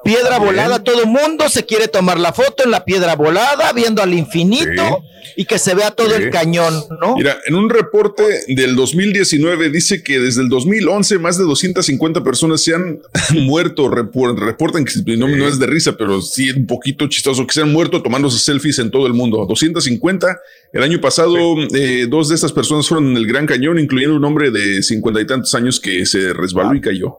[0.04, 0.54] Piedra También.
[0.54, 5.04] volada, todo mundo se quiere tomar la foto en la piedra volada, viendo al infinito
[5.36, 6.22] y que se vea todo Sí.
[6.24, 7.16] el cañón, ¿no?
[7.16, 12.62] Mira, en un reporte del 2019 dice que desde el 2011 más de 250 personas
[12.64, 13.00] se han
[13.46, 13.88] muerto.
[13.88, 17.52] Repor- reportan que no, no es de risa, pero sí es un poquito chistoso que
[17.54, 19.44] se han muerto tomándose selfies en todo el mundo.
[19.48, 20.40] 250.
[20.72, 21.36] El año pasado,
[21.74, 25.20] eh, dos de estas personas fueron en el Gran Cañón, incluyendo un hombre de cincuenta
[25.20, 27.18] y tantos años que se resbaló y cayó.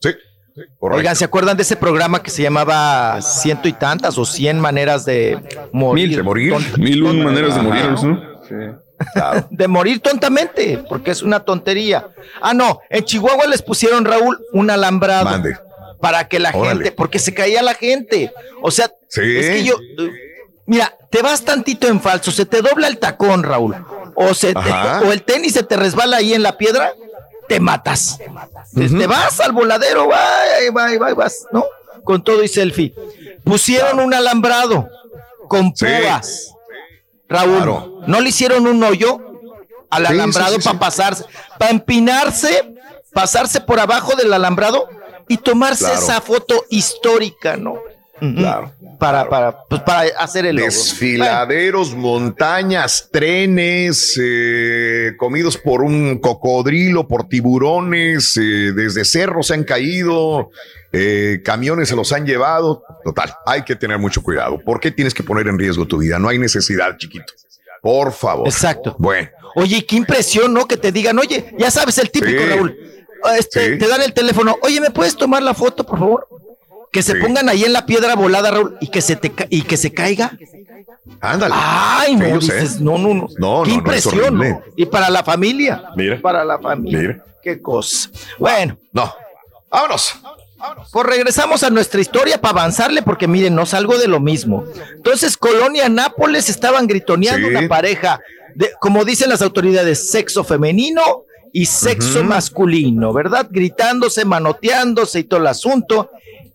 [0.00, 0.10] Sí.
[0.80, 5.04] Oigan, ¿se acuerdan de ese programa que se llamaba Ciento y tantas o Cien maneras
[5.04, 5.38] de
[5.72, 6.08] morir?
[6.08, 6.52] Mil de morir.
[6.52, 8.38] Tont- Mil un maneras de morir, ¿no?
[9.50, 12.08] De morir tontamente, porque es una tontería.
[12.40, 15.24] Ah, no, en Chihuahua les pusieron, Raúl, un alambrado.
[15.26, 15.56] Mande.
[16.00, 16.84] Para que la Órale.
[16.84, 18.32] gente, porque se caía la gente.
[18.62, 19.20] O sea, Sí.
[19.36, 19.76] es que yo,
[20.66, 23.74] mira, te vas tantito en falso, se te dobla el tacón, Raúl.
[24.14, 26.92] O, se te- o el tenis se te resbala ahí en la piedra,
[27.48, 28.18] te matas.
[28.74, 30.20] Te- Te vas al voladero, va,
[30.76, 31.64] va, va, vas, ¿no?
[32.04, 32.94] Con todo y selfie.
[33.44, 34.88] Pusieron un alambrado
[35.48, 35.86] con Sí.
[35.86, 36.54] púas.
[37.28, 38.00] Raúl, Claro.
[38.06, 39.18] ¿no le hicieron un hoyo
[39.90, 40.78] al Sí, alambrado sí, sí, para sí.
[40.80, 41.24] pasarse,
[41.58, 42.74] para empinarse,
[43.12, 44.88] pasarse por abajo del alambrado
[45.28, 45.98] y tomarse Claro.
[46.00, 47.78] esa foto histórica, ¿no?
[48.20, 48.72] Claro.
[48.98, 50.66] Para, para, pues para hacer el logo.
[50.66, 59.64] Desfiladeros, montañas, trenes, eh, comidos por un cocodrilo, por tiburones, eh, desde cerros se han
[59.64, 60.50] caído,
[60.92, 62.82] eh, camiones se los han llevado.
[63.04, 64.58] Total, hay que tener mucho cuidado.
[64.58, 66.18] ¿Por qué tienes que poner en riesgo tu vida?
[66.18, 67.32] No hay necesidad, chiquito.
[67.80, 68.48] Por favor.
[68.48, 68.96] Exacto.
[68.98, 70.66] Bueno, Oye, qué impresión, ¿no?
[70.68, 72.46] Que te digan, oye, ya sabes, el típico, Sí.
[72.48, 72.76] Raúl.
[73.38, 73.78] Este, Sí.
[73.78, 76.28] Te dan el teléfono, oye, ¿me puedes tomar la foto, por favor?
[76.92, 77.18] Que se Sí.
[77.20, 80.32] pongan ahí en la piedra volada, Raúl, y que se te y que se caiga.
[81.20, 81.54] ándale.
[81.56, 82.38] Ay, no,
[82.80, 83.28] no, no, no.
[83.38, 84.38] No, qué no, impresión.
[84.38, 84.62] ¿no?
[84.76, 85.84] Y para la familia.
[85.96, 86.20] Mira.
[86.20, 86.98] Para la familia.
[87.00, 87.24] Mira.
[87.42, 88.10] Qué cosa.
[88.38, 89.12] Bueno, No.
[89.70, 90.14] Vámonos.
[90.90, 94.64] pues regresamos a nuestra historia para avanzarle, porque miren, no salgo de lo mismo.
[94.96, 97.54] Entonces, Colonia Nápoles estaban gritoneando Sí.
[97.54, 98.18] una pareja,
[98.54, 103.46] de, como dicen las autoridades, sexo femenino y sexo masculino, ¿verdad?
[103.50, 106.10] Gritándose, manoteándose y todo el asunto.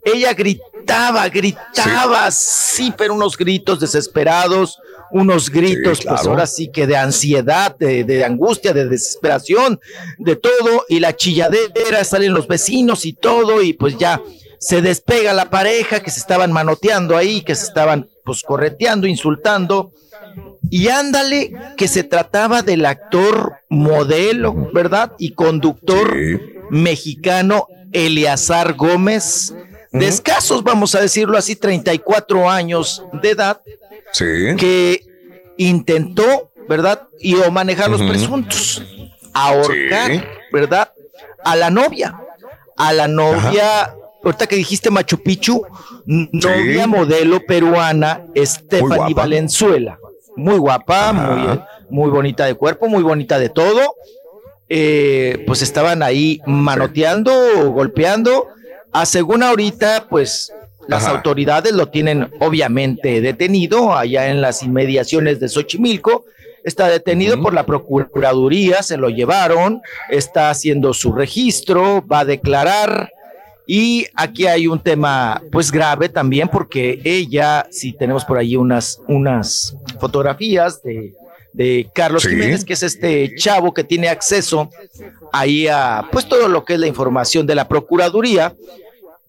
[0.06, 4.80] Ella gritaba, gritaba, sí, pero unos gritos desesperados,
[5.12, 9.80] unos gritos, Sí, pues ahora sí que de ansiedad, de, de angustia, de desesperación,
[10.18, 14.22] de todo, y la chilladera, salen los vecinos y todo, y pues ya
[14.60, 19.92] se despega la pareja que se estaban manoteando ahí, que se estaban pues correteando, insultando,
[20.70, 25.14] y ándale que se trataba del actor modelo, ¿verdad?
[25.20, 26.18] Y conductor
[26.70, 29.54] mexicano Eleazar Gómez,
[29.94, 33.62] de escasos, vamos a decirlo así, 34 años de edad,
[34.12, 34.26] Sí.
[34.58, 35.02] que
[35.58, 37.04] intentó, ¿verdad?
[37.20, 38.84] Y o manejar los presuntos,
[39.34, 40.22] ahorcar, Sí.
[40.52, 40.92] ¿verdad?
[41.44, 42.20] A la novia,
[42.76, 45.66] a la novia, ahorita que dijiste Machu Picchu,
[46.06, 49.14] novia modelo peruana, Stephanie.
[49.14, 50.00] Valenzuela,
[50.36, 53.96] muy guapa, muy, muy bonita de cuerpo, muy bonita de todo.
[54.70, 57.32] Eh, pues estaban ahí manoteando,
[57.72, 58.48] golpeando.
[58.94, 60.52] A según ahorita, pues
[60.88, 61.14] las Ajá.
[61.16, 66.26] autoridades lo tienen obviamente detenido allá en las inmediaciones de Xochimilco.
[66.64, 73.12] Está detenido por la Procuraduría, se lo llevaron, está haciendo su registro, va a declarar.
[73.68, 79.02] Y aquí hay un tema pues grave también porque ella, si tenemos por ahí unas,
[79.08, 81.14] unas fotografías de,
[81.54, 82.30] de Carlos Sí.
[82.30, 84.70] Jiménez, que es este chavo que tiene acceso
[85.34, 88.54] ahí a pues todo lo que es la información de la Procuraduría.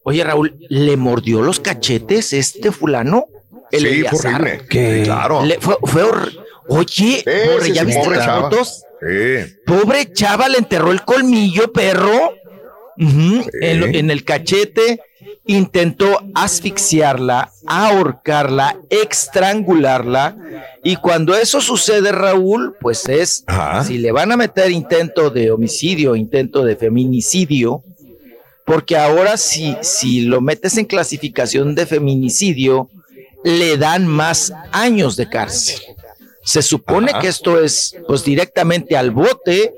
[0.05, 3.27] Oye, Raúl, ¿le mordió los cachetes este fulano?
[3.73, 4.41] El Sí, fue Eleazar?
[4.43, 4.61] horrible.
[4.71, 5.45] Sí, claro.
[5.45, 6.33] Le- fue, fue hor-
[6.69, 7.25] Oye, Sí,
[7.63, 8.51] sí, ¿ya sí, viste pobre las chava.
[8.51, 8.83] fotos?
[9.01, 9.55] Sí.
[9.67, 12.33] Pobre chava, le enterró el colmillo, perro.
[12.97, 15.01] Ujú, en, lo- en el cachete.
[15.47, 20.37] Intentó asfixiarla, ahorcarla, estrangularla.
[20.83, 23.45] Y cuando eso sucede, Raúl, pues es,
[23.87, 27.83] si le van a meter intento de homicidio, intento de feminicidio,
[28.65, 32.89] porque ahora si, si lo metes en clasificación de feminicidio,
[33.45, 35.81] le dan más años de cárcel.
[36.43, 37.21] Se supone Ajá.
[37.21, 39.75] que esto es pues directamente al bote.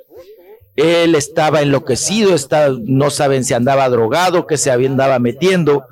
[0.76, 5.86] Él estaba enloquecido, está, no saben si andaba drogado, que se había andaba metiendo,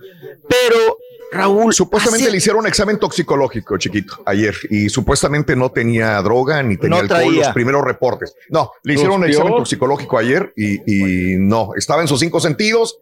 [0.49, 0.99] pero
[1.35, 1.75] Raúl.
[1.75, 6.77] Supuestamente hace- le hicieron un examen toxicológico, chiquito, ayer, y supuestamente no tenía droga ni
[6.77, 7.45] tenía No alcohol, traía.
[7.47, 8.35] los primeros reportes.
[8.49, 12.99] No, le hicieron un examen toxicológico ayer y, y no, estaba en sus cinco sentidos,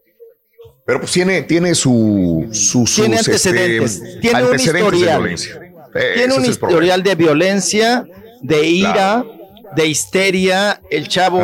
[0.84, 5.18] pero pues tiene, tiene su, su- sus, Tiene este, antecedentes, tiene un antecedentes de historial.
[5.20, 5.54] violencia.
[5.94, 8.04] Eh, Tiene ese un historial de violencia,
[8.40, 9.24] de ira,
[9.76, 10.80] de histeria.
[10.90, 11.40] El chavo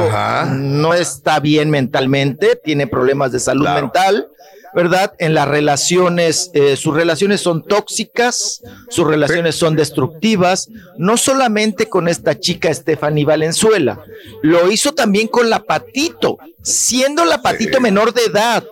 [0.55, 4.29] no está bien mentalmente, tiene problemas de salud mental,
[4.75, 5.13] ¿verdad?
[5.19, 12.09] En las relaciones, eh, sus relaciones son tóxicas, sus relaciones son destructivas, no solamente con
[12.09, 14.01] esta chica Stephanie Valenzuela,
[14.43, 18.65] lo hizo también con la Patito, siendo la Patito menor de edad,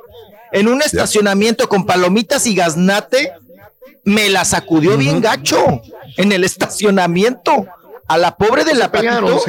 [0.52, 3.32] en un estacionamiento con palomitas y gaznate
[4.06, 5.82] me la sacudió bien gacho
[6.16, 7.66] en el estacionamiento.
[8.08, 9.42] A la pobre de la Patito.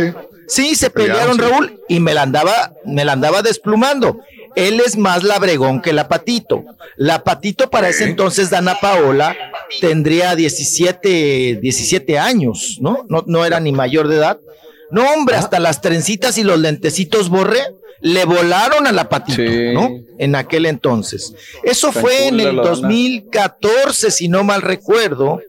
[0.47, 0.75] Sí.
[0.75, 1.37] Se Pelearon.
[1.37, 4.19] Raúl, y me la andaba, me la andaba desplumando.
[4.55, 6.63] Él es más labregón que la Patito.
[6.95, 9.35] La Patito para ese entonces, Dana Paola,
[9.79, 13.05] tendría 17, 17 años, ¿no?
[13.07, 14.39] No, no era ni mayor de edad.
[14.91, 17.61] No, hombre, hasta las trencitas y los lentecitos borré
[18.01, 19.41] le volaron a la Patito,
[19.73, 19.89] ¿no?
[20.17, 21.33] En aquel entonces.
[21.63, 22.75] Eso Tan fue en el la Dana.
[22.75, 25.41] 2014, si no mal recuerdo,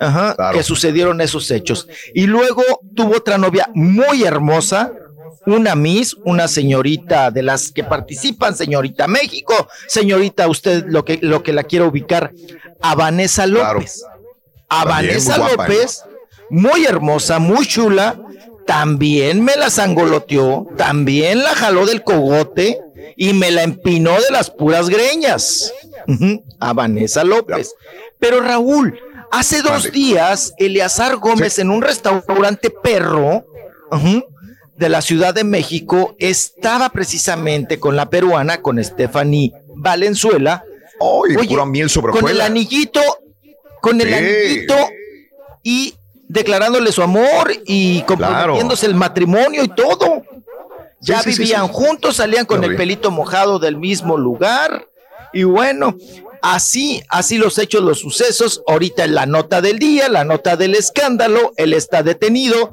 [0.00, 1.88] ajá, que sucedieron esos hechos.
[2.14, 2.62] Y luego
[2.94, 4.92] tuvo otra novia muy hermosa,
[5.46, 11.42] una Miss, una señorita de las que participan, señorita México, señorita, usted lo que, lo
[11.42, 12.32] que la quiero ubicar,
[12.80, 14.04] a Vanessa López.
[14.68, 15.68] A También Vanessa muy guapa.
[15.68, 16.04] López,
[16.50, 18.18] muy hermosa, muy chula,
[18.66, 22.78] también me la zangoloteó, también la jaló del cogote
[23.16, 25.72] y me la empinó de las puras greñas.
[26.58, 27.74] A Vanessa López.
[28.18, 28.98] Pero Raúl,
[29.30, 33.44] hace dos días, Eleazar Gómez en un restaurante perro
[34.76, 40.64] de la Ciudad de México estaba precisamente con la peruana, con Stephanie Valenzuela.
[40.98, 43.00] Oye, pura miel sobre Con el anillito,
[43.80, 44.74] con el anillito
[45.62, 45.94] y
[46.32, 50.22] declarándole su amor y comprometiéndose el matrimonio y todo.
[51.00, 51.72] Ya Sí, sí, sí, vivían sí.
[51.74, 54.86] juntos, salían con el pelito mojado del mismo lugar.
[55.32, 55.96] Y bueno,
[56.40, 58.62] así, así los hechos, los sucesos.
[58.66, 62.72] Ahorita en la nota del día, la nota del escándalo, él está detenido.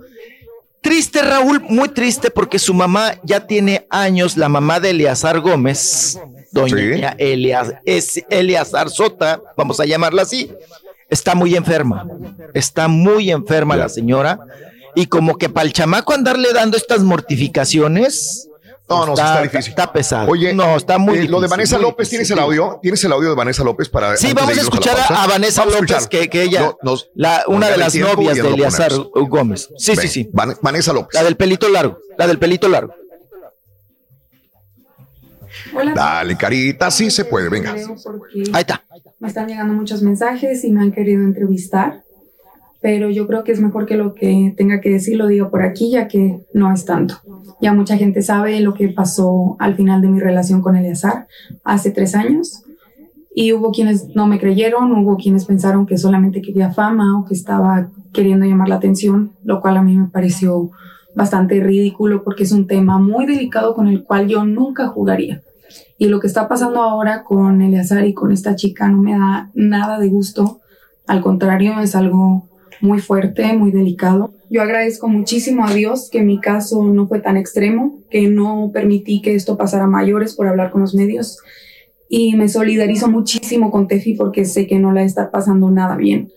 [0.81, 6.17] Triste, Raúl, muy triste porque su mamá ya tiene años, la mamá de Eleazar Gómez,
[6.51, 10.49] doña Elea- es Eleazar Sota, vamos a llamarla así,
[11.09, 12.05] está muy enferma.
[12.53, 14.39] Está muy enferma la señora.
[14.95, 18.45] Y como que para el chamaco andarle dando estas mortificaciones.
[18.89, 19.69] No, no, sí está difícil.
[19.69, 20.31] Está pesado.
[20.31, 22.09] Oye, no, está muy eh, Lo de Vanessa López.
[22.09, 22.79] ¿tienes el audio?
[22.81, 24.17] ¿Tienes el audio de Vanessa López para.
[24.17, 26.09] Sí, vamos a escuchar a, Vanessa Vamos López, escuchar.
[26.09, 28.91] que, que ella, No, nos- la, una de las novias de Eleazar.
[29.13, 29.69] Gómez.
[29.77, 30.29] Sí, sí, Ven, sí.
[30.33, 31.13] Van- Vanessa López.
[31.13, 32.95] La del pelito largo, la del pelito largo.
[35.95, 37.73] Dale, carita, sí se puede, venga.
[37.73, 38.83] Ahí está.
[39.19, 42.03] Me están llegando muchos mensajes y me han querido entrevistar,
[42.81, 45.61] pero yo creo que es mejor que lo que tenga que decir lo diga por
[45.63, 47.15] aquí, ya que no es tanto.
[47.61, 51.27] Ya mucha gente sabe lo que pasó al final de mi relación con Eleazar
[51.63, 52.63] hace tres años.
[53.35, 57.33] Y hubo quienes no me creyeron, hubo quienes pensaron que solamente quería fama o que
[57.33, 60.71] estaba queriendo llamar la atención, lo cual a mí me pareció
[61.15, 65.41] bastante ridículo porque es un tema muy delicado con el cual yo nunca jugaría.
[65.99, 69.51] Y lo que está pasando ahora con Eleazar y con esta chica no me da
[69.53, 70.61] nada de gusto.
[71.07, 72.47] Al contrario, es algo
[72.79, 74.31] muy fuerte, muy delicado.
[74.49, 79.21] Yo agradezco muchísimo a Dios que mi caso no fue tan extremo, que no permití
[79.21, 81.39] que esto pasara a mayores por hablar con los medios.
[82.07, 86.31] Y me solidarizo muchísimo con Tefi porque sé que no la está pasando nada bien.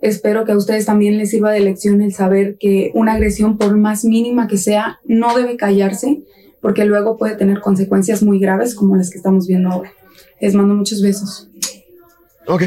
[0.00, 3.76] Espero que a ustedes también les sirva de lección el saber que una agresión, por
[3.76, 6.22] más mínima que sea, no debe callarse
[6.60, 9.92] porque luego puede tener consecuencias muy graves como las que estamos viendo ahora.
[10.40, 11.48] Les mando muchos besos.
[12.46, 12.64] Ok.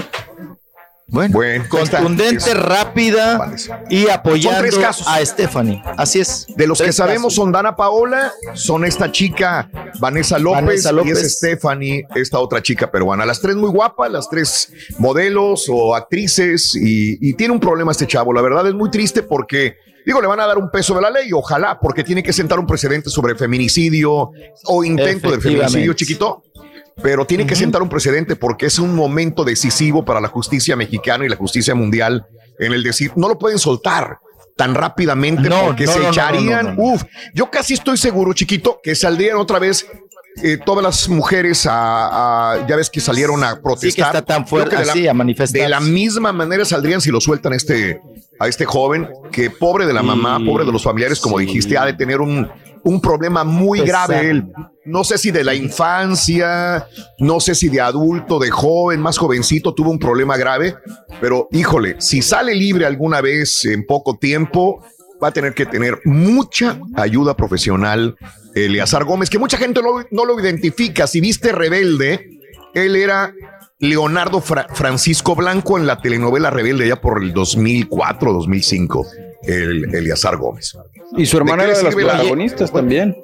[1.13, 3.53] Bueno, contundente, rápida
[3.89, 5.07] y apoyando Son tres casos.
[5.09, 5.83] a Stephanie.
[5.97, 6.45] Así es.
[6.55, 7.35] De los que sabemos casos.
[7.35, 12.89] son Dana Paola, son esta chica Vanessa López, Vanessa y es Stephanie, esta otra chica
[12.89, 13.25] peruana.
[13.25, 18.07] Las tres muy guapas, las tres modelos o actrices y, y tiene un problema este
[18.07, 18.31] chavo.
[18.31, 21.09] La verdad es muy triste porque, digo, le van a dar un peso de la
[21.09, 24.31] ley, ojalá, porque tiene que sentar un precedente sobre feminicidio
[24.65, 26.43] o intento de feminicidio chiquito.
[27.01, 31.25] Pero tiene que sentar un precedente porque es un momento decisivo para la justicia mexicana
[31.25, 32.25] y la justicia mundial
[32.59, 34.17] en el decir, no lo pueden soltar
[34.57, 37.01] tan rápidamente No, porque no, se no, echarían, uf,
[37.33, 39.87] yo casi estoy seguro, chiquito, que saldrían otra vez
[40.43, 44.07] eh, todas las mujeres a, a- ya ves que salieron a protestar.
[44.07, 45.63] está tan fuerte la- así, a manifestarse.
[45.63, 47.99] De la misma manera saldrían si lo sueltan este,
[48.41, 51.85] a este joven, que pobre de la mamá, pobre de los familiares, como dijiste, ha
[51.85, 52.49] de tener un,
[52.83, 54.51] un problema muy grave él.
[54.83, 56.87] No sé si de la infancia,
[57.19, 60.75] no sé si de adulto, de joven, más jovencito, tuvo un problema grave,
[61.19, 64.83] pero híjole, si sale libre alguna vez en poco tiempo,
[65.23, 68.17] va a tener que tener mucha ayuda profesional.
[68.55, 71.05] Eleazar Gómez, que mucha gente no, no lo identifica.
[71.05, 72.40] Si viste Rebelde,
[72.73, 73.33] él era
[73.79, 79.07] Leonardo Fra- Francisco Blanco en la telenovela Rebelde ya por el 2004, 2005,
[79.43, 80.77] el Eleazar Gómez.
[81.17, 83.17] Y su hermana ¿De qué era de las la- protagonistas también.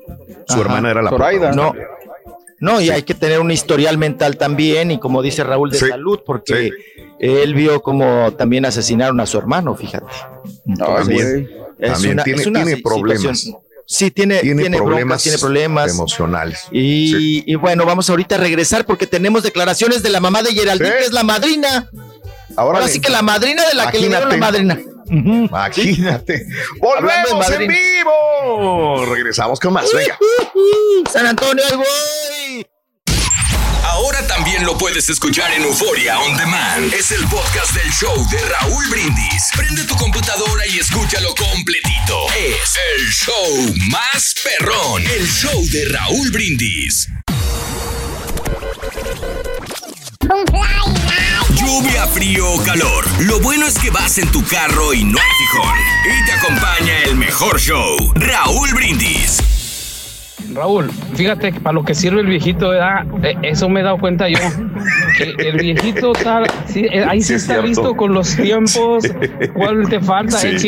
[0.48, 1.51] Su hermana era la Zoraida.
[1.51, 1.74] No,
[2.59, 5.88] no, y hay que tener un historial mental también, y como dice Raúl, de Sí,
[5.88, 6.72] salud, porque
[7.19, 10.06] él vio como también asesinaron a su hermano, fíjate.
[10.77, 13.51] También, es también una- tiene, es una tiene si- problemas.
[13.90, 15.91] Sí, tiene, Tiene, tiene, problemas, broncas, tiene problemas.
[15.91, 16.59] emocionales.
[16.72, 20.90] Y, y bueno, vamos ahorita a regresar porque tenemos declaraciones de la mamá de Geraldine,
[20.98, 21.90] que es la madrina.
[22.57, 24.77] Ahora, Ahora sí que la madrina de la que le dieron la madrina.
[25.09, 26.45] Imagínate.
[26.82, 29.06] Volvemos en vivo.
[29.06, 29.90] Regresamos con más.
[29.93, 30.17] Venga.
[31.09, 32.66] San Antonio, ahí voy.
[34.63, 36.93] Lo puedes escuchar en Euforia On Demand.
[36.93, 39.43] Es el podcast del show de Raúl Brindis.
[39.55, 42.27] Prende tu computadora y escúchalo completito.
[42.35, 45.03] Es el show más perrón.
[45.03, 47.07] El show de Raúl Brindis.
[51.53, 53.05] Lluvia, frío o calor.
[53.21, 55.75] Lo bueno es que vas en tu carro y no hay fijón.
[56.05, 57.95] Y te acompaña el mejor show.
[58.15, 59.56] Raúl Brindis.
[60.57, 63.05] Raúl, fíjate que para lo que sirve el viejito, ¿verdad?
[63.23, 64.39] Eh, eso me he dado cuenta yo.
[65.37, 67.67] El viejito está, sí, eh, ahí sí, Sí, es está cierto.
[67.67, 69.03] listo con los tiempos.
[69.53, 70.37] ¿Cuál te falta?
[70.37, 70.47] Sí.
[70.47, 70.59] Eh,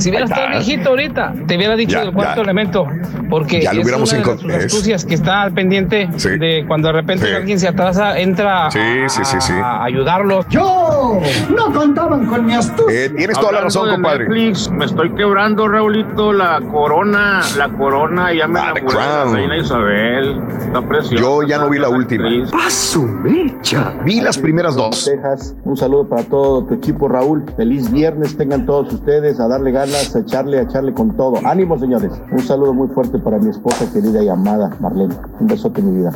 [0.00, 2.42] si hubieras estado viejito ahorita, te hubiera dicho Ya, el cuarto ya.
[2.42, 2.86] elemento.
[3.28, 6.30] Porque Ya lo es hubiéramos una de las astucias que está al pendiente Sí.
[6.38, 7.32] de cuando de repente Sí.
[7.34, 8.78] alguien se atrasa, entra a, Sí,
[9.08, 9.52] sí, sí, sí.
[9.52, 10.46] a ayudarlos.
[10.48, 11.20] Yo
[11.56, 13.04] no contaban con mi astucia.
[13.06, 14.24] Eh, tienes toda la Hablando razón, de compadre.
[14.28, 18.74] Netflix, me estoy quebrando, Raulito, la corona, la corona, ya me la.
[19.32, 21.22] Reina Isabel, está preciosa.
[21.22, 22.28] Yo ya no vi la última.
[22.50, 23.94] Paso mecha.
[24.04, 25.04] Vi las primeras dos.
[25.04, 25.54] Texas.
[25.64, 27.44] Un saludo para todo tu equipo, Raúl.
[27.56, 31.38] Feliz viernes tengan todos ustedes, a darle ganas, a echarle, a echarle con todo.
[31.44, 32.12] Ánimo, señores.
[32.30, 35.14] Un saludo muy fuerte para mi esposa querida y amada, Marlene.
[35.38, 36.12] Un besote, mi vida.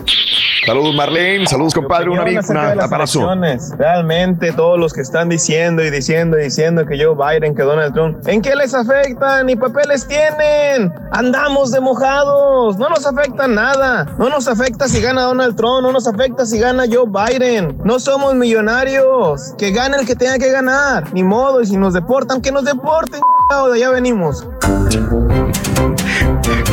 [0.67, 1.47] Saludos, Marlene.
[1.47, 2.09] Saludos, compadre.
[2.09, 3.19] Un amigo, acerca un de las abrazo.
[3.21, 3.73] elecciones.
[3.77, 7.93] Realmente todos los que están diciendo y diciendo y diciendo que Joe Biden, que Donald
[7.93, 9.43] Trump, ¿en qué les afecta?
[9.45, 10.93] Ni papeles tienen.
[11.13, 12.79] Andamos de mojados.
[12.79, 14.07] No nos afecta nada.
[14.19, 15.83] No nos afecta si gana Donald Trump.
[15.83, 17.79] No nos afecta si gana Joe Biden.
[17.85, 19.53] No somos millonarios.
[19.59, 21.13] Que gane el que tenga que ganar.
[21.13, 21.61] Ni modo.
[21.61, 23.21] Y si nos deportan, que nos deporten.
[23.51, 24.47] De allá venimos.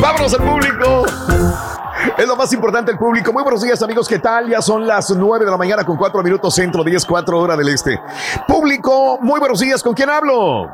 [0.00, 1.04] Vámonos al público.
[2.16, 3.32] Es lo más importante el público.
[3.32, 4.08] Muy buenos días, amigos.
[4.08, 4.48] ¿Qué tal?
[4.48, 7.68] Ya son las 9 de la mañana con 4 minutos centro, 10, 4 hora del
[7.68, 7.98] este.
[8.46, 9.82] Público, muy buenos días.
[9.82, 10.68] ¿Con quién hablo?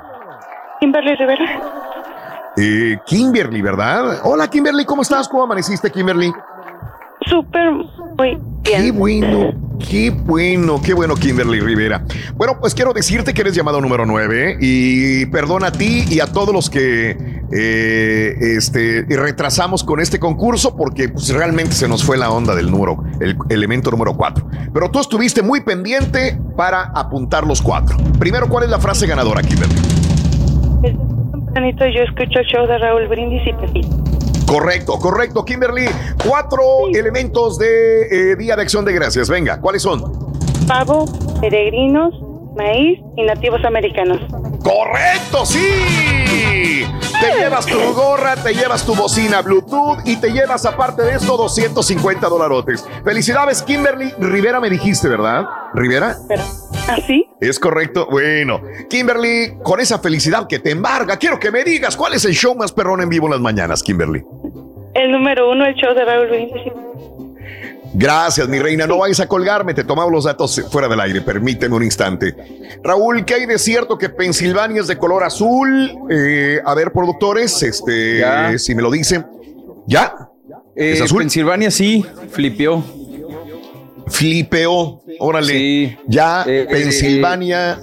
[0.80, 1.44] Kimberly Rivera.
[2.56, 4.20] Eh, Kimberly, ¿verdad?
[4.24, 4.84] Hola, Kimberly.
[4.84, 5.28] ¿Cómo estás?
[5.28, 6.32] ¿Cómo amaneciste, Kimberly?
[7.26, 12.04] Súper, muy Qué bueno, qué bueno, qué bueno, Kimberly Rivera.
[12.34, 16.26] Bueno, pues quiero decirte que eres llamado número 9 y perdona a ti y a
[16.26, 17.16] todos los que
[17.52, 22.70] eh, este, retrasamos con este concurso porque pues, realmente se nos fue la onda del
[22.70, 24.48] número, el elemento número 4.
[24.72, 27.96] Pero tú estuviste muy pendiente para apuntar los cuatro.
[28.18, 29.76] Primero, ¿cuál es la frase ganadora, Kimberly?
[31.58, 34.07] tempranito yo escucho el show de Raúl Brindis y Pepito.
[34.48, 35.84] Correcto, correcto, Kimberly.
[36.26, 39.28] Cuatro elementos de eh, Día de Acción de Gracias.
[39.28, 40.02] Venga, ¿cuáles son?
[40.66, 41.04] Pavo,
[41.40, 42.14] peregrinos,
[42.56, 44.18] maíz y nativos americanos.
[44.62, 45.58] ¡Correcto, sí!
[47.20, 51.36] Te llevas tu gorra, te llevas tu bocina Bluetooth y te llevas aparte de esto
[51.36, 52.86] 250 dolarotes.
[53.04, 55.46] Felicidades, Kimberly Rivera me dijiste, ¿verdad?
[55.74, 56.16] ¿Rivera?
[56.88, 57.28] ¿Así?
[57.40, 58.06] Es correcto.
[58.10, 62.34] Bueno, Kimberly, con esa felicidad que te embarga, quiero que me digas cuál es el
[62.34, 64.24] show más perrón en vivo en las mañanas, Kimberly.
[64.98, 66.62] El número uno, el show de Raúl Brindis.
[67.94, 68.86] Gracias, mi reina.
[68.86, 71.20] No vayas a colgarme, te tomamos los datos fuera del aire.
[71.20, 72.34] Permíteme un instante.
[72.82, 75.90] Raúl, ¿qué hay de cierto que Pensilvania es de color azul?
[76.10, 78.58] Eh, a ver, productores, este, Ya.
[78.58, 79.26] si me lo dicen.
[79.86, 80.14] ¿Ya?
[80.76, 81.20] Eh, ¿Es azul?
[81.20, 82.84] Pensilvania sí, flipeó.
[84.06, 85.00] Flipeó.
[85.18, 85.98] Órale.
[86.06, 87.78] Ya Eh, Pensilvania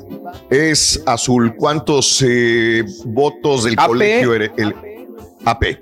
[0.49, 1.55] es azul.
[1.57, 3.87] ¿Cuántos eh, votos del AP.
[3.87, 4.51] colegio eres?
[4.57, 4.73] El
[5.45, 5.79] AP.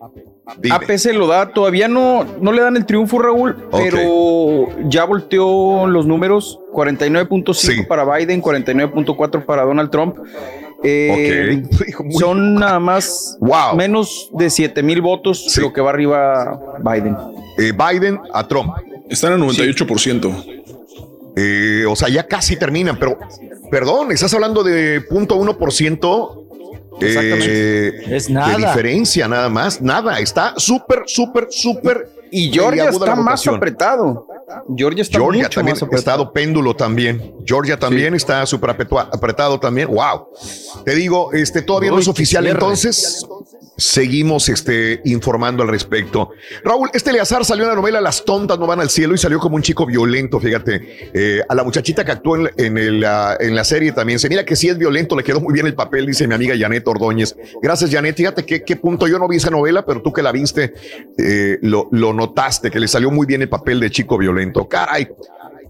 [0.58, 0.76] Dime.
[0.76, 5.88] AP se lo da, todavía no, no le dan el triunfo, Raúl, pero ya volteó
[5.88, 10.18] los números: 49.5 para Biden, 49.4 para Donald Trump.
[10.84, 11.64] Eh,
[12.20, 13.38] Son nada más
[13.76, 17.16] menos de 7 mil votos lo que va arriba Biden.
[17.58, 18.74] Eh, Biden a Trump.
[19.10, 20.62] Están en 98%.
[21.36, 23.18] Eh, o sea, ya casi terminan, pero
[23.72, 26.43] perdón, estás hablando de 0.1%
[27.02, 28.58] eh, Es nada.
[28.58, 29.82] De diferencia, nada más.
[29.82, 30.20] Nada.
[30.20, 32.10] Está súper, súper, súper.
[32.32, 34.28] Y Georgia está más apretado.
[34.76, 36.00] Georgia está Georgia mucho también más apretado.
[36.00, 37.36] estado péndulo también.
[37.46, 39.88] Georgia también está súper apretado también.
[39.90, 40.28] Wow.
[40.84, 43.26] Te digo, este todavía no es oficial, entonces
[43.84, 46.32] seguimos este, informando al respecto.
[46.64, 49.40] Raúl, este Eleazar salió en la novela Las tontas no van al cielo y salió
[49.40, 51.12] como un chico violento, fíjate.
[51.14, 54.56] Eh, a la muchachita que actuó en, ah, en la serie también se mira que
[54.56, 57.36] sí es violento, le quedó muy bien el papel, dice mi amiga Janet Ordóñez.
[57.62, 58.16] Gracias, Janet.
[58.16, 59.08] Fíjate qué, qué punto.
[59.08, 60.74] Yo no vi esa novela, pero tú que la viste,
[61.18, 64.68] eh, lo, lo notaste, que le salió muy bien el papel de chico violento.
[64.68, 65.10] Caray.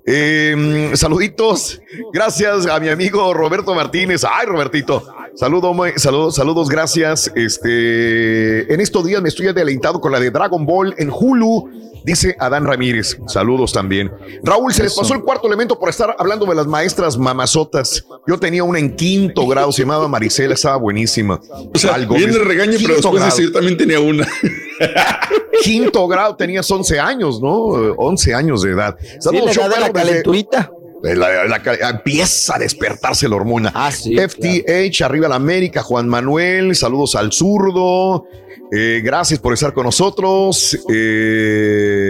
[0.05, 1.79] Eh, saluditos,
[2.11, 4.25] gracias a mi amigo Roberto Martínez.
[4.29, 5.01] Ay, Robertito,
[5.35, 7.31] saludo, saludos, saludos, gracias.
[7.35, 12.35] Este, en estos días me estoy deleitado con la de Dragon Ball en Hulu, dice
[12.37, 13.17] Adán Ramírez.
[13.27, 14.11] Saludos también.
[14.43, 18.05] Raúl, se les pasó el cuarto elemento por estar hablando de las maestras mamazotas.
[18.27, 21.39] Yo tenía una en quinto grado, se llamaba Marisela, estaba buenísima.
[21.73, 23.37] O sea, regaño, pero después grado.
[23.37, 24.27] yo también tenía una.
[25.61, 27.89] Quinto grado, tenías 11 años, ¿no?
[27.89, 28.95] Eh, 11 años de edad.
[28.99, 30.71] Sí, Saludos, la edad de la calenturita.
[31.03, 33.71] La- la ca- empieza a despertarse la hormona.
[33.75, 38.25] Ah, sí, FTH, arriba la América, Juan Manuel, saludos al zurdo.
[38.71, 40.77] Eh, gracias por estar con nosotros.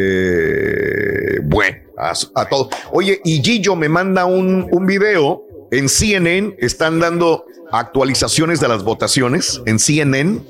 [0.04, 2.68] Eh, bueno, a, a todos.
[2.92, 6.56] Oye, y Gillo me manda un, un video en CNN.
[6.60, 10.42] Están dando actualizaciones de las votaciones en CNN.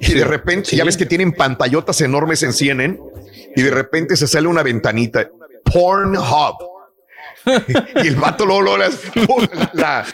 [0.00, 2.98] Y de repente, ya ves que tienen pantallotas enormes en CNN.
[3.56, 5.28] Y de repente se sale una ventanita.
[5.72, 6.56] Pornhub.
[8.02, 8.98] y el vato luego, luego las-
[9.74, 10.06] la,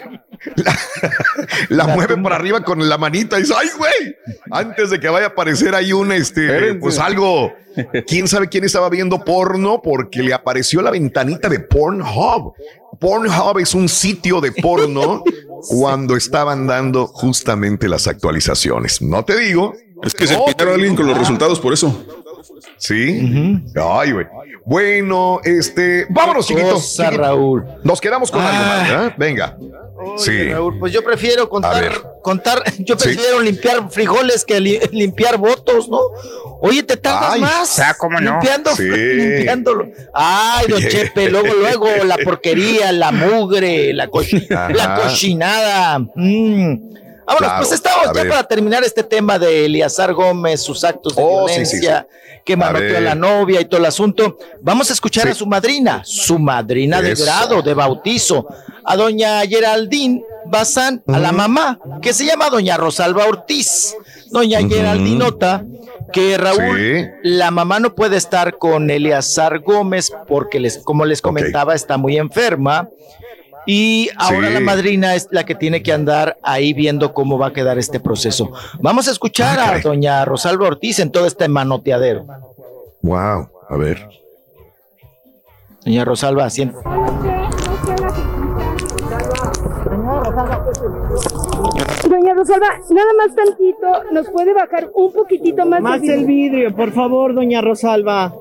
[0.57, 0.79] la,
[1.69, 4.17] la mueve para arriba con la manita y dice, ay, güey,
[4.51, 7.53] antes de que vaya a aparecer ahí un, este, pues algo,
[8.09, 12.55] quién sabe quién estaba viendo porno porque le apareció la ventanita de Pornhub.
[12.99, 15.23] Pornhub es un sitio de porno
[15.69, 19.03] cuando estaban dando justamente las actualizaciones.
[19.03, 19.75] No te digo.
[20.03, 22.05] Es que se No, pitaron a alguien con los resultados por eso.
[22.77, 23.61] Sí.
[23.77, 24.27] Ay, güey.
[24.65, 26.75] Bueno, este, vámonos, chiquito.
[26.75, 27.23] cosa, chiquito.
[27.23, 27.65] Raúl.
[27.83, 28.67] Nos quedamos con algo Ah.
[28.79, 29.15] más, ¿verdad?
[29.17, 29.57] Venga.
[30.17, 30.49] sí.
[30.51, 33.05] Raúl, pues yo prefiero contar, contar, yo Sí.
[33.09, 35.99] prefiero limpiar frijoles que li- limpiar votos, ¿no?
[36.63, 38.31] Oye, te tardas Ay, más ah, ¿cómo no?
[38.33, 38.83] limpiando, Sí.
[38.89, 39.89] limpiándolo.
[40.15, 44.69] Ay, don Chepe, luego, luego, la porquería, la mugre, la, Ajá.
[44.71, 45.99] la cochinada.
[46.15, 46.91] Mm.
[47.31, 48.29] Vámonos, Claro, pues estamos ya ver.
[48.29, 52.09] para terminar este tema de Eliazar Gómez, sus actos de Oh, sí, sí, violencia,
[52.45, 54.37] que manoteó a la novia y todo el asunto.
[54.61, 57.25] Vamos a escuchar a su madrina, su madrina de Eso.
[57.25, 58.47] grado, de bautizo,
[58.85, 63.95] a doña Geraldine Bazán, a la mamá, que se llama doña Rosalba Ortiz.
[64.31, 64.71] Doña Ujú.
[64.71, 65.65] Geraldine nota
[66.13, 71.75] que Raúl, la mamá no puede estar con Eleazar Gómez porque, les, como les comentaba,
[71.75, 72.89] está muy enferma.
[73.73, 74.55] Y ahora Sí.
[74.55, 78.01] la madrina es la que tiene que andar ahí viendo cómo va a quedar este
[78.01, 78.51] proceso.
[78.81, 82.27] Vamos a escuchar Ah, a doña Rosalba Ortiz en todo este manoteadero.
[83.03, 83.49] Wow.
[83.69, 84.09] A ver.
[85.85, 86.79] Doña Rosalba, siente.
[92.09, 96.93] Doña Rosalba, nada más tantito, ¿nos puede bajar un poquitito más, Más el vidrio, por
[96.93, 98.35] favor, doña Rosalba.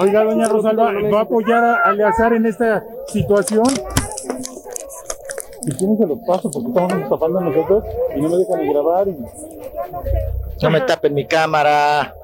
[0.00, 3.66] Oiga, doña Rosalba, ¿va a apoyar a Aleazar en esta situación?
[5.62, 7.84] Si quieren se los paso porque estamos tapando nosotros
[8.14, 9.08] y no me dejan ni grabar.
[9.08, 9.16] y-
[10.62, 12.14] No me tapen mi cámara.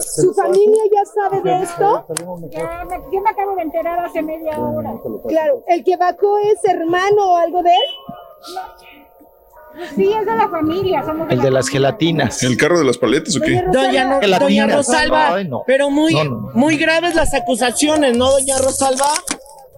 [0.00, 2.04] ¿Su familia ya sabe de esto?
[2.50, 4.94] Ya me- yo me acabo de enterar hace media hora.
[5.28, 7.80] Claro, ¿el que bajó es hermano o algo de él?
[9.94, 11.02] Sí, es de la familia.
[11.04, 12.42] Somos de El la de las gelatinas.
[12.42, 13.62] ¿El carro de las paletas o qué?
[13.72, 14.40] Doña, no- Gelatinas.
[14.40, 15.62] doña Rosalba, Ay, no.
[15.66, 16.50] pero muy, No, no.
[16.54, 19.06] muy graves las acusaciones, ¿no, doña Rosalba?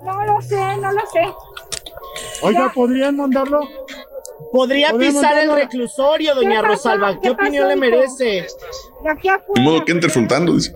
[0.04, 1.32] No lo sé, no lo sé.
[2.42, 3.60] Oiga, ¿podrían mandarlo?
[4.50, 6.68] Podría ¿Podría pisar el reclusorio, doña ¿Qué?
[6.68, 7.14] Rosalba.
[7.14, 8.24] ¿Qué, ¿Qué opinión pasó, le merece?
[9.04, 9.52] De aquí afuera.
[9.54, 10.72] De modo que entre flotando, dice.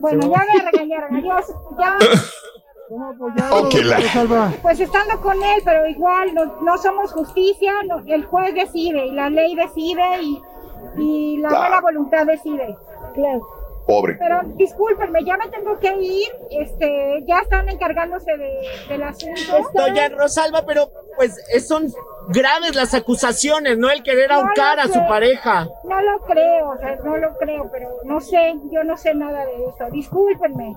[0.00, 1.16] Bueno, ya me regañaron.
[1.16, 1.44] Adiós.
[1.78, 1.96] Ya.
[2.88, 4.52] ¿Cómo apoyarlo, Ok, doña la-?
[4.62, 9.12] Pues estando con él, pero igual no, no somos justicia, no- el juez decide y
[9.12, 10.42] la ley decide y,
[10.98, 11.62] y la Claro.
[11.64, 12.76] buena voluntad decide.
[13.14, 13.40] Claro.
[13.86, 14.14] Pobre.
[14.18, 16.28] Pero discúlpenme, ya me tengo que ir.
[16.50, 18.52] Este, ya están encargándose de,
[18.88, 19.70] del asunto.
[19.74, 21.92] Doña Rosalba, pero pues son
[22.28, 23.88] graves las acusaciones, ¿no?
[23.88, 25.68] El querer No ahorcar a su pareja.
[25.84, 29.44] No lo creo, o sea, no lo creo, pero no sé, yo no sé nada
[29.46, 29.88] de eso.
[29.92, 30.74] Discúlpenme.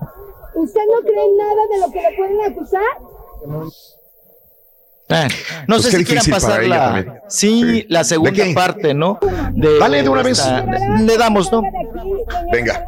[0.54, 2.82] ¿Usted no cree nada de lo que le pueden acusar?
[5.12, 5.26] Ah,
[5.66, 7.86] no Pues sé si quieran pasar la, sí, Sí.
[7.88, 9.18] la segunda parte, ¿no?
[9.52, 10.38] De, Dale de una vez.
[10.38, 11.62] esta- le damos, ¿no?
[12.52, 12.86] Venga.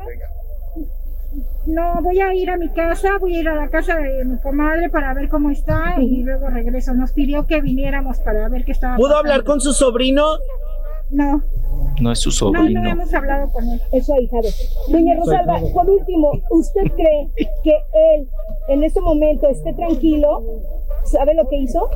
[1.67, 4.39] No, voy a ir a mi casa, voy a ir a la casa de mi
[4.41, 6.93] comadre para ver cómo está y luego regreso.
[6.95, 8.97] Nos pidió que viniéramos para ver qué estaba.
[8.97, 9.19] ¿Pudo pasando.
[9.31, 10.25] hablar con su sobrino?
[11.13, 11.43] No,
[12.01, 12.83] No es su no, sobrino.
[12.83, 13.81] no hemos hablado con él.
[13.93, 14.49] Eso, ahijado.
[14.89, 17.29] Doña Rosalba, por último, ¿usted cree
[17.63, 17.71] que
[18.15, 18.29] él
[18.69, 20.43] en este momento esté tranquilo?
[21.05, 21.89] ¿Sabe lo que hizo?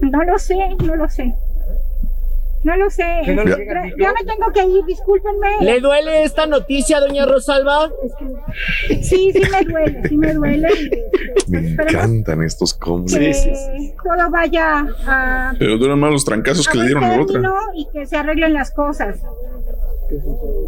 [0.00, 1.34] No lo sé, no lo sé.
[2.64, 3.04] No lo sé.
[3.24, 5.58] ¿Que no le Este, llega el ya me tengo que ir, discúlpenme.
[5.60, 7.88] ¿Le duele esta noticia, doña Rosalba?
[9.02, 10.68] Sí, sí me duele, sí me duele.
[11.48, 13.14] Me encantan estos combos.
[13.14, 17.40] que todo vaya a, Pero duran más los trancazos que le dieron a la otra.
[17.74, 19.16] y que se arreglen las cosas.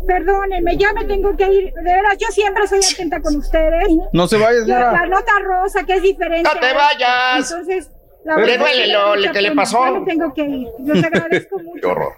[0.07, 1.73] Perdónenme, ya me tengo que ir.
[1.75, 3.89] De veras, yo siempre soy atenta con ustedes.
[4.13, 4.93] No se vaya, Yo- señora.
[4.93, 6.49] La nota rosa, que es diferente.
[6.53, 7.51] ¡No te vayas!
[7.51, 7.91] Entonces,
[8.25, 9.85] la Pero verdad duele lo- mucha que le pasó.
[9.85, 10.69] Ya me tengo que ir.
[10.85, 11.81] Les agradezco mucho.
[11.81, 12.13] Qué horror.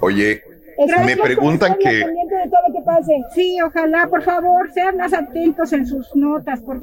[0.00, 0.42] Oye,
[0.76, 2.04] Gracias me preguntan que de
[2.50, 3.22] todo lo que pase.
[3.34, 6.60] Sí, ojalá, por favor, sean más atentos en sus notas.
[6.62, 6.82] Por...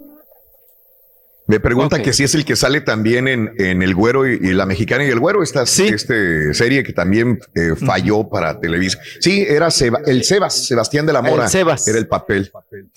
[1.51, 4.53] me preguntan que si es el que sale también en, en El Güero y, y
[4.53, 8.97] La Mexicana y El Güero, esta este serie que también eh, falló para Televisa.
[9.19, 11.43] Sí, era Seba- el Sebas, Sebastián de la Mora.
[11.43, 11.85] El Sebas.
[11.89, 12.49] Era el papel.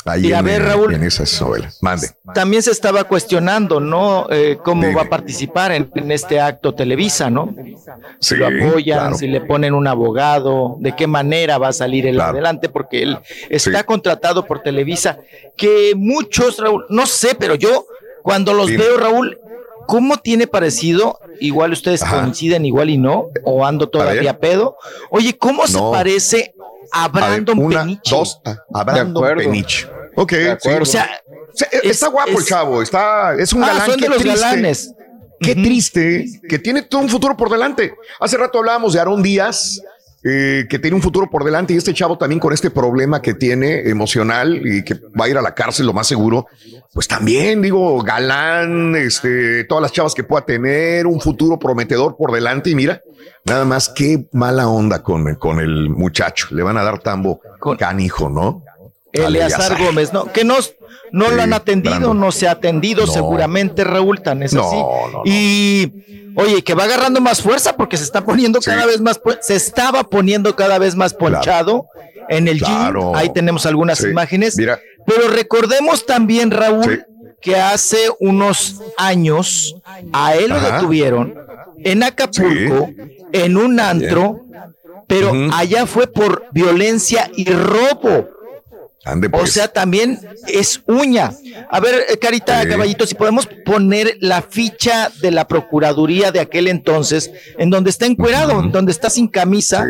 [0.05, 0.94] Ahí Y a en, ver, Raúl.
[0.94, 1.78] en esas novelas.
[1.83, 2.10] Mande.
[2.33, 4.28] También se estaba cuestionando, ¿no?
[4.31, 7.52] Eh, cómo va a participar en, en este acto Televisa, ¿no?
[7.57, 7.74] Sí,
[8.20, 9.16] si lo apoyan, claro.
[9.16, 13.18] si le ponen un abogado, de qué manera va a salir él adelante, porque él
[13.50, 15.18] está contratado por Televisa,
[15.57, 17.86] que muchos, Raúl, no sé, pero yo
[18.25, 19.39] cuando los veo, Raúl,
[19.86, 21.20] ¿cómo tiene parecido?
[21.41, 24.77] Igual ustedes coinciden, igual y no, o ando todavía pedo.
[25.11, 26.55] Oye, ¿cómo se parece
[26.91, 28.11] a Brandon una, Peniche?
[28.17, 29.36] dos, a, a Brandon.
[29.36, 29.86] Peniche.
[30.17, 30.49] Ok, De sí.
[30.49, 30.83] acuerdo.
[30.83, 31.20] O sea,
[31.57, 33.86] Sí, está guapo el chavo, está, es un Ah, galán.
[33.86, 34.41] son de qué los triste.
[34.41, 34.93] galanes.
[35.41, 37.94] Qué triste que tiene todo un futuro por delante.
[38.19, 39.81] Hace rato hablábamos de Aaron Díaz,
[40.27, 43.35] eh, que tiene un futuro por delante, y este chavo también con este problema que
[43.35, 46.47] tiene emocional y que va a ir a la cárcel, lo más seguro.
[46.94, 52.33] Pues también, digo, galán, este, todas las chavas que pueda tener, un futuro prometedor por
[52.33, 52.70] delante.
[52.70, 53.03] Y mira,
[53.44, 56.49] nada más qué mala onda con, con el muchacho.
[56.53, 57.41] Le van a dar tambo
[57.78, 58.65] canijo, ¿no?
[59.15, 60.31] Eleazar Gómez, ¿no?
[60.33, 60.57] Que no,
[61.12, 63.12] no lo han atendido, no se ha atendido No.
[63.12, 64.76] seguramente, Raúl, tan es No, así.
[65.12, 65.23] no.
[65.25, 65.93] Y
[66.36, 70.05] oye, que va agarrando más fuerza porque se está poniendo cada vez más, se estaba
[70.05, 71.86] poniendo cada vez más ponchado
[72.28, 73.10] en el Claro.
[73.10, 73.15] gym.
[73.17, 74.09] Ahí tenemos algunas Sí.
[74.09, 74.57] imágenes.
[74.57, 74.78] Mira.
[75.07, 77.05] Pero recordemos también, Raúl,
[77.41, 79.76] que hace unos años
[80.12, 81.34] a él lo detuvieron
[81.84, 82.89] en Acapulco,
[83.33, 84.41] en un antro,
[85.07, 88.28] pero allá fue por violencia y robo.
[89.05, 89.52] Ande, O pues.
[89.52, 90.18] sea, también
[90.49, 91.33] es uña.
[91.70, 96.68] A ver, eh, Carita, caballito, si podemos poner la ficha de la Procuraduría de aquel
[96.68, 99.86] entonces, en donde está encuerado, en donde está sin camisa,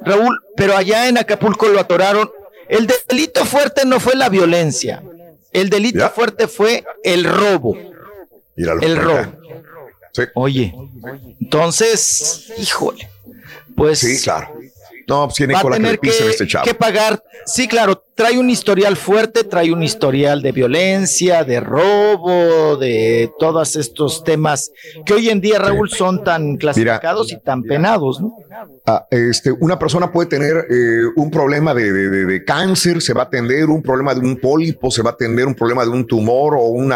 [0.00, 2.30] Raúl, pero allá en Acapulco lo atoraron.
[2.68, 5.02] El delito fuerte no fue la violencia,
[5.52, 7.76] el delito fuerte fue el robo.
[8.56, 9.32] Míralo el robo.
[10.34, 10.74] Oye,
[11.40, 13.10] entonces, híjole,
[13.76, 13.98] pues...
[13.98, 14.48] Sí, claro.
[15.08, 16.64] No, pues tiene va a cola que le tener que, pisen este chavo.
[16.64, 17.22] que pagar.
[17.46, 23.76] Sí, claro, trae un historial fuerte, trae un historial de violencia, de robo, de todos
[23.76, 24.70] estos temas
[25.04, 28.36] que hoy en día, Raúl, son tan clasificados y tan penados, ¿no?
[28.86, 33.12] Ah, este, una persona puede tener eh, un problema de, de- de- de cáncer, se
[33.12, 35.90] va a atender, un problema de un pólipo, se va a atender un problema de
[35.90, 36.92] un tumor o un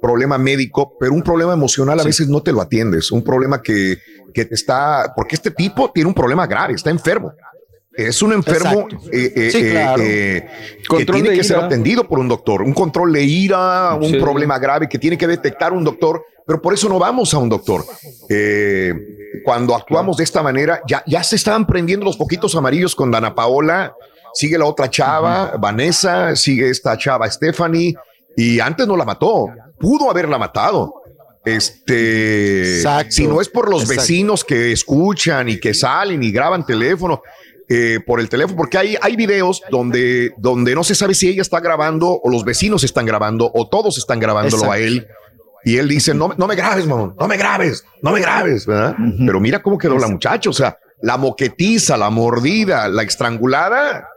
[0.00, 3.96] problema médico, pero un problema emocional a veces no te lo atiendes, un problema que,
[4.36, 7.32] que te está, porque este tipo tiene un problema grave, está enfermo.
[7.96, 10.02] Es un enfermo eh, eh, Sí, eh, claro.
[10.04, 10.46] eh,
[10.86, 11.64] que tiene que ser ira.
[11.66, 14.18] atendido por un doctor, un control de ira, un Sí.
[14.18, 17.48] problema grave que tiene que detectar un doctor, pero por eso no vamos a un
[17.48, 17.82] doctor.
[18.28, 18.92] Eh,
[19.42, 23.34] cuando actuamos de esta manera, ya, ya se estaban prendiendo los poquitos amarillos con Dana
[23.34, 23.94] Paola,
[24.34, 27.94] sigue la otra chava, Vanessa, sigue esta chava Stephanie,
[28.36, 29.46] y antes no la mató,
[29.80, 30.92] pudo haberla matado.
[31.46, 33.12] Este, Exacto.
[33.12, 34.02] si no es por los Exacto.
[34.02, 37.22] vecinos que escuchan y que salen y graban teléfono,
[37.68, 41.42] eh, por el teléfono, porque hay, hay videos donde, donde no se sabe si ella
[41.42, 44.72] está grabando o los vecinos están grabando o todos están grabándolo Exacto.
[44.72, 45.06] a él.
[45.64, 48.96] Y él dice, no, no me grabes, mamón, no me grabes, no me grabes, ¿verdad?
[49.18, 54.08] Pero mira cómo quedó la muchacha, o sea, la moquetiza, la mordida, la estrangulada,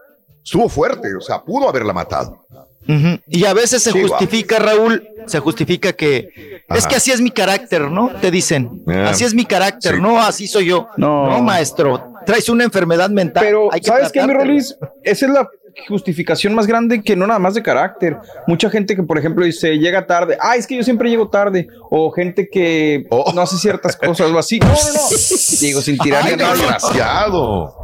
[0.44, 2.46] estuvo fuerte, o sea, pudo haberla matado.
[2.88, 3.20] Ujú.
[3.28, 6.88] Y a veces se Sí, justifica, Raúl, se justifica que es Ajá.
[6.90, 8.10] que así es mi carácter, ¿no?
[8.22, 10.02] Te dicen, Ah, así es mi carácter, sí.
[10.02, 10.88] no, así soy yo.
[10.98, 11.42] No.
[11.44, 13.44] maestro, traes una enfermedad mental.
[13.46, 14.34] Pero, hay que ¿sabes qué, mi.
[14.34, 14.76] Rolis?
[15.04, 15.48] Esa es la
[15.88, 18.18] justificación más grande que no nada más de carácter.
[18.48, 20.36] Mucha gente que, por ejemplo, dice, llega tarde.
[20.42, 21.68] Ah, es que yo siempre llego tarde.
[21.92, 23.32] O gente que Oh.
[23.34, 24.60] no hace ciertas cosas o así.
[24.60, 25.18] No, no, no.
[25.62, 27.76] Digo, sin tirar Ay, desgraciado.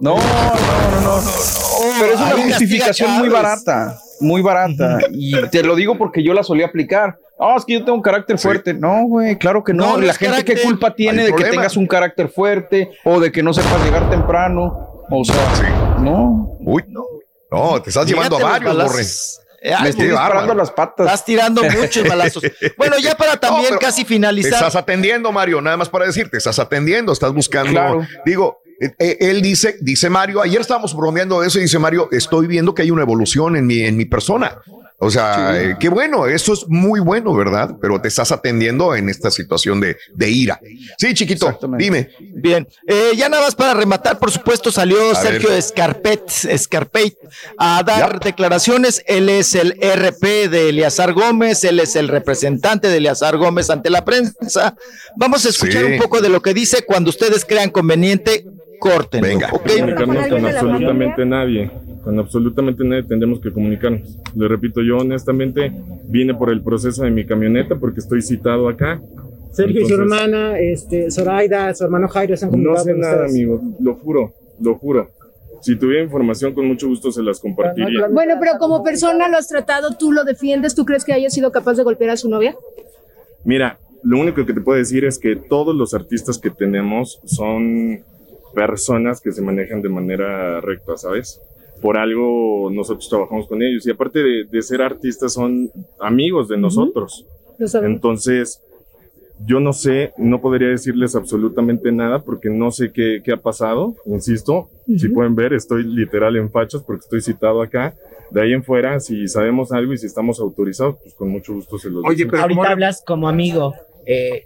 [0.00, 1.30] No, no, no, no, no.
[2.00, 3.98] Pero es una Ay, justificación muy barata.
[4.22, 4.98] Muy barata.
[5.10, 7.18] Y te lo digo porque yo la solía aplicar.
[7.38, 8.72] Ah, es que yo tengo un carácter fuerte.
[8.72, 9.84] No, güey, claro que no.
[9.86, 13.20] No, no la gente, ¿qué culpa tiene Hay de que tengas un carácter fuerte o
[13.20, 15.04] de que no sepas llegar temprano?
[15.10, 16.56] O sea, no.
[16.60, 17.04] Uy, no.
[17.50, 18.92] No, te estás llevando a varios, balazos.
[18.92, 19.42] Borre.
[19.64, 21.06] Eh, Me estoy disparando las patas.
[21.06, 22.42] Estás tirando muchos balazos.
[22.76, 24.54] Bueno, ya para también No, casi Te finalizar.
[24.54, 27.70] estás atendiendo, Mario, nada más para decirte, estás atendiendo, estás buscando.
[27.70, 28.06] Claro.
[28.24, 28.61] Digo,
[28.98, 32.82] él dice, dice Mario, ayer estábamos bromeando de eso y dice Mario, estoy viendo que
[32.82, 34.58] hay una evolución en mi, en mi persona.
[35.04, 37.76] O sea, eh, qué bueno, eso es muy bueno, ¿verdad?
[37.80, 40.60] Pero te estás atendiendo en esta situación de, de ira.
[40.96, 42.10] Sí, chiquito, dime.
[42.20, 45.50] Bien, eh, ya nada más para rematar, por supuesto, salió A Sergio.
[45.50, 47.16] Escarpet, Escarpet
[47.58, 48.18] a dar Ya.
[48.26, 49.02] declaraciones.
[49.08, 53.90] Él es el RP de Eleazar Gómez, él es el representante de Eleazar Gómez ante
[53.90, 54.76] la prensa.
[55.16, 55.92] Vamos a escuchar Sí.
[55.94, 56.84] un poco de lo que dice.
[56.84, 58.44] Cuando ustedes crean conveniente,
[58.90, 59.20] corten.
[59.22, 59.48] Venga.
[59.52, 59.62] ¿ok?
[59.78, 61.70] comunicarnos con absolutamente nadie.
[62.02, 64.18] Con absolutamente nadie tendremos que comunicarnos.
[64.34, 65.72] Le repito, yo honestamente
[66.08, 69.00] vine por el proceso de mi camioneta porque estoy citado acá.
[69.52, 72.90] Sergio y su Entonces, hermana, este, Zoraida, su hermano Jairo se han No comunicado sé
[72.92, 73.32] con nada, ustedes.
[73.32, 73.62] amigo.
[73.80, 75.10] Lo juro, lo juro.
[75.60, 78.08] Si tuviera información, con mucho gusto se las compartiría.
[78.08, 81.52] Bueno, pero como persona lo has tratado, tú lo defiendes, ¿tú crees que haya sido
[81.52, 82.56] capaz de golpear a su novia?
[83.44, 88.00] Mira, lo único que te puedo decir es que todos los artistas que tenemos son
[88.54, 91.40] personas que se manejan de manera recta, ¿sabes?
[91.80, 96.56] Por algo nosotros trabajamos con ellos y aparte de, de ser artistas son amigos de
[96.58, 97.26] nosotros.
[97.58, 97.96] Lo sabemos.
[97.96, 98.60] Entonces,
[99.44, 103.96] yo no sé, no podría decirles absolutamente nada porque no sé qué, qué ha pasado,
[104.06, 104.68] insisto.
[104.86, 105.14] Si Ujú.
[105.14, 107.94] pueden ver, estoy literal en fachas porque estoy citado acá.
[108.30, 111.78] De ahí en fuera, si sabemos algo y si estamos autorizados, pues con mucho gusto
[111.78, 112.38] se los decimos.
[112.40, 113.74] Ahorita hablas como amigo.
[114.06, 114.44] eh,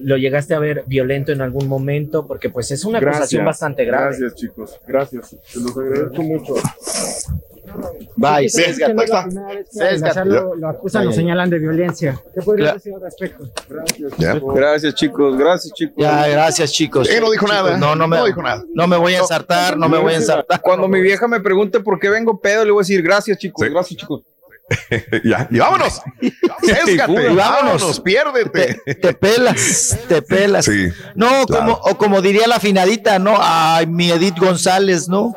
[0.00, 2.26] ¿Lo llegaste a ver violento en algún momento?
[2.26, 4.06] Porque pues es una acusación bastante grave.
[4.06, 4.80] Gracias, chicos.
[4.86, 5.36] Gracias.
[5.44, 6.54] Se los agradezco mucho.
[8.16, 9.02] Bye, Sí, que Sesga, no
[9.70, 12.20] Sesga, lo, lo acusan, lo señalan de violencia.
[12.34, 12.76] ¿Qué podrías Claro.
[12.78, 14.54] decir al respecto?
[14.54, 15.36] Gracias, chicos.
[15.38, 15.94] Gracias, chicos.
[15.98, 17.08] Ya, gracias, chicos.
[17.10, 17.76] Él no dijo Chicos, nada.
[17.76, 18.64] No, no me, No dijo nada.
[18.74, 20.60] no me voy a ensartar, no me voy a ensartar.
[20.62, 23.66] Cuando mi vieja me pregunte por qué vengo pedo, le voy a decir gracias, chicos.
[23.66, 23.72] Sí.
[23.72, 24.22] Gracias, chicos.
[25.24, 26.00] ya, y vámonos.
[26.20, 28.00] Y vámonos.
[28.00, 28.80] piérdete.
[28.84, 30.64] Te, te pelas, te pelas.
[30.66, 31.64] Sí, no, claro.
[31.64, 33.38] como, o como diría la finadita, ¿no?
[33.40, 35.34] Ay, mi Edith González, ¿no?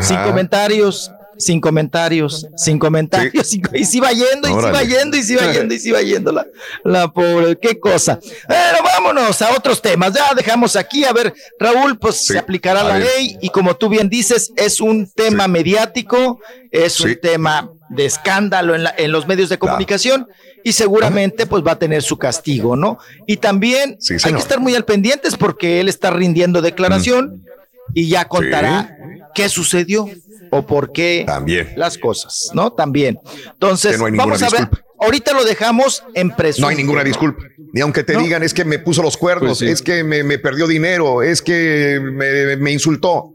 [0.00, 3.46] Sin comentarios, sin comentarios, sin comentarios.
[3.48, 4.86] sin- y se iba yendo, y iba Órale.
[4.86, 6.46] yendo, y se iba yendo, y se iba yendo la,
[6.84, 8.18] la pobre, qué cosa.
[8.48, 10.12] Pero vámonos a otros temas.
[10.14, 13.06] Ya dejamos aquí, a ver, Raúl, pues Sí, se aplicará la ver.
[13.16, 16.40] ley, y como tú bien dices, es un tema mediático,
[16.70, 20.26] es un tema de escándalo en, la- en los medios de comunicación
[20.64, 22.98] y seguramente pues va a tener su castigo, ¿no?
[23.26, 27.44] Y también Sí, hay que estar muy al pendientes porque él está rindiendo declaración
[27.92, 28.96] y ya contará
[29.34, 30.08] qué sucedió
[30.50, 31.72] o por qué También.
[31.76, 32.72] las cosas, ¿no?
[32.72, 33.18] También.
[33.52, 34.84] Entonces, Que no hay ninguna vamos a ver, disculpa.
[35.00, 36.62] ahorita lo dejamos en presunto.
[36.62, 37.42] No hay ninguna disculpa.
[37.72, 38.20] Ni aunque te ¿No?
[38.20, 39.66] digan es que me puso los cuernos, Pues sí.
[39.68, 43.30] es que me, me perdió dinero, es que me, me insultó.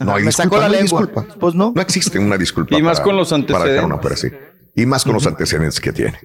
[0.00, 1.00] No hay me disculpa, sacó la no hay lengua.
[1.06, 1.34] disculpa.
[1.40, 1.72] Pues no.
[1.74, 2.76] No existe una disculpa.
[2.76, 3.84] Y más con los Para dejar antecedentes.
[3.86, 4.28] una mujer así.
[4.74, 6.18] Y más con los antecedentes que tiene.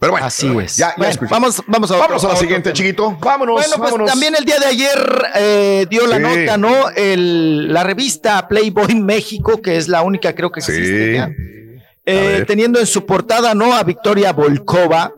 [0.00, 0.76] Pero bueno, Así es.
[0.76, 1.30] ya, ya Bueno, escuché.
[1.30, 2.74] vamos, vamos a otro- Vamos a la otro siguiente, tema.
[2.74, 3.18] chiquito.
[3.20, 3.54] Vámonos.
[3.54, 4.10] Bueno, pues vámonos.
[4.10, 6.22] también el día de ayer eh, dio la Sí.
[6.22, 6.88] nota, ¿no?
[6.96, 11.14] El, la revista Playboy México, que es la única, creo que existe Sí.
[11.16, 11.30] ya,
[12.06, 13.74] eh, teniendo en su portada, ¿no?
[13.74, 15.12] A Victoria Volkova,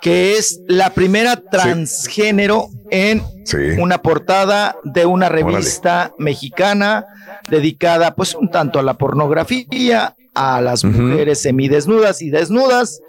[0.00, 3.56] que es la primera transgénero en Sí.
[3.78, 7.04] una portada de una revista mexicana
[7.50, 13.00] dedicada, pues, un tanto a la pornografía, a las mujeres semidesnudas y desnudas,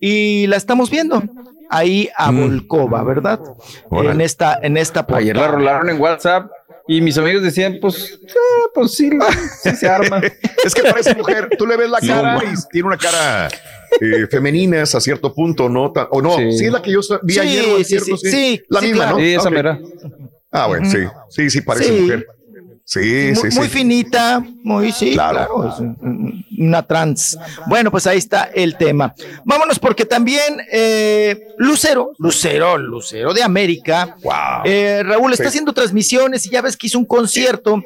[0.00, 1.22] y la estamos viendo
[1.70, 2.40] ahí a Mm.
[2.40, 3.40] Volkova, ¿verdad?
[3.90, 4.12] Órale.
[4.12, 5.20] En esta, en esta portada.
[5.22, 6.50] Ayer la rolaron en WhatsApp
[6.88, 9.10] y mis amigos decían, pues, ah, pues sí,
[9.62, 10.20] sí se arma.
[10.64, 11.48] Es que parece mujer.
[11.58, 12.48] Tú le ves la cara hombre.
[12.52, 13.48] y tiene una cara
[14.00, 15.92] eh, femenina hasta cierto punto, ¿no?
[16.10, 16.52] O no, Sí.
[16.58, 16.64] sí.
[16.66, 17.76] es la que yo vi Sí, ayer, ¿no?
[17.78, 18.16] ¿Es sí, cierto?
[18.16, 19.18] sí, sí, La sí, misma, claro.
[19.18, 19.24] ¿no?
[19.24, 19.54] Sí, esa Ok.
[19.54, 19.78] mera.
[20.52, 20.98] Ah, bueno, sí.
[21.30, 22.00] Sí, sí, parece Sí.
[22.02, 22.26] mujer.
[22.88, 23.00] Sí,
[23.34, 23.58] muy, sí, sí.
[23.58, 25.38] muy finita, muy sí, Claro.
[25.56, 27.36] claro, es un- una trans.
[27.66, 29.12] Bueno, pues ahí está el tema.
[29.44, 34.62] Vámonos porque también eh, Lucero, Lucero, Lucero de América, Wow.
[34.64, 35.48] eh, Raúl está Sí.
[35.48, 37.82] haciendo transmisiones y ya ves que hizo un concierto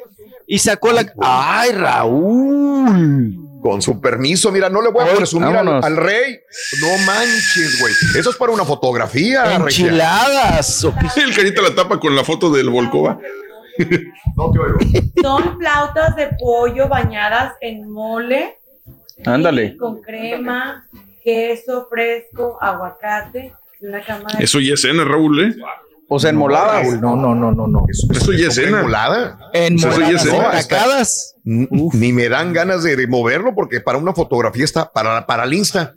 [0.47, 1.11] y sacó la...
[1.23, 3.47] ¡Ay, Raúl!
[3.63, 6.39] Con su permiso, mira, no le voy a Ay, presumir al, al rey.
[6.81, 7.93] No manches, güey.
[8.19, 9.87] Eso es para una fotografía, Regia.
[9.87, 10.85] Enchiladas.
[10.85, 11.21] ¿o qué?
[11.23, 13.19] El carita la tapa con la foto del Volkova.
[14.37, 14.79] No te oigo.
[15.23, 18.57] Son flautas de pollo bañadas en mole
[19.25, 19.77] Ándale.
[19.77, 20.87] con crema,
[21.23, 24.45] queso fresco, aguacate y una cama de...
[24.45, 25.57] Eso ya es cena, Raúl, ¿eh?
[26.09, 26.83] O sea, enmolada.
[26.83, 27.85] Raúl, No, no, no, no, no.
[27.89, 28.79] Eso ya es ¿Fue cena.
[28.79, 29.39] enmolada?
[29.53, 31.35] Enmoladas, Eso es, empacadas.
[31.45, 35.55] Ni me dan ganas de, de moverlo porque para una fotografía está, para, para el
[35.55, 35.95] Insta.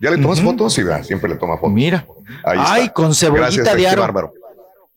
[0.00, 0.72] ¿Ya le tomas fotos?
[0.74, 1.72] Sí, siempre le toma fotos.
[1.72, 2.04] Mira.
[2.44, 2.92] Ahí Ay, está.
[2.94, 4.00] con cebollita Gracias, de qué aro.
[4.02, 4.32] bárbaro.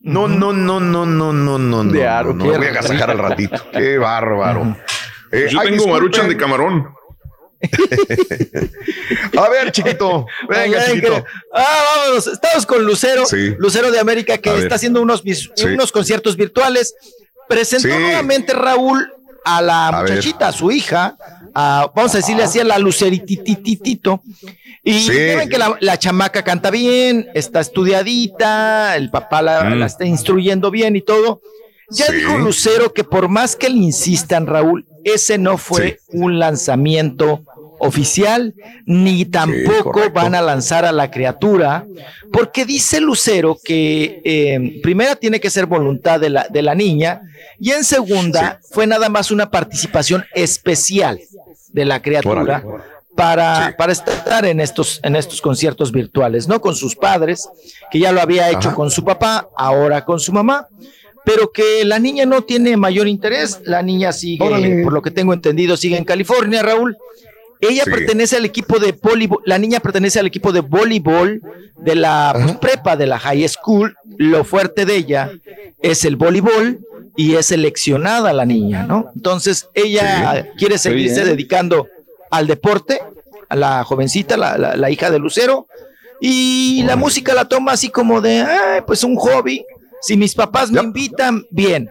[0.06, 1.92] No, no, no, no, no, no, no, no.
[1.92, 3.56] De aro, no, me voy a agasajar al ratito.
[3.72, 4.76] Qué bárbaro.
[5.32, 6.88] Eh, Yo ay, tengo maruchan de camarón.
[9.38, 10.26] A ver, chiquito.
[10.48, 11.24] Venga, chiquito.
[11.52, 12.26] Ah, vámonos.
[12.26, 13.54] Estamos con Lucero, Sí.
[13.58, 14.62] Lucero de América, que A ver.
[14.62, 15.66] está haciendo unos, Sí.
[15.66, 16.94] unos conciertos virtuales.
[17.48, 17.94] Presentó Sí.
[17.98, 19.12] nuevamente Raúl
[19.44, 20.10] a la A ver.
[20.12, 21.16] muchachita, a su hija,
[21.58, 24.22] a- vamos a decirle así, a la Luceritititito.
[24.84, 25.10] Y Sí.
[25.10, 29.78] ven que la, la chamaca canta bien, está estudiadita, el papá la, Mm.
[29.78, 31.40] la está instruyendo bien y todo.
[31.90, 32.16] Ya Sí.
[32.16, 37.42] dijo Lucero que por más que le insistan, Raúl, ese no fue un lanzamiento
[37.78, 38.54] oficial,
[38.86, 41.84] ni tampoco van a lanzar a la criatura,
[42.32, 47.20] porque dice Lucero que eh, primera tiene que ser voluntad de la, de la niña
[47.60, 51.20] y en segunda fue nada más una participación especial
[51.76, 52.82] de la criatura Órale.
[53.14, 56.60] para, para estar en estos, en estos conciertos virtuales, ¿no?
[56.60, 57.48] Con sus padres,
[57.90, 58.74] que ya lo había hecho Ajá.
[58.74, 60.66] con su papá, ahora con su mamá,
[61.22, 64.82] pero que la niña no tiene mayor interés, la niña sigue, Órale.
[64.82, 66.96] por lo que tengo entendido, sigue en California, Raúl.
[67.60, 67.90] Ella Sí.
[67.90, 71.42] pertenece al equipo de voleibol, la niña pertenece al equipo de voleibol
[71.78, 73.94] de la pues, prepa, de la high school.
[74.18, 75.30] Lo fuerte de ella
[75.82, 76.80] es el voleibol
[77.16, 79.10] y es seleccionada la niña, ¿no?
[79.14, 81.88] Entonces ella quiere seguirse dedicando
[82.30, 83.00] al deporte,
[83.48, 85.66] a la jovencita, la, la- la hija de Lucero,
[86.20, 89.64] y la música la toma así como de, "Ay, pues un hobby.
[90.00, 91.90] Si mis papás me invitan, bien.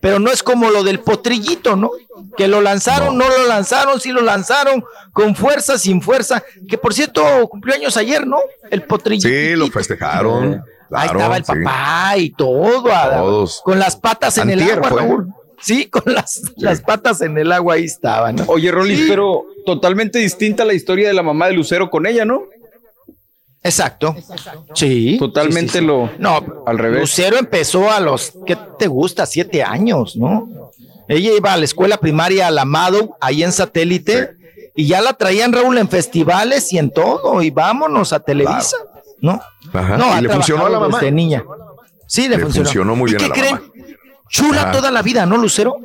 [0.00, 1.90] Pero no es como lo del potrillito, ¿no?
[2.36, 6.42] Que lo lanzaron, no, lo lanzaron, sí lo lanzaron, con fuerza, sin fuerza.
[6.68, 8.38] Que por cierto, cumplió años ayer, ¿no?
[8.70, 9.28] El potrillito.
[9.28, 10.62] Sí, lo festejaron.
[10.92, 11.52] Ahí estaba el sí.
[11.64, 13.60] papá y todo, a- Todos.
[13.64, 14.88] con las patas en el agua.
[14.88, 15.28] Raúl.
[15.62, 18.36] Sí, con las, las patas en el agua ahí estaban.
[18.36, 18.44] ¿no?
[18.48, 19.06] Oye, Rolis, Sí.
[19.08, 22.44] pero totalmente distinta la historia de la mamá de Lucero con ella, ¿no?
[23.62, 24.16] Exacto.
[24.74, 25.16] Sí.
[25.18, 25.84] Totalmente sí, sí, sí.
[25.84, 27.00] lo No, al revés.
[27.00, 29.26] Lucero empezó a los, ¿qué te gusta?
[29.26, 30.48] Siete años, ¿no?
[31.08, 34.30] Ella iba a la escuela primaria al Amado, ahí en satélite,
[34.74, 38.76] y ya la traían Raúl en festivales y en todo, y vámonos a Televisa,
[39.22, 39.40] ¿no?
[39.72, 39.96] Ajá.
[39.96, 40.98] No, ¿Y le funcionó a la mamá?
[40.98, 41.44] desde niña.
[42.06, 42.66] Sí, le, Le funcionó.
[42.66, 43.54] funcionó muy ¿Y bien qué a la creen?
[43.54, 43.86] mamá.
[44.28, 44.72] Chula Ajá.
[44.72, 45.76] toda la vida, ¿no, Lucero?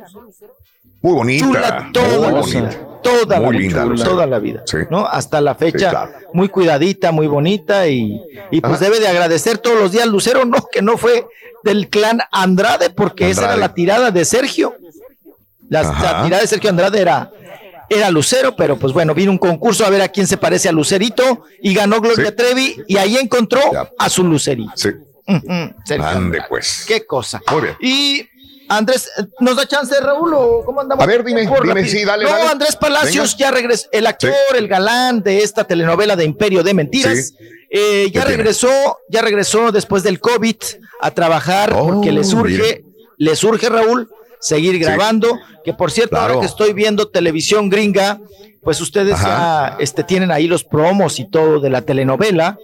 [1.02, 1.44] Muy bonita.
[1.46, 2.60] Chula toda muy la bonita.
[2.60, 2.80] vida.
[3.02, 4.78] Toda Muy la linda, toda la vida, Sí.
[4.90, 5.06] ¿no?
[5.06, 6.10] Hasta la fecha, Sí, claro.
[6.32, 8.84] muy cuidadita, muy bonita y, y pues Ajá.
[8.84, 11.24] debe de agradecer todos los días Lucero, no, que no fue
[11.62, 14.74] del clan Andrade, porque esa era la tirada de Sergio.
[15.68, 17.30] La, la tirada de Sergio Andrade era,
[17.88, 20.72] era Lucero, pero pues bueno, vino un concurso a ver a quién se parece a
[20.72, 22.36] Lucerito y ganó Gloria Sí.
[22.36, 23.90] Trevi y ahí encontró Ya.
[23.98, 24.72] a su Lucerito.
[24.76, 24.90] Sí.
[25.28, 26.84] Ujú, Sergio Ande, pues.
[26.86, 27.40] Qué cosa.
[27.50, 27.76] Muy bien.
[27.80, 28.28] Y
[28.68, 31.02] Andrés, ¿nos da chance, Raúl, o cómo andamos?
[31.02, 32.48] A ver, dime, Por dime, sí, dale, No, dale.
[32.48, 33.38] Andrés Palacios Venga.
[33.38, 37.28] ya regresó, el actor, el galán de esta telenovela de Imperio de Mentiras.
[37.28, 37.34] Sí.
[37.70, 38.68] eh, ya regresó,
[39.08, 40.56] ya regresó después del COVID
[41.00, 42.84] a trabajar Oh, porque le surge,
[43.18, 44.08] le surge, Raúl,
[44.40, 45.38] seguir grabando.
[45.64, 46.34] Que por cierto, Claro.
[46.34, 48.20] ahora que estoy viendo televisión gringa,
[48.62, 49.76] pues ustedes Ajá.
[49.76, 52.58] ya este, tienen ahí los promos y todo de la telenovela.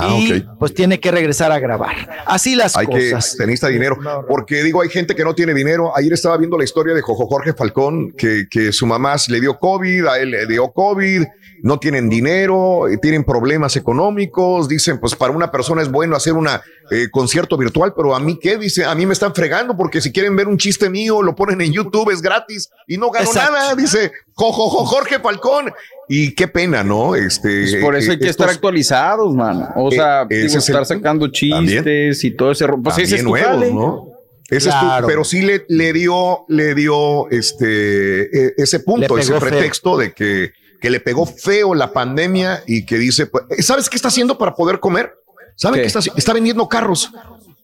[0.00, 0.58] Ah, y ok.
[0.60, 2.22] pues tiene que regresar a grabar.
[2.24, 3.32] Así las Hay que, cosas.
[3.32, 3.98] se necesita dinero.
[4.28, 5.90] Porque digo, hay gente que no tiene dinero.
[5.96, 9.58] Ayer estaba viendo la historia de Jojo Jorge Falcón, que, que su mamá le dio
[9.58, 11.24] COVID, a él le dio COVID,
[11.64, 14.68] no tienen dinero, eh, tienen problemas económicos.
[14.68, 16.34] Dicen, pues para una persona es bueno hacer
[16.90, 20.10] un concierto virtual, pero a mí qué, dice, a mí me están fregando porque si
[20.12, 23.52] quieren ver un chiste mío, lo ponen en YouTube, es gratis y no gano Exacto.
[23.52, 25.72] nada, dice Jojo Jorge Falcón.
[26.08, 27.14] Y qué pena, ¿no?
[27.14, 29.68] Este, Pues por eso hay que eh, estar actualizados, man.
[29.76, 33.16] O Eh, sea, ese digo, es el- estar sacando chistes y todo ese Pues ese
[33.16, 33.74] es también tu nuevos.
[33.74, 34.08] ¿no?
[34.50, 39.32] Ese es tu- pero sí le, le dio, le dio este, eh, ese punto, ese
[39.32, 39.40] feo.
[39.40, 43.96] pretexto de que, que le pegó feo la pandemia y que dice, pues, ¿sabes qué
[43.96, 45.12] está haciendo para poder comer?
[45.58, 45.80] ¿Sabe ¿Qué?
[45.82, 46.00] qué está?
[46.16, 47.10] Está vendiendo carros.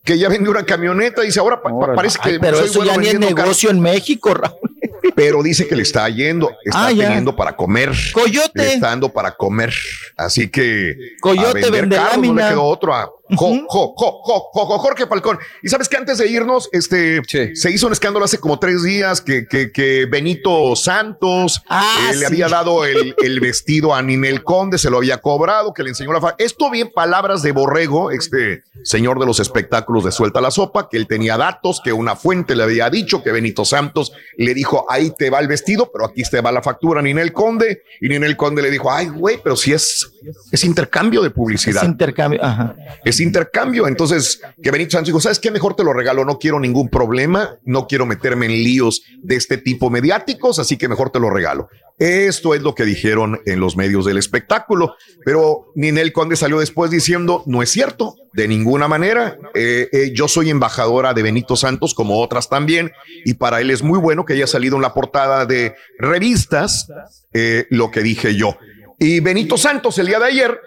[0.02, 1.97] Que ya vendió una camioneta, dice ahora pa- pa- Órale.
[1.97, 4.58] parece que Ay, pero soy eso bueno ya ni es negocio en México, Raúl.
[5.14, 7.92] pero dice que le está yendo, está Ah, teniendo para comer.
[8.12, 8.50] Coyote.
[8.55, 9.73] Le está dando para comer.
[10.16, 10.94] Así que.
[11.20, 13.36] Coyote a vender carros, No le quedó otro a Jo-.
[13.69, 15.39] Jo- Jo- Jo- Jo- Jo- Jorge Falcón.
[15.62, 17.57] Y sabes que antes de irnos, este Sí.
[17.57, 22.17] se hizo un escándalo hace como tres días que, que, que Benito Santos Ah, eh,
[22.17, 25.91] le había dado el, el vestido a Ninel Conde, se lo había cobrado, que le
[25.91, 30.41] enseñó la fa- Esto bien palabras de Borrego, este señor de los espectáculos de Suelta
[30.41, 34.12] la Sopa, que él tenía datos, que una fuente le había dicho que Benito Santos
[34.36, 37.33] le dijo, ahí te va el vestido, pero aquí te va la factura a Ninel
[37.33, 37.83] Conde.
[38.01, 40.11] Y Ninel Conde le dijo, ay, güey, pero si es,
[40.51, 41.83] es intercambio de publicidad.
[41.83, 42.44] Es intercambio.
[42.44, 42.75] Ajá.
[43.05, 43.86] Es intercambio.
[43.86, 45.51] Entonces, que Benito Santos dijo, ¿sabes qué?
[45.51, 49.59] Mejor te lo regalo, no quiero ningún problema, no quiero meterme en líos de este
[49.59, 51.69] tipo mediáticos, así que mejor te lo regalo.
[51.97, 56.91] Esto es lo que dijeron en los medios del espectáculo, pero Ninel Conde salió después
[56.91, 61.94] diciendo, no es cierto, de ninguna manera, Eh, eh, yo soy embajadora de Benito Santos,
[61.94, 62.91] como otras también,
[63.25, 66.89] y para él es muy bueno que haya salido en la portada de revistas
[67.33, 68.57] eh, lo que dije yo.
[69.05, 70.58] Y Benito Santos el día de ayer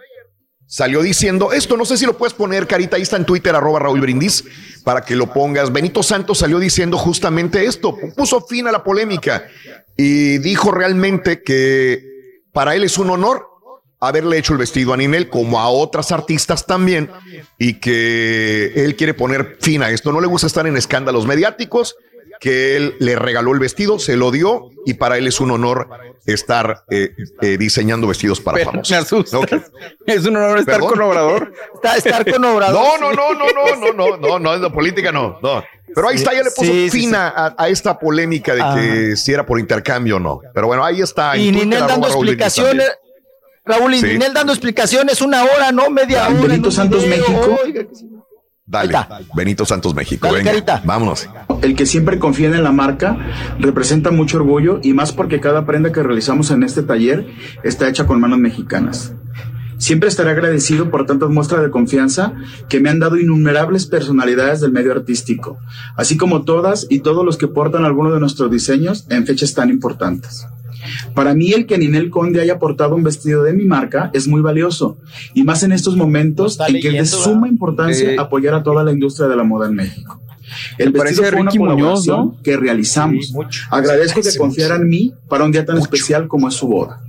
[0.68, 3.80] salió diciendo esto, no sé si lo puedes poner, Carita, ahí está en Twitter, arroba
[3.80, 4.44] Raúl Brindis,
[4.84, 5.74] para que lo pongas.
[5.74, 9.48] Benito Santos salió diciendo justamente esto, puso fin a la polémica
[9.98, 13.48] y dijo realmente que para él es un honor
[14.00, 17.10] haberle hecho el vestido a Ninel, como a otras artistas también,
[17.58, 20.12] y que él quiere poner fin a esto.
[20.12, 21.96] No le gusta estar en escándalos mediáticos,
[22.40, 25.88] que él le regaló el vestido, se lo dio, y para él es un honor
[26.26, 28.92] estar eh, eh, diseñando vestidos para Pero famosos.
[28.92, 29.38] me asusta.
[29.40, 29.52] Ok.
[30.06, 30.90] Es un honor estar ¿Perdón?
[30.90, 31.54] con Obrador.
[31.76, 33.00] Está, estar con Obrador.
[33.00, 35.64] No, no, no, no, no, no, no, no, no, política, no, no.
[35.96, 37.16] Pero ahí está, ya le puso Sí, sí, fin sí.
[37.16, 40.42] A, a esta polémica de que si era por intercambio o no.
[40.54, 41.36] Pero bueno, ahí está.
[41.38, 42.92] Y Ninel dando Raúl explicaciones.
[43.66, 44.06] Raúl y Sí.
[44.08, 46.36] Ninel dando explicaciones una hora, no media hora.
[46.36, 47.20] en Benito Santos, video.
[47.20, 47.60] México.
[47.64, 47.96] Oiga, que
[48.68, 48.94] Dale,
[49.34, 50.28] Benito Santos México.
[50.28, 50.82] Dale, venga, Carita.
[50.84, 51.30] vámonos.
[51.62, 53.18] El que siempre confía en la marca
[53.60, 57.28] representa mucho orgullo y más porque cada prenda que realizamos en este taller
[57.64, 59.14] está hecha con manos mexicanas.
[59.78, 62.34] Siempre estaré agradecido por tantas muestras de confianza
[62.68, 65.60] que me han dado innumerables personalidades del medio artístico,
[65.96, 69.70] así como todas y todos los que portan alguno de nuestros diseños en fechas tan
[69.70, 70.48] importantes.
[71.14, 74.42] Para mí el que Ninel Conde haya portado un vestido de mi marca es muy
[74.42, 74.98] valioso,
[75.34, 78.92] y más en estos momentos en que es de suma importancia apoyar a toda la
[78.92, 80.22] industria de la moda en México.
[80.78, 82.38] El Me vestido fue una Ricky Muñoz, colaboración ¿no?
[82.42, 83.28] que realizamos.
[83.28, 83.64] Sí, mucho.
[83.70, 87.02] Agradezco que confiaran en mí para un día tan especial como es su boda.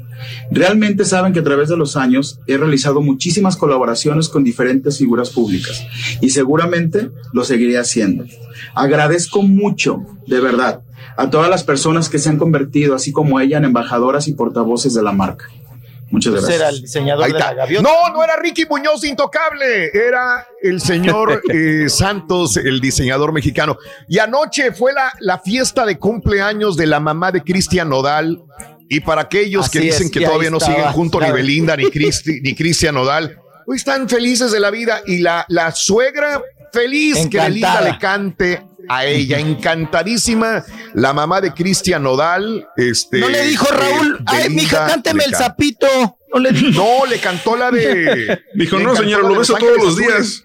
[0.51, 5.31] Realmente saben que a través de los años he realizado muchísimas colaboraciones con diferentes figuras
[5.31, 5.85] públicas
[6.21, 8.25] y seguramente lo seguiré haciendo.
[8.75, 10.83] Agradezco mucho, de verdad,
[11.17, 14.95] a todas las personas que se han convertido, así como ella, en embajadoras y portavoces
[14.95, 15.47] de la marca.
[16.11, 16.57] Muchas gracias.
[16.57, 17.89] era el diseñador Ahí de la gaviota.
[17.89, 23.77] No, no era Ricky Muñoz Intocable, era el señor eh, Santos, el diseñador mexicano.
[24.09, 28.43] Y anoche fue la, la fiesta de cumpleaños de la mamá de Cristian Nodal.
[28.89, 31.31] Y para aquellos que dicen es, que todavía no siguen juntos ni.
[31.31, 35.03] Belinda, ni, Cristi- ni Cristian Nodal, hoy están felices de la vida.
[35.07, 36.43] Y la, la suegra
[36.73, 40.65] feliz que Belinda le cante a ella, encantadísima.
[40.95, 42.67] La mamá de Cristian Nodal.
[42.77, 45.87] Este, No le dijo eh, Raúl, ay, mija, cánteme el sapito.
[46.33, 46.53] No le.
[46.53, 48.39] No, le cantó la de.
[48.55, 50.45] Dijo, no, señora, lo beso todos los días.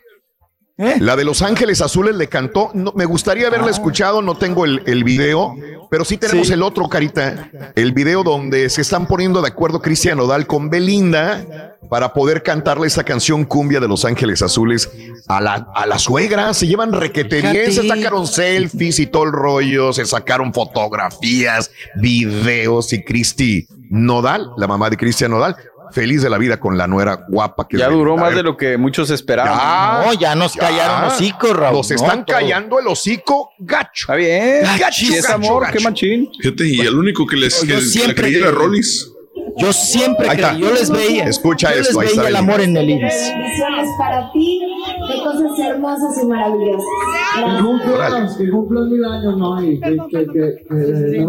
[0.84, 0.96] ¿Eh?
[1.00, 2.72] La de Los Ángeles Azules le cantó.
[2.74, 5.56] No, me gustaría haberla escuchado, no tengo el, el video,
[5.90, 6.54] pero sí tenemos Sí.
[6.54, 7.50] el otro, Carita.
[7.76, 12.88] El video donde se están poniendo de acuerdo Cristian Nodal con Belinda para poder cantarle
[12.88, 14.90] esa canción cumbia de Los Ángeles Azules
[15.28, 16.54] a la, a la suegra.
[16.54, 17.72] Se llevan requetería, Fíjate.
[17.72, 24.66] se sacaron selfies y todo el rollo, se sacaron fotografías, videos y Cristi Nodal, la
[24.68, 25.56] mamá de Cristian Nodal,
[25.94, 28.44] feliz de la vida con la nuera guapa que es Ya duró más ver, de
[28.44, 29.58] lo que muchos esperaban.
[29.58, 31.78] ya, No, ya nos callaron los hocicos, Raúl.
[31.78, 34.04] Nos no, están callando el hocico gacho.
[34.04, 34.62] Está bien.
[34.64, 35.78] Gacho, gacho, amor, gacho.
[35.78, 36.30] qué machín.
[36.42, 39.10] Fíjate, y el único que les que, siempre le creía que- era Rollis.
[39.58, 40.58] Yo siempre Ahí creí, está.
[40.58, 41.26] yo les veía.
[41.26, 43.14] Escucha yo esto, ahí les está veía el amor en el iris.
[43.36, 44.62] bendiciones para ti,
[45.08, 48.38] de cosas hermosas y maravillosas.
[48.38, 49.58] Que cumplan mil años, ¿no?
[49.60, 51.24] Que, que, que.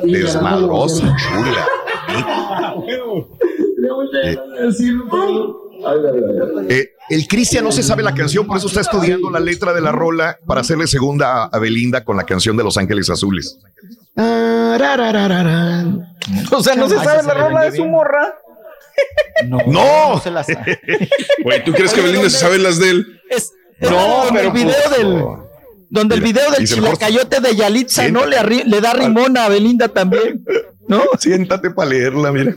[0.03, 1.67] desmadrosa, chula.
[6.69, 9.81] Eh, el Cristian no se sabe la canción, por eso está estudiando la letra de
[9.81, 13.57] la rola para hacerle segunda a- Belinda con la canción de Los Ángeles Azules.
[16.51, 18.35] O sea, no se sabe la rola de su morra.
[19.47, 20.19] No, ¡No!
[20.21, 20.79] se la sabe.
[21.43, 23.21] Güey, ¿tú crees que Belinda se sabe las de él?
[23.29, 25.23] Es, No, pero el video del.
[25.89, 28.07] Donde el video del chilacayote de Yalitza.
[28.09, 28.25] ¿no?
[28.25, 30.45] Le, le da rimón a Belinda también.
[30.87, 31.03] ¿No?
[31.19, 32.55] Siéntate para leerla, mira.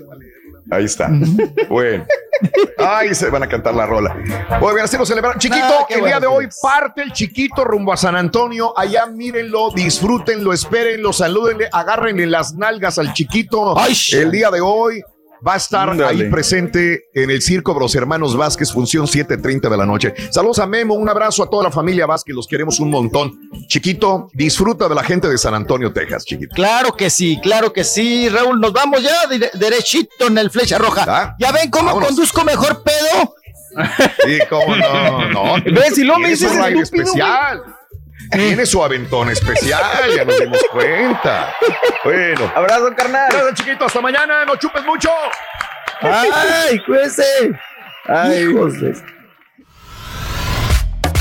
[0.70, 1.10] Ahí está.
[1.68, 2.06] Bueno.
[2.78, 4.14] Ahí se van a cantar la rola.
[4.60, 5.38] Muy bien, así lo celebraron.
[5.38, 6.58] Chiquito, Ah, qué el día de hoy pues.
[6.62, 8.72] parte el chiquito rumbo a San Antonio.
[8.76, 13.78] Allá mírenlo, disfrútenlo, espérenlo, salúdenle, agárrenle las nalgas al chiquito.
[13.78, 15.02] Ay, el día de hoy
[15.46, 19.76] va a estar ahí presente en el Circo de los Hermanos Vázquez, función 7:30 de
[19.76, 20.14] la noche.
[20.30, 23.38] Saludos a Memo, un abrazo a toda la familia Vázquez, los queremos un montón.
[23.66, 26.54] Chiquito, disfruta de la gente de San Antonio, Texas, chiquito.
[26.54, 28.60] Claro que sí, claro que sí, Raúl.
[28.60, 31.04] Nos vamos ya dire- derechito en el flecha roja.
[31.08, 32.08] Ah, ¿Ya ven cómo vámonos.
[32.10, 33.34] conduzco mejor pedo?
[34.24, 35.54] Sí, cómo no, no.
[35.64, 35.94] ¿Ves?
[35.94, 37.62] Si luego me dices un especial.
[38.32, 39.82] Tiene su aventón especial,
[40.16, 41.52] ya nos dimos cuenta.
[42.04, 42.50] Bueno.
[42.54, 43.28] Abrazo, carnal.
[43.30, 43.84] Gracias, chiquito.
[43.86, 44.44] Hasta mañana.
[44.44, 45.10] No chupes mucho.
[46.00, 47.24] ¡Ay, cuídese!
[48.08, 49.02] ¡Ay, de-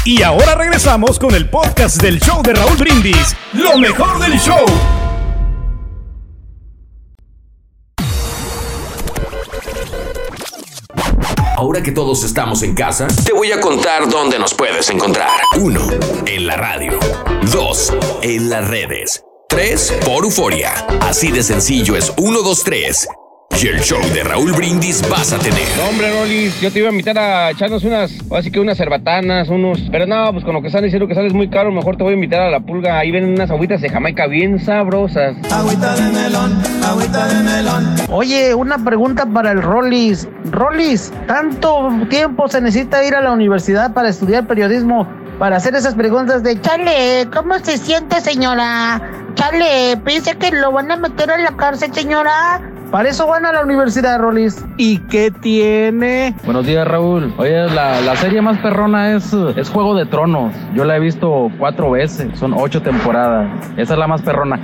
[0.06, 3.36] Y ahora regresamos con el podcast del show de Raúl Brindis.
[3.54, 4.66] Lo mejor del show.
[11.62, 15.30] Ahora que todos estamos en casa, te voy a contar dónde nos puedes encontrar.
[15.60, 15.90] 1.
[16.26, 16.98] En la radio.
[17.52, 17.94] 2.
[18.24, 19.24] En las redes.
[19.48, 20.00] 3.
[20.04, 20.74] Por Euforia.
[21.02, 23.08] Así de sencillo es 1, 2, 3.
[23.60, 25.64] Y el show de Raúl Brindis vas a tener.
[25.78, 29.50] No, hombre, Rolis, yo te iba a invitar a echarnos unas, así que unas cerbatanas,
[29.50, 29.80] unos.
[29.92, 32.14] Pero no, pues con lo que están diciendo que sales muy caro, mejor te voy
[32.14, 32.98] a invitar a la pulga.
[32.98, 35.36] Ahí ven unas agüitas de Jamaica bien sabrosas.
[35.52, 37.96] Agüita de melón, agüita de melón.
[38.10, 40.28] Oye, una pregunta para el Rollis.
[40.46, 45.08] Rollis, ¿tanto tiempo se necesita ir a la universidad para estudiar periodismo?
[45.38, 49.02] Para hacer esas preguntas de Chale, ¿cómo se siente, señora?
[49.36, 52.62] Chale, piensa que lo van a meter a la cárcel, señora.
[52.92, 54.66] Para eso van a la universidad, Rollis.
[54.76, 56.36] ¿Y qué tiene?
[56.44, 57.34] Buenos días, Raúl.
[57.38, 60.54] Oye, la, la serie más perrona es, es Juego de Tronos.
[60.74, 63.50] Yo la he visto cuatro veces, son ocho temporadas.
[63.78, 64.60] Esa es la más perrona.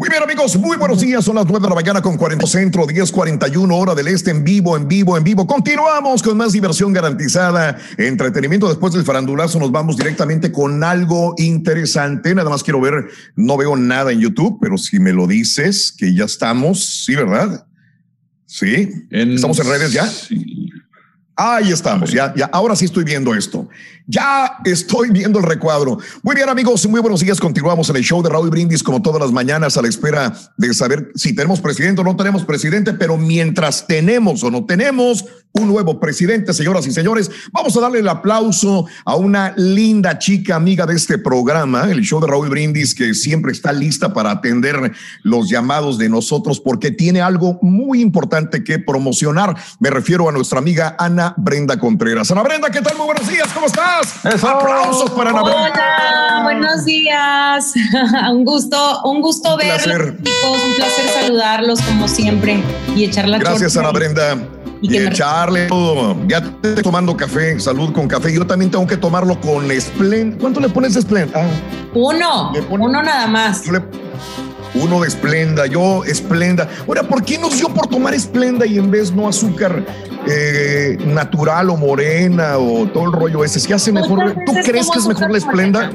[0.00, 1.22] Muy bien, amigos, muy buenos días.
[1.22, 4.74] Son las 9 de la mañana con 40 centro, 10:41 hora del este, en vivo,
[4.74, 5.46] en vivo, en vivo.
[5.46, 8.66] Continuamos con más diversión garantizada, entretenimiento.
[8.66, 12.34] Después del farandulazo, nos vamos directamente con algo interesante.
[12.34, 16.14] Nada más quiero ver, no veo nada en YouTube, pero si me lo dices, que
[16.14, 17.66] ya estamos, sí, ¿verdad?
[18.46, 20.10] Sí, estamos en redes ya.
[21.42, 23.66] Ahí estamos, ya, ya, ahora sí estoy viendo esto.
[24.06, 25.96] Ya estoy viendo el recuadro.
[26.22, 27.40] Muy bien, amigos, muy buenos días.
[27.40, 30.74] Continuamos en el show de Raúl Brindis, como todas las mañanas, a la espera de
[30.74, 35.68] saber si tenemos presidente o no tenemos presidente, pero mientras tenemos o no tenemos un
[35.68, 40.86] nuevo presidente, señoras y señores, vamos a darle el aplauso a una linda chica amiga
[40.86, 45.48] de este programa, el show de Raúl Brindis, que siempre está lista para atender los
[45.48, 49.56] llamados de nosotros porque tiene algo muy importante que promocionar.
[49.80, 52.30] Me refiero a nuestra amiga Ana Brenda Contreras.
[52.30, 52.96] Ana Brenda, ¿qué tal?
[52.96, 54.24] Muy buenos días, ¿cómo estás?
[54.24, 55.72] Aplausos para Ana Brenda.
[55.72, 57.74] Hola, buenos días.
[58.30, 60.16] un gusto, un gusto verlos, placer.
[60.16, 60.62] chicos.
[60.64, 62.62] Un placer saludarlos como siempre
[62.94, 63.76] y echar la Gracias.
[63.76, 64.59] Ana Brenda.
[64.82, 66.16] Y, echarle todo.
[66.26, 68.32] Ya te estoy tomando café, salud con café.
[68.32, 70.38] Yo también tengo que tomarlo con Splend.
[70.40, 71.30] ¿Cuánto le pones de Splend?
[71.36, 71.46] Ah,
[71.94, 73.66] Uno, uno nada más.
[73.66, 73.82] le-
[74.72, 76.68] uno de Esplenda, yo Esplenda.
[76.86, 79.84] Ahora, ¿por qué nos dio por tomar Esplenda y en vez no azúcar
[80.28, 83.58] eh, natural o morena o todo el rollo ese?
[83.60, 84.34] ¿Se hace mejor?
[84.46, 85.90] ¿Tú crees que es mejor la Esplenda?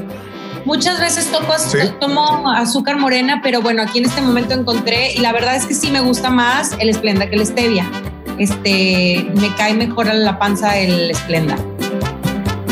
[0.65, 1.77] Muchas veces toco, ¿Sí?
[2.01, 5.73] tomo azúcar morena, pero bueno, aquí en este momento encontré y la verdad es que
[5.75, 7.89] sí me gusta más el Splenda que el Stevia.
[8.37, 11.57] Este, me cae mejor a la panza el Splenda.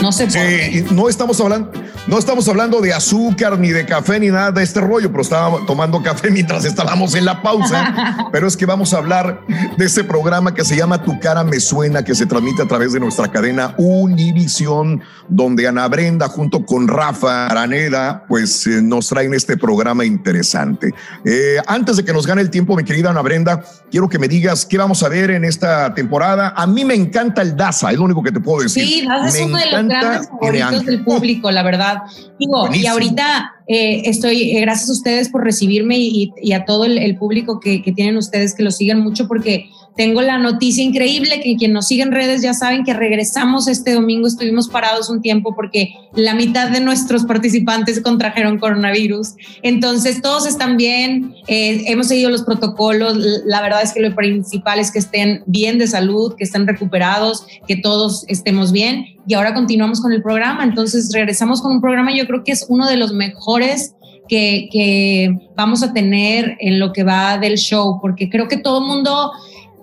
[0.02, 1.72] No sé por y no estamos hablando,
[2.06, 5.66] no estamos hablando de azúcar ni de café ni nada de este rollo, pero estaba
[5.66, 8.28] tomando café mientras estábamos en la pausa.
[8.32, 9.42] pero es que vamos a hablar
[9.78, 12.92] de este programa que se llama Tu cara me suena, que se transmite a través
[12.92, 19.34] de nuestra cadena Univisión, donde Ana Brenda junto con Rafa Araneda, pues eh, nos traen
[19.34, 20.94] este programa interesante.
[21.24, 24.28] Eh, antes de que nos gane el tiempo, mi querida Ana Brenda, quiero que me
[24.28, 26.54] digas qué vamos a ver en esta temporada.
[26.56, 28.86] A mí me encanta el Daza, es lo único que te puedo decir.
[28.86, 31.93] Sí, es Me uno de los grandes favoritos del público, la verdad.
[32.40, 36.86] Digo, y ahorita eh, estoy, eh, gracias a ustedes por recibirme y, y a todo
[36.86, 40.84] el, el público que, que tienen ustedes, que lo sigan mucho, porque tengo la noticia
[40.84, 45.10] increíble que quien nos sigue en redes ya saben que regresamos este domingo, estuvimos parados
[45.10, 49.36] un tiempo porque la mitad de nuestros participantes contrajeron coronavirus.
[49.62, 53.18] Entonces, todos están bien, eh, hemos seguido los protocolos.
[53.46, 57.46] La verdad es que lo principal es que estén bien de salud, que estén recuperados,
[57.68, 59.06] que todos estemos bien.
[59.28, 60.64] Y ahora continuamos con el programa.
[60.64, 63.94] Entonces, regresamos con un programa, yo creo que es uno de los mejores
[64.28, 68.80] que, que vamos a tener en lo que va del show, porque creo que todo
[68.80, 69.32] el mundo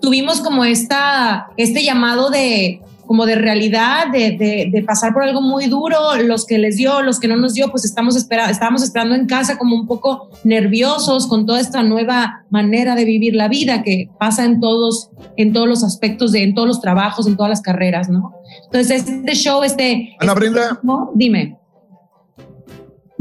[0.01, 2.81] tuvimos como esta, este llamado de
[3.11, 7.01] como de realidad, de, de, de, pasar por algo muy duro, los que les dio,
[7.01, 10.29] los que no nos dio, pues estamos espera, estábamos esperando en casa como un poco
[10.45, 15.51] nerviosos con toda esta nueva manera de vivir la vida que pasa en todos, en
[15.51, 18.31] todos los aspectos, de, en todos los trabajos, en todas las carreras, ¿no?
[18.67, 20.15] Entonces, este show, este...
[20.21, 20.79] Ana este- Brenda.
[20.81, 21.11] ¿no?
[21.13, 21.57] Dime.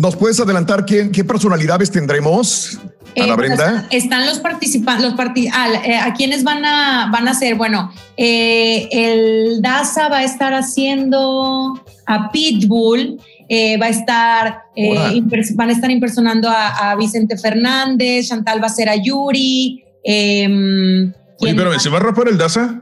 [0.01, 2.79] ¿Nos puedes adelantar quién, qué personalidades tendremos,
[3.15, 3.87] Eh, Ana bueno, Brenda?
[3.91, 7.93] están los participantes, los parti ah, eh, a quienes van a, van a ser, bueno,
[8.17, 13.21] eh, el DASA va a estar haciendo a Pitbull,
[13.51, 15.21] eh, va a estar, eh,
[15.55, 19.85] van a estar impersonando a, a Vicente Fernández, Chantal va a ser a Yuri.
[20.03, 21.79] em, Oye, ¿quién espérame?
[21.79, 22.81] ¿se va a rapar el Daza?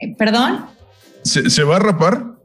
[0.00, 0.64] Eh, ¿Perdón?
[1.22, 2.35] ¿Se, se va a rapar?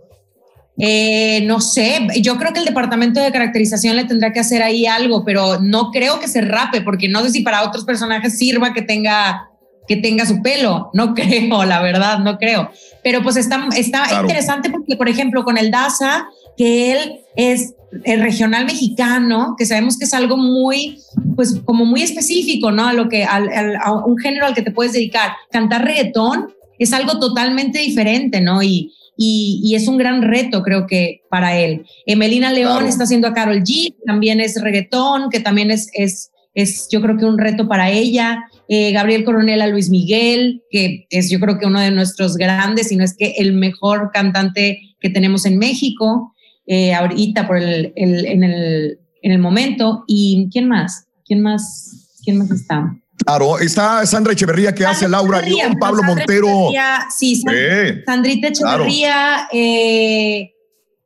[0.84, 4.88] Eh, no sé, yo creo que el departamento de caracterización le tendrá que hacer ahí
[4.88, 8.74] algo, pero no creo que se rape, porque no sé si para otros personajes sirva
[8.74, 9.48] que tenga
[9.88, 12.72] que tenga su pelo, no creo, la verdad, no creo.
[13.04, 14.22] Pero pues está, está Claro.
[14.22, 16.26] interesante porque, por ejemplo, con el Daza,
[16.58, 17.74] que él es
[18.06, 20.98] el regional mexicano, que sabemos que es algo muy,
[21.36, 22.88] pues como muy específico, ¿no?
[22.88, 25.32] A lo que, al, al- a un género al que te puedes dedicar.
[25.52, 28.64] Cantar reggaetón es algo totalmente diferente, ¿no?
[28.64, 31.86] Y, y, y es un gran reto, creo que para él.
[32.06, 32.88] Emelina León Claro.
[32.88, 37.18] está haciendo a Carol G, también es reggaetón, que también es, es, es yo creo
[37.18, 38.44] que un reto para ella.
[38.68, 42.88] Eh, Gabriel Coronel a Luis Miguel, que es yo creo que uno de nuestros grandes,
[42.88, 46.34] si no es que el mejor cantante que tenemos en México,
[46.68, 50.04] eh, ahorita por el, el- en, el, en el momento.
[50.08, 51.06] ¿Y quién más?
[51.26, 52.18] ¿Quién más?
[52.24, 52.96] ¿Quién más está?
[53.26, 56.48] Claro, está Sandra Echeverría que hace Laura Echeverría, León, Pablo Sandra Montero.
[56.48, 58.84] Echeverría, sí, San- Sí, Sandrita claro.
[58.86, 60.52] Echeverría, eh,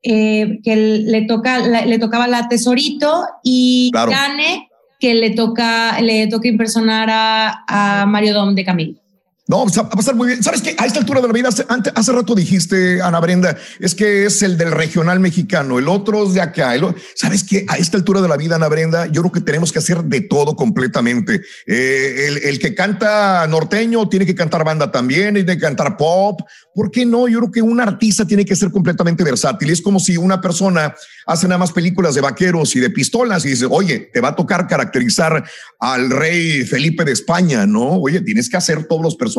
[0.03, 4.11] eh, que le, toca, la- le tocaba la Tesorito, y Claro.
[4.11, 4.69] Gane,
[4.99, 8.99] que le toca, le toca impersonar a, a Mario Dom de Camilo.
[9.47, 10.41] No, va a pasar muy bien.
[10.41, 10.75] ¿Sabes qué?
[10.79, 14.25] A esta altura de la vida, hace, ante- hace rato dijiste, Ana Brenda, es que
[14.25, 16.73] es el del regional mexicano, el otro es de acá.
[16.73, 16.83] el
[17.13, 17.63] ¿Sabes qué?
[17.67, 20.21] A esta altura de la vida, Ana Brenda, yo creo que tenemos que hacer de
[20.21, 21.41] todo completamente.
[21.67, 26.41] Eh, el, el que canta norteño tiene que cantar banda también, tiene que cantar pop.
[26.73, 27.27] ¿Por qué no?
[27.27, 29.69] Yo creo que un artista tiene que ser completamente versátil.
[29.69, 30.95] Es como si una persona
[31.27, 34.35] hace nada más películas de vaqueros y de pistolas y dice, oye, te va a
[34.35, 35.43] tocar caracterizar
[35.79, 37.91] al rey Felipe de España, ¿no?
[37.91, 39.34] Oye, tienes que hacer todos los personajes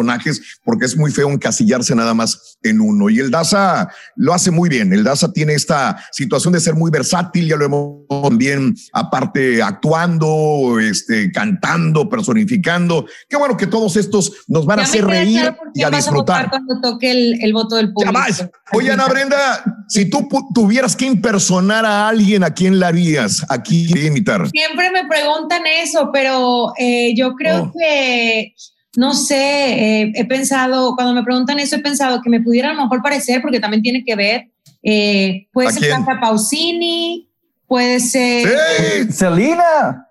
[0.65, 3.08] porque es muy feo encasillarse nada más en uno.
[3.10, 4.92] Y el Daza lo hace muy bien.
[4.92, 10.78] El Daza tiene esta situación de ser muy versátil, ya lo hemos también, aparte actuando,
[10.81, 13.07] este, cantando, personificando.
[13.28, 15.97] Qué bueno que todos estos nos van a Ya hacer reír y a vas a
[15.97, 16.50] disfrutar.
[16.50, 18.18] cuando toque el, el voto del público.
[18.73, 23.44] Oye, Ana Brenda, si tú tuvieras que impersonar a alguien, ¿a quién la harías?
[23.49, 24.49] ¿A quién imitar?
[24.50, 27.73] Siempre me preguntan eso, pero eh, yo creo Oh.
[27.73, 28.55] que,
[28.97, 32.75] no sé, eh, he pensado, cuando me preguntan eso, he pensado que me pudiera a
[32.75, 34.49] lo mejor parecer, porque también tiene que ver,
[34.83, 35.91] eh, puede ¿A ser?
[35.91, 37.28] Santa Pausini,
[37.66, 38.49] puede ser...
[39.10, 40.07] Celina.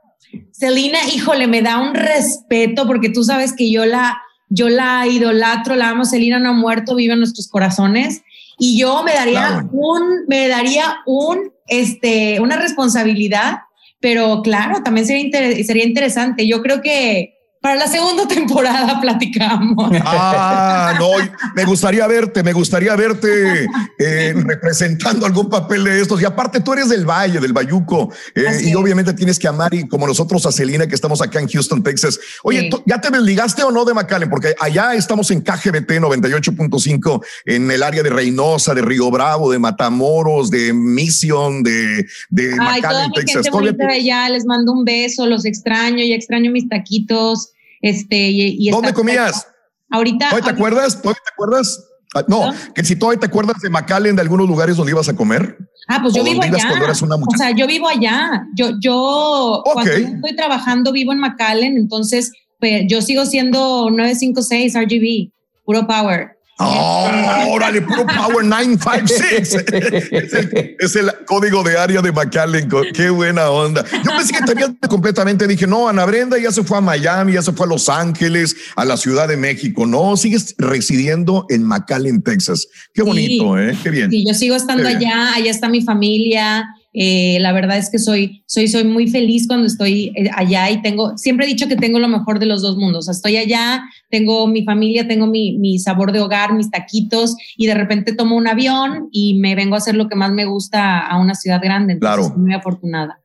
[0.51, 4.17] Celina, híjole, me da un respeto porque tú sabes que yo la,
[4.49, 6.05] yo la idolatro, la amo.
[6.05, 8.21] Celina no ha muerto, vive en nuestros corazones.
[8.57, 9.69] Y yo me daría Claro.
[9.71, 13.59] un, me daría un, este, una responsabilidad,
[13.99, 16.47] pero claro, también sería, inter- sería interesante.
[16.47, 17.34] Yo creo que
[17.65, 19.89] para la segunda temporada platicamos.
[20.05, 21.09] Ah, no,
[21.55, 23.65] me gustaría verte, me gustaría verte
[23.97, 26.21] eh, representando algún papel de estos.
[26.21, 29.87] Y aparte, tú eres del Valle, del Bayuco, eh, y obviamente tienes que amar, y
[29.87, 32.19] como nosotros a Celina, que estamos acá en Houston, Texas.
[32.43, 32.69] Oye, Sí.
[32.69, 34.29] ¿tú- ¿ya te desligaste o no de McAllen?
[34.29, 39.57] Porque allá estamos en KGBT 98.5, en el área de Reynosa, de Río Bravo, de
[39.57, 43.33] Matamoros, de Mission, de, de Ay, toda McAllen, mi Texas.
[43.33, 47.53] gente ¿Todavía bonita de allá, les mando un beso, los extraño, ya extraño mis taquitos.
[47.85, 49.47] Este, y, y ¿Dónde comías?
[49.91, 50.29] Ahorita.
[50.29, 50.99] ¿Todavía te acuerdas?
[50.99, 51.85] ¿Todavía te acuerdas?
[52.15, 55.15] Ah, no, que si todavía te acuerdas de McAllen, de algunos lugares donde ibas a
[55.15, 55.55] comer.
[55.87, 56.67] Ah, pues yo ¿O vivo allá.
[56.67, 58.43] cuando o sea, yo vivo allá.
[58.55, 59.99] Yo, yo cuando Ok.
[59.99, 65.31] no estoy trabajando vivo en McAllen, entonces pues, yo sigo siendo 956 RGB,
[65.63, 66.34] puro power.
[66.57, 69.53] Ah, órale, puro Power 956.
[70.11, 72.69] es, el, es el código de área de McAllen.
[72.93, 73.83] Qué buena onda.
[73.91, 75.47] Yo pensé que te habías completamente.
[75.47, 78.55] Dije, no, Ana Brenda ya se fue a Miami, ya se fue a Los Ángeles,
[78.75, 79.85] a la Ciudad de México.
[79.85, 82.67] No, sigues residiendo en McAllen, Texas.
[82.93, 83.77] Qué bonito, ¿eh?
[83.83, 84.09] Qué bien.
[84.09, 86.65] Sí, yo sigo estando allá, allá está mi familia.
[86.97, 90.81] Eh, la verdad es que soy, soy, soy muy feliz cuando estoy eh, allá y
[90.81, 92.99] tengo, siempre he dicho que tengo lo mejor de los dos mundos.
[92.99, 97.35] O sea, estoy allá, tengo mi familia, tengo mi, mi sabor de hogar, mis taquitos
[97.57, 100.45] y de repente tomo un avión y me vengo a hacer lo que más me
[100.45, 101.93] gusta a una ciudad grande.
[101.93, 102.39] Entonces, Claro.
[102.39, 103.19] muy afortunada.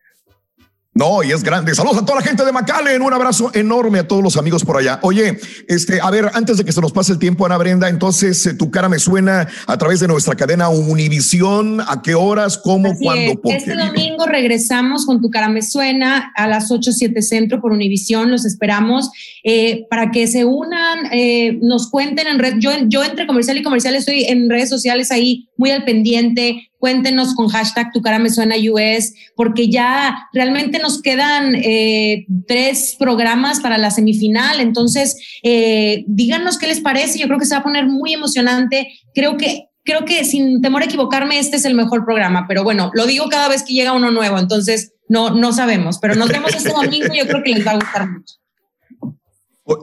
[1.00, 1.74] No, y es grande.
[1.74, 3.00] Saludos a toda la gente de McAllen.
[3.00, 4.98] Un abrazo enorme a todos los amigos por allá.
[5.00, 8.44] Oye, este, a ver, antes de que se nos pase el tiempo, Ana Brenda, entonces
[8.44, 11.80] eh, tu cara me suena a través de nuestra cadena Univisión.
[11.80, 12.58] ¿A qué horas?
[12.58, 12.90] ¿Cómo?
[12.90, 13.32] Así ¿Cuándo?
[13.32, 13.38] es.
[13.38, 13.78] ¿Por Este qué?
[13.78, 18.30] domingo regresamos con Tu Cara Me Suena a las 8, 7 Centro por Univisión.
[18.30, 19.10] Los esperamos
[19.42, 22.56] eh, para que se unan, eh, nos cuenten en red.
[22.58, 26.70] Yo, yo entre comercial y comercial estoy en redes sociales ahí muy al pendiente.
[26.78, 32.97] Cuéntenos con hashtag Tu Cara Me Suena US, porque ya realmente nos quedan eh, tres
[32.98, 34.60] programas para la semifinal.
[34.60, 37.18] Entonces, eh, díganos qué les parece.
[37.18, 38.89] Yo creo que se va a poner muy emocionante.
[39.14, 42.90] Creo que creo que sin temor a equivocarme, este es el mejor programa, pero bueno,
[42.94, 46.70] lo digo cada vez que llega uno nuevo, entonces no, no sabemos, pero nos este
[46.70, 48.39] domingo, yo creo que les va a gustar mucho.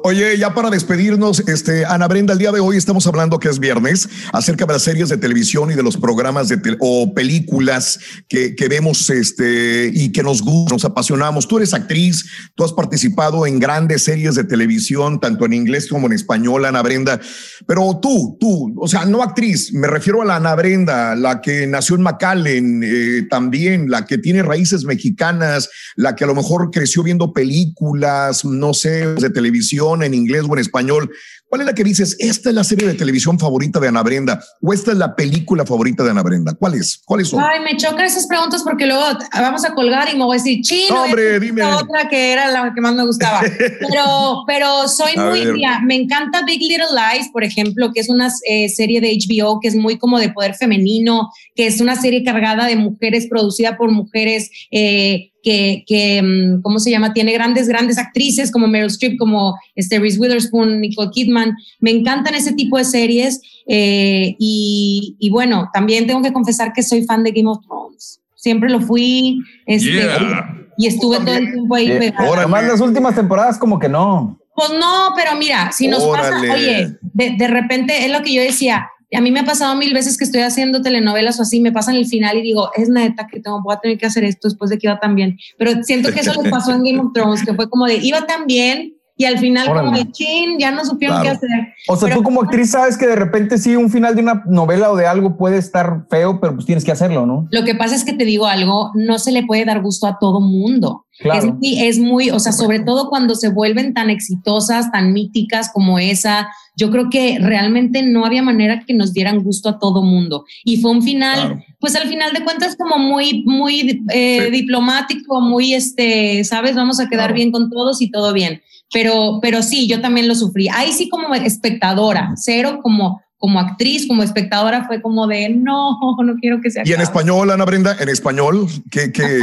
[0.03, 3.57] Oye, ya para despedirnos, este, Ana Brenda, el día de hoy estamos hablando que es
[3.57, 8.53] viernes acerca de las series de televisión y de los programas de o películas que,
[8.53, 11.47] que vemos este, y que nos gustan, nos apasionamos.
[11.47, 12.25] Tú eres actriz,
[12.55, 16.81] tú has participado en grandes series de televisión, tanto en inglés como en español, Ana
[16.81, 17.21] Brenda.
[17.65, 21.65] Pero tú, tú, o sea, no actriz, me refiero a la Ana Brenda, la que
[21.65, 26.71] nació en McAllen, eh, también, la que tiene raíces mexicanas, la que a lo mejor
[26.71, 31.09] creció viendo películas, no sé, de televisión en inglés o en español.
[31.49, 34.43] ¿Cuál es la que dices, esta es la serie de televisión favorita de Ana Brenda
[34.61, 36.53] o esta es la película favorita de Ana Brenda?
[36.59, 37.01] ¿Cuál es?
[37.05, 37.41] ¿Cuáles son?
[37.41, 40.61] Ay, me chocan esas preguntas porque luego vamos a colgar y me voy a decir,
[40.61, 41.63] chino, No, hombre, esta dime.
[41.63, 43.41] otra que era la que más me gustaba.
[43.47, 48.09] Pero, pero soy A muy, mira, me encanta Big Little Lies, por ejemplo, que es
[48.09, 51.95] una eh, serie de HBO que es muy como de poder femenino, que es una
[51.95, 57.13] serie cargada de mujeres, producida por mujeres, eh, que, que, mm, ¿cómo se llama?
[57.13, 61.55] Tiene grandes, grandes actrices como Meryl Streep, como este, Reese Witherspoon, Nicole Kidman.
[61.79, 63.39] Me encantan ese tipo de series.
[63.67, 68.19] eh, y, y bueno, también tengo que confesar que soy fan de Game of Thrones.
[68.35, 69.39] Siempre lo fui.
[69.65, 70.53] Este, Yeah.
[70.79, 71.87] Y estuve todo el tiempo ahí.
[71.97, 72.37] pegada.
[72.37, 74.37] Además, las últimas temporadas como que no.
[74.55, 76.29] Pues no, pero mira, si nos Órale.
[76.47, 78.87] pasa, oye, de, de repente es lo que yo decía.
[79.13, 81.95] A mí me ha pasado mil veces que estoy haciendo telenovelas o así, me pasan
[81.95, 84.69] el final y digo, es neta que tengo, voy a tener que hacer esto después
[84.69, 85.37] de que iba tan bien.
[85.57, 88.25] Pero siento que eso le pasó en Game of Thrones, que fue como de, iba
[88.25, 90.03] tan bien y al final como Órale.
[90.05, 91.39] de, chin, ya no supieron Claro.
[91.39, 91.73] qué hacer.
[91.87, 94.43] O sea, Pero- tú como actriz sabes que de repente sí, un final de una
[94.47, 97.47] novela o de algo puede estar feo, pero pues tienes que hacerlo, ¿no?
[97.51, 100.17] Lo que pasa es que te digo algo, no se le puede dar gusto a
[100.19, 101.03] todo mundo.
[101.19, 101.39] Claro.
[101.39, 105.71] Es, muy, es muy, o sea, sobre todo cuando se vuelven tan exitosas, tan míticas
[105.73, 110.03] como esa, yo creo que realmente no había manera que nos dieran gusto a todo
[110.03, 110.45] mundo.
[110.63, 115.73] Y fue un final, pues al final de cuentas como muy, muy eh, diplomático, muy,
[115.73, 118.61] este, sabes, vamos a quedar bien con todos y todo bien.
[118.93, 120.67] Pero, pero sí, yo también lo sufrí.
[120.69, 126.35] Ahí sí como espectadora, cero como como actriz, como espectadora, fue como de no, no
[126.41, 129.39] quiero que se Y en español, Ana Brenda, en español, ¿qué, qué,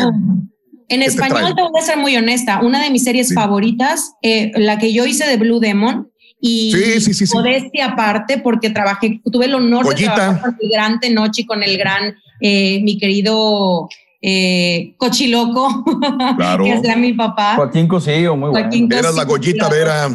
[0.89, 2.61] En ¿Qué te español te voy a ser muy honesta.
[2.61, 7.15] Una de mis series favoritas, eh, la que yo hice de Blue Demon, y Sí,
[7.15, 10.11] sí, modestia aparte, porque trabajé, tuve el honor Goyita.
[10.11, 13.89] de trabajar con el gran Tenoch y con el gran, eh, mi querido
[14.27, 15.85] eh, Cochiloco,
[16.37, 16.65] Claro.
[16.65, 17.57] que es mi papá.
[17.57, 18.65] Joaquín Cosillo, muy bueno.
[18.65, 20.09] Joaquín Eras la Cosío, Goyita Vera.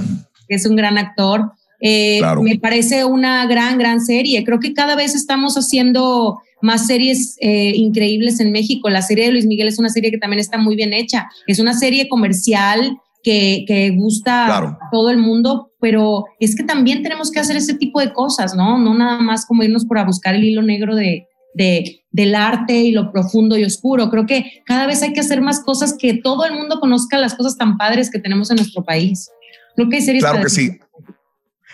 [0.48, 1.52] que es un gran actor.
[1.80, 2.42] Eh, Claro.
[2.42, 4.44] Me parece una gran, gran serie.
[4.44, 8.90] Creo que cada vez estamos haciendo más series eh, increíbles en México.
[8.90, 11.30] La serie de Luis Miguel es una serie que también está muy bien hecha.
[11.46, 14.68] Es una serie comercial que, que gusta Claro.
[14.82, 18.56] a todo el mundo, pero es que también tenemos que hacer ese tipo de cosas,
[18.56, 18.78] ¿no?
[18.80, 21.28] No nada más como irnos por a buscar el hilo negro de,
[21.60, 24.10] de- del arte y lo profundo y oscuro.
[24.10, 27.36] Creo que cada vez hay que hacer más cosas que todo el mundo conozca las
[27.36, 29.30] cosas tan padres que tenemos en nuestro país.
[29.76, 30.80] Creo que hay series Claro que sí.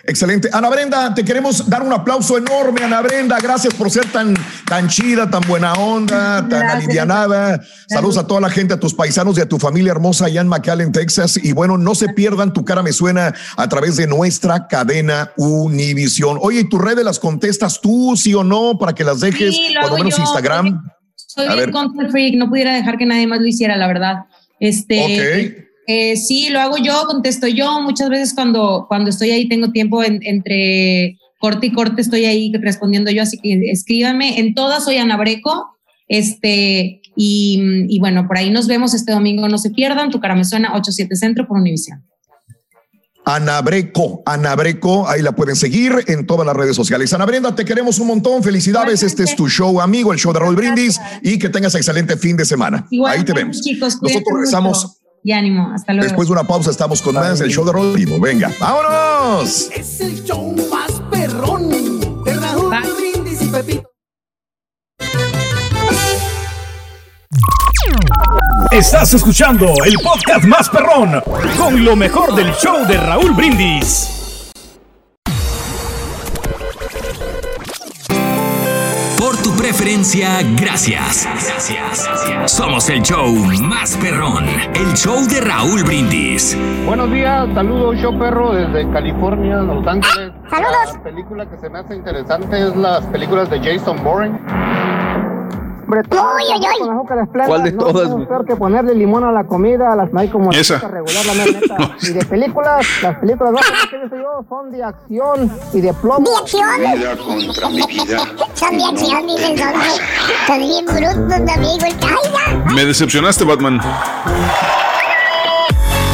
[0.08, 0.50] Excelente.
[0.54, 3.40] Ana Brenda, te queremos dar un aplauso enorme, Ana Brenda.
[3.42, 4.36] Gracias por ser tan,
[4.68, 7.60] tan chida, tan buena onda, tan alivianada.
[7.88, 10.48] Saludos a toda la gente, a tus paisanos y a tu familia hermosa allá en
[10.48, 11.40] McAllen, Texas.
[11.44, 16.38] Y bueno, no se pierdan, tu cara me suena a través de nuestra cadena Univisión.
[16.40, 19.56] Oye, ¿y tus redes las contestas tú, sí o no, para que las dejes?
[19.56, 20.24] Sí, por lo menos yo.
[20.24, 20.84] Instagram.
[21.16, 22.12] Soy A bien ver.
[22.12, 24.26] freak, no pudiera dejar que nadie más lo hiciera, la verdad.
[24.60, 27.82] Este, eh, sí, lo hago yo, contesto yo.
[27.82, 32.52] Muchas veces cuando, cuando estoy ahí tengo tiempo en- entre corte y corte, estoy ahí
[32.60, 34.40] respondiendo yo, así que escríbanme.
[34.40, 35.72] En todas soy Ana Breco.
[36.08, 40.10] Este, y, y bueno, por ahí nos vemos este domingo, no se pierdan.
[40.12, 42.04] Tu cara me suena 87 Centro por Univisión.
[43.28, 47.12] Ana Breco, Ana Breco, ahí la pueden seguir en todas las redes sociales.
[47.12, 48.44] Ana Brenda, te queremos un montón.
[48.44, 49.02] Felicidades.
[49.02, 51.00] Este es tu show, amigo, el show de Raúl Brindis.
[51.24, 52.88] Y que tengas excelente fin de semana.
[53.08, 53.62] ahí te vemos.
[53.62, 54.84] Chicos, Nosotros regresamos.
[54.86, 54.96] mucho.
[55.26, 56.08] Y ánimo, hasta luego.
[56.08, 58.20] Después de una pausa estamos con más el show de Raúl Vivo.
[58.20, 59.72] Venga, vámonos.
[59.72, 61.68] Es el show más perrón
[62.24, 63.90] de Raúl Brindis y Pepito.
[68.70, 71.20] Estás escuchando el podcast más perrón
[71.58, 74.15] con lo mejor del show de Raúl Brindis.
[79.66, 81.28] Preferencia, gracias.
[82.46, 84.46] Somos el show más perrón,
[84.76, 86.56] el show de Raúl Brindis.
[86.86, 90.34] Buenos días, saludos, show perro desde California, Los Ángeles.
[90.52, 90.94] Saludos.
[90.94, 94.40] La película que se me hace interesante es las películas de Jason Bourne.
[95.88, 96.90] Uy, uy, uy.
[97.48, 98.26] ¿Cuál de todas, güey?
[98.26, 100.80] peor que ponerle limón a la comida, las hay como Esa.
[100.80, 101.36] regular, la.
[102.02, 106.26] Y de películas, las películas bajas que he yo son de acción y de plomo.
[106.26, 106.80] ¿De acción?
[106.80, 108.20] Vida contra mi vida.
[108.54, 109.80] Son de acción, dicen, son de...
[110.48, 110.86] Son bien.
[112.76, 113.80] Me decepcionaste, Batman.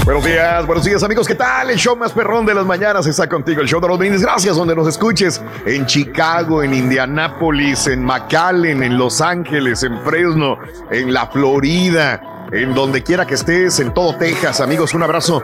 [0.04, 1.70] Buenos días, buenos días amigos, ¿qué tal?
[1.70, 4.24] El show más perrón de las mañanas está contigo, el show de los brindis.
[4.24, 10.58] Gracias donde nos escuches, en Chicago, en Indianápolis, en McAllen, en Los Ángeles, en Fresno,
[10.90, 14.60] en la Florida, en donde quiera que estés, en todo Texas.
[14.60, 15.44] Amigos, un abrazo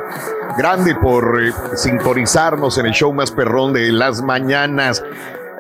[0.58, 5.04] grande por eh, sintonizarnos en el show más perrón de las mañanas.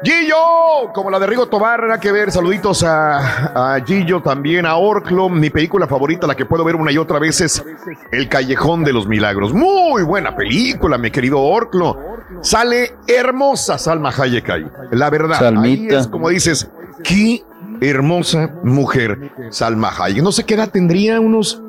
[0.03, 2.31] Gillo, como la de Rigo Tobar, nada que ver.
[2.31, 5.27] Saluditos a, a Gillo, también a Orclo.
[5.29, 7.63] Mi película favorita, la que puedo ver una y otra vez, es
[8.11, 9.53] El Callejón de los Milagros.
[9.53, 11.97] Muy buena película, mi querido Orclo.
[12.41, 14.65] Sale hermosa Salma Hayek ahí.
[14.91, 15.99] La verdad, ahí Salmita.
[15.99, 16.69] es como dices,
[17.03, 17.43] qué
[17.81, 20.21] hermosa mujer Salma Hayek.
[20.23, 21.61] No sé qué edad tendría, unos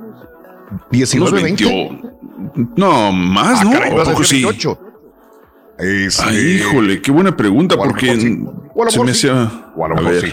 [0.90, 1.64] 19, Unos 20.
[1.64, 2.08] 20.
[2.76, 3.70] No, más, Ah, ¿no?
[3.72, 4.42] caray, ¿A vas a poco decir sí?
[5.78, 6.06] 28.
[6.08, 8.20] Este, Ay, híjole, qué buena pregunta, porque sí.
[8.20, 9.28] Se mejor me sí.
[9.28, 9.70] hacía.
[9.76, 10.32] O a lo mejor ver.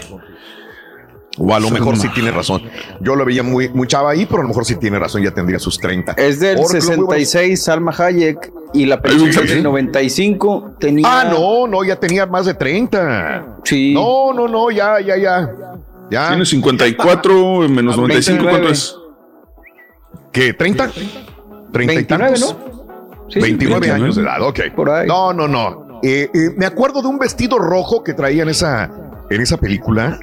[1.38, 2.62] O a lo mejor sí tiene razón.
[3.00, 5.32] Yo lo veía muy, muy chava ahí, pero a lo mejor sí tiene razón, ya
[5.32, 6.12] tendría sus 30.
[6.12, 9.62] Es del buenos- 66, Salma Hayek, y la película Ay, del sí.
[9.62, 11.06] 95 tenía...
[11.06, 13.58] Ah, no, no, ya tenía más de 30.
[13.64, 13.92] Sí.
[13.92, 15.52] No, no, no, ya, ya, ya.
[16.10, 16.28] Ya.
[16.28, 18.72] Tiene 54 menos 95, ¿cuánto 29.
[18.72, 18.96] es?
[20.32, 20.56] ¿Qué?
[20.56, 20.90] ¿30?
[21.70, 22.56] ¿30 y 29, tantos?
[22.58, 22.75] ¿no?
[23.28, 23.92] Sí, 29 29.
[23.92, 24.60] años de edad, ok.
[24.74, 25.06] Por ahí.
[25.06, 26.00] No, no, no.
[26.02, 28.90] Eh, eh, me acuerdo de un vestido rojo que traía en esa,
[29.30, 30.18] en esa película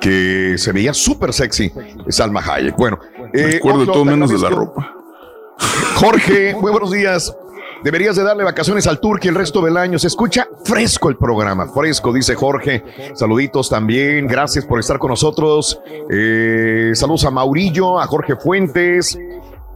[0.00, 1.72] que se veía súper sexy.
[2.08, 2.76] Salma Hayek.
[2.76, 2.98] Bueno,
[3.32, 4.94] Me eh, acuerdo de todo menos de la ropa.
[5.96, 7.34] Jorge, muy buenos días.
[7.82, 9.98] Deberías de darle vacaciones al Turqui el resto del año.
[9.98, 12.82] Se escucha fresco el programa, fresco, dice Jorge.
[13.14, 14.26] Saluditos también.
[14.26, 15.78] Gracias por estar con nosotros.
[16.10, 19.18] Eh, saludos a Maurillo, a Jorge Fuentes.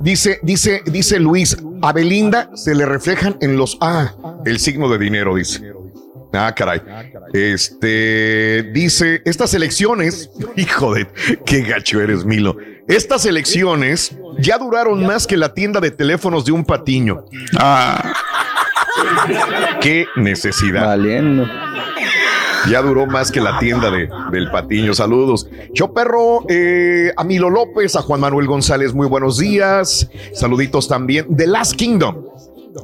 [0.01, 4.99] Dice, dice, dice Luis, a Belinda se le reflejan en los ah, el signo de
[4.99, 5.73] dinero, dice.
[6.33, 6.83] Ah, caray.
[7.33, 11.09] Este dice: Estas elecciones, hijo de
[11.47, 12.57] qué gacho eres, Milo.
[12.87, 17.25] Estas elecciones ya duraron más que la tienda de teléfonos de un patiño.
[17.59, 18.13] Ah,
[19.81, 20.87] Qué necesidad.
[20.87, 21.47] Valiendo.
[22.71, 24.95] Ya duró más que la tienda de, del patiño.
[24.95, 25.49] Saludos.
[25.73, 30.11] Yo perro, eh, a Milo López, a Juan Manuel González, muy buenos días.
[30.33, 31.37] Saluditos también.
[31.37, 32.25] The Last Kingdom.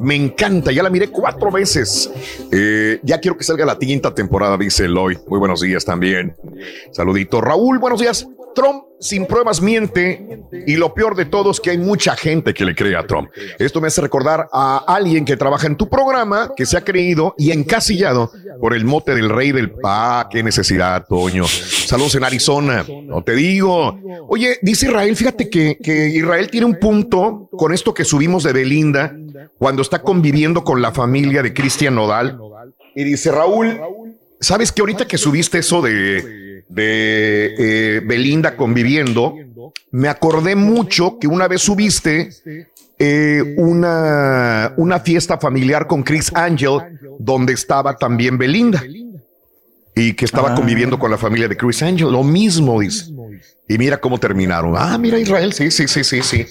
[0.01, 2.11] Me encanta, ya la miré cuatro veces.
[2.51, 5.19] Eh, ya quiero que salga la quinta temporada, dice Eloy.
[5.29, 6.35] Muy buenos días también.
[6.91, 7.41] Saludito.
[7.41, 8.27] Raúl, buenos días.
[8.55, 12.65] Trump sin pruebas miente y lo peor de todo es que hay mucha gente que
[12.65, 13.29] le cree a Trump.
[13.59, 17.35] Esto me hace recordar a alguien que trabaja en tu programa que se ha creído
[17.37, 20.27] y encasillado por el mote del rey del pa.
[20.31, 21.45] Qué necesidad, Toño.
[21.47, 22.87] Saludos en Arizona.
[23.05, 24.01] No te digo.
[24.27, 28.55] Oye, dice Israel, fíjate que, que Israel tiene un punto con esto que subimos de
[28.55, 29.15] Belinda
[29.59, 32.39] cuando está conviviendo con la familia de Cristian Nodal.
[32.95, 33.79] Y dice Raúl,
[34.41, 39.35] ¿sabes que ahorita que subiste eso de, de eh, Belinda conviviendo,
[39.91, 42.31] me acordé mucho que una vez subiste
[42.99, 46.79] eh, una, una fiesta familiar con Chris Angel,
[47.19, 48.83] donde estaba también Belinda.
[49.97, 50.55] Y que estaba Ah.
[50.57, 52.11] conviviendo con la familia de Chris Angel.
[52.11, 53.13] Lo mismo, dice.
[53.69, 54.75] Y mira cómo terminaron.
[54.77, 56.45] Ah, mira Israel, sí, sí, sí, sí, sí.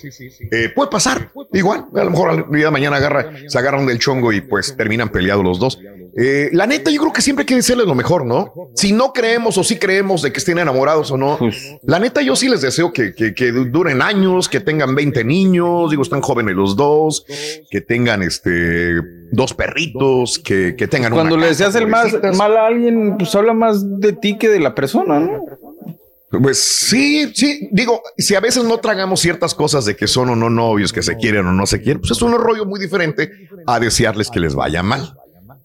[0.50, 1.86] Eh, puede pasar, igual.
[1.94, 5.10] A lo mejor al día de mañana agarra, se agarran del chongo y pues terminan
[5.10, 5.78] peleados los dos.
[6.16, 8.54] Eh, la neta, yo creo que siempre hay que decirles lo mejor, ¿no?
[8.76, 11.40] Si no creemos o si creemos de que estén enamorados o no,
[11.84, 15.90] la neta, yo sí les deseo que, que, que duren años, que tengan 20 niños,
[15.90, 17.26] digo, están jóvenes los dos,
[17.72, 18.94] que tengan este
[19.32, 23.34] dos perritos, que, que tengan Cuando una le deseas el más, mal a alguien, pues
[23.34, 25.44] habla más de ti que de la persona, ¿no?
[26.42, 30.36] Pues sí, sí, digo, si a veces no tragamos ciertas cosas de que son o
[30.36, 33.32] no novios, que se quieren o no se quieren, pues es un rollo muy diferente
[33.68, 35.16] a desearles que les vaya mal.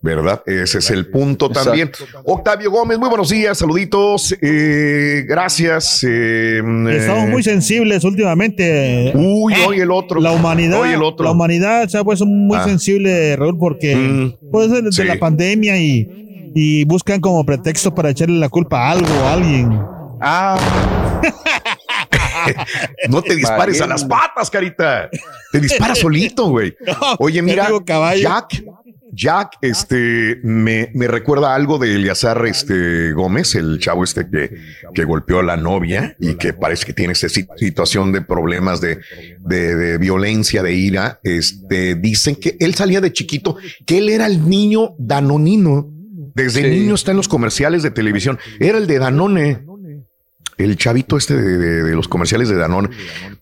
[0.00, 0.42] ¿Verdad?
[0.46, 1.70] Ese es el punto Exacto.
[1.70, 1.90] también.
[2.24, 6.04] Octavio Gómez, muy buenos días, saluditos, eh, gracias.
[6.08, 6.58] eh,
[6.90, 9.12] Estamos eh, muy sensibles últimamente.
[9.16, 10.20] Uy, hoy el otro.
[10.20, 11.24] La humanidad, Hoy el otro.
[11.24, 12.64] la humanidad se ha puesto muy Ah.
[12.64, 15.02] sensible, Raúl, porque Mm, puede ser de sí.
[15.02, 19.32] la pandemia y, y buscan como pretexto para echarle la culpa a algo o a
[19.32, 19.80] alguien.
[20.20, 20.58] Ah,
[23.08, 25.08] no te dispares a las patas, carita.
[25.52, 26.74] Te disparas solito, güey.
[27.18, 27.68] Oye, mira.
[28.16, 28.62] Jack,
[29.12, 34.50] Jack, este, me, me recuerda algo de Eleazar este, Gómez, el chavo este que,
[34.94, 38.80] que golpeó a la novia y que parece que tiene esa si- situación de problemas
[38.80, 38.98] de,
[39.40, 41.20] de, de violencia, de ira.
[41.22, 43.56] Este, dicen que él salía de chiquito,
[43.86, 45.90] que él era el niño danonino.
[46.34, 46.68] Desde Sí.
[46.68, 48.38] niño está en los comerciales de televisión.
[48.60, 49.58] Era el de Danone.
[50.58, 52.90] El chavito este de, de- de los comerciales de Danone.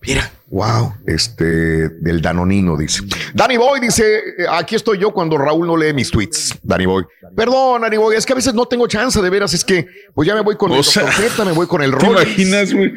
[0.05, 3.01] Mira, wow, este del Danonino dice.
[3.33, 4.03] Danny Boy dice:
[4.37, 6.57] eh, Aquí estoy yo cuando Raúl no lee mis tweets.
[6.61, 7.03] Danny Boy,
[7.35, 9.53] perdón, Danny Boy, es que a veces no tengo chance de veras.
[9.53, 11.09] Es que, pues ya me voy con O el sea,
[11.43, 12.21] me voy con el ¿Te Rollins.
[12.37, 12.93] imaginas, güey?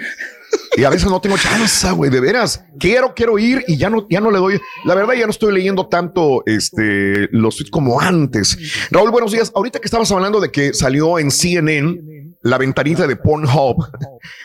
[0.76, 2.65] Y a veces no tengo chance, güey, de veras.
[2.78, 4.60] Quiero, quiero ir y ya no, ya no le doy.
[4.84, 8.58] La verdad, ya no estoy leyendo tanto este, los tweets como antes.
[8.90, 9.52] Raúl, buenos días.
[9.55, 12.00] Ahorita que estabas hablando de que salió en CNN
[12.43, 13.86] la ventanita de Pornhub,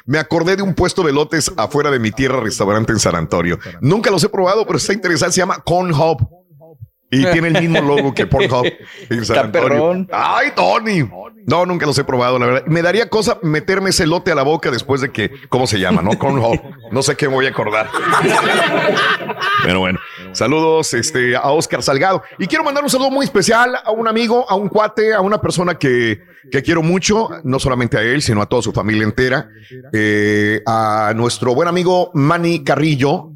[0.05, 3.57] me acordé de un puesto de lotes afuera de mi tierra restaurante en San Antonio.
[3.81, 5.33] Nunca los he probado, pero está interesante.
[5.33, 6.44] Se llama Cornhub.
[7.15, 8.65] Y tiene el mismo logo que Pornhub
[9.09, 10.07] en San Antonio.
[10.11, 11.09] Ay, Tony.
[11.47, 12.63] No, nunca los he probado, la verdad.
[12.65, 16.01] Me daría cosa meterme ese lote a la boca después de que, ¿cómo se llama?
[16.01, 16.59] No, Cornhub.
[16.91, 17.87] No sé qué me voy a acordar.
[19.63, 19.99] Pero bueno,
[20.31, 22.23] saludos este, a Oscar Salgado.
[22.39, 25.39] Y quiero mandar un saludo muy especial a un amigo, a un cuate, a una
[25.39, 26.19] persona que,
[26.51, 29.47] que quiero mucho, no solamente a él, sino a toda su familia entera.
[29.93, 33.31] Eh, a nuestro buen amigo Manny Carrillo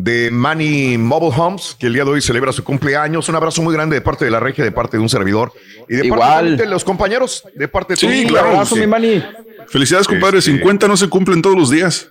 [0.00, 3.28] de Manny Mobile Homes, que el día de hoy celebra su cumpleaños.
[3.28, 5.52] Un abrazo muy grande de parte de la regia, de parte de un servidor
[5.88, 6.20] y de Igual.
[6.20, 8.30] parte de los compañeros, de parte de Sí, todos.
[8.30, 8.80] claro, Abrazo, sí.
[8.82, 9.24] mi mani.
[9.66, 10.38] Felicidades, compadre.
[10.38, 12.08] Este- 50 no se cumplen todos los días.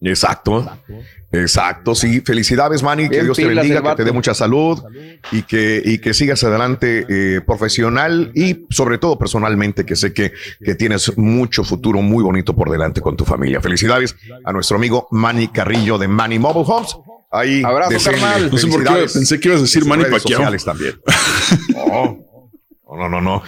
[0.00, 0.58] Exacto.
[0.60, 0.94] Exacto,
[1.94, 2.20] sí.
[2.20, 3.08] Felicidades, Manny.
[3.08, 4.82] Que Dios te bendiga, que te dé mucha salud
[5.32, 10.32] y que, y que sigas adelante eh, profesional y sobre todo personalmente, que sé que,
[10.62, 13.60] que tienes mucho futuro muy bonito por delante con tu familia.
[13.60, 16.96] Felicidades a nuestro amigo Manny Carrillo de Manny Mobile Homes.
[17.30, 18.50] Ahí, Abrazo, carnal.
[18.50, 20.56] No sé por qué pensé que ibas a decir Manny Pacquiao.
[20.64, 21.00] también.
[21.74, 22.25] No.
[22.96, 23.42] No, no, no.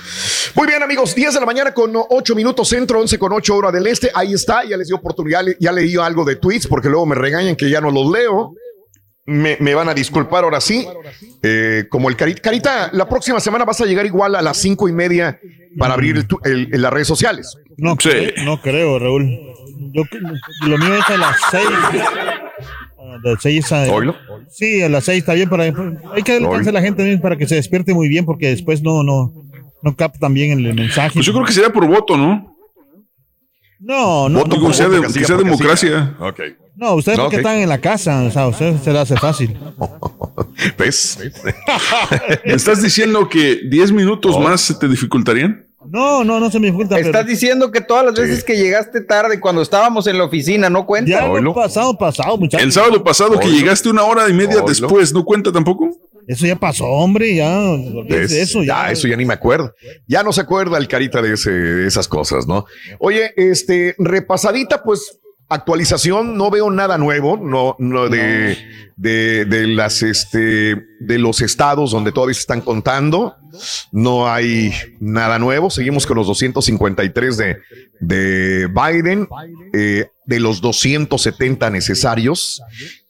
[0.54, 3.72] Muy bien, amigos, 10 de la mañana con 8 minutos centro, 11 con 8 hora
[3.72, 4.10] del este.
[4.14, 7.56] Ahí está, ya les di oportunidad, ya leí algo de tweets porque luego me regañan
[7.56, 8.52] que ya no los leo.
[9.26, 10.86] Me, me van a disculpar ahora sí.
[11.42, 12.40] Eh, como el Carita.
[12.40, 15.38] Carita, la próxima semana vas a llegar igual a las cinco y media
[15.78, 17.54] para abrir el tu- el- el- las redes sociales.
[17.76, 18.10] No, Sí.
[18.44, 19.28] no creo, Raúl.
[19.92, 20.02] Yo,
[20.66, 21.68] lo mío es a las seis.
[23.10, 24.14] Ah, De seis a, ¿Oílo?
[24.50, 25.64] Sí, a las seis está bien para.
[25.64, 28.82] Hay que darle a la gente también para que se despierte muy bien porque después
[28.82, 29.32] no, no,
[29.82, 31.12] no captan bien el mensaje.
[31.14, 32.56] Pues yo creo que sería por voto, ¿no?
[33.80, 36.16] No, no, Voto no, por sea voto, de- casilla sea por democracia.
[36.74, 39.16] No, ustedes No, porque están en la casa, o sea, a ustedes se les hace
[39.16, 39.56] fácil.
[40.78, 41.18] ¿Ves?
[42.44, 45.67] ¿Me estás diciendo que 10 minutos más se te dificultarían?
[45.90, 46.98] No, no, no se me dificulta.
[46.98, 50.86] Estás diciendo que todas las veces que llegaste tarde, cuando estábamos en la oficina, no
[50.86, 51.10] cuenta.
[51.10, 52.64] Ya lo pasado, pasado, muchachos.
[52.64, 55.88] El sábado pasado que llegaste una hora y media después, ¿no cuenta tampoco?
[56.26, 57.74] Eso ya pasó, hombre, ya.
[58.10, 58.84] eso, ya.
[58.86, 59.72] ya, eso ya ni me acuerdo.
[60.06, 62.66] Ya no se acuerda el carita de, ese- de esas cosas, ¿no?
[62.98, 65.18] Oye, este, repasadita, pues,
[65.48, 68.58] actualización, no veo nada nuevo, no, no de,
[68.96, 73.36] de, de las, este, de los estados donde todavía se están contando.
[73.92, 75.70] No hay nada nuevo.
[75.70, 77.56] Seguimos con los 253 de,
[78.00, 79.26] de Biden,
[79.72, 82.60] eh, de los 270 necesarios.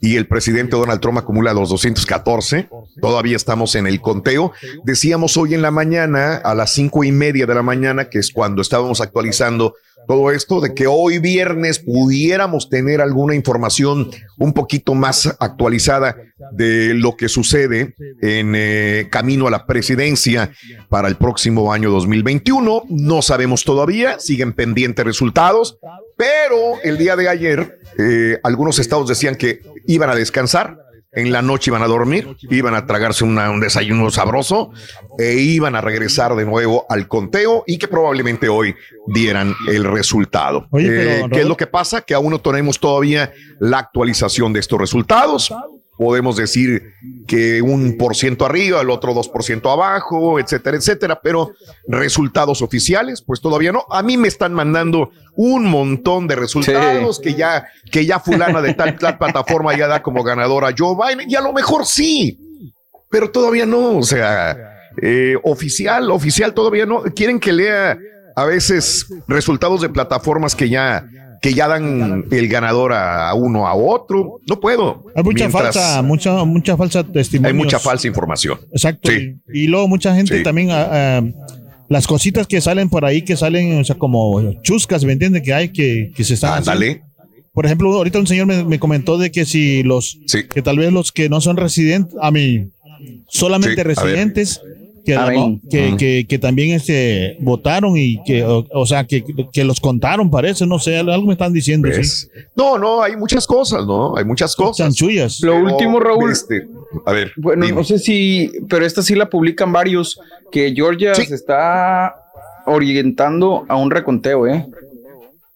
[0.01, 2.69] Y el presidente Donald Trump acumula los 214.
[3.01, 4.53] Todavía estamos en el conteo.
[4.85, 8.31] Decíamos hoy en la mañana, a las cinco y media de la mañana, que es
[8.31, 9.75] cuando estábamos actualizando
[10.07, 16.17] todo esto, de que hoy viernes pudiéramos tener alguna información un poquito más actualizada
[16.53, 20.51] de lo que sucede en eh, camino a la presidencia
[20.89, 22.85] para el próximo año 2021.
[22.89, 25.79] No sabemos todavía, siguen pendientes resultados,
[26.17, 30.88] pero el día de ayer eh, algunos estados decían que iban a descansar.
[31.13, 34.71] En la noche iban a dormir, iban a tragarse una- un desayuno sabroso
[35.19, 38.75] e iban a regresar de nuevo al conteo y que probablemente hoy
[39.07, 40.67] dieran el resultado.
[40.71, 42.03] Oye, pero, Eh, ¿Qué es lo que pasa?
[42.03, 45.51] Que aún no tenemos todavía la actualización de estos resultados.
[45.99, 46.95] Podemos decir
[47.27, 51.51] que un por ciento arriba, el otro dos por ciento abajo, etcétera, etcétera, pero
[51.89, 53.85] resultados oficiales, pues todavía no.
[53.91, 58.75] A mí me están mandando un montón de resultados que ya, que ya fulana de
[58.75, 62.39] tal, tal plataforma ya da como ganadora a Joe Biden, y a lo mejor sí,
[63.11, 63.99] pero todavía no.
[63.99, 64.57] O sea,
[65.03, 67.03] eh, oficial, oficial todavía no.
[67.15, 67.99] Quieren que lea
[68.37, 71.05] a veces resultados de plataformas que ya,
[71.41, 74.41] que ya dan el ganador a uno a otro.
[74.49, 75.05] No puedo.
[75.15, 77.49] Hay mucha Mientras falsa, mucha, mucha falsa testimonio.
[77.49, 78.59] Hay mucha falsa información.
[78.73, 79.11] Exacto.
[79.11, 79.37] Sí.
[79.53, 80.43] Y, y luego mucha gente Sí.
[80.43, 81.23] también, ah, ah,
[81.89, 85.43] las cositas que salen por ahí, que salen, o sea, como chuscas, ¿me entiendes?
[85.43, 87.03] Que hay, que, que se están Ándale.
[87.53, 90.45] Por ejemplo, ahorita un señor me, me comentó de que si los, Sí.
[90.45, 92.69] que tal vez los que no son residentes, a mí,
[93.29, 93.97] solamente Sí, a ver.
[93.97, 94.61] residentes,
[95.09, 95.39] que, A la- ver.
[95.71, 95.97] que, Ujú.
[95.97, 100.67] que, que también este, votaron y que, o, o sea, que, que los contaron, parece,
[100.67, 101.97] no sé, algo me están diciendo, sí.
[101.97, 102.31] ¿Ves?
[102.55, 104.15] No, no, hay muchas cosas, ¿no?
[104.19, 104.77] Hay muchas cosas.
[104.77, 105.41] Chanchullas.
[105.41, 106.31] Lo Pero, último, Raúl.
[106.31, 106.69] este,
[107.07, 107.33] a ver.
[107.37, 107.79] Bueno, dime.
[107.79, 110.21] no sé si, pero esta sí la publican varios,
[110.53, 111.25] que Georgia Sí.
[111.25, 112.15] se está
[112.67, 114.67] orientando a un reconteo, ¿eh?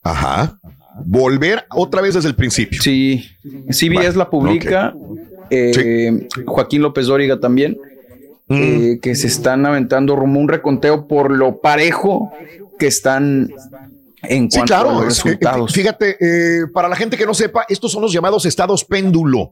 [0.03, 0.59] Ajá.
[1.05, 2.81] Volver otra vez desde el principio.
[2.83, 3.23] Sí,
[3.71, 4.95] CBS Bueno, la publica,
[5.51, 7.79] eh, Joaquín López Dóriga también,
[8.53, 8.63] Mm.
[8.95, 12.31] eh, que se están aventando rumbo a un reconteo por lo parejo
[12.79, 13.49] que están
[14.25, 14.93] En Sí, cuanto a claro.
[14.93, 15.73] los es- resultados.
[15.73, 19.51] fíjate, eh, para la gente que no sepa, estos son los llamados estados péndulo.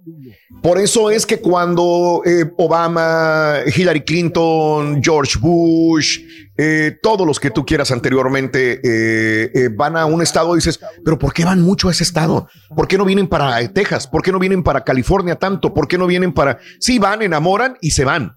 [0.62, 6.20] Por eso es que cuando eh, Obama, Hillary Clinton, George Bush,
[6.57, 11.19] eh, todos los que tú quieras anteriormente eh, eh, van a un estado, dices, pero
[11.19, 12.47] ¿por qué van mucho a ese estado?
[12.77, 14.07] ¿Por qué no vienen para Texas?
[14.07, 15.75] ¿Por qué no vienen para California tanto?
[15.75, 16.59] ¿Por qué no vienen para...
[16.79, 18.37] Sí, van, enamoran y se van.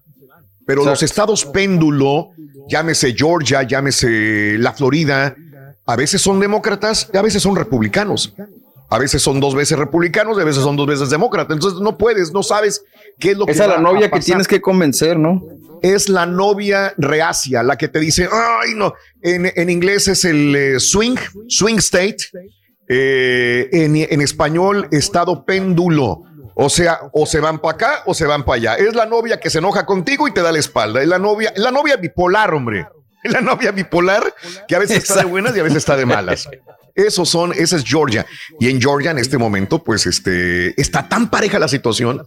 [0.66, 2.30] Pero los estados péndulo,
[2.68, 5.36] llámese Georgia, llámese la Florida,
[5.86, 8.34] a veces son demócratas y a veces son republicanos.
[8.90, 11.54] A veces son dos veces republicanos y a veces son dos veces demócratas.
[11.56, 12.84] Entonces no puedes, no sabes
[13.18, 15.42] qué es lo que Esa es la novia que tienes que convencer, ¿no?
[15.82, 18.94] Es la novia reacia, la que te dice, ay, no.
[19.20, 21.16] En, en inglés es el eh, swing,
[21.48, 22.16] swing state.
[22.86, 26.22] Eh, en, en español, estado péndulo.
[26.54, 28.74] O sea, o se van para acá o se van para allá.
[28.76, 31.02] Es la novia que se enoja contigo y te da la espalda.
[31.02, 32.86] Es la novia, es la novia bipolar, hombre.
[33.22, 34.34] Es la novia bipolar
[34.68, 36.48] que a veces está de buenas y a veces está de malas.
[36.94, 38.24] Esos son, esa es Georgia.
[38.60, 42.24] Y en Georgia en este momento, pues este, está tan pareja la situación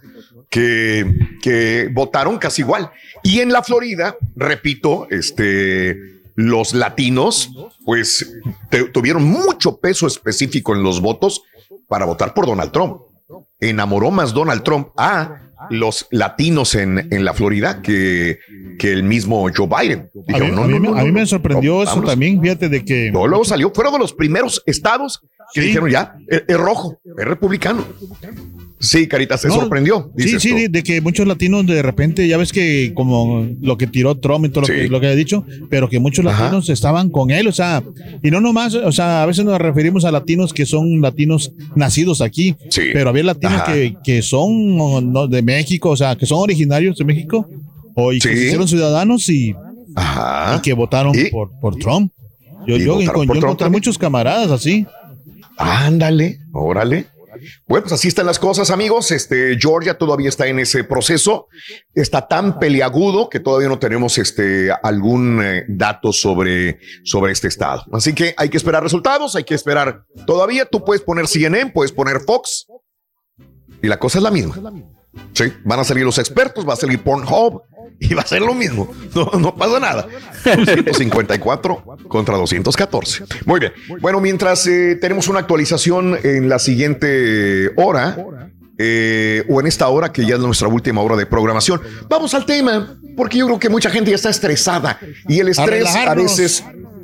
[0.50, 1.06] que,
[1.42, 2.92] que votaron casi igual.
[3.24, 7.52] Y en la Florida, repito, este, los latinos,
[7.86, 8.34] pues
[8.70, 11.44] te- tuvieron mucho peso específico en los votos
[11.88, 13.02] para votar por Donald Trump.
[13.60, 14.90] Enamoró más Donald Trump.
[14.98, 18.40] A los latinos en, en la Florida que,
[18.78, 20.10] que el mismo Joe Biden.
[20.28, 21.82] A Dijeron, mí, no, a mí no, me- no, a mí no, me no, sorprendió
[21.82, 22.10] eso vámonos.
[22.12, 23.12] también, fíjate de que...
[23.12, 25.22] No, luego salió, fueron de los primeros estados
[25.54, 27.86] que dijeron ya, es, es rojo, es republicano.
[28.80, 30.12] Sí, Carita, se sorprendió.
[30.18, 33.88] Sí, sí, de, de que muchos latinos de repente, ya ves que como lo que
[33.88, 37.10] tiró Trump y todo lo, que, lo que ha dicho, pero que muchos latinos estaban
[37.10, 37.82] con él, o sea,
[38.22, 42.22] y no nomás, o sea, a veces nos referimos a latinos que son latinos nacidos
[42.22, 42.56] aquí,
[42.94, 47.48] pero había latinos que, que son de México, o sea, que son originarios de México,
[47.96, 48.36] o y que Sí.
[48.36, 49.50] se hicieron ciudadanos y,
[50.56, 52.12] y que votaron por, por Trump.
[52.68, 53.72] Yo, yo, votaron yo Trump encontré también.
[53.72, 54.86] muchos camaradas así.
[55.58, 57.08] Ándale, órale.
[57.68, 59.12] Bueno, pues así están las cosas, amigos.
[59.12, 61.48] Este Georgia todavía está en ese proceso.
[61.94, 67.84] Está tan peliagudo que todavía no tenemos este algún eh, dato sobre, sobre este estado.
[67.94, 70.04] Así que hay que esperar resultados, hay que esperar.
[70.26, 72.66] Todavía tú puedes poner CNN, puedes poner Fox
[73.84, 74.56] y la cosa es la misma.
[75.34, 77.64] Sí, van a salir los expertos, va a salir Pornhub
[78.00, 78.92] y va a ser lo mismo.
[79.16, 80.08] No, no pasa nada.
[80.44, 83.24] 254 contra 214.
[83.46, 83.74] Muy bien.
[84.00, 88.16] Bueno, mientras eh, tenemos una actualización en la siguiente hora,
[88.78, 92.46] eh, o en esta hora que ya es nuestra última hora de programación, vamos al
[92.46, 96.64] tema, porque yo creo que mucha gente ya está estresada y el estrés a, veces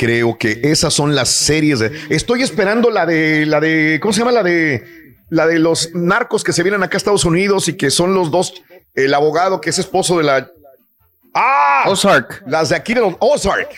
[0.00, 1.92] Creo que esas son las series de.
[2.08, 3.44] Estoy esperando la de.
[3.44, 3.98] La de.
[4.00, 4.32] ¿Cómo se llama?
[4.32, 4.82] La de.
[5.28, 8.30] La de los narcos que se vienen acá a Estados Unidos y que son los
[8.30, 8.54] dos.
[8.94, 10.50] El abogado que es esposo de la.
[11.34, 11.84] ¡Ah!
[11.86, 12.44] Ozark.
[12.46, 13.14] Las de aquí de los.
[13.18, 13.68] Ozark.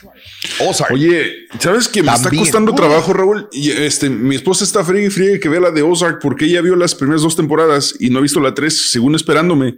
[0.60, 0.92] Ozark.
[0.92, 3.48] Oye, ¿sabes que me está costando trabajo, Raúl?
[3.50, 6.60] Y este, mi esposa está frío y frío que vea la de Ozark porque ella
[6.60, 9.74] vio las primeras dos temporadas y no ha visto la tres, según esperándome.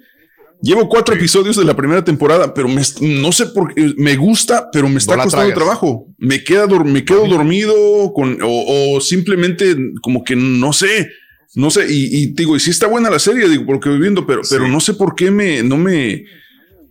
[0.63, 4.71] Llevo cuatro episodios de la primera temporada, pero me, no sé por qué me gusta,
[4.73, 5.63] pero me está No costando tragas.
[5.65, 6.07] trabajo.
[6.17, 7.75] Me queda me quedo dormido
[8.15, 11.11] con, o, o simplemente como que no sé,
[11.55, 11.87] no sé.
[11.93, 14.67] Y, y digo, y sí está buena la serie, digo, porque voy viendo, pero, pero
[14.67, 16.25] no sé por qué me, no me,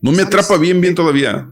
[0.01, 1.49] no me atrapa bien, bien todavía.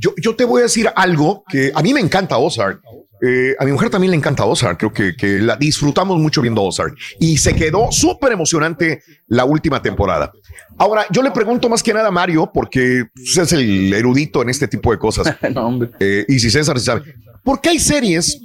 [0.00, 2.80] Yo, yo te voy a decir algo que a mí me encanta Ozark.
[3.22, 4.78] Eh, a mi mujer también le encanta Ozark.
[4.78, 6.96] Creo que, que la disfrutamos mucho viendo Ozark.
[7.20, 10.32] Y se quedó súper emocionante la última temporada.
[10.76, 14.50] Ahora, yo le pregunto más que nada a Mario, porque pues, es el erudito en
[14.50, 15.36] este tipo de cosas.
[15.54, 15.90] no, hombre.
[16.00, 17.14] Eh, y si César se sabe.
[17.42, 18.40] ¿Por qué hay series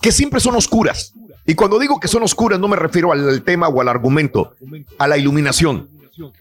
[0.00, 1.12] que siempre son oscuras?
[1.46, 4.54] Y cuando digo que son oscuras, no me refiero al tema o al argumento,
[4.98, 5.88] a la iluminación.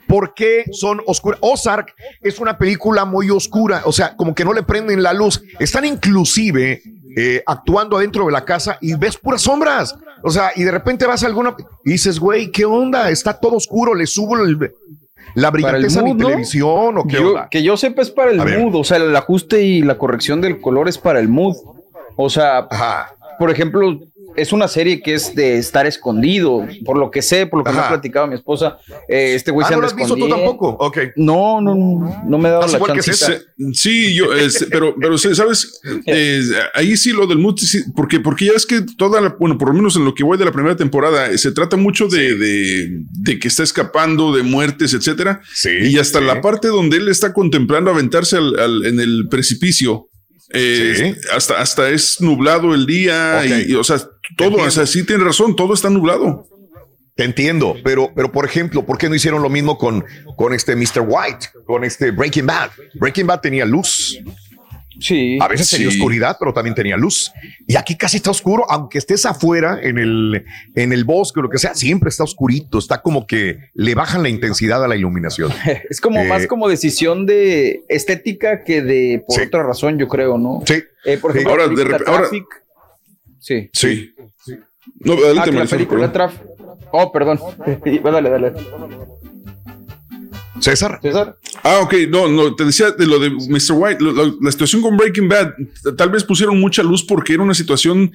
[0.07, 1.39] ¿Por qué son oscuras?
[1.41, 5.41] Ozark es una película muy oscura, o sea, como que no le prenden la luz.
[5.59, 6.81] Están inclusive
[7.15, 9.95] eh, actuando adentro de la casa y ves puras sombras.
[10.23, 11.55] O sea, y de repente vas a alguna
[11.85, 13.09] y dices, güey, ¿qué onda?
[13.09, 14.35] Está todo oscuro, le subo
[15.35, 17.47] la brillanteza a mi televisión o qué onda?
[17.49, 20.59] Que yo sepa es para el mood, o sea, el ajuste y la corrección del
[20.59, 21.55] color es para el mood.
[22.15, 22.67] O sea,
[23.37, 23.99] por ejemplo,
[24.37, 27.71] es una serie que es de estar escondido, por lo que sé, por lo que
[27.71, 28.77] me ha platicado mi esposa.
[29.09, 30.69] Eh, este güey ah, se ¿no anda lo has visto tú tampoco?
[30.79, 30.97] Ok.
[31.15, 31.75] No, no,
[32.25, 33.41] no me he dado la chance.
[33.73, 36.41] Sí, yo, este, pero, pero sabes, eh,
[36.75, 37.55] ahí sí lo del mood,
[37.95, 40.37] porque, porque ya es que toda la, bueno, por lo menos en lo que voy
[40.37, 44.43] de la primera temporada, eh, se trata mucho de, de, de que está escapando, de
[44.43, 45.41] muertes, etcétera.
[45.53, 45.71] Sí.
[45.81, 50.09] Y hasta la parte donde él está contemplando aventarse al, al, en el precipicio.
[50.53, 53.99] Eh, hasta, hasta es nublado el día y, o sea,
[54.37, 56.47] todo, o sea, sí tiene razón, todo está nublado.
[57.15, 60.75] Te entiendo, pero, pero por ejemplo, ¿por qué no hicieron lo mismo con, con este
[60.75, 61.03] Mr.
[61.07, 62.69] White, con este Breaking Bad?
[62.93, 64.19] Breaking Bad tenía luz.
[64.99, 65.37] Sí.
[65.41, 65.97] A veces tenía sí.
[65.97, 67.31] oscuridad, pero también tenía luz.
[67.67, 70.43] Y aquí casi está oscuro, aunque estés afuera en el,
[70.75, 72.79] en el bosque o lo que sea, siempre está oscurito.
[72.79, 75.51] Está como que le bajan la intensidad a la iluminación.
[75.89, 80.37] Es como Eh, más como decisión de estética que de por otra razón, yo creo,
[80.37, 80.61] ¿no?
[80.65, 80.83] Sí.
[81.05, 81.39] Eh, por Sí.
[81.39, 82.45] ejemplo, Ahora, la de película rep- ahora- Traffic.
[83.39, 83.69] Sí.
[83.73, 84.13] Sí.
[84.99, 86.11] No, Ah, adelante, que la película.
[86.11, 86.33] Traf.
[86.91, 87.39] Oh, perdón.
[88.03, 88.53] dale, dale.
[90.59, 90.99] César.
[91.01, 91.37] César.
[91.63, 93.73] Ah, ok, no, no, te decía de lo de Mr.
[93.73, 95.53] White, lo- lo- la situación con Breaking Bad,
[95.97, 98.11] tal vez pusieron mucha luz porque era una situación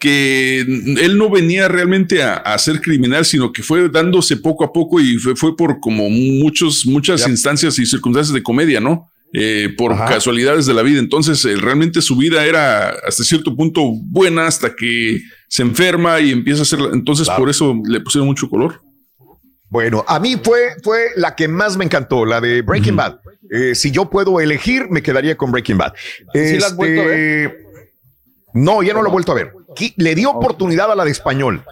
[0.00, 4.72] que él no venía realmente a, a ser criminal, sino que fue dándose poco a
[4.72, 9.08] poco y fue, fue por como muchos, muchas instancias y circunstancias de comedia, ¿no?
[9.32, 10.06] Eh, por Ajá.
[10.06, 10.98] casualidades de la vida.
[11.00, 16.30] Entonces, eh, realmente su vida era hasta cierto punto buena hasta que se enferma y
[16.32, 16.78] empieza a hacer.
[16.92, 18.80] Entonces, por eso le pusieron mucho color.
[19.74, 23.16] Bueno, a mí fue, fue la que más me encantó, la de Breaking Bad.
[23.50, 25.94] Eh, si yo puedo elegir, me quedaría con Breaking Bad.
[26.32, 27.58] ¿Sí la has vuelto a Este,
[28.52, 29.52] No, ya no lo he vuelto a ver.
[29.96, 31.64] Le di oportunidad a la de español.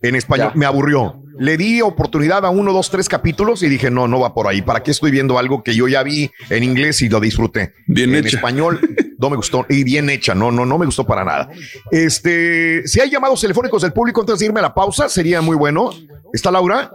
[0.00, 0.58] En español Ya.
[0.58, 1.20] me aburrió.
[1.38, 4.62] Le di oportunidad a uno, dos, tres capítulos y dije, no, no va por ahí.
[4.62, 7.74] ¿Para qué estoy viendo algo que yo ya vi en inglés y lo disfruté?
[7.86, 8.36] Bien en hecha.
[8.38, 8.80] español
[9.18, 10.34] no me gustó y bien hecha.
[10.34, 11.50] No, no, no me gustó para nada.
[11.90, 15.54] Este, si hay llamados telefónicos del público antes de irme a la pausa, sería muy
[15.54, 15.90] bueno.
[16.32, 16.90] ¿Está Laura?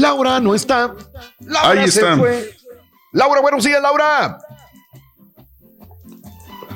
[0.00, 0.94] Laura no está.
[1.40, 2.16] Laura Ahí se está.
[2.16, 2.50] fue.
[3.12, 4.38] Laura, buenos días, Laura.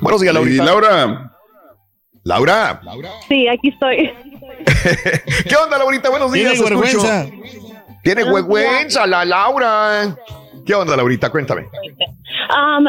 [0.00, 0.64] Buenos días, Y Laurita.
[2.24, 3.10] Laura, Laura.
[3.28, 4.12] Sí, aquí estoy.
[5.48, 6.10] ¿Qué onda, Laurita?
[6.10, 6.52] Buenos días.
[6.52, 7.02] Tiene te escucho.
[7.02, 7.26] vergüenza.
[8.02, 10.16] Tiene vergüenza la Laura.
[10.66, 11.30] ¿Qué onda, Laurita?
[11.30, 11.62] Cuéntame.
[11.62, 12.84] Um,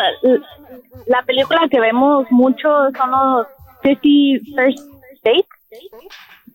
[1.07, 3.47] la película que vemos mucho son los
[3.83, 4.01] 50
[4.55, 4.80] First
[5.23, 5.45] Dates.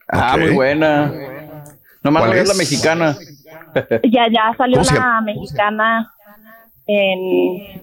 [0.08, 1.12] Ah, muy buena.
[2.02, 3.16] Nomás ¿Cuál no es la mexicana.
[4.04, 6.12] Ya, ya salió ¿Cómo se la mexicana
[6.86, 7.82] en,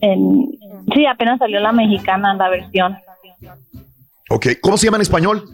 [0.00, 0.48] en...
[0.94, 2.96] Sí, apenas salió la mexicana, la versión.
[4.30, 4.46] Ok.
[4.60, 5.44] ¿Cómo se llama en español?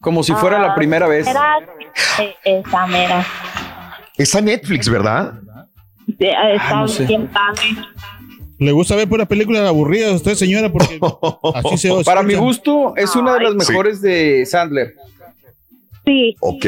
[0.00, 1.26] Como si fuera la Ah, primera vez.
[1.26, 1.58] Era
[2.18, 3.24] eh, esa mera.
[4.16, 5.34] Está en Netflix, ¿verdad?
[6.06, 7.04] Sí, eh, Está no sé.
[7.06, 7.62] bien padre.
[8.58, 10.98] Le gusta ver puras películas aburridas a usted, señora, porque
[11.54, 12.22] así se Para escucha.
[12.22, 13.58] mi gusto, es una de las Sí.
[13.72, 14.94] mejores de Sandler.
[16.04, 16.66] Sí, Ok.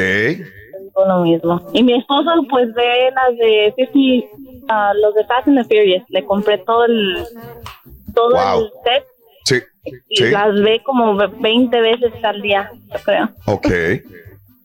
[0.97, 1.61] Lo mismo.
[1.73, 4.27] Y mi esposo, pues, ve las de 50,
[4.69, 6.05] ah, los de Fast and the Furious.
[6.09, 7.25] Le compré todo el,
[8.15, 8.61] todo Wow.
[8.65, 9.05] el set
[9.45, 9.57] Sí.
[10.11, 10.31] y Sí.
[10.31, 13.29] las ve como 20 veces al día, yo creo.
[13.47, 13.67] Ok.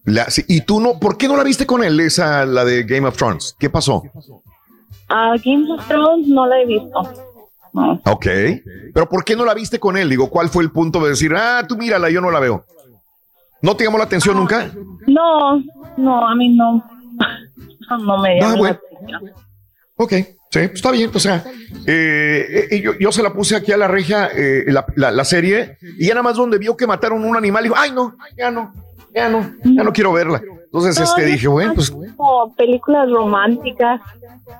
[0.06, 0.99] La- sí, ¿Y tú no?
[0.99, 3.56] ¿Por qué no la viste con él, esa, la de Game of Thrones?
[3.59, 4.03] ¿Qué pasó?
[5.09, 7.01] A Game of Thrones no la he visto.
[7.73, 7.99] No.
[8.06, 8.25] Ok.
[8.93, 10.09] Pero ¿por qué no la viste con él?
[10.09, 12.64] Digo, ¿cuál fue el punto de decir, ah, tú mírala, yo no la veo?
[13.61, 14.72] ¿No te llamó la atención nunca?
[15.07, 15.61] No,
[15.98, 16.84] no, a mí no.
[17.90, 18.80] No me llama Ah, la bueno.
[18.98, 19.32] atención.
[19.95, 21.09] Ok, sí, pues está bien.
[21.14, 21.43] O sea,
[21.85, 25.24] eh, eh, yo, yo se la puse aquí a la regia, eh, la, la- la
[25.24, 28.51] serie, y ya nada más donde vio que mataron un animal, dijo, ay, no, ya
[28.51, 28.74] no,
[29.16, 30.42] ya no, ya no quiero verla.
[30.66, 34.01] Entonces, No, este, dije, bueno, pues, Como películas románticas.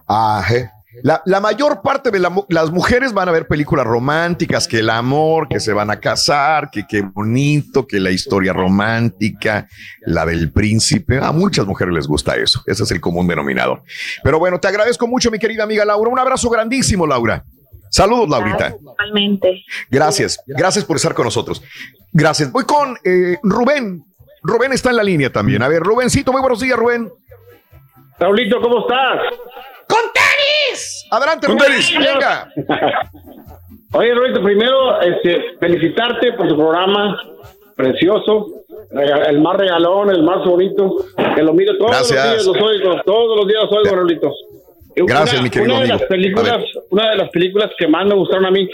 [0.08, 0.72] ajá.
[1.03, 4.90] La, la mayor parte de la las mujeres van a ver películas románticas, que el
[4.90, 9.67] amor, que se van a casar, que qué bonito, que la historia romántica,
[10.01, 11.19] la del príncipe.
[11.22, 12.61] A muchas mujeres les gusta eso.
[12.66, 13.84] Ese es el común denominador.
[14.24, 16.09] Pero bueno, te agradezco mucho, mi querida amiga Laura.
[16.09, 17.43] Un abrazo grandísimo, Laura.
[17.90, 18.76] Saludos, Laurita.
[18.77, 19.64] Totalmente.
[19.90, 21.64] Gracias, gracias por estar con nosotros.
[22.11, 22.51] Gracias.
[22.51, 24.03] Voy con eh, Rubén.
[24.43, 25.61] Rubén está en la línea también.
[25.61, 27.09] A ver, Rubéncito, muy buenos días, Rubén.
[28.19, 29.19] Raulito, ¿cómo estás?
[29.88, 31.06] ¡Con tenis!
[31.12, 31.94] Adelante, Con tenis.
[31.98, 32.52] Venga.
[33.94, 37.18] Oye, Raulito, primero este, felicitarte por tu programa
[37.76, 38.48] precioso.
[38.92, 41.06] el más regalón, el más bonito.
[41.36, 42.46] Que lo miro todos Gracias.
[42.46, 44.34] los días, los oigo, todos los días los oigo, Raulito.
[44.96, 46.58] Gracias, Una- mi querido una de las películas,
[46.90, 48.68] una de las películas que más me gustaron a mí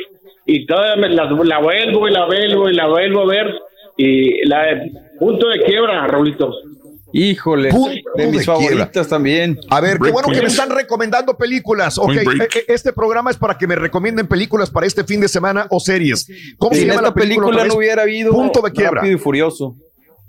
[0.45, 3.53] y todavía me las, la vuelvo y la vuelvo y la vuelvo a ver
[3.97, 6.53] y la de Punto de Quiebra, Raulito.
[7.15, 7.69] Híjole,
[8.15, 9.59] de mis favoritas también.
[9.69, 11.99] A ver, qué bueno que me están recomendando películas.
[11.99, 12.41] Ok, Break.
[12.55, 15.67] eh, eh, este programa es para que me recomienden películas para este fin de semana
[15.69, 16.27] o series.
[16.57, 17.65] ¿Cómo se llama esta la película?
[17.65, 19.01] no hubiera habido Punto de quiebra.
[19.01, 19.75] Rápido y Furioso.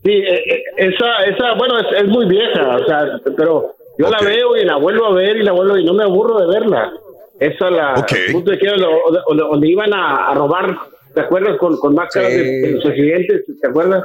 [0.05, 4.55] Sí, eh, esa, esa, bueno, es, es muy vieja, o sea, pero yo la veo
[4.59, 6.93] y la vuelvo a ver y la vuelvo y no me aburro de verla.
[7.41, 8.87] Esa la punto de quiebra,
[9.27, 10.77] donde iban a, a robar,
[11.15, 11.57] ¿te acuerdas?
[11.57, 14.05] Con, con máscaras de, de los accidentes, ¿te acuerdas?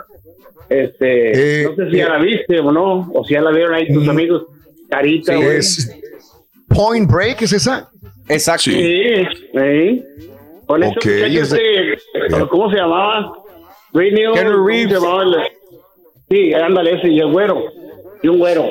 [0.69, 3.73] Este, Eh, no sé si ya la viste o no, o si ya la vieron
[3.73, 4.43] ahí tus amigos.
[4.89, 5.57] Carita, Sí, güey.
[5.57, 5.95] es
[6.67, 7.89] Point Break, ¿es esa?
[8.27, 8.63] Exacto.
[8.63, 8.73] Sí,
[9.53, 10.03] sí.
[10.67, 13.33] Con ese Ok, muchacho es de- este, ¿cómo se llamaba?
[13.93, 14.93] Ray Neal, Keanu ¿cómo se Reeves.
[14.93, 15.35] llamaba el-
[16.29, 17.63] Sí, ándale ese, y el güero.
[18.21, 18.69] Y un güero.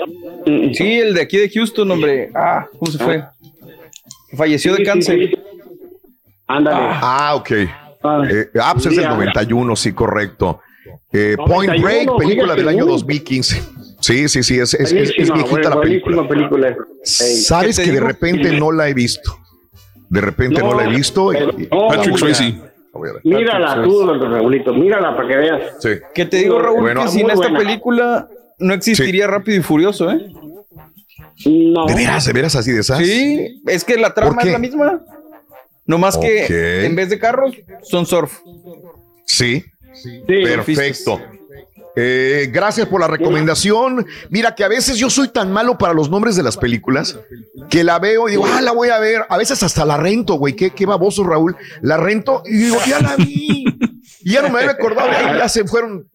[0.75, 2.31] Sí, el de aquí de Houston, hombre.
[2.35, 3.25] Ah, ¿cómo se fue?
[4.37, 5.19] Falleció Sí, de cáncer.
[5.31, 5.35] sí.
[6.47, 6.77] Ándale.
[7.03, 7.51] Ah, ok.
[7.51, 7.69] Eh,
[8.61, 9.09] ah, pues es ah.
[9.11, 10.61] 91, sí, correcto.
[11.13, 12.89] Eh, Point 91, Break, película del año uh.
[12.89, 13.63] 2015.
[14.01, 16.29] Sí, sí, sí, es, es, es- es viejita la película.
[16.29, 16.77] película.
[17.03, 19.37] Sabes ¿Qué te que de repente no la he visto.
[20.09, 21.33] De repente no, No, la he visto.
[21.33, 22.17] y- Patrick.
[22.17, 22.55] Swayze.
[23.25, 25.63] Mírala tú, Raulito, mírala para que veas.
[25.81, 25.89] Sí.
[26.15, 27.59] Que te digo, Raúl, Bueno, que sin esta buena.
[27.59, 28.29] película
[28.59, 30.27] no existiría Rápido y Furioso, ¿eh?
[31.47, 31.87] No.
[31.87, 32.99] ¿De veras, de veras así de esas?
[32.99, 35.01] Sí, es que la ¿Por trama es la misma.
[35.87, 38.39] No más que en vez de carros, son surf.
[39.27, 39.65] Sí.
[40.03, 41.21] Sí, Perfecto.
[42.01, 44.07] Eh, gracias por la recomendación.
[44.31, 47.19] Mira que a veces yo soy tan malo para los nombres de las películas
[47.69, 49.23] que la veo y digo, ah, la voy a ver.
[49.29, 50.55] A veces hasta la rento, güey.
[50.55, 51.57] Qué, qué baboso, Raúl.
[51.83, 53.65] La rento y digo, ya la vi.
[54.21, 55.11] Y ya no me había acordado.
[55.11, 56.09] Ya, ya se fueron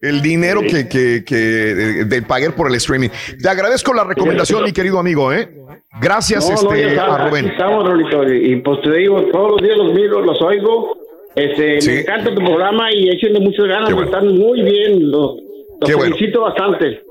[0.00, 3.10] el dinero que, que, que de, de pagar por el streaming.
[3.40, 5.54] Te agradezco la recomendación, mi querido amigo, ¿eh?
[6.00, 7.46] Gracias No, no, este, ya a Rubén.
[7.46, 7.84] Estamos,
[8.28, 10.96] y, pues te digo, todos los días los miro, los oigo.
[11.34, 11.90] Este, Sí.
[11.90, 14.04] Me encanta tu programa y échenle muchas ganas, bueno.
[14.06, 15.10] están muy bien.
[15.10, 16.14] Los, los Qué bueno.
[16.16, 17.02] felicito bastante.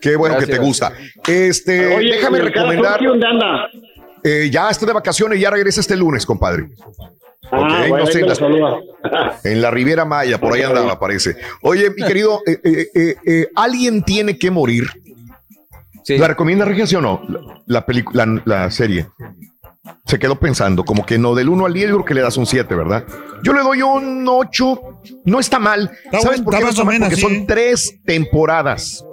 [0.00, 0.92] Qué bueno que te gusta.
[1.26, 3.00] Este, Oye, déjame ¿y el cara recomendar.
[3.32, 3.68] Anda?
[4.22, 6.68] Eh, ya está de vacaciones y ya regresa este lunes, compadre.
[7.50, 8.80] Ah, Ok, bueno, no sé, en lo las- saluda.
[9.44, 11.36] En la Riviera Maya, por ahí andaba, parece.
[11.62, 14.84] Oye, mi querido, eh, eh, eh, eh, alguien tiene que morir.
[16.08, 17.20] ¿La recomienda Regia, sí o no?
[17.66, 19.06] La, la, la serie.
[20.06, 22.36] Se quedó pensando, como que no, del 1 al 10, yo creo que le das
[22.36, 23.04] un 7, ¿verdad?
[23.42, 24.80] Yo le doy un 8.
[25.24, 25.90] No está mal.
[26.04, 26.94] Está ¿Sabes buen- por qué no más está o mal?
[26.94, 27.22] menos, Porque sí.
[27.36, 29.04] son tres temporadas.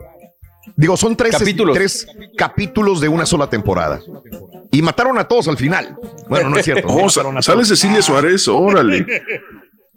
[0.76, 1.76] Digo, son tres Capítulos.
[1.76, 4.00] tres capítulos de una sola temporada.
[4.72, 5.96] Y mataron a todos al final.
[6.30, 6.88] Bueno, no es cierto.
[6.90, 7.68] Oh, sale todos.
[7.68, 9.06] Cecilia Suárez, órale.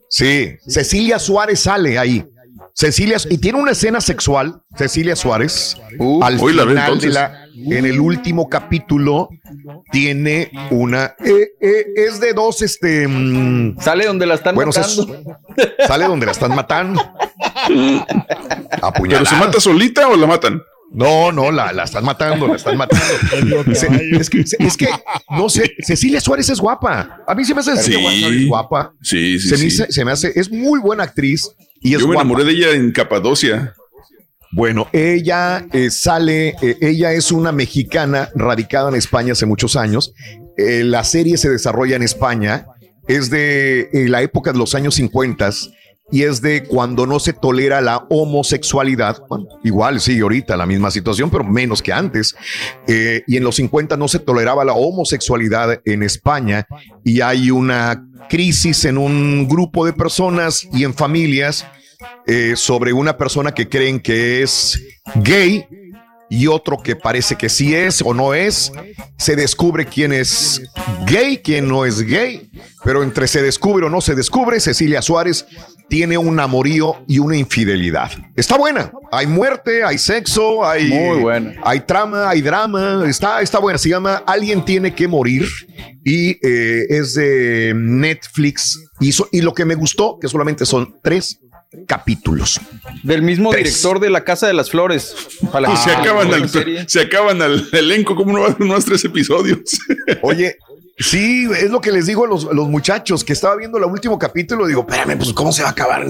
[0.09, 2.25] Sí, Cecilia Suárez sale ahí.
[2.75, 5.79] Cecilia, y tiene una escena sexual, Cecilia Suárez,
[6.21, 7.15] al hoy la ve, final de entonces.
[7.15, 9.28] la, en el último capítulo,
[9.91, 14.81] tiene una, eh, eh, es de dos, este, mm, Sale donde la están bueno, se-
[14.81, 15.36] matando.
[15.86, 17.02] sale donde la están matando.
[19.09, 20.62] ¿Pero se mata solita o la matan?
[20.93, 23.05] No, no, la, la están matando, la están matando.
[23.75, 24.89] Se- es, que, es que,
[25.31, 27.23] no sé, Cecilia Suárez es guapa.
[27.26, 27.93] A mí se me hace Sí.
[27.93, 28.93] Suárez guapa.
[29.02, 29.67] Sí, sí, se, me sí.
[29.67, 32.23] hice- se me hace, es muy buena actriz y es Yo me guapa.
[32.23, 33.75] enamoré de ella en Capadocia.
[34.57, 40.15] Bueno, ella eh, sale, eh, ella es una mexicana radicada en España hace muchos años.
[40.57, 42.67] Eh, la serie se desarrolla en España,
[43.07, 45.51] es de la época de los años 50
[46.10, 49.18] y es de cuando no se tolera la homosexualidad.
[49.62, 52.35] Igual sí, ahorita la misma situación, pero menos que antes.
[52.89, 56.67] Y en los 50 no se toleraba la homosexualidad en España
[57.05, 61.67] y hay una crisis en un grupo de personas y en familias
[62.26, 64.81] eh, sobre una persona que creen que es
[65.16, 65.66] gay
[66.28, 68.73] y otro que parece que sí es o no es.
[69.16, 70.60] Se descubre quién es
[71.07, 72.50] gay, quién no es gay,
[72.84, 75.47] pero entre se descubre o no se descubre, Cecilia Suárez
[75.89, 78.10] tiene un amorío y una infidelidad.
[78.34, 78.91] Está buena.
[79.12, 81.55] Hay muerte, hay sexo, hay, Muy buena.
[81.62, 83.05] hay trama, hay drama.
[83.07, 83.78] Está, está buena.
[83.78, 85.47] Se llama Alguien tiene que morir
[86.05, 88.81] y eh, es de Netflix.
[88.99, 91.39] Y, so- y lo que me gustó, que solamente son tres
[91.87, 92.61] capítulos.
[93.03, 93.65] Del mismo Tres.
[93.65, 95.15] director de La Casa de las Flores.
[95.47, 96.49] Ojalá se acaban, al,
[96.89, 99.61] se acaban al elenco, ¿cómo no va a haber unos tres episodios?
[100.23, 100.57] Oye,
[100.99, 103.85] sí, es lo que les digo a los, a los muchachos que estaba viendo el
[103.85, 104.67] último capítulo.
[104.67, 106.07] Digo, espérame, pues cómo se va a acabar.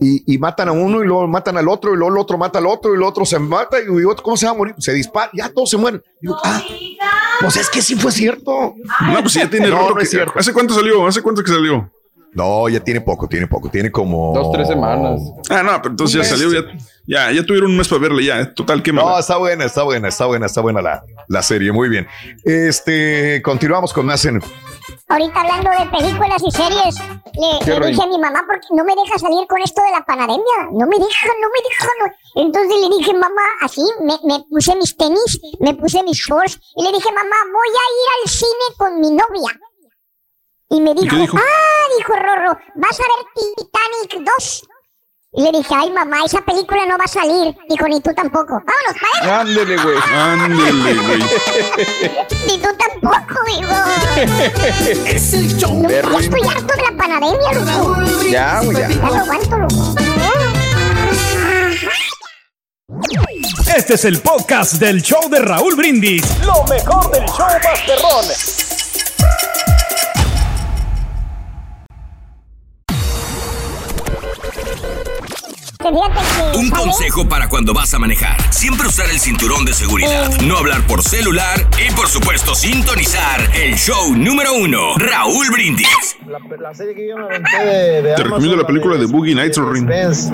[0.00, 2.58] Y, y matan a uno y luego matan al otro y luego el otro mata
[2.58, 4.74] al otro y el otro se mata y y otro, ¿cómo se va a morir?
[4.78, 6.02] Se dispara, ya todos se mueren.
[6.20, 6.62] Digo, ah,
[7.40, 8.74] pues es que sí fue cierto.
[9.06, 10.32] No, pues ya tiene No, rato no que- es cierto.
[10.38, 11.06] ¿Hace cuánto salió?
[11.06, 11.90] ¿Hace cuánto que salió?
[12.34, 15.20] No, ya tiene poco, tiene poco, tiene como dos, tres semanas.
[15.50, 16.50] Ah, no, pero entonces ya salió,
[17.06, 19.10] ya, ya, tuvieron un mes para verla, ya, total, qué mala.
[19.10, 22.06] No, está buena, está buena, está buena, está buena la, la serie, muy bien.
[22.42, 24.40] Este, continuamos con más en...
[25.08, 26.96] Ahorita hablando de películas y series,
[27.34, 30.70] le, dije a mi mamá, porque no me deja salir con esto de la panadeña,
[30.72, 31.88] no me deja, no me deja.
[32.00, 32.42] No.
[32.42, 36.82] Entonces le dije, mamá, así, me, me puse mis tenis, me puse mis shorts, y
[36.82, 39.60] le dije, mamá, voy a ir al cine con mi novia.
[40.72, 41.36] Y me dijo, dijo?
[41.36, 43.26] ah, dijo Rorro, vas a ver
[43.56, 44.68] Titanic 2.
[45.34, 47.54] Y le dije, ay mamá, esa película no va a salir.
[47.68, 48.54] Dijo, ni tú tampoco.
[48.54, 49.32] Vámonos, padre.
[49.32, 49.98] Ándele, güey.
[50.14, 51.18] Ándele, güey.
[52.46, 53.74] ni tú tampoco, hijo.
[55.06, 55.74] es el show.
[55.82, 57.96] No, ya estoy harto de la panadería, loco.
[58.30, 58.88] Ya, güey, ya.
[58.88, 59.94] Ya lo aguanto, loco.
[63.74, 66.22] Este es el podcast del show de Raúl Brindis.
[66.44, 68.81] Lo mejor del show Masterrón.
[76.54, 78.36] Un consejo para cuando vas a manejar.
[78.52, 80.30] Siempre usar el cinturón de seguridad.
[80.42, 81.66] No hablar por celular.
[81.86, 84.96] Y por supuesto, sintonizar el show número uno.
[84.96, 88.66] Raúl Brindis la, la, serie que yo me aventé de, de Te Amazon, recomiendo la
[88.66, 89.88] película de, de Boogie Nights Ring.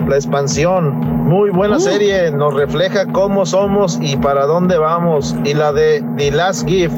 [0.09, 0.94] La expansión,
[1.28, 1.81] muy buena uh.
[1.81, 5.35] serie, nos refleja cómo somos y para dónde vamos.
[5.44, 6.94] Y la de The Last Gift,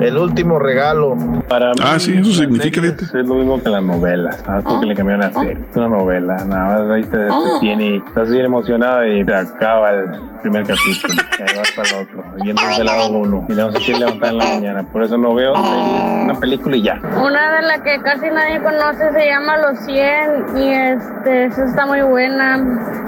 [0.00, 1.16] el último regalo.
[1.48, 2.80] Para ah, sí, eso significa.
[2.84, 5.42] Es lo mismo que las novelas, ah, porque le cambiaron a oh, oh.
[5.42, 5.58] serie.
[5.70, 7.54] Es una novela, nada más ahí te, oh.
[7.54, 10.10] te tiene, estás bien emocionada y te acaba el
[10.42, 11.14] primer capítulo.
[11.38, 13.46] y ahí vas para el otro, y entonces el lado uno.
[13.48, 16.82] Y no sé si levantar en la mañana, por eso no veo una película y
[16.82, 17.00] ya.
[17.20, 21.86] Una de las que casi nadie nadie conoce, se llama Los 100 y este, está
[21.86, 22.56] muy buena,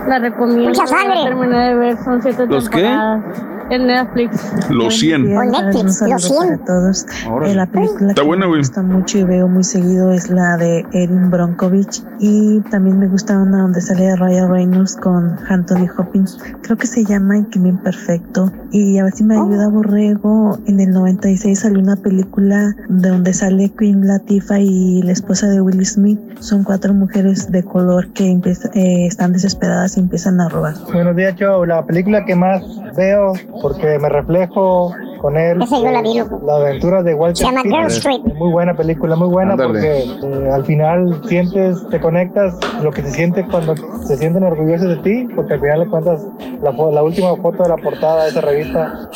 [0.07, 0.83] la recomiendo.
[0.85, 3.23] La terminé de ver, son siete ¿Los temporadas.
[3.71, 4.71] En Netflix.
[4.71, 5.27] Los 100.
[5.27, 6.65] Días, Netflix, los 100.
[6.65, 7.07] todos.
[7.45, 10.57] Eh, la película Está que buena, me gusta mucho y veo muy seguido es la
[10.57, 12.03] de Erin Bronkovich.
[12.21, 16.39] Y también me gusta una donde sale Raya Reynolds con Anthony Hopkins.
[16.63, 18.53] Creo que se llama El Crimen Perfecto.
[18.71, 20.59] Y a ver si me ayuda Borrego.
[20.67, 25.85] En el 96 salió una película donde sale Queen Latifah y la esposa de Will
[25.85, 26.21] Smith.
[26.41, 30.75] Son cuatro mujeres de color que eh, están desesperadas y empiezan a robar.
[30.93, 31.67] Buenos días, Joe.
[31.67, 32.63] La película que más
[32.97, 35.63] veo porque me reflejo con él.
[35.63, 37.37] Esa yo la aventura de Walter.
[37.37, 38.21] Se llama Girl Street.
[38.37, 43.11] Muy buena película, muy buena porque eh, al final sientes, te conectas lo que se
[43.11, 43.75] siente cuando
[44.07, 46.27] se sienten orgullosos de ti, porque al final le cuentas
[46.63, 49.11] la, la última foto de la portada de esa revista.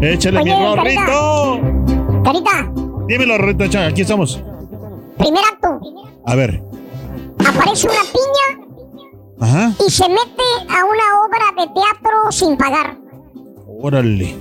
[0.00, 1.60] Échale mi Rorrito.
[2.24, 2.70] Carita.
[3.06, 4.42] Dímelo, Rorrito, aquí estamos.
[5.18, 5.80] Primer acto.
[6.26, 6.62] A ver.
[7.46, 8.66] Aparece una piña
[9.40, 9.72] Ajá.
[9.86, 12.96] y se mete a una obra de teatro sin pagar.
[13.80, 14.36] Órale.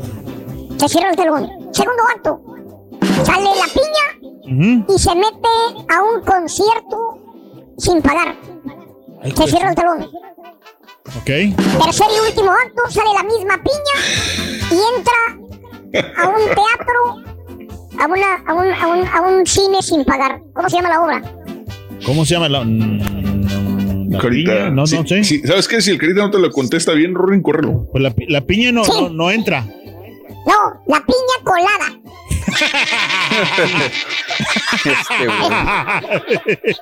[0.77, 1.49] Se cierra el telón.
[1.71, 2.41] Segundo acto.
[3.23, 4.93] Sale la piña Ujú.
[4.93, 5.49] y se mete
[5.89, 7.19] a un concierto
[7.77, 8.35] sin pagar.
[9.23, 10.03] Ay, Se pues, cierra el telón.
[11.17, 11.25] Ok.
[11.25, 17.36] Tercer y último acto, sale la misma piña y entra a un teatro,
[17.99, 20.41] a, una, a, un, a, un, a un cine sin pagar.
[20.53, 21.21] ¿Cómo se llama la obra?
[22.05, 22.63] ¿Cómo se llama la.?
[22.63, 24.51] mm, la Carita.
[24.53, 24.69] piña?
[24.69, 25.23] No, Sí, no sé.
[25.23, 25.81] sí, ¿Sabes qué?
[25.81, 27.87] Si el Carita no te lo contesta bien, Rorin, córrelo.
[27.91, 29.61] Pues la, la piña no, no, no entra.
[29.61, 31.99] No, la piña colada.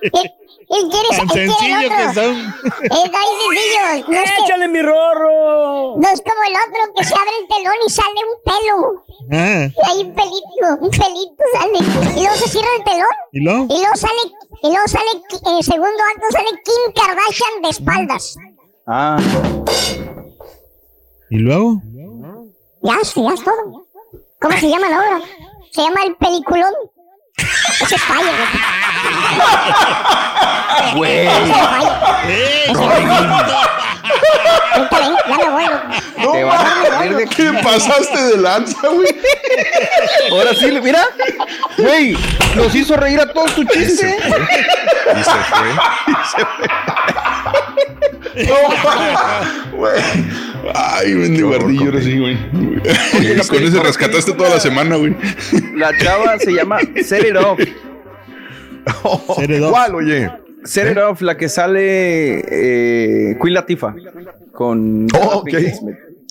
[0.02, 0.32] Él,
[0.70, 1.98] él quiere, Tan él quiere el sencillo otro.
[1.98, 2.54] que son.
[2.84, 4.08] Es tan sencillo.
[4.08, 5.98] No es que- ¡Échale mi rorro!
[5.98, 9.06] No es como el otro que se abre el telón y sale un pelo.
[9.32, 11.78] Ah, Y hay un pelito, un pelito sale.
[12.18, 13.08] Y luego se cierra el telón.
[13.32, 13.64] ¿Y luego?
[13.70, 14.22] Y luego sale,
[14.64, 15.12] y luego sale,
[15.46, 18.36] en el segundo acto sale Kim Kardashian de espaldas.
[18.88, 19.18] Ah,
[21.30, 21.82] ¿Y luego?
[22.82, 23.86] Ya, sí, ya es todo.
[24.42, 25.22] ¿Cómo se llama la obra?
[25.72, 26.74] Se llama El Peliculón.
[27.82, 28.32] Ese es falla.
[30.96, 31.28] güey.
[31.28, 32.22] Ese es falla.
[32.28, 33.76] Ese es falla.
[34.74, 35.66] Cuéntale, ya me voy.
[36.18, 39.16] No, Te van a de ¿Qué pasaste de lanza, güey?
[40.32, 41.06] Ahora sí, mira.
[41.78, 42.18] Güey,
[42.56, 44.18] nos hizo reír a todos tu chiste.
[44.18, 45.70] Y se fue.
[46.08, 46.68] Y se fue.
[48.36, 50.02] No, güey.
[50.74, 52.38] Ay, mendigo ardillo, ahora sí, güey.
[53.48, 55.16] Con ese rescataste toda la semana, güey.
[55.76, 57.60] La chava se llama Set It Off.
[59.38, 59.72] Set it off.
[59.72, 60.32] ¿Cuál, oye?
[60.64, 62.40] Set It Off, la que sale
[63.32, 63.96] eh, Queen Latifah
[64.52, 65.54] con Oh, ok.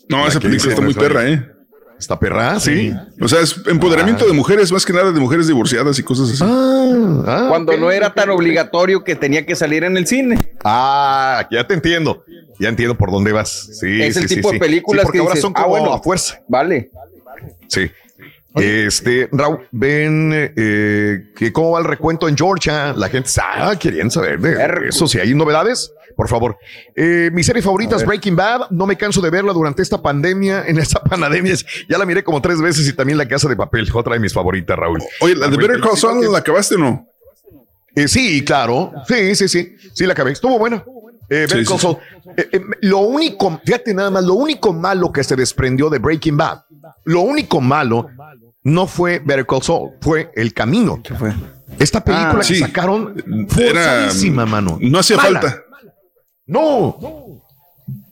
[0.08, 1.53] No, esa película está muy perra, ¿eh?
[1.98, 2.58] ¿Está perra?
[2.60, 2.92] Sí.
[3.20, 6.42] O sea, es empoderamiento de mujeres, más que nada de mujeres divorciadas y cosas así.
[6.44, 10.38] Ah, ah, Cuando no era tan obligatorio que tenía que salir en el cine.
[10.64, 12.24] Ah, ya te entiendo.
[12.58, 13.70] Ya entiendo por dónde vas.
[13.80, 15.62] Sí, es el sí, tipo sí, de películas sí, porque que ahora dices, son ah,
[15.62, 16.40] como bueno, a fuerza.
[16.48, 16.90] Vale.
[17.68, 17.90] Sí.
[18.54, 22.92] Este, Raúl, ven eh, que cómo va el recuento en Georgia.
[22.92, 25.08] La gente está queriendo saber de eso.
[25.08, 26.56] Si hay novedades, por favor.
[26.94, 28.70] Eh, mi serie favorita es Breaking Bad.
[28.70, 30.64] No me canso de verla durante esta pandemia.
[30.66, 31.54] En esta pandemia
[31.88, 34.32] ya la miré como tres veces y también La Casa de Papel, otra de mis
[34.32, 35.02] favoritas, Raúl.
[35.20, 37.08] Oye, la de Better Call Saul, ¿la acabaste o no?
[37.96, 38.92] Eh, sí, claro.
[39.06, 39.76] Sí, sí, sí.
[39.92, 40.32] Sí, la acabé.
[40.32, 40.84] Estuvo buena.
[41.28, 41.96] Eh, Sí, Call sí, Saul.
[42.36, 46.36] Eh, eh, lo único, fíjate nada más, lo único malo que se desprendió de Breaking
[46.36, 46.62] Bad,
[47.04, 48.08] lo único malo
[48.64, 51.00] no fue Better Call Saul, fue el camino.
[51.78, 52.56] Esta película Ah, que sí.
[52.56, 53.14] sacaron
[53.48, 54.78] forzadísima, mano.
[54.80, 55.40] no hacía Mala.
[55.40, 55.62] falta.
[56.46, 56.98] No.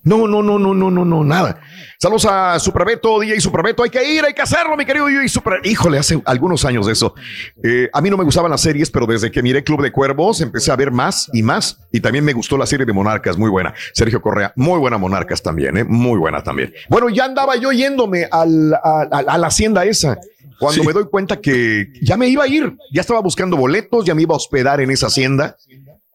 [0.04, 1.60] No, no, no, no, no, no, no, nada.
[2.00, 3.84] Saludos a Superbeto, DJ Superbeto.
[3.84, 5.60] Hay que ir, hay que hacerlo, mi querido DJ Super.
[5.62, 7.14] Híjole, hace algunos años de eso.
[7.62, 10.40] Eh, a mí no me gustaban las series, pero desde que miré Club de Cuervos
[10.40, 11.78] empecé a ver más y más.
[11.92, 13.72] Y también me gustó la serie de Monarcas, muy buena.
[13.94, 15.84] Sergio Correa, muy buena Monarcas también, ¿eh?
[15.84, 16.74] muy buena también.
[16.88, 20.18] Bueno, ya andaba yo yéndome al- a, a- a la hacienda esa.
[20.66, 24.14] Cuando me doy cuenta que ya me iba a ir, ya estaba buscando boletos, ya
[24.14, 25.56] me iba a hospedar en esa hacienda.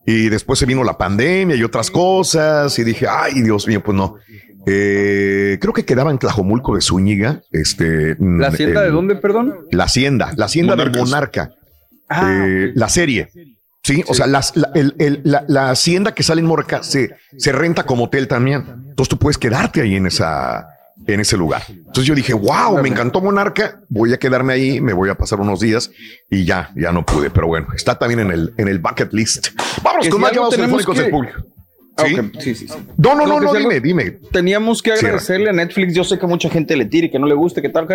[0.06, 2.77] Y después se vino la pandemia y otras cosas.
[2.80, 4.16] Y dije, ay, Dios mío, pues no.
[4.66, 7.42] Eh, creo que quedaba en Tlajomulco de Zúñiga.
[7.51, 9.56] Este, mm, ¿La hacienda de dónde, perdón?
[9.72, 11.09] La hacienda, la hacienda del Monarcas.
[11.09, 11.51] monarca.
[12.09, 13.30] Ah, Eh, La serie.
[13.84, 17.11] Sí, o sea, las- la, el- el- la- la hacienda que sale en Monarca se,
[17.38, 18.64] se renta como hotel también.
[18.90, 20.67] Entonces tú puedes quedarte ahí en esa,
[21.06, 21.64] en ese lugar.
[21.69, 25.40] Entonces yo dije, wow, me encantó Monarca, voy a quedarme ahí, me voy a pasar
[25.40, 25.92] unos días
[26.30, 27.30] y ya, ya no pude.
[27.30, 29.48] Pero bueno, está también en el, en el bucket list.
[29.84, 31.38] Vamos Que con si más llamados telefónicos que- del público.
[32.00, 32.16] Ah, ¿Sí?
[32.53, 32.67] sí, sí.
[32.98, 34.11] No, no, no, no, dime, dime.
[34.32, 35.95] Teníamos que agradecerle a Netflix.
[35.95, 37.88] Yo sé que mucha gente le tire, que no le guste, que tal.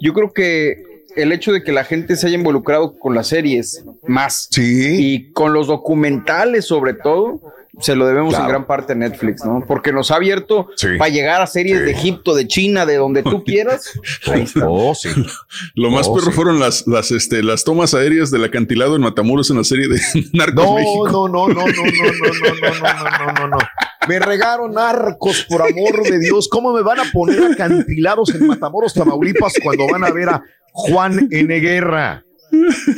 [0.00, 0.82] Yo creo que
[1.14, 5.52] el hecho de que la gente se haya involucrado con las series más y con
[5.52, 7.40] los documentales, sobre todo,
[7.78, 8.44] se lo debemos Claro.
[8.44, 9.62] en gran parte a Netflix, ¿no?
[9.66, 10.88] Porque nos ha abierto Sí.
[10.98, 13.92] para llegar a series de Egipto, de China, de donde tú quieras.
[14.26, 14.68] Ahí está.
[14.68, 15.08] Oh, sí.
[15.74, 16.32] Lo más Oh, perro sí.
[16.32, 20.00] fueron las, las, este, las tomas aéreas del acantilado en Matamoros en la serie de
[20.32, 21.08] Narcos No, México.
[21.10, 23.58] no, no, no, no, no, no, no, no, no, no, no, no.
[24.08, 26.48] Me regaron narcos, por amor de Dios.
[26.48, 30.42] ¿Cómo me van a poner acantilados en Matamoros, Tamaulipas, cuando van a ver a
[30.72, 31.60] Juan N.
[31.60, 32.24] Guerra?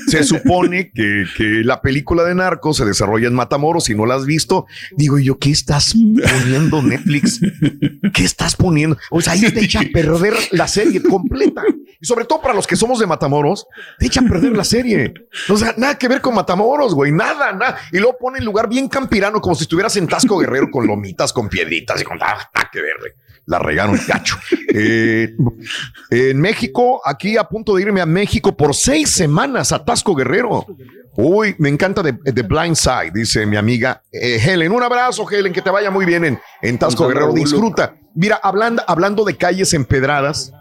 [0.06, 3.84] Se supone que, que la película de Narcos se desarrolla en Matamoros.
[3.84, 4.66] Si no la has visto,
[4.96, 7.40] digo yo, ¿qué estás poniendo Netflix?
[8.12, 8.96] ¿Qué estás poniendo?
[9.10, 11.62] O sea, ahí te echa a perder la serie completa.
[12.00, 13.66] Y sobre todo para los que somos de Matamoros,
[13.98, 15.14] te echa a perder la serie.
[15.48, 17.12] O sea, nada que ver con Matamoros, güey.
[17.12, 17.78] Nada, nada.
[17.92, 21.32] Y luego pone el lugar bien campirano, como si estuvieras en Tasco Guerrero con lomitas,
[21.32, 22.82] con piedritas y con nada, nada que.
[23.46, 24.36] La regaron cacho.
[24.74, 25.36] Eh,
[26.08, 30.64] en México, aquí a punto de irme a México por seis semanas a Tasco Guerrero.
[31.14, 34.72] Uy, me encanta de, de Blind Side, dice mi amiga eh, Helen.
[34.72, 37.34] Un abrazo, Helen, que te vaya muy bien en, en Tasco Guerrero.
[37.34, 37.96] Disfruta.
[38.14, 40.52] Mira, hablando, hablando de calles empedradas,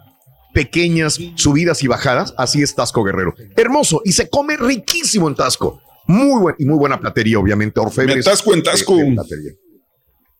[0.53, 3.33] pequeñas subidas y bajadas, así es Tasco Guerrero.
[3.55, 5.81] Hermoso y se come riquísimo en Tasco.
[6.07, 7.79] Muy buen y muy buena platería, obviamente.
[7.79, 8.17] Orfebres.
[8.17, 8.97] Me atasco en Tasco.
[8.97, 9.51] platería.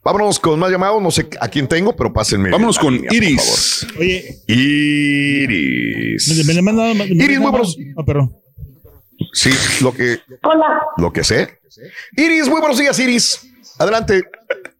[0.03, 1.01] Vámonos con más llamados.
[1.01, 2.49] No sé a quién tengo, pero pásenme.
[2.49, 3.85] Vámonos con línea, Iris.
[3.99, 6.37] Oye, Iris.
[6.37, 6.93] me, me le manda.
[6.93, 7.77] me- Iris, muy buenos.
[7.97, 8.35] Ah, perdón.
[9.33, 10.81] Sí, lo que, Hola.
[10.97, 11.59] lo que sé.
[12.17, 13.47] Iris, muy buenos días, Iris.
[13.77, 14.23] Adelante.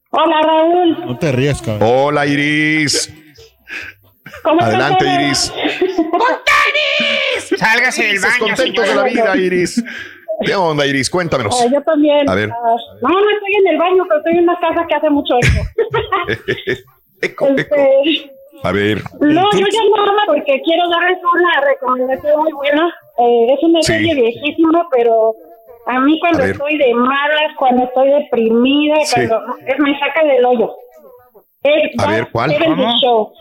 [0.10, 1.06] Hola, Raúl.
[1.06, 1.88] No te rías, cabrón.
[1.90, 3.14] Hola, Iris.
[4.44, 5.22] ¿Cómo estás, Adelante, Raúl?
[5.24, 5.52] Iris.
[7.60, 9.84] Sálgase del Estás contentos de la vida, Iris.
[10.46, 11.10] ¿Qué onda, Iris?
[11.10, 11.60] Cuéntanos.
[11.62, 12.30] Ah, yo también.
[12.30, 12.50] A ver.
[12.52, 15.34] Ah, no, no estoy en el baño, pero estoy en una casa que hace mucho
[17.22, 17.48] eco.
[17.56, 18.32] Este,
[18.64, 19.04] A ver.
[19.20, 22.88] no, yo llamaba porque quiero darles una recomendación muy buena.
[23.20, 23.94] Eh, es una Sí.
[23.94, 25.36] serie viejísima, pero
[25.86, 29.28] a mí cuando A estoy de malas, cuando estoy deprimida, Sí.
[29.28, 30.74] cuando es, me saca del hoyo.
[31.62, 32.50] Es A ver, ¿cuál?
[32.52, 33.00] 70 ¿Cómo?
[33.00, 33.34] Show.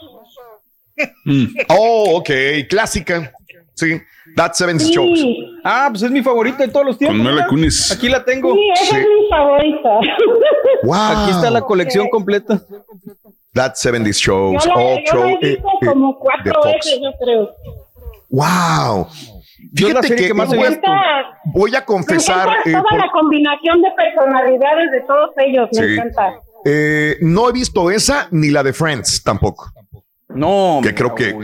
[1.71, 2.31] Oh, ok.
[2.69, 3.33] Clásica.
[3.75, 3.99] Sí.
[4.37, 4.93] That 70 Sí.
[4.93, 5.21] Shows.
[5.65, 7.27] Ah, pues es mi favorita de todos los tiempos.
[7.35, 7.49] Con.
[7.49, 7.91] Kunis.
[7.93, 8.55] Aquí la tengo.
[8.55, 9.89] Sí, esa es mi favorita.
[10.85, 10.95] Wow.
[10.95, 12.61] Aquí está la colección completa.
[13.55, 14.67] That 70 Yo Shows.
[14.67, 16.75] la, Oh, yo show, la he eh, visto eh, como cuatro Fox.
[16.75, 17.51] veces, yo creo.
[18.31, 19.09] Wow.
[19.73, 22.49] Yo Fíjate que, que más he voy, a Me confesar.
[22.49, 25.95] encanta eh, toda por- la combinación de personalidades de todos ellos, me Sí.
[25.95, 26.35] encanta.
[26.65, 29.67] eh, no he visto esa ni la de Friends tampoco.
[30.29, 30.81] No.
[30.83, 31.35] Que creo que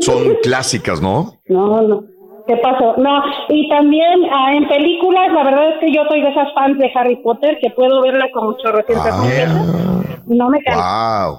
[0.00, 1.34] son clásicas, ¿no?
[1.48, 2.04] No, no.
[2.46, 2.96] ¿Qué pasó?
[2.96, 6.78] No, y también ah, en películas, la verdad es que yo soy de esas fans
[6.78, 9.22] de Harry Potter que puedo verla como chorrocientas Ah.
[9.22, 10.26] veces.
[10.26, 10.80] No me canso.
[10.80, 11.38] Wow.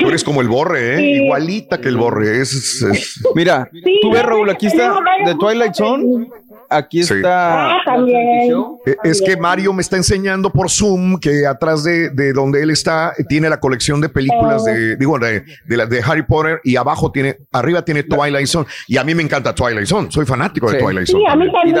[0.00, 0.96] Tú eres como el borre, ¿eh?
[0.98, 1.04] Sí.
[1.24, 2.40] Igualita que el borre.
[2.40, 6.28] Es, es- Mira, Sí, tú ves, Raúl, aquí está The Twilight Zone.
[6.76, 7.14] Aquí Sí.
[7.14, 7.70] está.
[7.70, 8.52] Ah, también.
[8.86, 12.70] Eh, Es que Mario me está enseñando por Zoom que atrás de, de donde él
[12.70, 16.60] está eh, tiene la colección de películas de, digo, de, de, la- de Harry Potter
[16.64, 18.66] y abajo tiene, arriba tiene Twilight Zone.
[18.88, 20.10] Y a mí me encanta Twilight Zone.
[20.10, 20.84] Soy fanático de Sí.
[20.84, 21.24] Twilight Sí, Zone.
[21.28, 21.76] a mí también.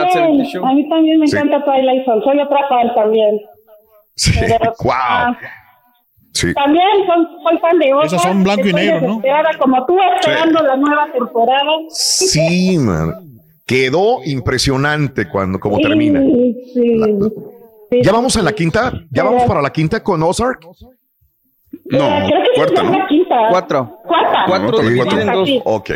[0.64, 1.36] A mí también me Sí.
[1.36, 2.22] encanta Twilight Zone.
[2.24, 3.40] Soy otra fan también.
[4.14, 4.32] Sí.
[4.40, 4.92] Pero- Wow.
[4.94, 5.38] ah,
[6.34, 6.52] Sí.
[6.54, 8.06] También son, soy fan de Ozark.
[8.06, 9.22] Esas son blanco y negro, ¿no?
[9.60, 11.60] como tú esperando la nueva temporada.
[11.90, 13.31] Sí, man.
[13.66, 16.20] Quedó impresionante cuando como Sí, termina.
[16.74, 17.00] sí.
[18.02, 18.92] ¿Ya vamos a la quinta?
[19.10, 20.60] ¿Ya vamos para la quinta con Ozark?
[20.64, 22.98] No, Eh, creo que cuarta, ¿no?
[22.98, 23.34] la quinta.
[23.50, 23.98] Cuatro.
[24.04, 24.44] Cuarta.
[24.46, 24.82] Cuatro Sí.
[24.88, 25.50] dividido en dos.
[25.64, 25.90] Ok.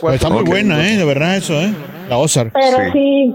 [0.00, 0.96] Pues está muy buena, ¿eh?
[0.96, 1.72] De verdad, eso, ¿eh?
[2.08, 2.52] La Ozark.
[2.52, 3.34] Pero sí.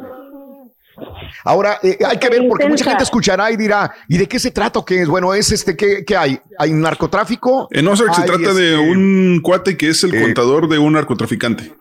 [1.46, 4.52] Ahora, eh, hay que ver, porque mucha gente escuchará y dirá, ¿y de qué se
[4.52, 5.08] trata o qué es?
[5.08, 6.40] Bueno, es este, ¿qué, qué hay?
[6.60, 7.68] ¿Hay narcotráfico?
[7.72, 11.74] En Ozark se trata de este, un cuate que es el contador de un narcotraficante.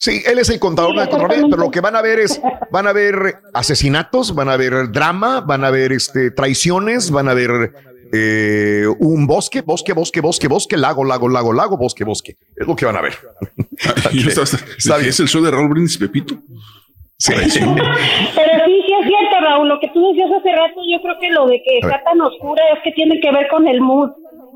[0.00, 1.06] Sí, él es el contador Sí, de
[1.50, 5.42] pero lo que van a ver es, van a ver asesinatos, van a ver drama,
[5.42, 7.74] van a ver este, traiciones, van a ver
[8.10, 12.36] eh, un bosque, bosque, bosque, bosque, bosque, lago, lago, lago, lago, bosque, bosque.
[12.56, 13.12] Es lo que van a ver.
[14.78, 15.10] Está bien.
[15.10, 16.34] Es el show de Raúl Brindis y Pepito.
[17.18, 17.34] Sí.
[17.34, 19.68] Pero sí, sí es cierto, Raúl.
[19.68, 22.62] Lo que tú decías hace rato, yo creo que lo de que está tan oscura
[22.74, 24.12] es que tiene que ver con el mood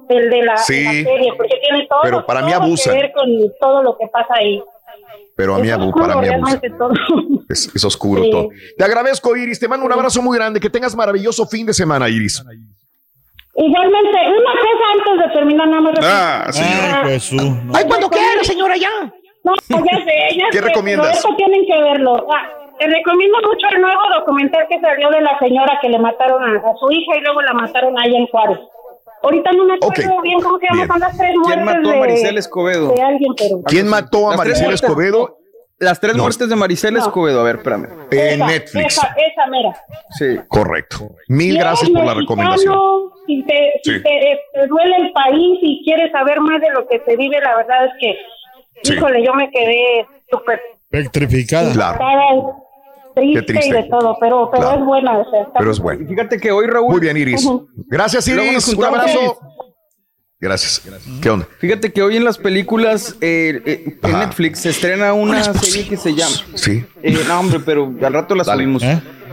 [0.08, 0.76] del de la, Sí.
[0.76, 3.28] de la serie, porque tiene todo, Pero para mí que ver con
[3.60, 4.62] todo lo que pasa ahí.
[5.36, 6.60] Pero a mí, Es abu- oscuro, para mí abusa.
[7.49, 8.31] Es, es oscuro Sí.
[8.31, 8.49] todo.
[8.78, 9.59] Te agradezco, Iris.
[9.59, 10.60] Te mando un abrazo muy grande.
[10.60, 12.43] Que tengas maravilloso fin de semana, Iris.
[13.57, 15.94] Igualmente, una cosa antes de terminar, nada más.
[16.02, 17.02] Ah, señora.
[17.05, 17.43] Ay, Jesús.
[17.73, 18.91] Ay, cuando quiera, señora, ya.
[19.44, 21.17] No, ya sé, ya ¿Qué sé, recomiendas?
[21.17, 22.26] esto tienen que verlo.
[22.34, 26.43] Ah, te recomiendo mucho el nuevo documental que salió de la señora que le mataron
[26.43, 28.59] a, a su hija y luego la mataron allá en Juárez.
[29.24, 31.92] Ahorita no me acuerdo bien cómo se llama, son las tres muertes ¿Quién mató a
[31.92, 32.94] de- Maricel Escobedo?
[32.94, 33.62] de alguien, pero...
[33.66, 35.38] ¿Quién mató a Maricel Escobedo?
[35.80, 36.22] Las tres No.
[36.22, 37.40] muertes de Maricel Escobedo.
[37.40, 37.88] A ver, espérame.
[38.12, 38.86] En Esa, Netflix.
[38.96, 39.76] Esa, esa mera.
[40.10, 40.38] Sí.
[40.48, 41.10] Correcto.
[41.28, 42.78] Mil gracias por la recomendación.
[43.26, 46.86] Si, te, si te, eh, te duele el país y quieres saber más de lo
[46.86, 48.16] que se vive, la verdad es que,
[48.84, 48.94] Sí.
[48.94, 51.70] híjole, yo me quedé súper Petrificada.
[51.70, 52.56] impactada,
[53.15, 53.68] triste, triste.
[53.68, 54.81] y de todo, pero, pero Claro.
[54.81, 55.18] es buena.
[55.18, 56.07] O sea, Pero es bueno.
[56.09, 56.93] Fíjate que hoy, Raúl.
[56.93, 57.44] Muy bien, Iris.
[57.44, 57.68] Ujú.
[57.89, 58.78] Gracias, Luego nos Iris.
[58.78, 59.39] Un abrazo.
[60.41, 60.83] Gracias.
[61.23, 61.49] ¿Qué onda?
[61.59, 65.97] Fíjate que hoy en las películas eh, eh, en Netflix se estrena una serie que
[65.97, 66.36] se llama.
[66.55, 66.84] Sí.
[67.02, 68.83] Eh, no, hombre, pero al rato la subimos.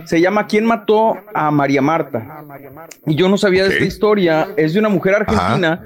[0.05, 2.43] Se llama ¿Quién mató a María Marta?
[3.05, 4.47] Y yo no sabía de esta historia.
[4.57, 5.81] Es de una mujer argentina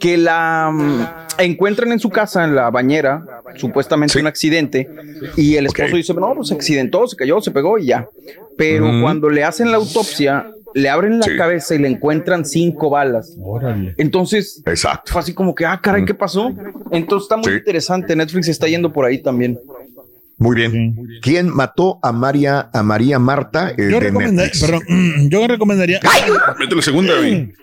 [0.00, 1.06] que la mm,
[1.38, 3.24] encuentran en su casa, en la bañera,
[3.56, 4.88] supuestamente un accidente.
[5.36, 8.06] Y el esposo dice: No, pues se accidentó, se cayó, se pegó y ya.
[8.56, 9.02] Pero Mm.
[9.02, 13.34] cuando le hacen la autopsia, le abren la cabeza y le encuentran cinco balas.
[13.96, 15.12] Entonces, Exacto.
[15.12, 16.52] fue así como que, ah, caray, ¿qué pasó?
[16.90, 17.58] Entonces está muy Sí.
[17.58, 18.14] interesante.
[18.14, 19.58] Netflix está yendo por ahí también.
[20.38, 20.96] Muy bien.
[21.22, 24.60] ¿Quién mató a María, a María Marta eh, Yo, de recomenda- Netflix?
[24.60, 24.82] perdón,
[25.30, 26.00] yo recomendaría.
[26.58, 27.54] Mete la segunda, güey.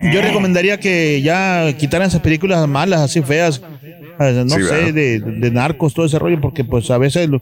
[0.00, 3.60] Yo recomendaría que ya quitaran esas películas malas, así feas.
[4.18, 7.40] No Sí, sé, de, de narcos, todo ese rollo, porque pues a veces lo-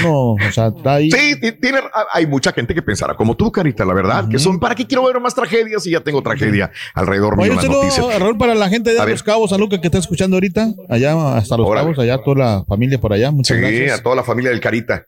[0.00, 1.10] uno, o sea, está ahí.
[1.10, 1.78] Sí, ti- tiene,
[2.12, 5.04] hay mucha gente que pensará como tú, Carita, la verdad, que son, ¿para qué quiero
[5.06, 8.18] ver más tragedias si ya tengo tragedia alrededor mío saludo, noticias?
[8.20, 9.06] Raúl, para la gente de A.
[9.06, 11.70] Los Cabos, San Lucas, que está escuchando ahorita, allá hasta Los.
[11.72, 13.30] Cabos, allá toda la familia por allá.
[13.30, 14.00] Muchas Sí, gracias.
[14.00, 15.06] a toda la familia del Carita,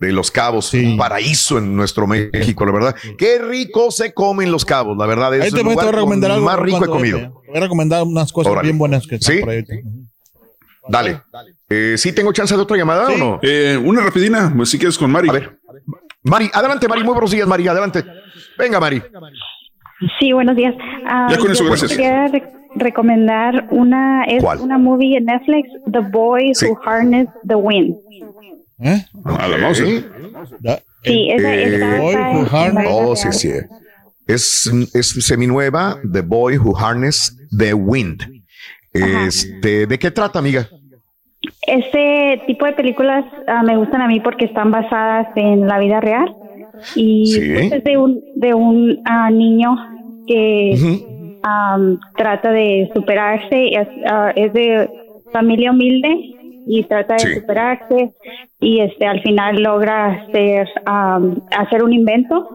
[0.00, 2.96] de Los Cabos, un paraíso en nuestro México, la verdad.
[3.18, 5.34] Qué rico se come en Los Cabos, la verdad.
[5.36, 6.46] Es Ahí te el voy a lugar recomendar algo.
[6.46, 7.18] más rico he comido.
[7.18, 7.30] vaya.
[7.42, 8.66] Te voy a recomendar unas cosas Órale.
[8.68, 9.40] bien buenas que están ¿Sí?
[9.40, 9.56] por ahí.
[9.58, 9.74] ahorita.
[10.88, 11.20] Dale.
[11.68, 13.38] Eh, ¿Sí tengo chance de otra llamada o no?
[13.42, 15.28] Eh, una rapidina, pues si quieres con Mari.
[15.28, 15.58] A ver.
[16.22, 17.04] Mari, adelante, Mari.
[17.04, 17.68] Muy buenos días, Mari.
[17.68, 18.02] Adelante.
[18.58, 19.02] Venga, Mari.
[20.18, 20.74] Sí, buenos días.
[21.06, 21.90] Ah, Ya con eso, yo gracias.
[21.92, 24.60] Quería re- recomendar una, es ¿Cuál?
[24.60, 26.66] una movie en Netflix, The Boy Sí.
[26.66, 27.96] Who Harnessed the Wind.
[28.82, 29.04] ¿Eh?
[29.24, 29.78] A la mouse.
[31.02, 32.00] Sí, esa Eh, en- en la vida
[32.90, 33.34] Oh, sí, real.
[33.34, 33.50] sí.
[34.26, 38.22] Es, es seminueva, The Boy Who Harnessed the Wind.
[38.92, 40.68] Este, ¿De qué trata, amiga?
[41.66, 46.00] Este tipo de películas ah, me gustan a mí porque están basadas en la vida
[46.00, 46.34] real
[46.94, 47.50] y Sí.
[47.52, 49.76] pues, es de un de un ah, niño
[50.26, 54.88] que am, trata de superarse es, ah, es de
[55.32, 56.34] familia humilde
[56.72, 57.34] y trata de Sí.
[57.40, 58.12] superarse
[58.60, 62.48] y este al final logra hacer am, hacer un invento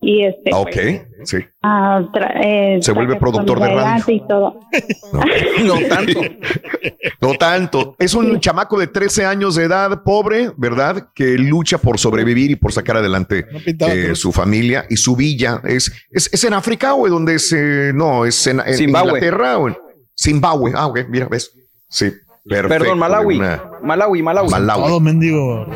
[0.00, 0.76] y este Ah, Ok,
[1.24, 1.38] sí.
[1.62, 4.04] ah, tra- eh, Se vuelve productor de radio.
[4.08, 4.60] y todo
[5.64, 6.20] No tanto.
[7.20, 7.96] No tanto.
[7.98, 11.08] Es un chamaco de 13 años de edad, pobre, ¿verdad?
[11.14, 15.60] Que lucha por sobrevivir y por sacar adelante eh, su familia y su villa.
[15.64, 17.52] ¿Es, es, es en África o en donde es?
[17.52, 19.08] eh, no, es en, en Zimbabue.
[19.18, 19.76] Inglaterra o en
[20.16, 20.72] Zimbabue.
[20.76, 21.50] Ah, ok, mira, ves.
[21.88, 22.06] Sí.
[22.48, 23.40] Perfecto, Perdón, Malawi.
[23.82, 24.48] Malawi, Malawi.
[24.50, 24.82] Malawi.
[24.82, 25.66] Todo mendigo.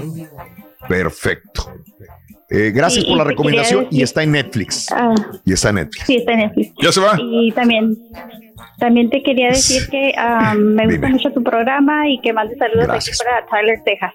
[0.88, 1.72] Perfecto.
[2.50, 4.86] Eh, gracias Y- por la recomendación y está en Netflix.
[4.92, 6.06] Ah, Y está en Netflix.
[6.06, 6.74] sí, está en Netflix.
[6.82, 7.16] Ya se va.
[7.18, 7.96] Y también,
[8.78, 12.86] también te quería decir que ah, me gusta mucho tu programa y que mandes saludos
[12.88, 13.18] Gracias.
[13.20, 14.12] aquí para Tyler, Texas.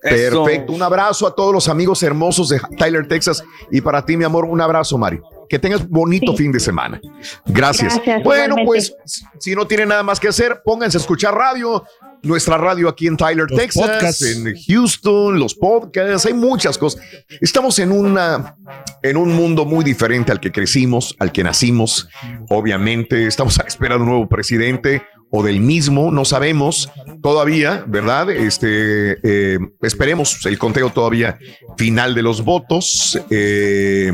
[0.00, 0.72] Perfecto.
[0.72, 3.44] Un abrazo a todos los amigos hermosos de Tyler, Texas.
[3.70, 5.20] Y para ti, mi amor, un abrazo, Mari.
[5.48, 7.00] Que tengas bonito fin de semana.
[7.46, 7.94] Gracias.
[7.96, 8.66] Gracias, bueno, igualmente.
[8.66, 11.84] pues si no tienen nada más que hacer, pónganse a escuchar radio.
[12.22, 14.22] Nuestra radio aquí en Tyler, Los Texas, podcasts.
[14.22, 17.00] en Houston, los podcasts, hay muchas cosas.
[17.40, 18.56] Estamos en una
[19.02, 22.08] en un mundo muy diferente al que crecimos, al que nacimos.
[22.50, 26.90] Obviamente, estamos a la espera de un nuevo presidente o del mismo, no sabemos
[27.22, 28.30] todavía, ¿verdad?
[28.30, 31.38] Este, eh, esperemos el conteo todavía
[31.76, 34.12] final de los votos, eh,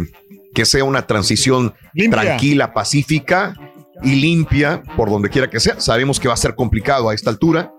[0.54, 2.22] que sea una transición Limpia.
[2.22, 3.54] tranquila, pacífica
[4.02, 5.80] y limpia por donde quiera que sea.
[5.80, 7.72] Sabemos que va a ser complicado a esta altura,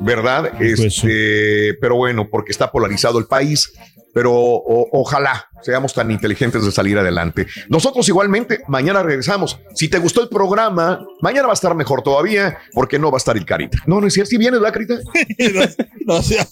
[0.00, 0.52] ¿verdad?
[0.62, 3.72] Este, Pero bueno, porque está polarizado el país.
[4.14, 7.46] Pero o- ojalá seamos tan inteligentes de salir adelante.
[7.68, 9.58] Nosotros igualmente, mañana regresamos.
[9.74, 13.18] Si te gustó el programa, mañana va a estar mejor todavía, porque no va a
[13.18, 13.78] estar el Carita.
[13.86, 14.30] No, no es cierto.
[14.30, 14.94] Si vienes, ¿la Carita?
[16.06, 16.46] no, sea,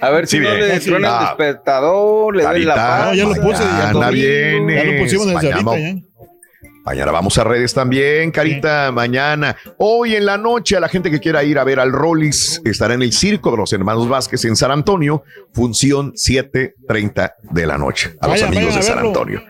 [0.00, 0.60] A ver si Sí, no bien.
[0.68, 0.90] le Sí.
[0.92, 1.26] el Ah.
[1.28, 3.06] despertador, le doy la paz.
[3.08, 4.84] No, ya lo puse, ya vienes.
[4.84, 5.94] ya lo pusimos ahorita, ya.
[6.86, 8.92] Mañana vamos a redes también, Carita.
[8.92, 9.56] Mañana.
[9.78, 12.94] Hoy en la noche, a la gente que quiera ir a ver al Rollis, estará
[12.94, 18.14] en el Circo de los Hermanos Vázquez en San Antonio, función 7:30 de la noche.
[18.20, 19.00] A los amigos de San.
[19.00, 19.42] Antonio.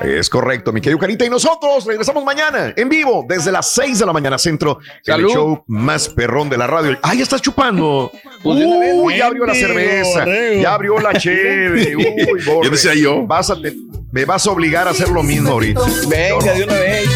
[0.00, 1.24] Es correcto, mi querido Carita.
[1.24, 4.78] Y nosotros regresamos mañana en vivo desde las 6 de la mañana centro.
[4.80, 5.32] en El Salud.
[5.32, 6.96] show más perrón de la radio.
[7.02, 8.10] ¡Ah, ya estás chupando!
[8.42, 10.24] Pues Uy, ya abrió la cerveza.
[10.60, 11.96] Ya abrió la cheve.
[11.96, 12.64] Uy, borre.
[12.66, 13.26] Ya decía yo.
[13.26, 13.74] Vas a te-
[14.12, 15.80] me vas a obligar a hacer lo mismo ahorita.
[16.08, 17.08] Venga, de una vez.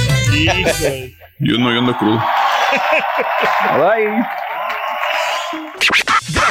[1.38, 2.22] Yo no, yo ando crudo.
[3.78, 4.26] Bye.